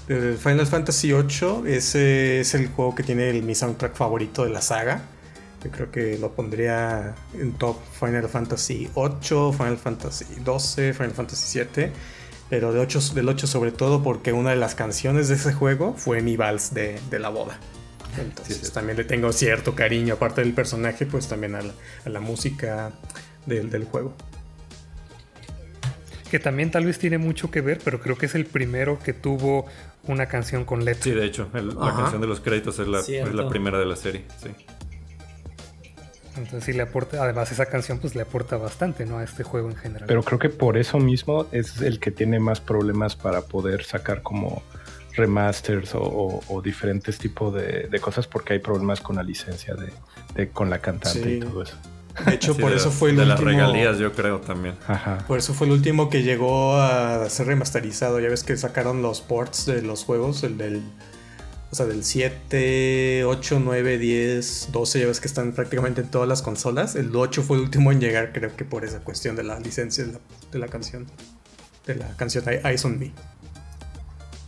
Final 0.43 0.67
Fantasy 0.67 1.13
VIII, 1.13 1.63
ese 1.73 2.41
es 2.41 2.55
el 2.55 2.69
juego 2.69 2.95
que 2.95 3.03
tiene 3.05 3.31
el- 3.31 3.43
mi 3.43 3.55
soundtrack 3.55 3.95
favorito 3.95 4.45
de 4.45 4.51
la 4.51 4.61
saga. 4.61 5.03
Yo 5.65 5.71
creo 5.71 5.91
que 5.91 6.19
lo 6.19 6.33
pondría 6.33 7.15
en 7.33 7.53
top 7.55 7.77
Final 7.99 8.29
Fantasy 8.29 8.91
VIII, 8.95 9.53
Final 9.57 9.79
Fantasy 9.79 10.25
XII, 10.27 10.93
Final 10.93 11.13
Fantasy 11.13 11.59
VII. 11.59 11.91
pero 12.51 12.73
de 12.73 12.81
8, 12.81 13.01
del 13.15 13.29
8 13.31 13.47
sobre 13.47 13.73
todo 13.73 14.03
porque 14.03 14.33
una 14.33 14.51
de 14.51 14.57
las 14.57 14.75
canciones 14.75 15.29
de 15.29 15.37
ese 15.37 15.53
juego 15.55 15.95
fue 15.97 16.21
mi 16.21 16.37
vals 16.37 16.75
de, 16.75 17.01
de 17.11 17.19
la 17.19 17.31
boda. 17.31 17.59
Entonces 18.19 18.59
Sí, 18.59 18.67
sí. 18.67 18.73
también 18.73 18.97
le 18.99 19.05
tengo 19.05 19.33
cierto 19.33 19.75
cariño, 19.75 20.15
aparte 20.15 20.43
del 20.43 20.53
personaje, 20.53 21.07
pues 21.07 21.27
también 21.29 21.55
a 21.57 21.63
la, 21.63 21.73
a 22.05 22.09
la 22.11 22.21
música 22.21 22.93
del, 23.47 23.71
del 23.71 23.85
juego. 23.85 24.15
Que 26.31 26.39
también 26.39 26.71
tal 26.71 26.85
vez 26.85 26.99
tiene 26.99 27.19
mucho 27.19 27.51
que 27.51 27.61
ver, 27.61 27.79
pero 27.85 28.01
creo 28.01 28.17
que 28.19 28.27
es 28.27 28.35
el 28.35 28.45
primero 28.47 28.99
que 28.99 29.13
tuvo 29.13 29.67
una 30.05 30.27
canción 30.27 30.65
con 30.65 30.85
letra. 30.85 31.03
Sí, 31.05 31.11
de 31.13 31.25
hecho, 31.25 31.49
el- 31.55 31.69
la 31.77 31.95
canción 31.97 32.21
de 32.21 32.27
los 32.27 32.41
créditos 32.41 32.79
es 32.79 32.87
la, 32.89 33.01
es 33.01 33.35
la 33.35 33.49
primera 33.49 33.79
de 33.79 33.87
la 33.87 33.97
serie. 33.97 34.25
Sí. 34.43 34.51
Entonces 36.37 36.65
sí 36.65 36.73
le 36.73 36.83
aporta, 36.83 37.23
además 37.23 37.51
esa 37.53 37.67
canción 37.67 37.99
pues 37.99 38.15
le 38.15 38.23
aporta 38.23 38.57
bastante, 38.57 39.07
¿no? 39.07 39.19
A 39.19 39.25
este 39.25 39.45
juego 39.45 39.71
en 39.71 39.77
general. 39.77 40.07
Pero 40.09 40.23
creo 40.23 40.39
que 40.39 40.51
por 40.51 40.77
eso 40.77 40.99
mismo 40.99 41.47
es 41.53 41.81
el 41.81 42.01
que 42.01 42.11
tiene 42.11 42.41
más 42.41 42.61
problemas 42.61 43.15
para 43.17 43.43
poder 43.43 43.85
sacar 43.85 44.23
como 44.23 44.63
remasters 45.17 45.95
o, 45.95 46.03
o- 46.03 46.41
o 46.49 46.61
diferentes 46.63 47.19
tipos 47.19 47.55
de, 47.55 47.87
de 47.89 48.01
cosas 48.01 48.27
porque 48.27 48.55
hay 48.55 48.59
problemas 48.59 49.01
con 49.01 49.17
la 49.17 49.23
licencia 49.23 49.75
de, 49.75 49.93
de- 50.35 50.49
con 50.51 50.71
la 50.71 50.81
cantante 50.81 51.23
Sí. 51.23 51.31
y 51.35 51.41
todo 51.41 51.63
eso. 51.63 51.77
De 52.27 52.35
hecho, 52.35 52.55
Sí, 52.55 52.61
por 52.61 52.71
de 52.71 52.77
eso 52.77 52.91
fue 52.93 53.11
el 53.11 53.17
De 53.17 53.23
último. 53.23 53.35
las 53.51 53.55
regalías, 53.57 53.99
yo 53.99 54.13
creo 54.13 54.41
también. 54.41 54.75
Ajá. 54.87 55.19
Por 55.27 55.39
eso 55.39 55.53
fue 55.53 55.67
el 55.67 55.73
último 55.73 56.09
que 56.11 56.23
llegó 56.23 56.77
a 56.77 57.29
ser 57.29 57.49
remasterizado. 57.49 58.21
Ya 58.21 58.29
ves 58.29 58.45
que 58.45 58.57
sacaron 58.57 59.03
los 59.03 59.21
ports 59.21 59.67
de 59.67 59.83
los 59.83 60.05
juegos, 60.05 60.43
el 60.45 60.57
del. 60.57 60.83
O 61.75 61.77
sea, 61.77 61.87
del 61.87 62.05
7, 62.05 63.25
8, 63.25 63.59
9, 63.59 63.99
10, 63.99 64.69
12, 64.71 65.01
ya 65.01 65.07
ves 65.09 65.19
que 65.19 65.27
están 65.27 65.51
prácticamente 65.55 66.03
en 66.03 66.09
todas 66.09 66.29
las 66.29 66.41
consolas. 66.41 66.95
El 66.95 67.17
8 67.17 67.43
fue 67.43 67.57
el 67.57 67.65
último 67.65 67.91
en 67.91 68.01
llegar, 68.01 68.33
creo 68.33 68.55
que 68.55 68.65
por 68.65 68.85
esa 68.85 69.01
cuestión 69.01 69.35
de 69.35 69.43
la 69.43 69.59
licencia 69.59 70.05
de 70.05 70.13
la, 70.13 70.21
de 70.53 70.59
la 70.61 70.69
canción. 70.69 71.09
De 71.85 71.97
la 71.97 72.17
canción 72.17 72.45
Eyes 72.49 72.85
on 72.85 73.01
Me. 73.01 73.11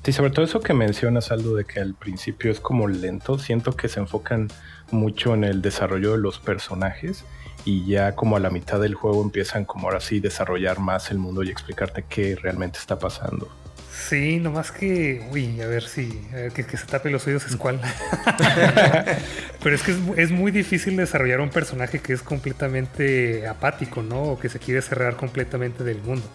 Sí, 0.04 0.12
sobre 0.12 0.30
todo 0.30 0.44
eso 0.44 0.60
que 0.60 0.72
mencionas, 0.72 1.32
Aldo, 1.32 1.56
de 1.56 1.64
que 1.64 1.80
al 1.80 1.94
principio 1.94 2.52
es 2.52 2.60
como 2.60 2.86
lento. 2.86 3.40
Siento 3.40 3.72
que 3.72 3.88
se 3.88 3.98
enfocan 3.98 4.46
mucho 4.92 5.34
en 5.34 5.42
el 5.42 5.62
desarrollo 5.62 6.12
de 6.12 6.18
los 6.18 6.38
personajes 6.38 7.24
y 7.64 7.86
ya 7.86 8.14
como 8.14 8.36
a 8.36 8.38
la 8.38 8.50
mitad 8.50 8.78
del 8.78 8.94
juego 8.94 9.20
empiezan 9.24 9.64
como 9.64 9.88
ahora 9.88 10.00
sí 10.00 10.20
desarrollar 10.20 10.78
más 10.78 11.10
el 11.10 11.18
mundo 11.18 11.42
y 11.42 11.50
explicarte 11.50 12.04
qué 12.08 12.36
realmente 12.36 12.78
está 12.78 13.00
pasando. 13.00 13.48
Sí, 13.96 14.38
nomás 14.38 14.70
que, 14.70 15.26
uy, 15.32 15.60
a 15.60 15.66
ver 15.66 15.82
si, 15.82 16.08
que, 16.54 16.64
que 16.64 16.76
se 16.76 16.86
tape 16.86 17.10
los 17.10 17.26
oídos 17.26 17.46
es 17.46 17.56
cuál. 17.56 17.80
Pero 19.62 19.74
es 19.74 19.82
que 19.82 19.92
es, 19.92 19.98
es 20.16 20.30
muy 20.30 20.52
difícil 20.52 20.96
desarrollar 20.96 21.40
un 21.40 21.50
personaje 21.50 21.98
que 21.98 22.12
es 22.12 22.22
completamente 22.22 23.48
apático, 23.48 24.02
¿no? 24.02 24.22
O 24.22 24.38
que 24.38 24.48
se 24.48 24.60
quiere 24.60 24.82
cerrar 24.82 25.16
completamente 25.16 25.82
del 25.82 26.00
mundo. 26.02 26.28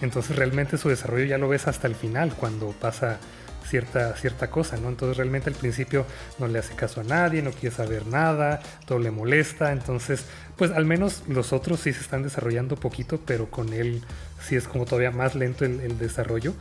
Entonces 0.00 0.36
realmente 0.36 0.76
su 0.76 0.90
desarrollo 0.90 1.24
ya 1.24 1.38
lo 1.38 1.48
ves 1.48 1.66
hasta 1.66 1.86
el 1.86 1.94
final, 1.94 2.34
cuando 2.34 2.72
pasa 2.72 3.18
cierta, 3.66 4.14
cierta 4.16 4.50
cosa, 4.50 4.76
¿no? 4.76 4.88
Entonces 4.88 5.16
realmente 5.16 5.48
al 5.48 5.56
principio 5.56 6.04
no 6.38 6.48
le 6.48 6.58
hace 6.58 6.74
caso 6.74 7.00
a 7.00 7.04
nadie, 7.04 7.42
no 7.42 7.52
quiere 7.52 7.74
saber 7.74 8.06
nada, 8.06 8.60
todo 8.86 8.98
le 8.98 9.10
molesta. 9.10 9.72
Entonces, 9.72 10.26
pues 10.56 10.72
al 10.72 10.84
menos 10.84 11.22
los 11.28 11.52
otros 11.52 11.80
sí 11.80 11.92
se 11.92 12.00
están 12.00 12.22
desarrollando 12.22 12.76
poquito, 12.76 13.20
pero 13.24 13.50
con 13.50 13.72
él 13.72 14.02
sí 14.46 14.56
es 14.56 14.68
como 14.68 14.84
todavía 14.84 15.10
más 15.10 15.34
lento 15.34 15.64
el, 15.64 15.80
el 15.80 15.96
desarrollo. 15.96 16.54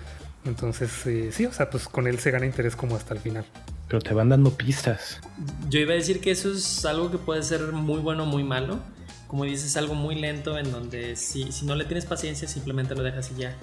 Entonces, 0.46 1.06
eh, 1.06 1.32
sí, 1.32 1.46
o 1.46 1.54
sea, 1.54 1.70
pues 1.70 1.88
con 1.88 2.08
él 2.08 2.20
se 2.20 2.32
gana 2.32 2.46
interés 2.46 2.76
como 2.76 2.96
hasta 2.96 3.14
el 3.14 3.20
final. 3.20 3.46
Pero 3.88 4.02
te 4.02 4.14
van 4.14 4.30
dando 4.30 4.52
pistas. 4.52 5.22
Yo 5.70 5.80
iba 5.80 5.94
a 5.94 5.96
decir 5.96 6.20
que 6.20 6.32
eso 6.32 6.52
es 6.52 6.84
algo 6.86 7.12
que 7.12 7.18
puede 7.18 7.44
ser 7.44 7.62
muy 7.72 8.00
bueno 8.00 8.24
o 8.24 8.26
muy 8.26 8.44
malo. 8.44 8.80
Como 9.28 9.46
dices, 9.46 9.78
algo 9.78 9.96
muy 9.96 10.16
lento 10.16 10.58
en 10.58 10.72
donde 10.72 11.16
si, 11.16 11.52
si 11.52 11.66
no 11.66 11.76
le 11.76 11.86
tienes 11.86 12.06
paciencia 12.06 12.48
simplemente 12.48 12.96
lo 12.96 13.04
dejas 13.04 13.32
y 13.32 13.42
ya. 13.42 13.56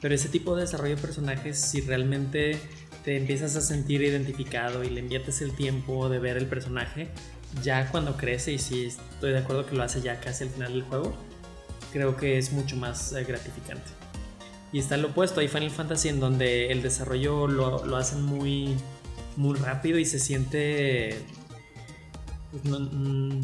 Pero 0.00 0.14
ese 0.14 0.28
tipo 0.28 0.54
de 0.54 0.62
desarrollo 0.62 0.96
de 0.96 1.00
personajes, 1.02 1.58
si 1.58 1.80
realmente 1.80 2.58
te 3.04 3.16
empiezas 3.16 3.56
a 3.56 3.60
sentir 3.60 4.02
identificado 4.02 4.84
y 4.84 4.90
le 4.90 5.00
inviertes 5.00 5.42
el 5.42 5.52
tiempo 5.52 6.08
de 6.08 6.18
ver 6.18 6.36
el 6.36 6.46
personaje, 6.46 7.08
ya 7.62 7.90
cuando 7.90 8.16
crece, 8.16 8.52
y 8.52 8.58
sí 8.58 8.86
estoy 8.86 9.32
de 9.32 9.38
acuerdo 9.38 9.66
que 9.66 9.76
lo 9.76 9.82
hace 9.82 10.00
ya 10.00 10.20
casi 10.20 10.44
al 10.44 10.50
final 10.50 10.72
del 10.72 10.82
juego, 10.82 11.14
creo 11.92 12.16
que 12.16 12.38
es 12.38 12.52
mucho 12.52 12.76
más 12.76 13.12
eh, 13.12 13.24
gratificante. 13.24 14.01
Y 14.72 14.78
está 14.78 14.96
lo 14.96 15.08
opuesto, 15.08 15.40
hay 15.40 15.48
Final 15.48 15.70
Fantasy 15.70 16.08
en 16.08 16.18
donde 16.20 16.72
el 16.72 16.82
desarrollo 16.82 17.46
lo, 17.46 17.84
lo 17.84 17.96
hacen 17.96 18.22
muy, 18.22 18.74
muy 19.36 19.58
rápido 19.58 19.98
y 19.98 20.06
se 20.06 20.18
siente... 20.18 21.18
pues, 22.50 22.64
No, 22.64 22.80
mm, 22.80 23.40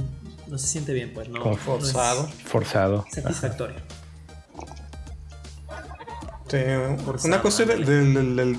no 0.48 0.56
se 0.58 0.66
siente 0.66 0.94
bien, 0.94 1.12
pues, 1.12 1.28
¿no? 1.28 1.40
Como 1.40 1.50
no 1.54 1.56
es 1.56 1.62
Forzado. 1.64 2.28
Forzado. 2.46 3.04
satisfactorio. 3.12 3.76
Sí, 6.50 6.56
Forzado, 7.04 7.28
una 7.28 7.42
cuestión 7.42 7.68
del, 7.68 7.78
ándale. 7.82 7.96
del- 7.98 8.14
del- 8.14 8.36
del- 8.36 8.58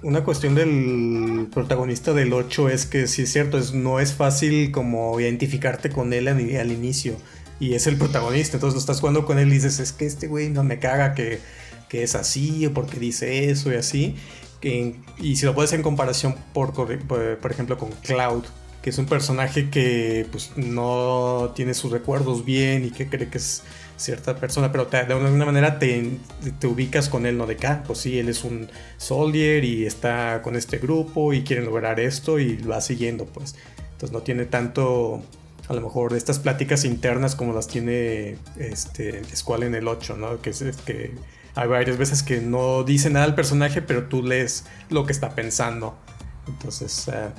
una 0.00 0.22
cuestión 0.22 0.54
del 0.54 1.48
protagonista 1.52 2.12
del 2.14 2.32
8 2.32 2.68
es 2.68 2.86
que 2.86 3.08
sí 3.08 3.22
es 3.22 3.32
cierto, 3.32 3.58
es, 3.58 3.74
no 3.74 3.98
es 3.98 4.14
fácil 4.14 4.70
como 4.70 5.18
identificarte 5.20 5.90
con 5.90 6.12
él 6.12 6.28
al, 6.28 6.38
al 6.56 6.70
inicio. 6.72 7.16
Y 7.60 7.74
es 7.74 7.88
el 7.88 7.96
protagonista, 7.96 8.56
entonces 8.56 8.74
lo 8.74 8.80
estás 8.80 9.00
jugando 9.00 9.26
con 9.26 9.40
él 9.40 9.48
y 9.48 9.54
dices, 9.54 9.80
es 9.80 9.92
que 9.92 10.06
este 10.06 10.28
güey 10.28 10.50
no 10.50 10.62
me 10.62 10.78
caga 10.78 11.14
que, 11.14 11.40
que 11.88 12.02
es 12.02 12.14
así 12.14 12.66
o 12.66 12.74
porque 12.74 12.98
dice 12.98 13.50
eso 13.50 13.72
y 13.72 13.76
así. 13.76 14.16
Que- 14.60 14.96
y 15.18 15.36
si 15.36 15.46
lo 15.46 15.54
pones 15.54 15.72
en 15.72 15.82
comparación 15.82 16.34
por, 16.52 16.72
por, 16.72 17.50
ejemplo 17.50 17.78
con 17.78 17.90
Cloud, 18.02 18.44
que 18.82 18.90
es 18.90 18.98
un 18.98 19.06
personaje 19.06 19.70
que 19.70 20.26
pues 20.30 20.52
no 20.56 21.52
tiene 21.54 21.74
sus 21.74 21.90
recuerdos 21.92 22.44
bien 22.44 22.84
y 22.84 22.90
que 22.90 23.08
cree 23.08 23.28
que 23.28 23.38
es 23.38 23.62
cierta 23.96 24.36
persona, 24.36 24.70
pero 24.70 24.84
de 24.86 24.98
alguna 24.98 25.44
manera 25.44 25.78
te, 25.78 26.18
te 26.60 26.66
ubicas 26.68 27.08
con 27.08 27.26
él, 27.26 27.36
¿no? 27.36 27.46
De 27.46 27.54
acá, 27.54 27.82
pues 27.86 27.98
sí, 27.98 28.18
él 28.18 28.28
es 28.28 28.44
un 28.44 28.68
soldier 28.96 29.64
y 29.64 29.86
está 29.86 30.40
con 30.42 30.54
este 30.56 30.78
grupo 30.78 31.32
y 31.32 31.42
quieren 31.42 31.64
lograr 31.64 31.98
esto 31.98 32.38
y 32.38 32.56
va 32.58 32.80
siguiendo, 32.80 33.26
pues. 33.26 33.56
Entonces 33.92 34.12
no 34.12 34.22
tiene 34.22 34.44
tanto, 34.44 35.22
a 35.66 35.74
lo 35.74 35.80
mejor, 35.80 36.14
estas 36.14 36.38
pláticas 36.38 36.84
internas 36.84 37.34
como 37.34 37.52
las 37.52 37.66
tiene 37.66 38.36
este 38.56 39.24
Squall 39.34 39.64
en 39.64 39.74
el 39.74 39.88
8, 39.88 40.16
¿no? 40.16 40.40
Que 40.40 40.50
es 40.50 40.62
que 40.86 41.12
hay 41.58 41.68
varias 41.68 41.96
veces 41.96 42.22
que 42.22 42.40
no 42.40 42.84
dice 42.84 43.10
nada 43.10 43.24
al 43.24 43.34
personaje, 43.34 43.82
pero 43.82 44.04
tú 44.04 44.22
lees 44.22 44.64
lo 44.90 45.06
que 45.06 45.12
está 45.12 45.34
pensando. 45.34 45.98
Entonces, 46.46 47.08
eh, 47.08 47.30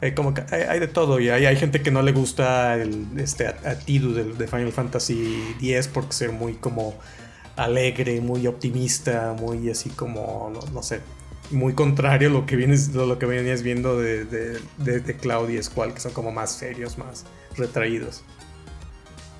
hay 0.00 0.14
como 0.14 0.34
que 0.34 0.42
hay, 0.52 0.62
hay 0.62 0.78
de 0.78 0.86
todo 0.86 1.18
y 1.18 1.30
hay, 1.30 1.46
hay 1.46 1.56
gente 1.56 1.82
que 1.82 1.90
no 1.90 2.02
le 2.02 2.12
gusta 2.12 2.76
el 2.76 3.06
este 3.16 3.48
attitude 3.48 4.22
de, 4.22 4.34
de 4.34 4.46
Final 4.46 4.70
Fantasy 4.70 5.56
X 5.60 5.88
porque 5.88 6.12
ser 6.12 6.30
muy 6.30 6.54
como 6.54 6.94
alegre, 7.56 8.20
muy 8.20 8.46
optimista, 8.46 9.34
muy 9.36 9.68
así 9.68 9.90
como 9.90 10.48
no, 10.54 10.60
no 10.72 10.82
sé, 10.84 11.00
muy 11.50 11.74
contrario 11.74 12.28
a 12.28 12.32
lo 12.32 12.46
que 12.46 12.54
vienes 12.54 12.94
lo 12.94 13.18
que 13.18 13.26
venías 13.26 13.62
viendo 13.62 13.98
de, 13.98 14.26
de, 14.26 14.60
de, 14.78 15.00
de 15.00 15.16
Cloud 15.16 15.48
y 15.48 15.60
Squall 15.60 15.92
que 15.92 15.98
son 15.98 16.12
como 16.12 16.30
más 16.30 16.52
serios, 16.52 16.98
más 16.98 17.24
retraídos. 17.56 18.22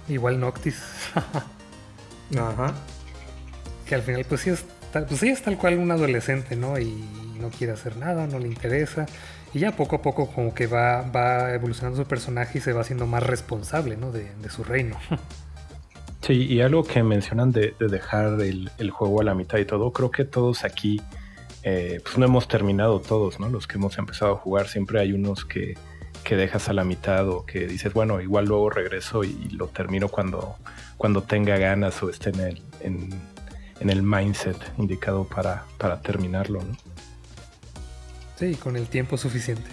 Igual 0.09 0.41
Noctis, 0.41 0.77
Ajá. 2.37 2.75
Que 3.87 3.95
al 3.95 4.03
final 4.03 4.25
pues 4.29 4.43
sí 4.43 4.51
es 4.51 4.65
tal, 4.93 5.07
pues 5.07 5.21
sí 5.21 5.29
es 5.29 5.43
tal 5.43 5.57
cual 5.57 5.79
un 5.79 5.91
adolescente, 5.91 6.57
¿no? 6.57 6.79
Y 6.79 7.05
no 7.41 7.51
quiere 7.51 7.73
hacer 7.73 7.97
nada, 7.97 8.27
no 8.27 8.39
le 8.39 8.49
interesa. 8.49 9.07
Y 9.55 9.61
ya 9.61 9.73
poco 9.75 9.97
a 9.97 10.03
poco 10.03 10.31
como 10.31 10.53
que 10.55 10.67
va, 10.67 11.03
va 11.03 11.55
evolucionando 11.55 11.97
su 11.97 12.07
personaje 12.07 12.59
y 12.59 12.61
se 12.61 12.73
va 12.73 12.83
haciendo 12.83 13.07
más 13.07 13.23
responsable, 13.23 13.97
¿no? 13.97 14.13
De, 14.13 14.31
de 14.43 14.51
su 14.51 14.65
reino. 14.65 14.97
Sí, 16.23 16.33
y 16.33 16.61
algo 16.61 16.83
que 16.83 17.05
mencionan 17.05 17.53
de, 17.53 17.77
de 17.79 17.87
dejar 17.87 18.41
el, 18.41 18.69
el 18.79 18.91
juego 18.91 19.21
a 19.21 19.25
la 19.25 19.35
mitad 19.37 19.59
y 19.59 19.65
todo, 19.65 19.93
creo 19.93 20.11
que 20.11 20.25
todos 20.25 20.65
aquí, 20.65 21.01
eh, 21.63 22.01
pues 22.03 22.19
no 22.19 22.25
hemos 22.25 22.49
terminado 22.49 22.99
todos, 22.99 23.39
¿no? 23.39 23.49
Los 23.49 23.69
que 23.69 23.77
hemos 23.77 23.97
empezado 23.97 24.33
a 24.33 24.37
jugar, 24.37 24.67
siempre 24.67 24.99
hay 24.99 25.13
unos 25.13 25.45
que, 25.45 25.77
que 26.25 26.35
dejas 26.35 26.69
a 26.69 26.73
la 26.73 26.83
mitad 26.83 27.29
o 27.29 27.47
que 27.47 27.69
dices, 27.69 27.93
bueno, 27.93 28.21
igual 28.21 28.47
luego 28.47 28.71
regreso 28.71 29.23
y 29.23 29.51
lo 29.51 29.69
termino 29.69 30.09
cuando, 30.09 30.57
cuando 30.97 31.23
tenga 31.23 31.59
ganas 31.59 32.03
o 32.03 32.11
esté 32.11 32.31
en 32.31 32.41
el, 32.41 32.63
en, 32.81 33.11
en 33.81 33.91
el 33.91 34.03
mindset 34.03 34.57
indicado 34.79 35.25
para, 35.25 35.65
para 35.79 36.01
terminarlo, 36.01 36.63
¿no? 36.63 36.77
Sí, 38.39 38.55
con 38.55 38.77
el 38.77 38.87
tiempo 38.87 39.17
suficiente. 39.17 39.71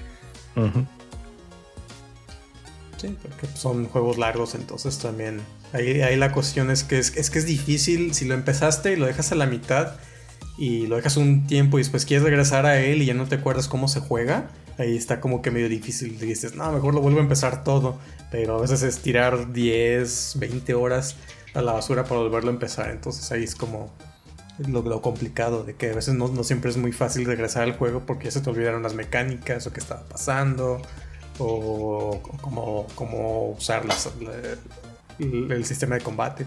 Sí, 2.97 3.17
porque 3.21 3.47
son 3.57 3.87
juegos 3.87 4.17
largos, 4.17 4.55
entonces 4.55 4.97
también. 4.99 5.41
Ahí, 5.73 6.01
ahí 6.01 6.15
la 6.15 6.31
cuestión 6.31 6.71
es 6.71 6.83
que 6.83 6.99
es, 6.99 7.15
es 7.17 7.29
que 7.29 7.39
es 7.39 7.45
difícil. 7.45 8.13
Si 8.13 8.25
lo 8.25 8.33
empezaste 8.33 8.93
y 8.93 8.95
lo 8.95 9.05
dejas 9.05 9.31
a 9.31 9.35
la 9.35 9.45
mitad 9.45 9.95
y 10.57 10.87
lo 10.87 10.95
dejas 10.95 11.17
un 11.17 11.45
tiempo 11.47 11.77
y 11.77 11.81
después 11.81 12.05
quieres 12.05 12.23
regresar 12.23 12.65
a 12.65 12.79
él 12.79 13.01
y 13.01 13.05
ya 13.05 13.13
no 13.13 13.27
te 13.27 13.35
acuerdas 13.35 13.67
cómo 13.67 13.87
se 13.87 13.99
juega, 13.99 14.49
ahí 14.77 14.95
está 14.95 15.19
como 15.19 15.41
que 15.41 15.51
medio 15.51 15.67
difícil. 15.67 16.17
Y 16.21 16.25
dices, 16.25 16.55
no, 16.55 16.71
mejor 16.71 16.93
lo 16.93 17.01
vuelvo 17.01 17.19
a 17.19 17.23
empezar 17.23 17.65
todo. 17.65 17.99
Pero 18.31 18.57
a 18.57 18.61
veces 18.61 18.81
es 18.83 18.99
tirar 18.99 19.51
10, 19.51 20.35
20 20.39 20.73
horas 20.73 21.17
a 21.53 21.61
la 21.61 21.73
basura 21.73 22.03
para 22.03 22.21
volverlo 22.21 22.49
a 22.49 22.53
empezar. 22.53 22.89
Entonces 22.91 23.31
ahí 23.31 23.43
es 23.43 23.55
como 23.55 23.91
lo, 24.67 24.81
lo 24.83 25.01
complicado 25.01 25.63
de 25.63 25.75
que 25.75 25.91
a 25.91 25.95
veces 25.95 26.13
no, 26.15 26.27
no 26.27 26.43
siempre 26.43 26.69
es 26.69 26.77
muy 26.77 26.91
fácil 26.91 27.25
regresar 27.25 27.63
al 27.63 27.73
juego 27.77 28.01
porque 28.05 28.25
ya 28.25 28.31
se 28.31 28.41
te 28.41 28.49
olvidaron 28.49 28.83
las 28.83 28.93
mecánicas 28.93 29.65
o 29.67 29.73
qué 29.73 29.79
estaba 29.79 30.03
pasando 30.03 30.81
o, 31.39 32.21
cómo, 32.41 32.87
cómo 32.95 33.49
usar 33.51 33.85
las- 33.85 34.09
la- 34.21 34.33
el, 35.19 35.51
el 35.51 35.65
sistema 35.65 35.95
de 35.95 36.01
combate. 36.01 36.45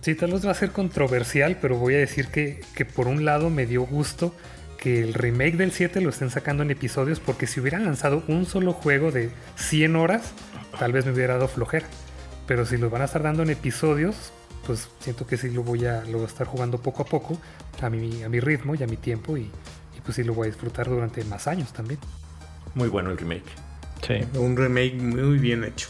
Sí, 0.00 0.14
tal 0.16 0.32
vez 0.32 0.44
va 0.46 0.50
a 0.50 0.54
ser 0.54 0.72
controversial, 0.72 1.58
pero 1.60 1.76
voy 1.76 1.94
a 1.94 1.98
decir 1.98 2.28
que, 2.28 2.60
que 2.74 2.84
por 2.84 3.06
un 3.06 3.24
lado 3.24 3.50
me 3.50 3.66
dio 3.66 3.82
gusto 3.86 4.34
que 4.76 5.00
el 5.00 5.14
remake 5.14 5.56
del 5.56 5.70
7 5.70 6.00
lo 6.00 6.10
estén 6.10 6.28
sacando 6.30 6.64
en 6.64 6.72
episodios, 6.72 7.20
porque 7.20 7.46
si 7.46 7.60
hubieran 7.60 7.84
lanzado 7.84 8.24
un 8.26 8.44
solo 8.46 8.72
juego 8.72 9.12
de 9.12 9.30
100 9.54 9.94
horas, 9.94 10.32
tal 10.76 10.92
vez 10.92 11.06
me 11.06 11.12
hubiera 11.12 11.34
dado 11.34 11.46
flojera. 11.46 11.86
Pero 12.46 12.66
si 12.66 12.76
lo 12.76 12.90
van 12.90 13.02
a 13.02 13.04
estar 13.06 13.22
dando 13.22 13.42
en 13.42 13.50
episodios, 13.50 14.32
pues 14.66 14.88
siento 15.00 15.26
que 15.26 15.36
sí 15.36 15.50
lo 15.50 15.62
voy 15.62 15.86
a, 15.86 16.02
lo 16.04 16.18
voy 16.18 16.22
a 16.24 16.28
estar 16.28 16.46
jugando 16.46 16.78
poco 16.80 17.02
a 17.02 17.06
poco, 17.06 17.38
a 17.80 17.88
mi, 17.90 18.22
a 18.22 18.28
mi 18.28 18.40
ritmo 18.40 18.74
y 18.74 18.82
a 18.82 18.86
mi 18.86 18.96
tiempo, 18.96 19.36
y, 19.36 19.42
y 19.42 20.00
pues 20.04 20.16
sí 20.16 20.24
lo 20.24 20.34
voy 20.34 20.48
a 20.48 20.50
disfrutar 20.50 20.88
durante 20.88 21.24
más 21.24 21.46
años 21.46 21.72
también. 21.72 21.98
Muy 22.74 22.88
bueno 22.88 23.10
el 23.10 23.18
remake. 23.18 23.44
Sí, 24.06 24.14
Un 24.38 24.56
remake 24.56 24.94
muy 24.94 25.38
bien 25.38 25.62
hecho. 25.64 25.88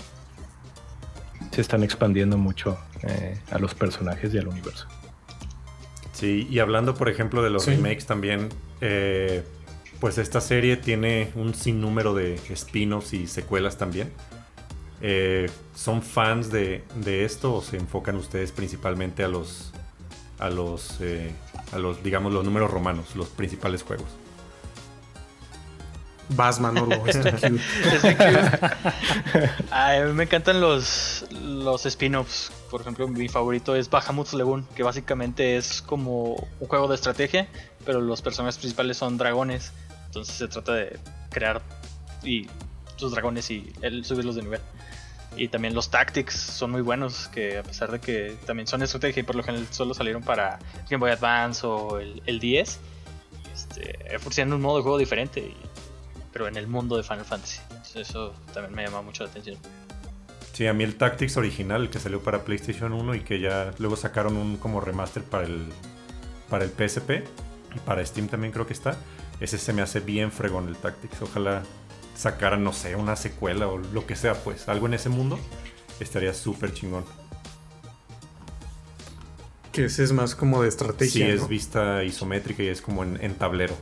se 1.50 1.60
están 1.60 1.82
expandiendo 1.82 2.36
mucho 2.38 2.78
eh, 3.02 3.38
a 3.50 3.58
los 3.58 3.74
personajes 3.74 4.32
y 4.34 4.38
al 4.38 4.48
universo. 4.48 4.86
Sí, 6.12 6.46
y 6.50 6.58
hablando, 6.60 6.94
por 6.94 7.08
ejemplo, 7.08 7.42
de 7.42 7.50
los 7.50 7.64
Sí. 7.64 7.72
remakes 7.72 8.06
también, 8.06 8.48
eh, 8.80 9.42
pues 10.00 10.18
esta 10.18 10.40
serie 10.40 10.76
tiene 10.76 11.30
un 11.34 11.54
sinnúmero 11.54 12.14
de 12.14 12.34
spin-offs 12.50 13.12
y 13.14 13.26
secuelas 13.26 13.76
también. 13.78 14.12
Eh, 15.04 15.50
¿Son 15.74 16.00
fans 16.00 16.50
de, 16.50 16.84
de 16.94 17.24
esto 17.24 17.54
o 17.54 17.62
se 17.62 17.76
enfocan 17.76 18.14
ustedes 18.16 18.52
principalmente 18.52 19.24
a 19.24 19.28
los, 19.28 19.72
a 20.38 20.48
los, 20.48 20.98
eh, 21.00 21.32
a 21.72 21.78
los, 21.78 22.02
digamos, 22.04 22.32
los 22.32 22.44
números 22.44 22.70
romanos, 22.70 23.16
los 23.16 23.26
principales 23.28 23.82
juegos? 23.82 24.06
Vas, 26.28 26.60
Manolo, 26.60 27.00
cute. 27.00 27.18
Es 27.18 27.42
Ay, 29.70 29.98
a 29.98 30.04
mí 30.06 30.12
me 30.12 30.22
encantan 30.22 30.60
los, 30.60 31.26
los 31.32 31.84
spin-offs. 31.84 32.52
Por 32.70 32.80
ejemplo, 32.80 33.08
mi 33.08 33.28
favorito 33.28 33.74
es 33.74 33.90
Bahamut's 33.90 34.32
Lagoon, 34.34 34.66
que 34.76 34.82
básicamente 34.84 35.56
es 35.56 35.82
como 35.82 36.48
un 36.60 36.68
juego 36.68 36.88
de 36.88 36.94
estrategia, 36.94 37.48
pero 37.84 38.00
los 38.00 38.22
personajes 38.22 38.56
principales 38.56 38.96
son 38.96 39.18
dragones. 39.18 39.72
Entonces 40.06 40.36
se 40.36 40.48
trata 40.48 40.74
de 40.74 40.98
crear 41.30 41.60
y 42.22 42.46
sus 42.96 43.10
dragones 43.12 43.50
y 43.50 43.72
el 43.82 44.04
subirlos 44.04 44.36
de 44.36 44.42
nivel. 44.42 44.60
Y 45.36 45.48
también 45.48 45.74
los 45.74 45.90
tactics 45.90 46.34
son 46.34 46.70
muy 46.72 46.82
buenos, 46.82 47.28
que 47.28 47.58
a 47.58 47.62
pesar 47.62 47.90
de 47.90 48.00
que 48.00 48.36
también 48.46 48.66
son 48.66 48.82
estrategia 48.82 49.20
y 49.20 49.22
por 49.24 49.34
lo 49.34 49.42
general 49.42 49.66
solo 49.70 49.94
salieron 49.94 50.22
para 50.22 50.58
Game 50.90 50.98
Boy 50.98 51.10
Advance 51.10 51.66
o 51.66 51.98
el, 51.98 52.22
el 52.26 52.38
10, 52.38 52.78
este, 53.52 54.16
ofrecían 54.16 54.52
un 54.52 54.60
modo 54.60 54.76
de 54.78 54.82
juego 54.82 54.98
diferente. 54.98 55.54
pero 56.32 56.48
en 56.48 56.56
el 56.56 56.66
mundo 56.66 56.96
de 56.96 57.02
Final 57.02 57.24
Fantasy. 57.24 57.60
Entonces 57.70 58.08
eso 58.08 58.34
también 58.54 58.74
me 58.74 58.84
llama 58.84 59.02
mucho 59.02 59.24
la 59.24 59.30
atención. 59.30 59.56
Sí, 60.52 60.66
a 60.66 60.74
mí 60.74 60.84
el 60.84 60.96
Tactics 60.96 61.36
original, 61.36 61.88
que 61.90 61.98
salió 61.98 62.22
para 62.22 62.44
PlayStation 62.44 62.92
1 62.92 63.14
y 63.14 63.20
que 63.20 63.40
ya 63.40 63.72
luego 63.78 63.96
sacaron 63.96 64.36
un 64.36 64.56
como 64.58 64.80
remaster 64.80 65.22
para 65.22 65.44
el, 65.44 65.66
para 66.50 66.64
el 66.64 66.70
PSP 66.70 67.24
y 67.74 67.78
para 67.80 68.04
Steam 68.04 68.28
también 68.28 68.52
creo 68.52 68.66
que 68.66 68.74
está. 68.74 68.96
Ese 69.40 69.58
se 69.58 69.72
me 69.72 69.82
hace 69.82 70.00
bien 70.00 70.30
fregón 70.30 70.68
el 70.68 70.76
Tactics. 70.76 71.22
Ojalá 71.22 71.62
sacaran, 72.14 72.62
no 72.64 72.72
sé, 72.72 72.96
una 72.96 73.16
secuela 73.16 73.68
o 73.68 73.78
lo 73.78 74.06
que 74.06 74.16
sea, 74.16 74.34
pues 74.34 74.68
algo 74.68 74.86
en 74.86 74.94
ese 74.94 75.08
mundo 75.08 75.38
estaría 76.00 76.34
súper 76.34 76.72
chingón. 76.74 77.04
Que 79.72 79.86
ese 79.86 80.04
es 80.04 80.12
más 80.12 80.34
como 80.34 80.62
de 80.62 80.70
Sí, 80.70 80.74
estrategia. 80.74 81.28
es 81.28 81.40
¿no? 81.42 81.48
vista 81.48 82.04
isométrica 82.04 82.62
y 82.62 82.68
es 82.68 82.82
como 82.82 83.02
en, 83.04 83.18
en 83.22 83.34
tablero. 83.34 83.74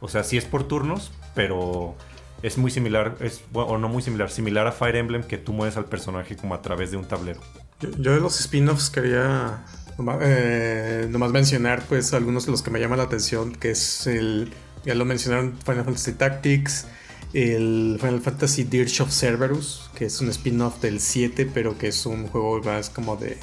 O 0.00 0.08
sea, 0.08 0.24
sí 0.24 0.36
es 0.36 0.44
por 0.44 0.66
turnos, 0.66 1.12
pero 1.34 1.94
es 2.42 2.58
muy 2.58 2.70
similar, 2.70 3.16
es, 3.20 3.42
bueno, 3.52 3.70
o 3.70 3.78
no 3.78 3.88
muy 3.88 4.02
similar, 4.02 4.30
similar 4.30 4.66
a 4.66 4.72
Fire 4.72 4.96
Emblem 4.96 5.22
que 5.22 5.38
tú 5.38 5.52
mueves 5.52 5.76
al 5.76 5.84
personaje 5.86 6.36
como 6.36 6.54
a 6.54 6.62
través 6.62 6.90
de 6.90 6.96
un 6.96 7.04
tablero. 7.06 7.40
Yo, 7.80 7.90
yo 7.98 8.12
de 8.12 8.20
los 8.20 8.40
spin-offs 8.40 8.90
quería 8.90 9.64
nomás, 9.98 10.18
eh, 10.22 11.06
nomás 11.10 11.30
mencionar 11.30 11.82
pues 11.88 12.12
algunos 12.12 12.44
de 12.46 12.50
los 12.52 12.62
que 12.62 12.70
me 12.70 12.80
llaman 12.80 12.98
la 12.98 13.04
atención, 13.04 13.54
que 13.54 13.70
es 13.70 14.06
el, 14.06 14.52
ya 14.84 14.94
lo 14.94 15.04
mencionaron, 15.04 15.56
Final 15.64 15.84
Fantasy 15.84 16.12
Tactics, 16.12 16.86
el 17.32 17.98
Final 18.00 18.20
Fantasy 18.20 18.64
Dirge 18.64 19.02
of 19.02 19.10
Cerberus, 19.10 19.90
que 19.94 20.06
es 20.06 20.20
un 20.20 20.28
spin-off 20.30 20.80
del 20.80 21.00
7, 21.00 21.50
pero 21.52 21.76
que 21.76 21.88
es 21.88 22.06
un 22.06 22.28
juego 22.28 22.62
más 22.62 22.90
como 22.90 23.16
de, 23.16 23.38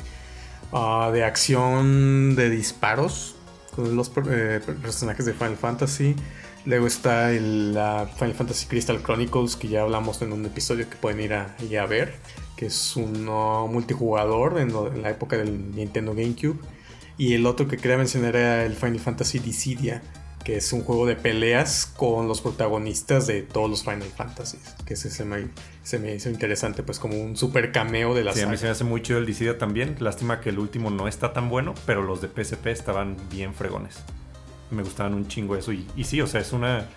ah, 0.71 1.09
de 1.13 1.23
acción, 1.23 2.35
de 2.35 2.49
disparos, 2.49 3.35
con 3.75 3.95
los 3.95 4.11
eh, 4.29 4.61
personajes 4.81 5.25
de 5.25 5.33
Final 5.33 5.57
Fantasy. 5.57 6.15
Luego 6.65 6.87
está 6.87 7.31
el 7.31 7.77
Final 8.15 8.33
Fantasy 8.33 8.67
Crystal 8.67 9.01
Chronicles, 9.03 9.57
que 9.57 9.67
ya 9.67 9.81
hablamos 9.81 10.21
en 10.21 10.31
un 10.31 10.45
episodio 10.45 10.89
que 10.89 10.95
pueden 10.95 11.19
ir 11.19 11.33
a, 11.33 11.85
ver, 11.85 12.15
que 12.55 12.67
es 12.67 12.95
uno 12.95 13.67
multijugador 13.67 14.59
en, 14.59 14.69
en 14.69 15.01
la 15.01 15.09
época 15.09 15.35
del 15.35 15.75
Nintendo 15.75 16.13
GameCube. 16.13 16.57
Y 17.17 17.33
el 17.33 17.45
otro 17.45 17.67
que 17.67 17.77
quería 17.77 17.97
mencionar 17.97 18.35
era 18.35 18.65
el 18.65 18.73
Final 18.73 18.99
Fantasy 18.99 19.39
Dissidia, 19.39 20.01
que 20.43 20.57
es 20.57 20.73
un 20.73 20.83
juego 20.83 21.05
de 21.05 21.15
peleas 21.15 21.85
con 21.85 22.27
los 22.27 22.41
protagonistas 22.41 23.27
de 23.27 23.41
todos 23.41 23.69
los 23.69 23.83
Final 23.83 24.03
Fantasies. 24.03 24.75
Que 24.85 24.95
ese 24.95 25.09
se 25.09 25.25
me, 25.25 25.47
se 25.83 25.99
me 25.99 26.13
hizo 26.13 26.29
interesante, 26.29 26.83
pues 26.83 26.99
como 26.99 27.21
un 27.21 27.37
super 27.37 27.71
cameo 27.71 28.13
de 28.13 28.23
la 28.23 28.33
Sí, 28.33 28.41
a 28.41 28.47
mí 28.47 28.57
se 28.57 28.65
me 28.65 28.71
hace 28.71 28.83
muy 28.83 29.01
chido 29.01 29.19
el 29.19 29.25
Dissidia 29.25 29.57
también. 29.57 29.95
Lástima 29.99 30.41
que 30.41 30.49
el 30.49 30.59
último 30.59 30.89
no 30.89 31.07
está 31.07 31.33
tan 31.33 31.49
bueno, 31.49 31.73
pero 31.85 32.03
los 32.03 32.21
de 32.21 32.27
PSP 32.27 32.67
estaban 32.67 33.17
bien 33.29 33.53
fregones. 33.53 34.03
Me 34.71 34.83
gustaban 34.83 35.13
un 35.13 35.27
chingo 35.27 35.55
eso. 35.55 35.71
Y, 35.71 35.87
y 35.95 36.03
sí, 36.03 36.21
o 36.21 36.27
sea, 36.27 36.41
es 36.41 36.51
una. 36.51 36.87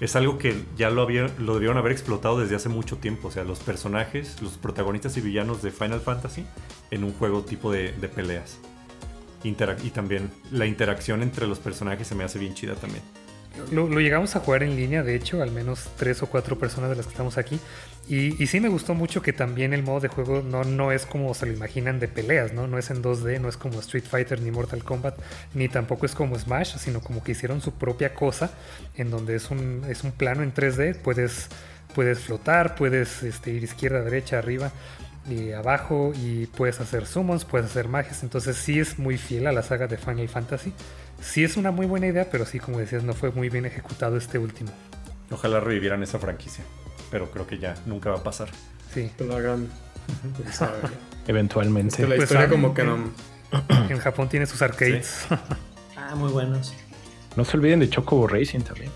Es 0.00 0.14
algo 0.14 0.38
que 0.38 0.54
ya 0.76 0.90
lo, 0.90 1.02
había, 1.02 1.28
lo 1.38 1.54
debieron 1.54 1.76
haber 1.76 1.90
explotado 1.90 2.38
desde 2.38 2.54
hace 2.54 2.68
mucho 2.68 2.98
tiempo. 2.98 3.28
O 3.28 3.30
sea, 3.32 3.42
los 3.42 3.58
personajes, 3.58 4.40
los 4.40 4.56
protagonistas 4.56 5.16
y 5.16 5.20
villanos 5.20 5.60
de 5.60 5.72
Final 5.72 6.00
Fantasy 6.00 6.46
en 6.92 7.02
un 7.02 7.12
juego 7.12 7.42
tipo 7.42 7.72
de, 7.72 7.92
de 7.92 8.08
peleas. 8.08 8.58
Y 9.44 9.90
también 9.90 10.30
la 10.50 10.66
interacción 10.66 11.22
entre 11.22 11.46
los 11.46 11.58
personajes 11.58 12.06
se 12.06 12.14
me 12.14 12.24
hace 12.24 12.38
bien 12.38 12.54
chida 12.54 12.74
también. 12.74 13.02
Lo, 13.72 13.88
lo 13.88 14.00
llegamos 14.00 14.36
a 14.36 14.40
jugar 14.40 14.62
en 14.62 14.76
línea, 14.76 15.02
de 15.02 15.16
hecho, 15.16 15.42
al 15.42 15.50
menos 15.50 15.88
tres 15.96 16.22
o 16.22 16.26
cuatro 16.26 16.58
personas 16.58 16.90
de 16.90 16.96
las 16.96 17.06
que 17.06 17.12
estamos 17.12 17.38
aquí. 17.38 17.58
Y, 18.08 18.42
y 18.42 18.46
sí 18.46 18.60
me 18.60 18.68
gustó 18.68 18.94
mucho 18.94 19.20
que 19.20 19.32
también 19.32 19.74
el 19.74 19.82
modo 19.82 20.00
de 20.00 20.08
juego 20.08 20.42
no, 20.42 20.64
no 20.64 20.92
es 20.92 21.06
como 21.06 21.34
se 21.34 21.46
lo 21.46 21.52
imaginan 21.52 21.98
de 21.98 22.08
peleas, 22.08 22.52
¿no? 22.52 22.66
No 22.66 22.78
es 22.78 22.90
en 22.90 23.02
2D, 23.02 23.40
no 23.40 23.48
es 23.48 23.56
como 23.56 23.80
Street 23.80 24.04
Fighter 24.04 24.40
ni 24.40 24.50
Mortal 24.50 24.84
Kombat, 24.84 25.18
ni 25.54 25.68
tampoco 25.68 26.06
es 26.06 26.14
como 26.14 26.38
Smash, 26.38 26.76
sino 26.78 27.00
como 27.00 27.22
que 27.22 27.32
hicieron 27.32 27.60
su 27.60 27.72
propia 27.72 28.14
cosa, 28.14 28.50
en 28.96 29.10
donde 29.10 29.36
es 29.36 29.50
un, 29.50 29.84
es 29.88 30.04
un 30.04 30.12
plano 30.12 30.42
en 30.42 30.54
3D, 30.54 30.96
puedes, 31.02 31.48
puedes 31.94 32.20
flotar, 32.20 32.76
puedes 32.76 33.22
este, 33.22 33.50
ir 33.50 33.64
izquierda, 33.64 34.02
derecha, 34.02 34.38
arriba 34.38 34.72
y 35.28 35.52
abajo, 35.52 36.12
y 36.14 36.46
puedes 36.46 36.80
hacer 36.80 37.06
summons, 37.06 37.44
puedes 37.44 37.66
hacer 37.70 37.88
magias, 37.88 38.22
entonces 38.22 38.56
sí 38.56 38.78
es 38.80 38.98
muy 38.98 39.18
fiel 39.18 39.46
a 39.46 39.52
la 39.52 39.62
saga 39.62 39.86
de 39.86 39.96
Final 39.98 40.28
Fantasy. 40.28 40.72
Sí 41.20 41.44
es 41.44 41.56
una 41.56 41.70
muy 41.70 41.86
buena 41.86 42.06
idea, 42.06 42.28
pero 42.30 42.46
sí, 42.46 42.58
como 42.60 42.78
decías, 42.78 43.02
no 43.02 43.12
fue 43.14 43.30
muy 43.30 43.48
bien 43.48 43.66
ejecutado 43.66 44.16
este 44.16 44.38
último. 44.38 44.70
Ojalá 45.30 45.60
revivieran 45.60 46.02
esa 46.02 46.18
franquicia. 46.18 46.64
Pero 47.10 47.30
creo 47.30 47.46
que 47.46 47.58
ya 47.58 47.74
nunca 47.86 48.10
va 48.10 48.18
a 48.18 48.22
pasar. 48.22 48.48
Sí. 48.92 49.10
Que 49.16 49.24
lo 49.24 49.36
hagan. 49.36 49.68
Es 50.48 50.60
Eventualmente. 51.26 51.96
que 51.96 52.02
la 52.02 52.16
Pues, 52.16 52.22
historia 52.30 52.48
como 52.48 52.74
que 52.74 52.82
eh, 52.82 52.84
no... 52.84 53.10
En 53.88 53.98
Japón 53.98 54.28
tiene 54.28 54.46
sus 54.46 54.62
arcades. 54.62 55.26
Ah, 56.00 56.14
muy 56.14 56.32
buenos. 56.32 56.72
No 57.38 57.44
se 57.44 57.56
olviden 57.56 57.78
de 57.78 57.88
Chocobo 57.88 58.26
Racing 58.26 58.62
también. 58.62 58.90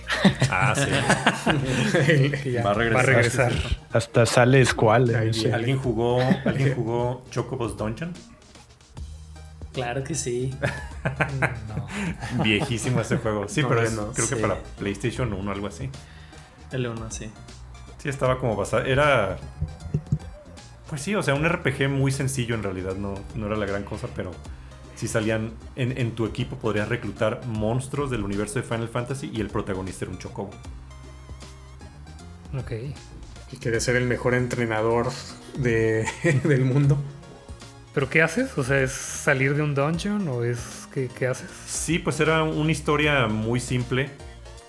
Ah, 0.51 0.74
sí. 0.74 0.90
que 2.43 2.51
ya 2.55 2.64
Va 2.64 2.72
a 2.72 2.74
regresar. 2.74 3.53
Hasta 3.93 4.26
sale 4.26 4.66
Squall 4.66 5.11
ese. 5.11 5.55
¿Alguien 5.55 5.78
jugó, 5.78 6.20
¿alguien 6.45 6.75
jugó 6.75 7.22
Chocobo's 7.30 7.76
Dungeon? 7.76 8.12
Claro 9.72 10.03
que 10.03 10.17
sí. 10.17 10.53
No. 12.34 12.42
Viejísimo 12.42 13.00
ese 13.00 13.17
juego. 13.18 13.46
Sí, 13.49 13.62
No, 13.62 13.68
pero 13.68 13.83
es- 13.83 13.92
no. 13.92 14.12
creo 14.12 14.29
que 14.29 14.37
para 14.37 14.57
PlayStation 14.76 15.33
1 15.33 15.53
algo 15.53 15.68
así. 15.68 15.88
El 16.72 16.88
1, 16.88 17.11
sí. 17.12 17.30
Sí, 17.99 18.08
estaba 18.08 18.41
como 18.41 18.57
basado. 18.57 18.84
Era. 18.84 19.37
Pues 20.88 21.00
sí, 21.00 21.14
o 21.14 21.22
sea, 21.22 21.34
un 21.34 21.49
RPG 21.49 21.88
muy 21.88 22.11
sencillo 22.11 22.57
en 22.57 22.64
realidad. 22.64 22.96
No, 22.96 23.14
no 23.37 23.46
era 23.46 23.54
la 23.57 23.67
gran 23.67 23.84
cosa, 23.84 24.08
pero 24.17 24.33
si 25.03 25.08
salían. 25.08 25.50
En, 25.74 25.99
en 25.99 26.12
tu 26.12 26.26
equipo 26.26 26.57
podrías 26.58 26.88
reclutar 26.88 27.45
monstruos 27.49 28.08
del 28.08 28.22
universo 28.22 28.61
de 28.61 28.62
Final 28.62 28.88
Fantasy 28.88 29.33
y 29.34 29.41
el 29.41 29.49
protagonista 29.49 30.04
era 30.04 30.12
un 30.12 30.18
chocobo. 30.18 30.50
Ok. 32.57 32.72
Y 33.50 33.57
quiere 33.57 33.80
ser 33.80 33.96
el 33.96 34.07
mejor 34.07 34.34
entrenador 34.34 35.08
de, 35.58 36.07
del 36.45 36.64
mundo. 36.64 36.96
¿Pero 37.92 38.08
qué 38.08 38.22
haces? 38.22 38.57
O 38.57 38.62
sea, 38.62 38.80
¿es 38.80 38.92
salir 38.92 39.57
de 39.57 39.62
un 39.62 39.74
dungeon 39.74 40.29
o 40.29 40.45
es 40.45 40.87
qué, 40.95 41.08
qué 41.08 41.26
haces? 41.26 41.50
Sí, 41.66 41.99
pues 41.99 42.20
era 42.20 42.45
una 42.45 42.70
historia 42.70 43.26
muy 43.26 43.58
simple. 43.58 44.08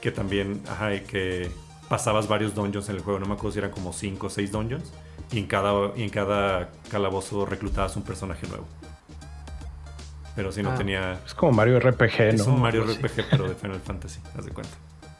Que 0.01 0.11
también, 0.11 0.63
ajá, 0.67 0.95
y 0.95 1.01
que 1.01 1.51
pasabas 1.89 2.27
varios 2.27 2.55
dungeons 2.55 2.89
en 2.89 2.95
el 2.95 3.03
juego. 3.03 3.19
No 3.19 3.27
me 3.27 3.33
acuerdo 3.33 3.51
si 3.51 3.59
eran 3.59 3.69
como 3.69 3.93
5 3.93 4.25
o 4.25 4.29
6 4.31 4.51
dungeons. 4.51 4.91
Y 5.31 5.37
en 5.37 5.45
cada, 5.45 5.95
y 5.95 6.01
en 6.01 6.09
cada 6.09 6.71
calabozo 6.89 7.45
reclutabas 7.45 7.95
un 7.95 8.01
personaje 8.01 8.47
nuevo. 8.47 8.65
Pero 10.35 10.51
si 10.51 10.63
no 10.63 10.71
Ah. 10.71 10.75
tenía. 10.75 11.19
Es 11.25 11.33
como 11.33 11.51
Mario 11.51 11.79
RPG, 11.79 12.17
¿no? 12.19 12.41
Es 12.41 12.47
un 12.47 12.59
Mario. 12.61 12.85
RPG, 12.85 13.25
pero 13.29 13.47
de 13.49 13.55
Final 13.55 13.79
Fantasy, 13.81 14.19
haz 14.37 14.45
de 14.45 14.51
cuenta. 14.51 14.73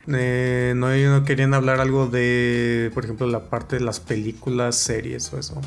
Eh, 0.07 0.73
no, 0.75 0.89
no 0.93 1.23
querían 1.23 1.53
hablar 1.53 1.79
algo 1.79 2.07
de, 2.07 2.91
por 2.93 3.05
ejemplo, 3.05 3.25
la 3.27 3.49
parte 3.49 3.77
de 3.77 3.83
las 3.85 3.99
películas, 3.99 4.75
series 4.75 5.31
o 5.31 5.39
eso. 5.39 5.61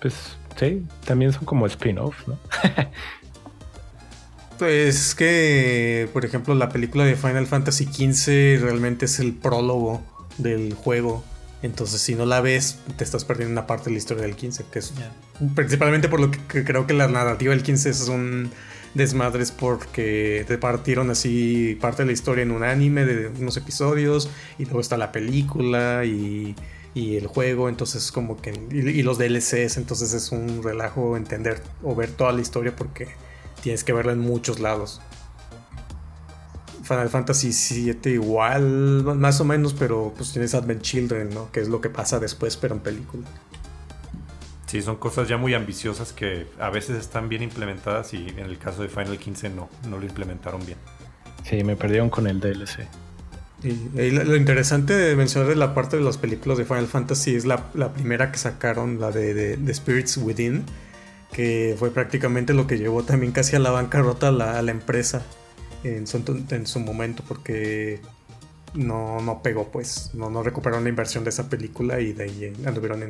Pues 0.00 0.14
sí, 0.58 0.84
también 1.06 1.32
son 1.32 1.44
como 1.44 1.66
spin-off, 1.66 2.26
¿no? 2.28 2.38
Pues 4.58 5.14
que, 5.14 6.08
por 6.12 6.24
ejemplo, 6.24 6.52
la 6.54 6.68
película 6.68 7.04
de 7.04 7.14
Final 7.14 7.46
Fantasy 7.46 7.84
XV 7.84 8.60
realmente 8.60 9.04
es 9.04 9.20
el 9.20 9.32
prólogo 9.32 10.02
del 10.38 10.74
juego. 10.74 11.22
Entonces, 11.62 12.00
si 12.00 12.16
no 12.16 12.26
la 12.26 12.40
ves, 12.40 12.80
te 12.96 13.04
estás 13.04 13.24
perdiendo 13.24 13.52
una 13.52 13.68
parte 13.68 13.84
de 13.84 13.92
la 13.92 13.98
historia 13.98 14.24
del 14.24 14.34
15, 14.34 14.64
que 14.72 14.80
es 14.80 14.92
principalmente 15.54 16.08
por 16.08 16.18
lo 16.18 16.30
que 16.32 16.64
creo 16.64 16.88
que 16.88 16.92
la 16.94 17.06
narrativa 17.06 17.52
del 17.54 17.62
15 17.62 17.90
es 17.90 18.08
un 18.08 18.50
desmadres 18.98 19.50
porque 19.50 20.44
te 20.46 20.58
partieron 20.58 21.10
así 21.10 21.78
parte 21.80 22.02
de 22.02 22.06
la 22.06 22.12
historia 22.12 22.42
en 22.42 22.50
un 22.50 22.62
anime 22.62 23.06
de 23.06 23.28
unos 23.28 23.56
episodios 23.56 24.28
y 24.58 24.64
luego 24.64 24.80
está 24.80 24.98
la 24.98 25.12
película 25.12 26.04
y, 26.04 26.54
y 26.94 27.16
el 27.16 27.26
juego, 27.26 27.68
entonces 27.68 28.12
como 28.12 28.36
que 28.36 28.50
y, 28.70 29.02
los 29.02 29.18
DLCs, 29.18 29.76
entonces 29.76 30.12
es 30.12 30.32
un 30.32 30.62
relajo 30.62 31.16
entender 31.16 31.62
o 31.82 31.94
ver 31.94 32.10
toda 32.10 32.32
la 32.32 32.40
historia 32.40 32.74
porque 32.74 33.08
tienes 33.62 33.84
que 33.84 33.92
verla 33.92 34.12
en 34.12 34.20
muchos 34.20 34.60
lados. 34.60 35.00
Final 36.82 37.10
Fantasy 37.10 37.50
VII 37.92 38.12
igual, 38.14 39.04
más 39.04 39.40
o 39.40 39.44
menos, 39.44 39.74
pero 39.74 40.12
pues 40.16 40.32
tienes 40.32 40.54
Advent 40.54 40.80
Children, 40.80 41.30
¿no? 41.34 41.52
Que 41.52 41.60
es 41.60 41.68
lo 41.68 41.82
que 41.82 41.90
pasa 41.90 42.18
después, 42.18 42.56
pero 42.56 42.74
en 42.74 42.80
película. 42.80 43.26
Sí, 44.68 44.82
son 44.82 44.96
cosas 44.96 45.28
ya 45.28 45.36
muy 45.36 45.54
ambiciosas 45.54 46.12
que 46.12 46.46
a 46.60 46.70
veces 46.70 46.98
están 46.98 47.28
bien 47.28 47.42
implementadas 47.42 48.12
y 48.14 48.28
en 48.28 48.40
el 48.40 48.58
caso 48.58 48.82
de 48.82 48.88
Final 48.88 49.18
15 49.18 49.50
no, 49.50 49.68
no 49.88 49.98
lo 49.98 50.04
implementaron 50.04 50.64
bien. 50.64 50.78
Sí, 51.42 51.64
me 51.64 51.74
perdieron 51.74 52.10
con 52.10 52.26
el 52.26 52.38
DLC. 52.38 52.86
Y, 53.64 54.10
lo, 54.10 54.36
interesante 54.36 54.94
de 54.94 55.16
mencionar 55.16 55.48
de 55.48 55.56
la 55.56 55.74
parte 55.74 55.96
de 55.96 56.02
las 56.04 56.16
películas 56.18 56.58
de 56.58 56.64
Final 56.64 56.86
Fantasy 56.86 57.34
es 57.34 57.44
la, 57.44 57.70
primera 57.94 58.30
que 58.30 58.38
sacaron, 58.38 59.00
la 59.00 59.10
de, 59.10 59.56
de, 59.56 59.74
Spirits 59.74 60.18
Within, 60.18 60.64
que 61.32 61.74
fue 61.76 61.90
prácticamente 61.90 62.54
lo 62.54 62.66
que 62.66 62.78
llevó 62.78 63.02
también 63.02 63.32
casi 63.32 63.56
a 63.56 63.58
la 63.58 63.70
bancarrota 63.70 64.28
a 64.28 64.62
la 64.62 64.70
empresa 64.70 65.22
en 65.84 66.66
su, 66.66 66.80
momento 66.80 67.22
porque 67.26 68.00
no, 68.74 69.20
no 69.20 69.42
pegó, 69.42 69.68
pues. 69.70 70.10
No, 70.14 70.30
no 70.30 70.42
recuperaron 70.42 70.84
la 70.84 70.90
inversión 70.90 71.24
de 71.24 71.30
esa 71.30 71.48
película 71.48 72.00
y 72.00 72.12
de 72.12 72.24
ahí 72.24 72.52
anduvieron 72.66 73.02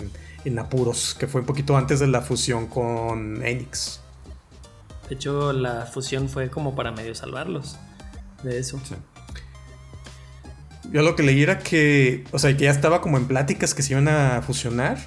en, 0.44 0.58
apuros, 0.58 1.14
que 1.18 1.26
fue 1.26 1.40
un 1.40 1.46
poquito 1.46 1.76
antes 1.76 2.00
de 2.00 2.06
la 2.06 2.20
fusión 2.20 2.66
con 2.66 3.44
Enix. 3.44 4.00
De 5.08 5.14
hecho, 5.14 5.52
la 5.52 5.86
fusión 5.86 6.28
fue 6.28 6.50
como 6.50 6.74
para 6.74 6.92
medio 6.92 7.14
salvarlos 7.14 7.78
de 8.42 8.58
eso. 8.58 8.80
Yo 10.92 11.02
lo 11.02 11.16
que 11.16 11.22
leí 11.22 11.42
era 11.42 11.58
que, 11.58 12.24
o 12.32 12.38
sea, 12.38 12.56
que 12.56 12.64
ya 12.64 12.70
estaba 12.70 13.00
como 13.00 13.18
en 13.18 13.26
pláticas 13.26 13.74
que 13.74 13.82
se 13.82 13.92
iban 13.92 14.08
a 14.08 14.42
fusionar, 14.42 14.98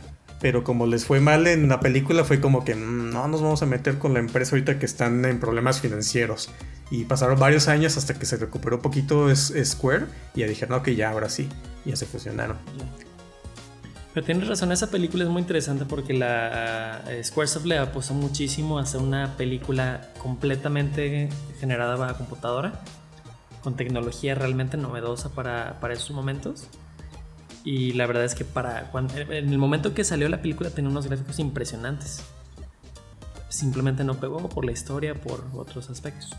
pero 0.42 0.64
como 0.64 0.88
les 0.88 1.06
fue 1.06 1.20
mal 1.20 1.46
en 1.46 1.70
la 1.70 1.80
película, 1.80 2.24
fue 2.24 2.42
como 2.42 2.66
que 2.66 2.74
mm, 2.76 3.12
no 3.12 3.28
nos 3.28 3.42
vamos 3.42 3.62
a 3.62 3.68
meter 3.68 4.00
con 4.00 4.14
la 4.14 4.20
empresa 4.20 4.56
ahorita 4.56 4.80
que 4.80 4.88
están 4.88 5.24
en 5.24 5.40
problemas 5.40 5.80
financieros. 5.80 6.50
Y 6.90 7.06
pasaron 7.06 7.40
varios 7.40 7.68
años 7.68 7.96
hasta 7.96 8.16
que 8.16 8.26
se 8.26 8.36
recuperó 8.38 8.78
un 8.78 8.82
poquito 8.82 9.34
Square 9.34 10.08
y 10.36 10.42
ya 10.42 10.48
dijeron, 10.48 10.80
ok, 10.80 10.90
ya, 10.90 11.12
ahora 11.12 11.30
sí, 11.30 11.48
ya 11.86 11.96
se 11.96 12.06
fusionaron. 12.06 12.58
Pero 14.14 14.26
tienes 14.26 14.48
razón, 14.48 14.74
esa 14.74 14.90
película 14.90 15.24
es 15.24 15.30
muy 15.30 15.42
interesante 15.42 15.86
porque 15.86 16.14
la 16.14 17.02
uh, 17.06 17.24
Squaresoft 17.24 17.66
le 17.66 17.78
apostó 17.78 18.14
muchísimo 18.14 18.78
a 18.78 18.82
hacer 18.82 19.00
una 19.00 19.38
película 19.38 20.12
completamente 20.18 21.30
generada 21.62 21.96
bajo 21.96 22.18
computadora, 22.18 22.82
con 23.64 23.78
tecnología 23.78 24.36
realmente 24.36 24.76
novedosa 24.76 25.30
para, 25.30 25.80
para 25.80 25.94
esos 25.94 26.12
momentos. 26.12 26.68
Y 27.64 27.94
la 27.94 28.08
verdad 28.08 28.26
es 28.26 28.36
que 28.36 28.44
para 28.44 28.90
cuando, 28.92 29.16
en 29.18 29.50
el 29.50 29.58
momento 29.58 29.94
que 29.94 30.04
salió 30.04 30.28
la 30.30 30.42
película 30.42 30.70
tenía 30.72 30.90
unos 30.90 31.08
gráficos 31.08 31.40
impresionantes. 31.40 32.24
Simplemente 33.50 34.04
no 34.04 34.16
pegó 34.16 34.50
por 34.50 34.66
la 34.66 34.72
historia, 34.72 35.14
por 35.14 35.46
otros 35.54 35.90
aspectos. 35.90 36.36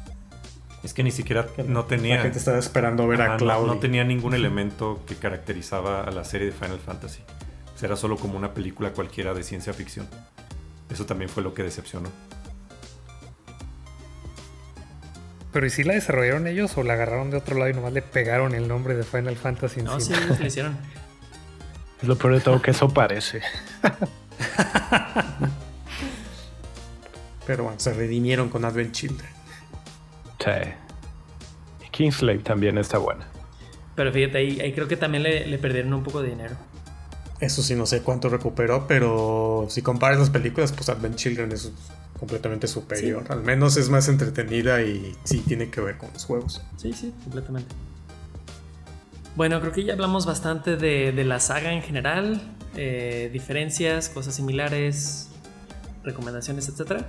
Es 0.83 0.95
que 0.95 1.03
ni 1.03 1.13
siquiera 1.13 1.47
no 1.69 1.85
tenía. 1.85 2.17
La 2.17 2.23
gente 2.23 2.39
estaba 2.39 2.59
esperando 2.59 3.07
ver 3.07 3.23
a 3.23 3.37
Cloud. 3.37 3.67
No, 3.67 3.79
tenía 3.79 4.03
ningún 4.03 4.35
elemento 4.35 5.01
que 5.07 5.15
caracterizaba 5.15 6.03
a 6.03 6.11
la 6.11 6.25
serie 6.25 6.49
de 6.49 6.53
Final 6.53 6.79
Fantasy. 6.79 7.21
era 7.83 7.97
solo 7.97 8.17
como 8.17 8.37
una 8.37 8.55
película 8.55 8.93
cualquiera 8.93 9.35
de 9.35 9.43
ciencia 9.43 9.73
ficción. 9.73 10.09
Eso 10.91 11.07
también 11.07 11.29
fue 11.29 11.43
lo 11.43 11.55
que 11.55 11.63
decepcionó. 11.63 12.11
Pero 15.53 15.67
¿y 15.67 15.71
si 15.71 15.85
la 15.85 15.95
desarrollaron 15.95 16.47
ellos 16.47 16.77
o 16.77 16.83
la 16.83 16.95
agarraron 16.95 17.31
de 17.31 17.37
otro 17.37 17.57
lado 17.57 17.71
y 17.71 17.75
nomás 17.75 17.93
le 17.93 18.03
pegaron 18.03 18.55
el 18.55 18.69
nombre 18.69 18.95
de 18.95 19.03
Final 19.03 19.37
Fantasy 19.37 19.83
No, 19.83 20.01
sí, 20.01 20.15
lo 20.39 20.47
hicieron. 20.47 20.77
Es 22.03 22.09
lo 22.09 22.17
peor 22.17 22.35
de 22.35 22.41
todo 22.41 22.61
que 22.61 22.73
eso 22.73 22.89
parece. 22.89 23.43
Pero 27.47 27.65
bueno, 27.65 27.79
se 27.79 27.93
redimieron 27.95 28.49
con 28.49 28.65
Advent 28.65 28.93
Children. 28.93 29.31
Y 31.87 31.91
Kingslave 31.91 32.41
también 32.41 32.77
está 32.79 32.99
buena. 32.99 33.29
Pero 33.95 34.13
fíjate, 34.13 34.39
ahí, 34.39 34.73
creo 34.73 34.89
que 34.89 34.97
también 34.97 35.23
le, 35.23 35.59
perdieron 35.59 35.95
un 35.95 36.03
poco 36.03 36.23
de 36.23 36.31
dinero. 36.31 36.57
Eso 37.39 37.63
sí, 37.63 37.77
no 37.77 37.87
sé 37.87 38.03
cuánto 38.03 38.29
recuperó, 38.29 38.87
pero 38.87 39.67
si 39.69 39.83
comparas 39.83 40.19
las 40.19 40.31
películas, 40.31 40.73
pues 40.73 40.89
Advent 40.89 41.17
Children 41.17 41.53
es 41.53 41.71
completamente 42.19 42.67
superior. 42.69 43.25
Al 43.29 43.43
menos 43.43 43.77
es 43.77 43.89
más 43.91 44.09
entretenida 44.09 44.83
y 44.83 45.17
sí 45.25 45.41
tiene 45.41 45.71
que 45.71 45.81
ver 45.81 45.99
con 45.99 46.13
los 46.13 46.25
juegos. 46.25 46.63
Sí, 46.77 46.93
sí, 46.93 47.13
completamente. 47.23 47.75
Bueno, 49.35 49.61
creo 49.61 49.73
que 49.73 49.85
ya 49.85 49.95
hablamos 49.95 50.27
bastante 50.27 50.77
de, 50.77 51.25
la 51.25 51.41
saga 51.41 51.73
en 51.73 51.83
general, 51.83 52.41
eh, 52.77 53.31
diferencias, 53.33 54.11
cosas 54.11 54.35
similares, 54.35 55.31
recomendaciones, 56.05 56.69
etcétera. 56.69 57.07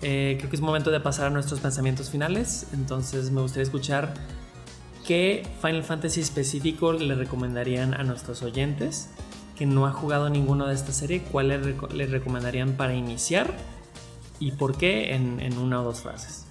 Eh, 0.00 0.36
creo 0.38 0.50
que 0.50 0.56
es 0.56 0.62
momento 0.62 0.92
de 0.92 1.00
pasar 1.00 1.26
a 1.26 1.30
nuestros 1.30 1.58
pensamientos 1.58 2.10
finales. 2.10 2.68
Entonces 2.72 3.32
me 3.32 3.40
gustaría 3.40 3.64
escuchar 3.64 4.14
qué 5.06 5.48
Final 5.60 5.82
Fantasy 5.82 6.20
específico 6.20 6.92
le 6.92 7.14
recomendarían 7.14 7.94
a 7.94 8.04
nuestros 8.04 8.42
oyentes 8.42 9.10
que 9.56 9.66
no 9.66 9.86
ha 9.86 9.92
jugado 9.92 10.30
ninguno 10.30 10.68
de 10.68 10.74
esta 10.74 10.92
serie. 10.92 11.22
¿Cuál 11.22 11.48
le, 11.48 12.06
recomendarían 12.06 12.74
para 12.74 12.94
iniciar? 12.94 13.52
¿Y 14.38 14.52
por 14.52 14.76
qué 14.76 15.14
en, 15.14 15.58
una 15.58 15.80
o 15.80 15.84
dos 15.84 16.02
frases? 16.02 16.47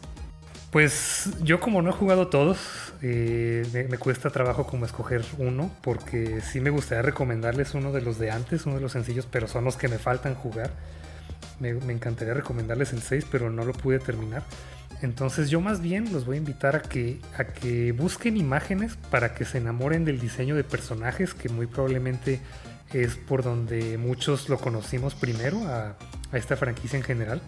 Pues 0.71 1.29
yo 1.43 1.59
como 1.59 1.81
no 1.81 1.89
he 1.89 1.93
jugado 1.93 2.27
todos, 2.27 2.57
eh, 3.01 3.65
me, 3.89 3.97
cuesta 3.97 4.29
trabajo 4.29 4.67
como 4.67 4.85
escoger 4.85 5.23
uno, 5.37 5.71
porque 5.81 6.41
sí 6.41 6.59
me 6.59 6.69
gustaría 6.69 7.03
recomendarles 7.03 7.73
uno 7.73 7.91
de 7.91 8.01
los 8.01 8.19
de 8.19 8.31
antes, 8.31 8.65
uno 8.65 8.75
de 8.75 8.81
los 8.81 8.91
sencillos, 8.91 9.27
pero 9.31 9.47
son 9.47 9.63
los 9.63 9.77
que 9.77 9.87
me 9.87 9.97
faltan 9.97 10.35
jugar. 10.35 10.71
Me, 11.59 11.69
encantaría 11.69 12.33
recomendarles 12.33 12.93
el 12.93 13.01
6, 13.01 13.27
pero 13.31 13.49
no 13.49 13.63
lo 13.63 13.73
pude 13.73 13.99
terminar. 13.99 14.43
Entonces 15.01 15.49
yo 15.49 15.61
más 15.61 15.81
bien 15.81 16.11
los 16.11 16.25
voy 16.25 16.35
a 16.35 16.39
invitar 16.39 16.75
a 16.75 16.81
que, 16.81 17.19
a 17.37 17.45
que 17.45 17.91
busquen 17.91 18.35
imágenes 18.35 18.97
para 19.09 19.35
que 19.35 19.45
se 19.45 19.59
enamoren 19.59 20.05
del 20.05 20.19
diseño 20.19 20.55
de 20.55 20.63
personajes, 20.63 21.33
que 21.33 21.49
muy 21.49 21.67
probablemente 21.67 22.41
es 22.93 23.15
por 23.15 23.43
donde 23.43 23.97
muchos 23.97 24.49
lo 24.49 24.57
conocimos 24.57 25.13
primero 25.13 25.65
a, 25.67 25.95
esta 26.33 26.57
franquicia 26.57 26.97
en 26.97 27.03
general. 27.03 27.41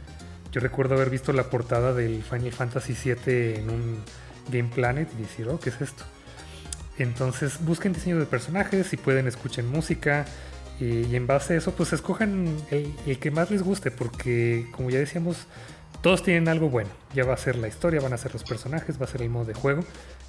Yo 0.51 0.61
recuerdo 0.61 0.95
haber 0.95 1.09
visto 1.09 1.31
la 1.33 1.43
portada 1.43 1.93
del 1.93 2.23
Final 2.23 2.51
Fantasy 2.51 2.93
VII 2.93 3.55
en 3.55 3.69
un 3.69 4.03
Game 4.51 4.69
Planet 4.73 5.09
y 5.17 5.21
decir, 5.21 5.47
oh, 5.49 5.59
¿qué 5.59 5.69
es 5.69 5.81
esto? 5.81 6.03
Entonces 6.97 7.63
busquen 7.63 7.93
diseño 7.93 8.19
de 8.19 8.25
personajes, 8.25 8.87
si 8.87 8.97
pueden 8.97 9.27
escuchen 9.27 9.67
música, 9.69 10.25
y, 10.79 11.15
en 11.15 11.27
base 11.27 11.55
a 11.55 11.57
eso, 11.57 11.73
pues 11.73 11.91
escojan 11.93 12.55
el, 12.71 13.19
que 13.19 13.31
más 13.31 13.51
les 13.51 13.63
guste, 13.63 13.91
porque 13.91 14.67
como 14.71 14.89
ya 14.89 14.99
decíamos, 14.99 15.45
todos 16.01 16.23
tienen 16.23 16.47
algo 16.47 16.69
bueno. 16.69 16.89
Ya 17.13 17.25
va 17.25 17.33
a 17.33 17.37
ser 17.37 17.57
la 17.57 17.67
historia, 17.67 17.99
van 17.99 18.13
a 18.13 18.17
ser 18.17 18.31
los 18.33 18.43
personajes, 18.43 18.99
va 18.99 19.05
a 19.05 19.07
ser 19.07 19.21
el 19.21 19.29
modo 19.29 19.45
de 19.45 19.53
juego. 19.53 19.83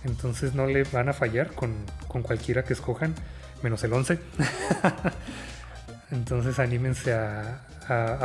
Entonces 0.04 0.54
no 0.54 0.66
le 0.66 0.84
van 0.84 1.08
a 1.08 1.12
fallar 1.12 1.52
con, 1.54 1.74
cualquiera 2.08 2.64
que 2.64 2.72
escojan, 2.72 3.14
menos 3.62 3.84
el 3.84 3.92
11. 3.92 4.18
Entonces 6.10 6.58
anímense 6.58 7.12
a, 7.12 7.66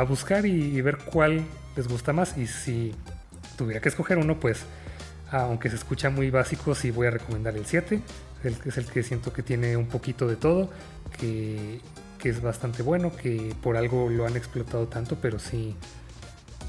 buscar 0.08 0.46
y, 0.46 0.80
ver 0.80 0.98
cuál 0.98 1.44
les 1.76 1.88
gusta 1.88 2.12
más. 2.12 2.36
Y 2.36 2.46
si 2.46 2.94
tuviera 3.56 3.80
que 3.80 3.88
escoger 3.88 4.18
uno, 4.18 4.38
pues 4.40 4.64
aunque 5.30 5.70
se 5.70 5.76
escucha 5.76 6.10
muy 6.10 6.30
básico, 6.30 6.74
sí 6.74 6.90
voy 6.90 7.08
a 7.08 7.10
recomendar 7.10 7.56
el 7.56 7.66
7. 7.66 8.00
El, 8.44 8.56
es 8.64 8.78
el 8.78 8.86
que 8.86 9.02
siento 9.02 9.32
que 9.32 9.42
tiene 9.42 9.76
un 9.76 9.86
poquito 9.86 10.26
de 10.26 10.36
todo, 10.36 10.70
que, 11.18 11.80
que 12.18 12.28
es 12.28 12.40
bastante 12.40 12.82
bueno, 12.82 13.14
que 13.14 13.54
por 13.62 13.76
algo 13.76 14.08
lo 14.08 14.26
han 14.26 14.36
explotado 14.36 14.86
tanto, 14.86 15.16
pero 15.20 15.38
sí 15.38 15.74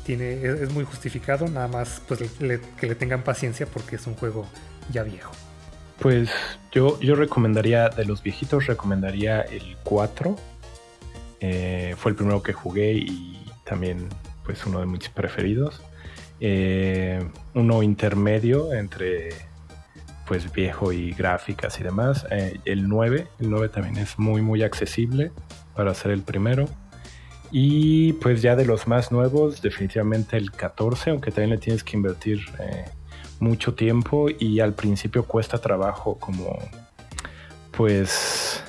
tiene, 0.05 0.41
es, 0.41 0.71
muy 0.71 0.85
justificado, 0.85 1.47
nada 1.49 1.67
más 1.67 2.01
pues 2.07 2.21
que 2.39 2.87
le 2.87 2.95
tengan 2.95 3.23
paciencia 3.23 3.65
porque 3.65 3.97
es 3.97 4.07
un 4.07 4.15
juego 4.15 4.47
ya 4.91 5.03
viejo. 5.03 5.33
Pues 5.99 6.29
yo, 6.71 6.99
yo 6.99 7.15
recomendaría, 7.15 7.89
de 7.89 8.05
los 8.05 8.23
viejitos, 8.23 8.67
recomendaría 8.67 9.41
el 9.41 9.77
4. 9.83 10.35
Eh, 11.39 11.95
fue 11.97 12.11
el 12.11 12.15
primero 12.15 12.41
que 12.41 12.53
jugué 12.53 12.93
y 12.93 13.45
también 13.65 14.07
pues 14.47 14.65
uno 14.65 14.79
de 14.79 14.85
mis 14.85 15.09
preferidos. 15.09 15.81
Eh, 16.39 17.19
uno 17.53 17.83
intermedio 17.83 18.73
entre 18.73 19.29
pues 20.25 20.51
viejo 20.51 20.93
y 20.93 21.11
gráficas 21.11 21.79
y 21.79 21.83
demás. 21.83 22.25
Eh, 22.31 22.59
el 22.63 22.87
9, 22.87 23.27
el 23.39 23.49
9 23.49 23.69
también 23.69 23.97
es 23.97 24.17
muy 24.17 24.41
muy 24.41 24.63
accesible 24.63 25.31
para 25.75 25.93
ser 25.93 26.11
el 26.11 26.21
primero. 26.21 26.69
Y 27.51 28.13
pues 28.13 28.41
ya 28.41 28.55
de 28.55 28.65
los 28.65 28.87
más 28.87 29.11
nuevos, 29.11 29.61
definitivamente 29.61 30.37
el 30.37 30.51
14, 30.51 31.11
aunque 31.11 31.31
también 31.31 31.51
le 31.51 31.57
tienes 31.57 31.83
que 31.83 31.97
invertir 31.97 32.39
eh, 32.59 32.85
mucho 33.39 33.73
tiempo 33.73 34.27
y 34.29 34.61
al 34.61 34.73
principio 34.73 35.25
cuesta 35.25 35.57
trabajo 35.57 36.17
como 36.17 36.57
pues 37.71 38.63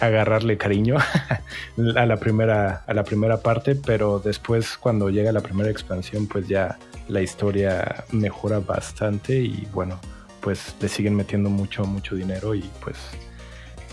agarrarle 0.00 0.56
cariño 0.56 0.96
a 1.96 2.06
la 2.06 2.16
primera 2.18 2.84
a 2.86 2.94
la 2.94 3.04
primera 3.04 3.38
parte, 3.38 3.74
pero 3.74 4.18
después 4.18 4.76
cuando 4.76 5.10
llega 5.10 5.32
la 5.32 5.40
primera 5.40 5.70
expansión 5.70 6.26
pues 6.26 6.48
ya 6.48 6.78
la 7.08 7.20
historia 7.20 8.04
mejora 8.12 8.60
bastante 8.60 9.36
y 9.36 9.66
bueno, 9.72 10.00
pues 10.40 10.74
le 10.80 10.88
siguen 10.88 11.14
metiendo 11.14 11.50
mucho 11.50 11.84
mucho 11.84 12.14
dinero 12.14 12.54
y 12.54 12.68
pues 12.82 12.96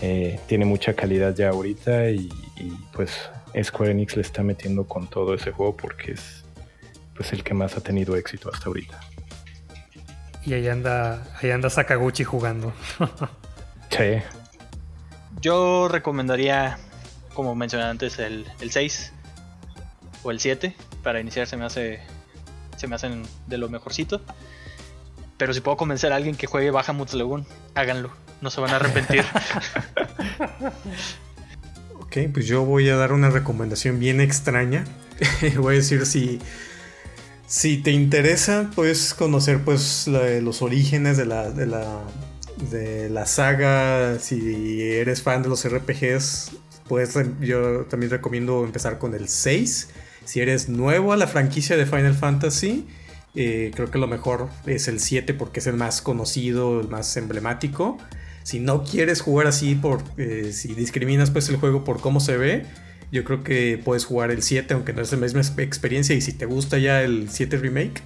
eh, 0.00 0.38
tiene 0.46 0.64
mucha 0.64 0.94
calidad 0.94 1.34
ya 1.34 1.50
ahorita 1.50 2.10
y, 2.10 2.28
pues 2.92 3.12
Square 3.62 3.92
Enix 3.92 4.16
le 4.16 4.22
está 4.22 4.42
metiendo 4.42 4.84
con 4.84 5.08
todo 5.08 5.34
ese 5.34 5.52
juego 5.52 5.76
porque 5.76 6.12
es 6.12 6.44
pues 7.14 7.32
el 7.32 7.42
que 7.42 7.54
más 7.54 7.76
ha 7.76 7.80
tenido 7.80 8.16
éxito 8.16 8.50
hasta 8.52 8.66
ahorita. 8.66 9.00
Y 10.44 10.54
ahí 10.54 10.68
anda, 10.68 11.26
ahí 11.42 11.50
anda 11.50 11.68
Sakaguchi 11.68 12.22
jugando. 12.22 12.72
sí. 13.90 14.22
Yo 15.40 15.88
recomendaría, 15.88 16.78
como 17.34 17.54
mencioné 17.54 17.84
antes, 17.84 18.18
el, 18.18 18.46
6 18.68 19.12
o 20.22 20.30
el 20.30 20.40
7. 20.40 20.74
Para 21.02 21.20
iniciar 21.20 21.46
se 21.46 21.56
me 21.56 21.64
hace. 21.64 22.00
Se 22.76 22.86
me 22.86 22.96
hacen 22.96 23.22
de 23.46 23.58
lo 23.58 23.68
mejorcito. 23.68 24.20
Pero 25.36 25.54
si 25.54 25.60
puedo 25.60 25.76
convencer 25.76 26.12
a 26.12 26.16
alguien 26.16 26.34
que 26.34 26.46
juegue 26.46 26.70
Baja 26.70 26.92
Lagoon, 27.12 27.46
háganlo. 27.74 28.10
No 28.40 28.50
se 28.50 28.60
van 28.60 28.70
a 28.70 28.76
arrepentir. 28.76 29.24
ok, 32.00 32.16
pues 32.32 32.46
yo 32.46 32.64
voy 32.64 32.88
a 32.88 32.96
dar 32.96 33.12
una 33.12 33.30
recomendación 33.30 34.00
bien 34.00 34.20
extraña. 34.20 34.84
voy 35.56 35.74
a 35.74 35.78
decir 35.78 36.06
si. 36.06 36.40
Si 37.46 37.78
te 37.78 37.92
interesa, 37.92 38.70
puedes 38.74 39.14
conocer 39.14 39.64
pues 39.64 40.06
los 40.06 40.60
orígenes 40.60 41.16
de 41.16 41.24
la, 41.24 41.50
de 41.50 41.66
la 41.66 42.02
de 42.70 43.08
la 43.10 43.26
saga, 43.26 44.18
si 44.18 44.82
eres 44.82 45.22
fan 45.22 45.42
de 45.42 45.48
los 45.48 45.66
RPGs, 45.68 46.52
pues 46.88 47.14
yo 47.40 47.86
también 47.86 48.10
recomiendo 48.10 48.64
empezar 48.64 48.98
con 48.98 49.14
el 49.14 49.28
6. 49.28 49.88
Si 50.24 50.40
eres 50.40 50.68
nuevo 50.68 51.12
a 51.12 51.16
la 51.16 51.26
franquicia 51.26 51.76
de 51.76 51.86
Final 51.86 52.14
Fantasy, 52.14 52.86
eh, 53.34 53.70
creo 53.74 53.90
que 53.90 53.98
lo 53.98 54.06
mejor 54.06 54.48
es 54.66 54.88
el 54.88 55.00
7 55.00 55.34
porque 55.34 55.60
es 55.60 55.66
el 55.66 55.76
más 55.76 56.02
conocido, 56.02 56.80
el 56.80 56.88
más 56.88 57.16
emblemático. 57.16 57.98
Si 58.42 58.60
no 58.60 58.82
quieres 58.84 59.20
jugar 59.20 59.46
así, 59.46 59.74
por, 59.74 60.02
eh, 60.16 60.50
si 60.52 60.74
discriminas 60.74 61.30
pues 61.30 61.48
el 61.48 61.56
juego 61.56 61.84
por 61.84 62.00
cómo 62.00 62.20
se 62.20 62.36
ve, 62.36 62.66
yo 63.12 63.24
creo 63.24 63.42
que 63.42 63.80
puedes 63.82 64.04
jugar 64.04 64.30
el 64.30 64.42
7 64.42 64.74
aunque 64.74 64.92
no 64.92 65.02
es 65.02 65.12
la 65.12 65.18
misma 65.18 65.40
experiencia 65.62 66.14
y 66.14 66.20
si 66.20 66.32
te 66.32 66.46
gusta 66.46 66.78
ya 66.78 67.02
el 67.02 67.30
7 67.30 67.56
remake 67.58 68.02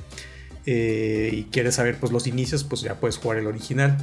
eh, 0.66 1.30
y 1.32 1.44
quieres 1.44 1.76
saber 1.76 1.98
pues 1.98 2.12
los 2.12 2.26
inicios, 2.26 2.64
pues 2.64 2.82
ya 2.82 3.00
puedes 3.00 3.18
jugar 3.18 3.38
el 3.38 3.46
original. 3.46 3.98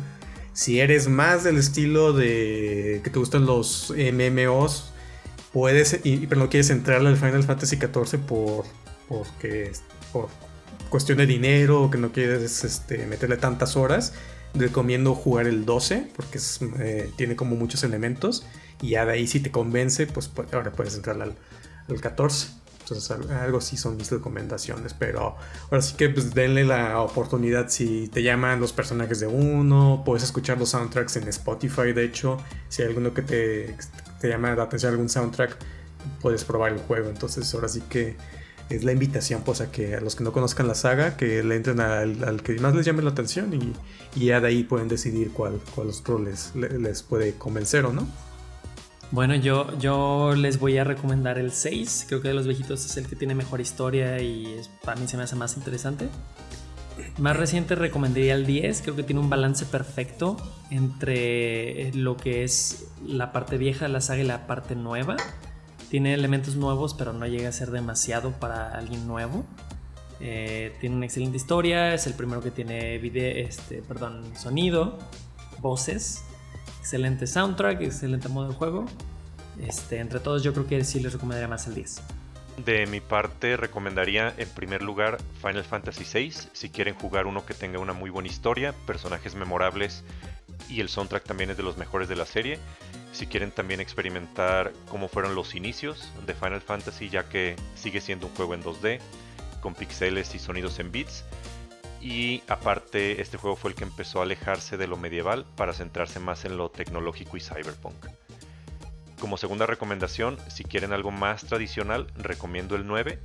Si 0.54 0.80
eres 0.80 1.08
más 1.08 1.44
del 1.44 1.58
estilo 1.58 2.14
de 2.14 3.02
que 3.04 3.10
te 3.10 3.20
gustan 3.20 3.46
los 3.46 3.94
MMOs, 3.96 4.92
puedes, 5.54 6.00
y, 6.04 6.28
pero 6.28 6.42
no 6.42 6.50
quieres 6.50 6.70
entrar 6.70 7.06
al 7.06 7.18
Final 7.18 7.44
Fantasy 7.44 7.78
XIV 7.78 8.20
por, 8.20 8.66
porque, 9.08 9.72
por 10.12 10.30
cuestión 10.90 11.18
de 11.18 11.26
dinero 11.26 11.84
o 11.84 11.92
que 11.92 11.98
no 11.98 12.12
quieres 12.12 12.64
este, 12.64 13.06
meterle 13.06 13.38
tantas 13.38 13.76
horas, 13.76 14.14
recomiendo 14.54 15.14
jugar 15.16 15.48
el 15.48 15.66
12 15.66 16.08
porque 16.16 16.40
eh, 16.80 17.12
tiene 17.16 17.36
como 17.36 17.56
muchos 17.56 17.84
elementos 17.84 18.46
y 18.82 18.90
ya 18.90 19.06
de 19.06 19.14
ahí 19.14 19.28
si 19.28 19.40
te 19.40 19.52
convence, 19.52 20.08
pues 20.08 20.32
ahora 20.52 20.72
puedes 20.72 20.96
entrar 20.96 21.22
al, 21.22 21.36
al 21.88 22.02
14. 22.02 22.59
Entonces, 22.92 23.32
algo 23.32 23.60
así 23.60 23.78
son 23.78 23.98
mis 23.98 24.12
recomendaciones. 24.12 24.94
Pero 24.94 25.36
ahora 25.70 25.82
sí 25.82 25.96
que 25.96 26.10
pues, 26.10 26.34
denle 26.34 26.66
la 26.66 27.00
oportunidad 27.02 27.70
si 27.70 28.08
te 28.08 28.24
llaman 28.24 28.60
los 28.60 28.74
personajes 28.74 29.20
de 29.20 29.28
uno. 29.28 30.04
Puedes 30.06 30.24
escuchar 30.24 30.58
los 30.58 30.70
soundtracks 30.70 31.18
en 31.18 31.28
Spotify, 31.28 31.94
de 31.94 32.06
hecho. 32.06 32.38
Si 32.70 32.82
hay 32.82 32.90
alguno 32.90 33.14
que 33.14 33.22
te, 33.22 33.76
te 34.20 34.30
llama 34.30 34.56
la 34.56 34.64
atención 34.64 34.92
algún 34.92 35.10
soundtrack, 35.10 35.58
puedes 36.22 36.44
probar 36.44 36.74
el 36.74 36.80
juego. 36.80 37.10
Entonces, 37.10 37.54
ahora 37.54 37.68
sí 37.68 37.82
que 37.90 38.18
es 38.70 38.84
la 38.84 38.92
invitación 38.92 39.42
pues 39.44 39.62
a 39.62 39.72
que 39.72 39.96
a 39.96 40.02
los 40.02 40.16
que 40.16 40.24
no 40.24 40.32
conozcan 40.32 40.68
la 40.68 40.76
saga 40.76 41.18
que 41.18 41.44
le 41.44 41.56
entren 41.56 41.80
al, 41.80 42.44
que 42.44 42.54
más 42.60 42.76
les 42.76 42.86
llame 42.86 43.02
la 43.02 43.10
atención 43.10 43.52
y, 43.52 43.74
ya 44.26 44.40
de 44.40 44.48
ahí 44.48 44.64
pueden 44.64 44.88
decidir 44.88 45.32
cuál, 45.32 45.60
cuál 45.74 45.90
otro 45.90 46.20
les 46.20 47.04
puede 47.04 47.34
convencer 47.34 47.86
o 47.86 47.94
no. 47.94 48.08
Bueno, 49.12 49.34
yo, 49.34 49.76
yo 49.80 50.36
les 50.36 50.60
voy 50.60 50.78
a 50.78 50.84
recomendar 50.84 51.40
el 51.40 51.52
6. 51.52 52.06
Creo 52.08 52.22
que 52.22 52.28
de 52.28 52.36
los 52.36 52.46
viejitos 52.46 52.86
es 52.86 52.96
el 52.96 53.08
que 53.08 53.16
tiene 53.16 53.34
mejor 53.34 53.60
historia 53.60 54.22
y 54.22 54.62
para 54.84 55.02
mí 55.02 55.08
se 55.08 55.18
me 55.18 55.24
hace 55.24 55.36
más 55.36 55.58
interesante. 55.58 56.10
Más 57.18 57.36
reciente 57.36 57.74
recomendaría 57.74 58.36
el 58.36 58.46
10. 58.46 58.84
Creo 58.84 58.96
que 58.96 59.02
tiene 59.02 59.20
un 59.20 59.30
balance 59.30 59.66
perfecto 59.66 60.38
entre 60.70 61.92
lo 61.96 62.18
que 62.18 62.44
es 62.44 62.88
la 63.04 63.32
parte 63.32 63.58
vieja 63.58 63.86
de 63.86 63.94
la 63.94 64.02
saga 64.02 64.22
y 64.22 64.26
la 64.26 64.46
parte 64.46 64.76
nueva. 64.76 65.18
Tiene 65.90 66.14
elementos 66.14 66.56
nuevos, 66.56 66.94
pero 66.94 67.12
no 67.12 67.26
llega 67.26 67.50
a 67.50 67.52
ser 67.52 67.72
demasiado 67.72 68.34
para 68.34 68.70
alguien 68.74 69.08
nuevo. 69.08 69.44
Eh, 70.20 70.76
tiene 70.82 70.98
una 70.98 71.06
excelente 71.06 71.38
historia. 71.38 71.96
Es 71.96 72.06
el 72.06 72.14
primero 72.14 72.42
que 72.42 72.52
tiene 72.52 73.00
video, 73.00 73.48
este, 73.48 73.82
perdón, 73.82 74.22
sonido, 74.36 75.00
voces 75.62 76.26
excelente 76.80 77.28
soundtrack, 77.28 77.82
excelente 77.82 78.30
modo 78.30 78.50
de 78.50 78.56
juego. 78.56 78.86
Este, 79.60 80.00
entre 80.00 80.20
todos 80.20 80.44
yo 80.44 80.54
creo 80.54 80.68
que 80.68 80.84
sí 80.84 81.00
les 81.00 81.14
recomendaría 81.14 81.48
más 81.48 81.68
el 81.68 81.76
10. 81.76 82.02
De 82.66 82.86
mi 82.88 83.00
parte 83.00 83.56
recomendaría 83.56 84.34
en 84.38 84.50
primer 84.50 84.82
lugar 84.82 85.18
Final 85.42 85.64
Fantasy 85.64 86.04
VI 86.12 86.34
si 86.52 86.70
quieren 86.70 86.94
jugar 86.94 87.26
uno 87.26 87.46
que 87.46 87.54
tenga 87.54 87.80
una 87.80 87.94
muy 87.94 88.10
buena 88.10 88.28
historia, 88.28 88.74
personajes 88.86 89.36
memorables 89.36 90.04
y 90.70 90.82
el 90.82 90.90
soundtrack 90.90 91.24
también 91.24 91.50
es 91.50 91.58
de 91.58 91.64
los 91.64 91.78
mejores 91.78 92.10
de 92.10 92.16
la 92.16 92.26
serie. 92.26 92.60
Si 93.14 93.28
quieren 93.28 93.52
también 93.52 93.80
experimentar 93.80 94.74
cómo 94.90 95.08
fueron 95.08 95.36
los 95.36 95.56
inicios 95.56 96.12
de 96.28 96.34
Final 96.34 96.62
Fantasy 96.62 97.10
ya 97.10 97.28
que 97.30 97.56
sigue 97.76 98.02
siendo 98.02 98.28
un 98.28 98.36
juego 98.36 98.54
en 98.54 98.64
2D 98.64 99.00
con 99.62 99.74
pixeles 99.74 100.36
y 100.36 100.40
sonidos 100.40 100.80
en 100.80 100.92
bits 100.92 101.24
y 102.02 102.44
aparte 102.48 103.22
este 103.22 103.38
juego 103.38 103.56
fue 103.56 103.72
el 103.72 103.76
que 103.76 103.84
empezó 103.84 104.20
a 104.20 104.24
alejarse 104.24 104.78
de 104.78 104.88
lo 104.88 104.98
medieval 104.98 105.46
para 105.56 105.74
centrarse 105.74 106.20
más 106.20 106.46
en 106.46 106.58
lo 106.58 106.70
tecnológico 106.70 107.38
y 107.38 107.42
cyberpunk. 107.42 108.06
Como 109.20 109.38
segunda 109.38 109.66
recomendación, 109.66 110.38
si 110.50 110.64
quieren 110.64 110.94
algo 110.94 111.12
más 111.12 111.44
tradicional, 111.44 112.08
recomiendo 112.16 112.78
el 112.78 112.88
9, 112.88 113.20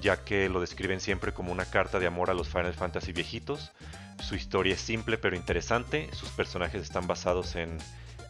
ya 0.00 0.24
que 0.24 0.48
lo 0.48 0.60
describen 0.60 1.00
siempre 1.00 1.32
como 1.32 1.52
una 1.52 1.64
carta 1.64 2.00
de 2.00 2.08
amor 2.08 2.30
a 2.30 2.34
los 2.34 2.48
Final 2.48 2.74
Fantasy 2.74 3.12
viejitos. 3.12 3.70
Su 4.20 4.34
historia 4.34 4.74
es 4.74 4.80
simple 4.80 5.16
pero 5.16 5.36
interesante, 5.36 6.08
sus 6.12 6.30
personajes 6.30 6.82
están 6.82 7.06
basados 7.06 7.54
en, 7.54 7.78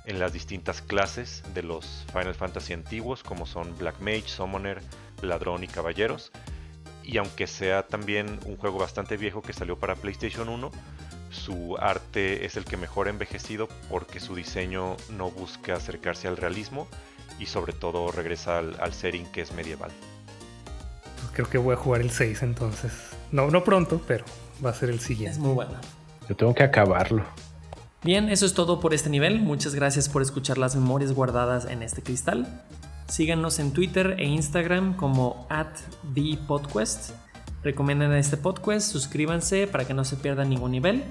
en 0.04 0.18
las 0.18 0.34
distintas 0.34 0.82
clases 0.82 1.42
de 1.54 1.62
los 1.62 2.04
Final 2.12 2.34
Fantasy 2.34 2.74
antiguos, 2.74 3.22
como 3.22 3.46
son 3.46 3.76
Black 3.78 4.00
Mage, 4.00 4.28
Summoner, 4.28 4.82
Ladrón 5.22 5.64
y 5.64 5.66
Caballeros 5.66 6.30
y 7.08 7.16
aunque 7.16 7.46
sea 7.46 7.86
también 7.86 8.38
un 8.44 8.58
juego 8.58 8.78
bastante 8.78 9.16
viejo 9.16 9.40
que 9.40 9.54
salió 9.54 9.78
para 9.78 9.96
PlayStation 9.96 10.46
1, 10.46 10.70
su 11.30 11.78
arte 11.80 12.44
es 12.44 12.58
el 12.58 12.66
que 12.66 12.76
mejor 12.76 13.06
ha 13.06 13.10
envejecido 13.10 13.66
porque 13.88 14.20
su 14.20 14.34
diseño 14.34 14.94
no 15.16 15.30
busca 15.30 15.74
acercarse 15.74 16.28
al 16.28 16.36
realismo 16.36 16.86
y 17.38 17.46
sobre 17.46 17.72
todo 17.72 18.12
regresa 18.12 18.58
al, 18.58 18.76
al 18.78 18.92
setting 18.92 19.24
que 19.32 19.40
es 19.40 19.54
medieval. 19.54 19.90
Creo 21.32 21.48
que 21.48 21.56
voy 21.56 21.72
a 21.72 21.76
jugar 21.78 22.02
el 22.02 22.10
6 22.10 22.42
entonces. 22.42 22.92
No, 23.32 23.50
no 23.50 23.64
pronto, 23.64 24.02
pero 24.06 24.26
va 24.62 24.70
a 24.70 24.74
ser 24.74 24.90
el 24.90 25.00
siguiente. 25.00 25.32
Es 25.32 25.38
muy 25.38 25.54
bueno. 25.54 25.72
Yo 26.28 26.36
tengo 26.36 26.54
que 26.54 26.62
acabarlo. 26.62 27.24
Bien, 28.04 28.28
eso 28.28 28.44
es 28.44 28.52
todo 28.52 28.80
por 28.80 28.92
este 28.92 29.08
nivel. 29.08 29.40
Muchas 29.40 29.74
gracias 29.74 30.10
por 30.10 30.20
escuchar 30.20 30.58
las 30.58 30.76
memorias 30.76 31.12
guardadas 31.12 31.64
en 31.64 31.82
este 31.82 32.02
cristal. 32.02 32.62
Síganos 33.08 33.58
en 33.58 33.72
Twitter 33.72 34.16
e 34.18 34.26
Instagram 34.26 34.94
como 34.94 35.46
at 35.48 35.74
ThePodquest. 36.14 37.12
Recomienden 37.62 38.12
este 38.12 38.36
podcast, 38.36 38.92
suscríbanse 38.92 39.66
para 39.66 39.86
que 39.86 39.94
no 39.94 40.04
se 40.04 40.16
pierda 40.16 40.44
ningún 40.44 40.72
nivel. 40.72 41.04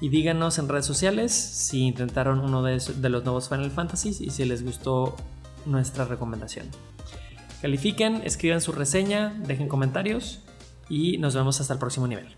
Y 0.00 0.08
díganos 0.08 0.58
en 0.58 0.68
redes 0.68 0.86
sociales 0.86 1.32
si 1.32 1.80
intentaron 1.82 2.40
uno 2.40 2.62
de, 2.62 2.78
de 2.78 3.08
los 3.10 3.24
nuevos 3.24 3.48
Final 3.48 3.70
Fantasies 3.70 4.20
y 4.20 4.30
si 4.30 4.44
les 4.44 4.64
gustó 4.64 5.16
nuestra 5.66 6.04
recomendación. 6.04 6.68
Califiquen, 7.60 8.22
escriban 8.24 8.60
su 8.62 8.72
reseña, 8.72 9.34
dejen 9.46 9.68
comentarios 9.68 10.40
y 10.88 11.18
nos 11.18 11.34
vemos 11.34 11.60
hasta 11.60 11.74
el 11.74 11.78
próximo 11.78 12.06
nivel. 12.06 12.28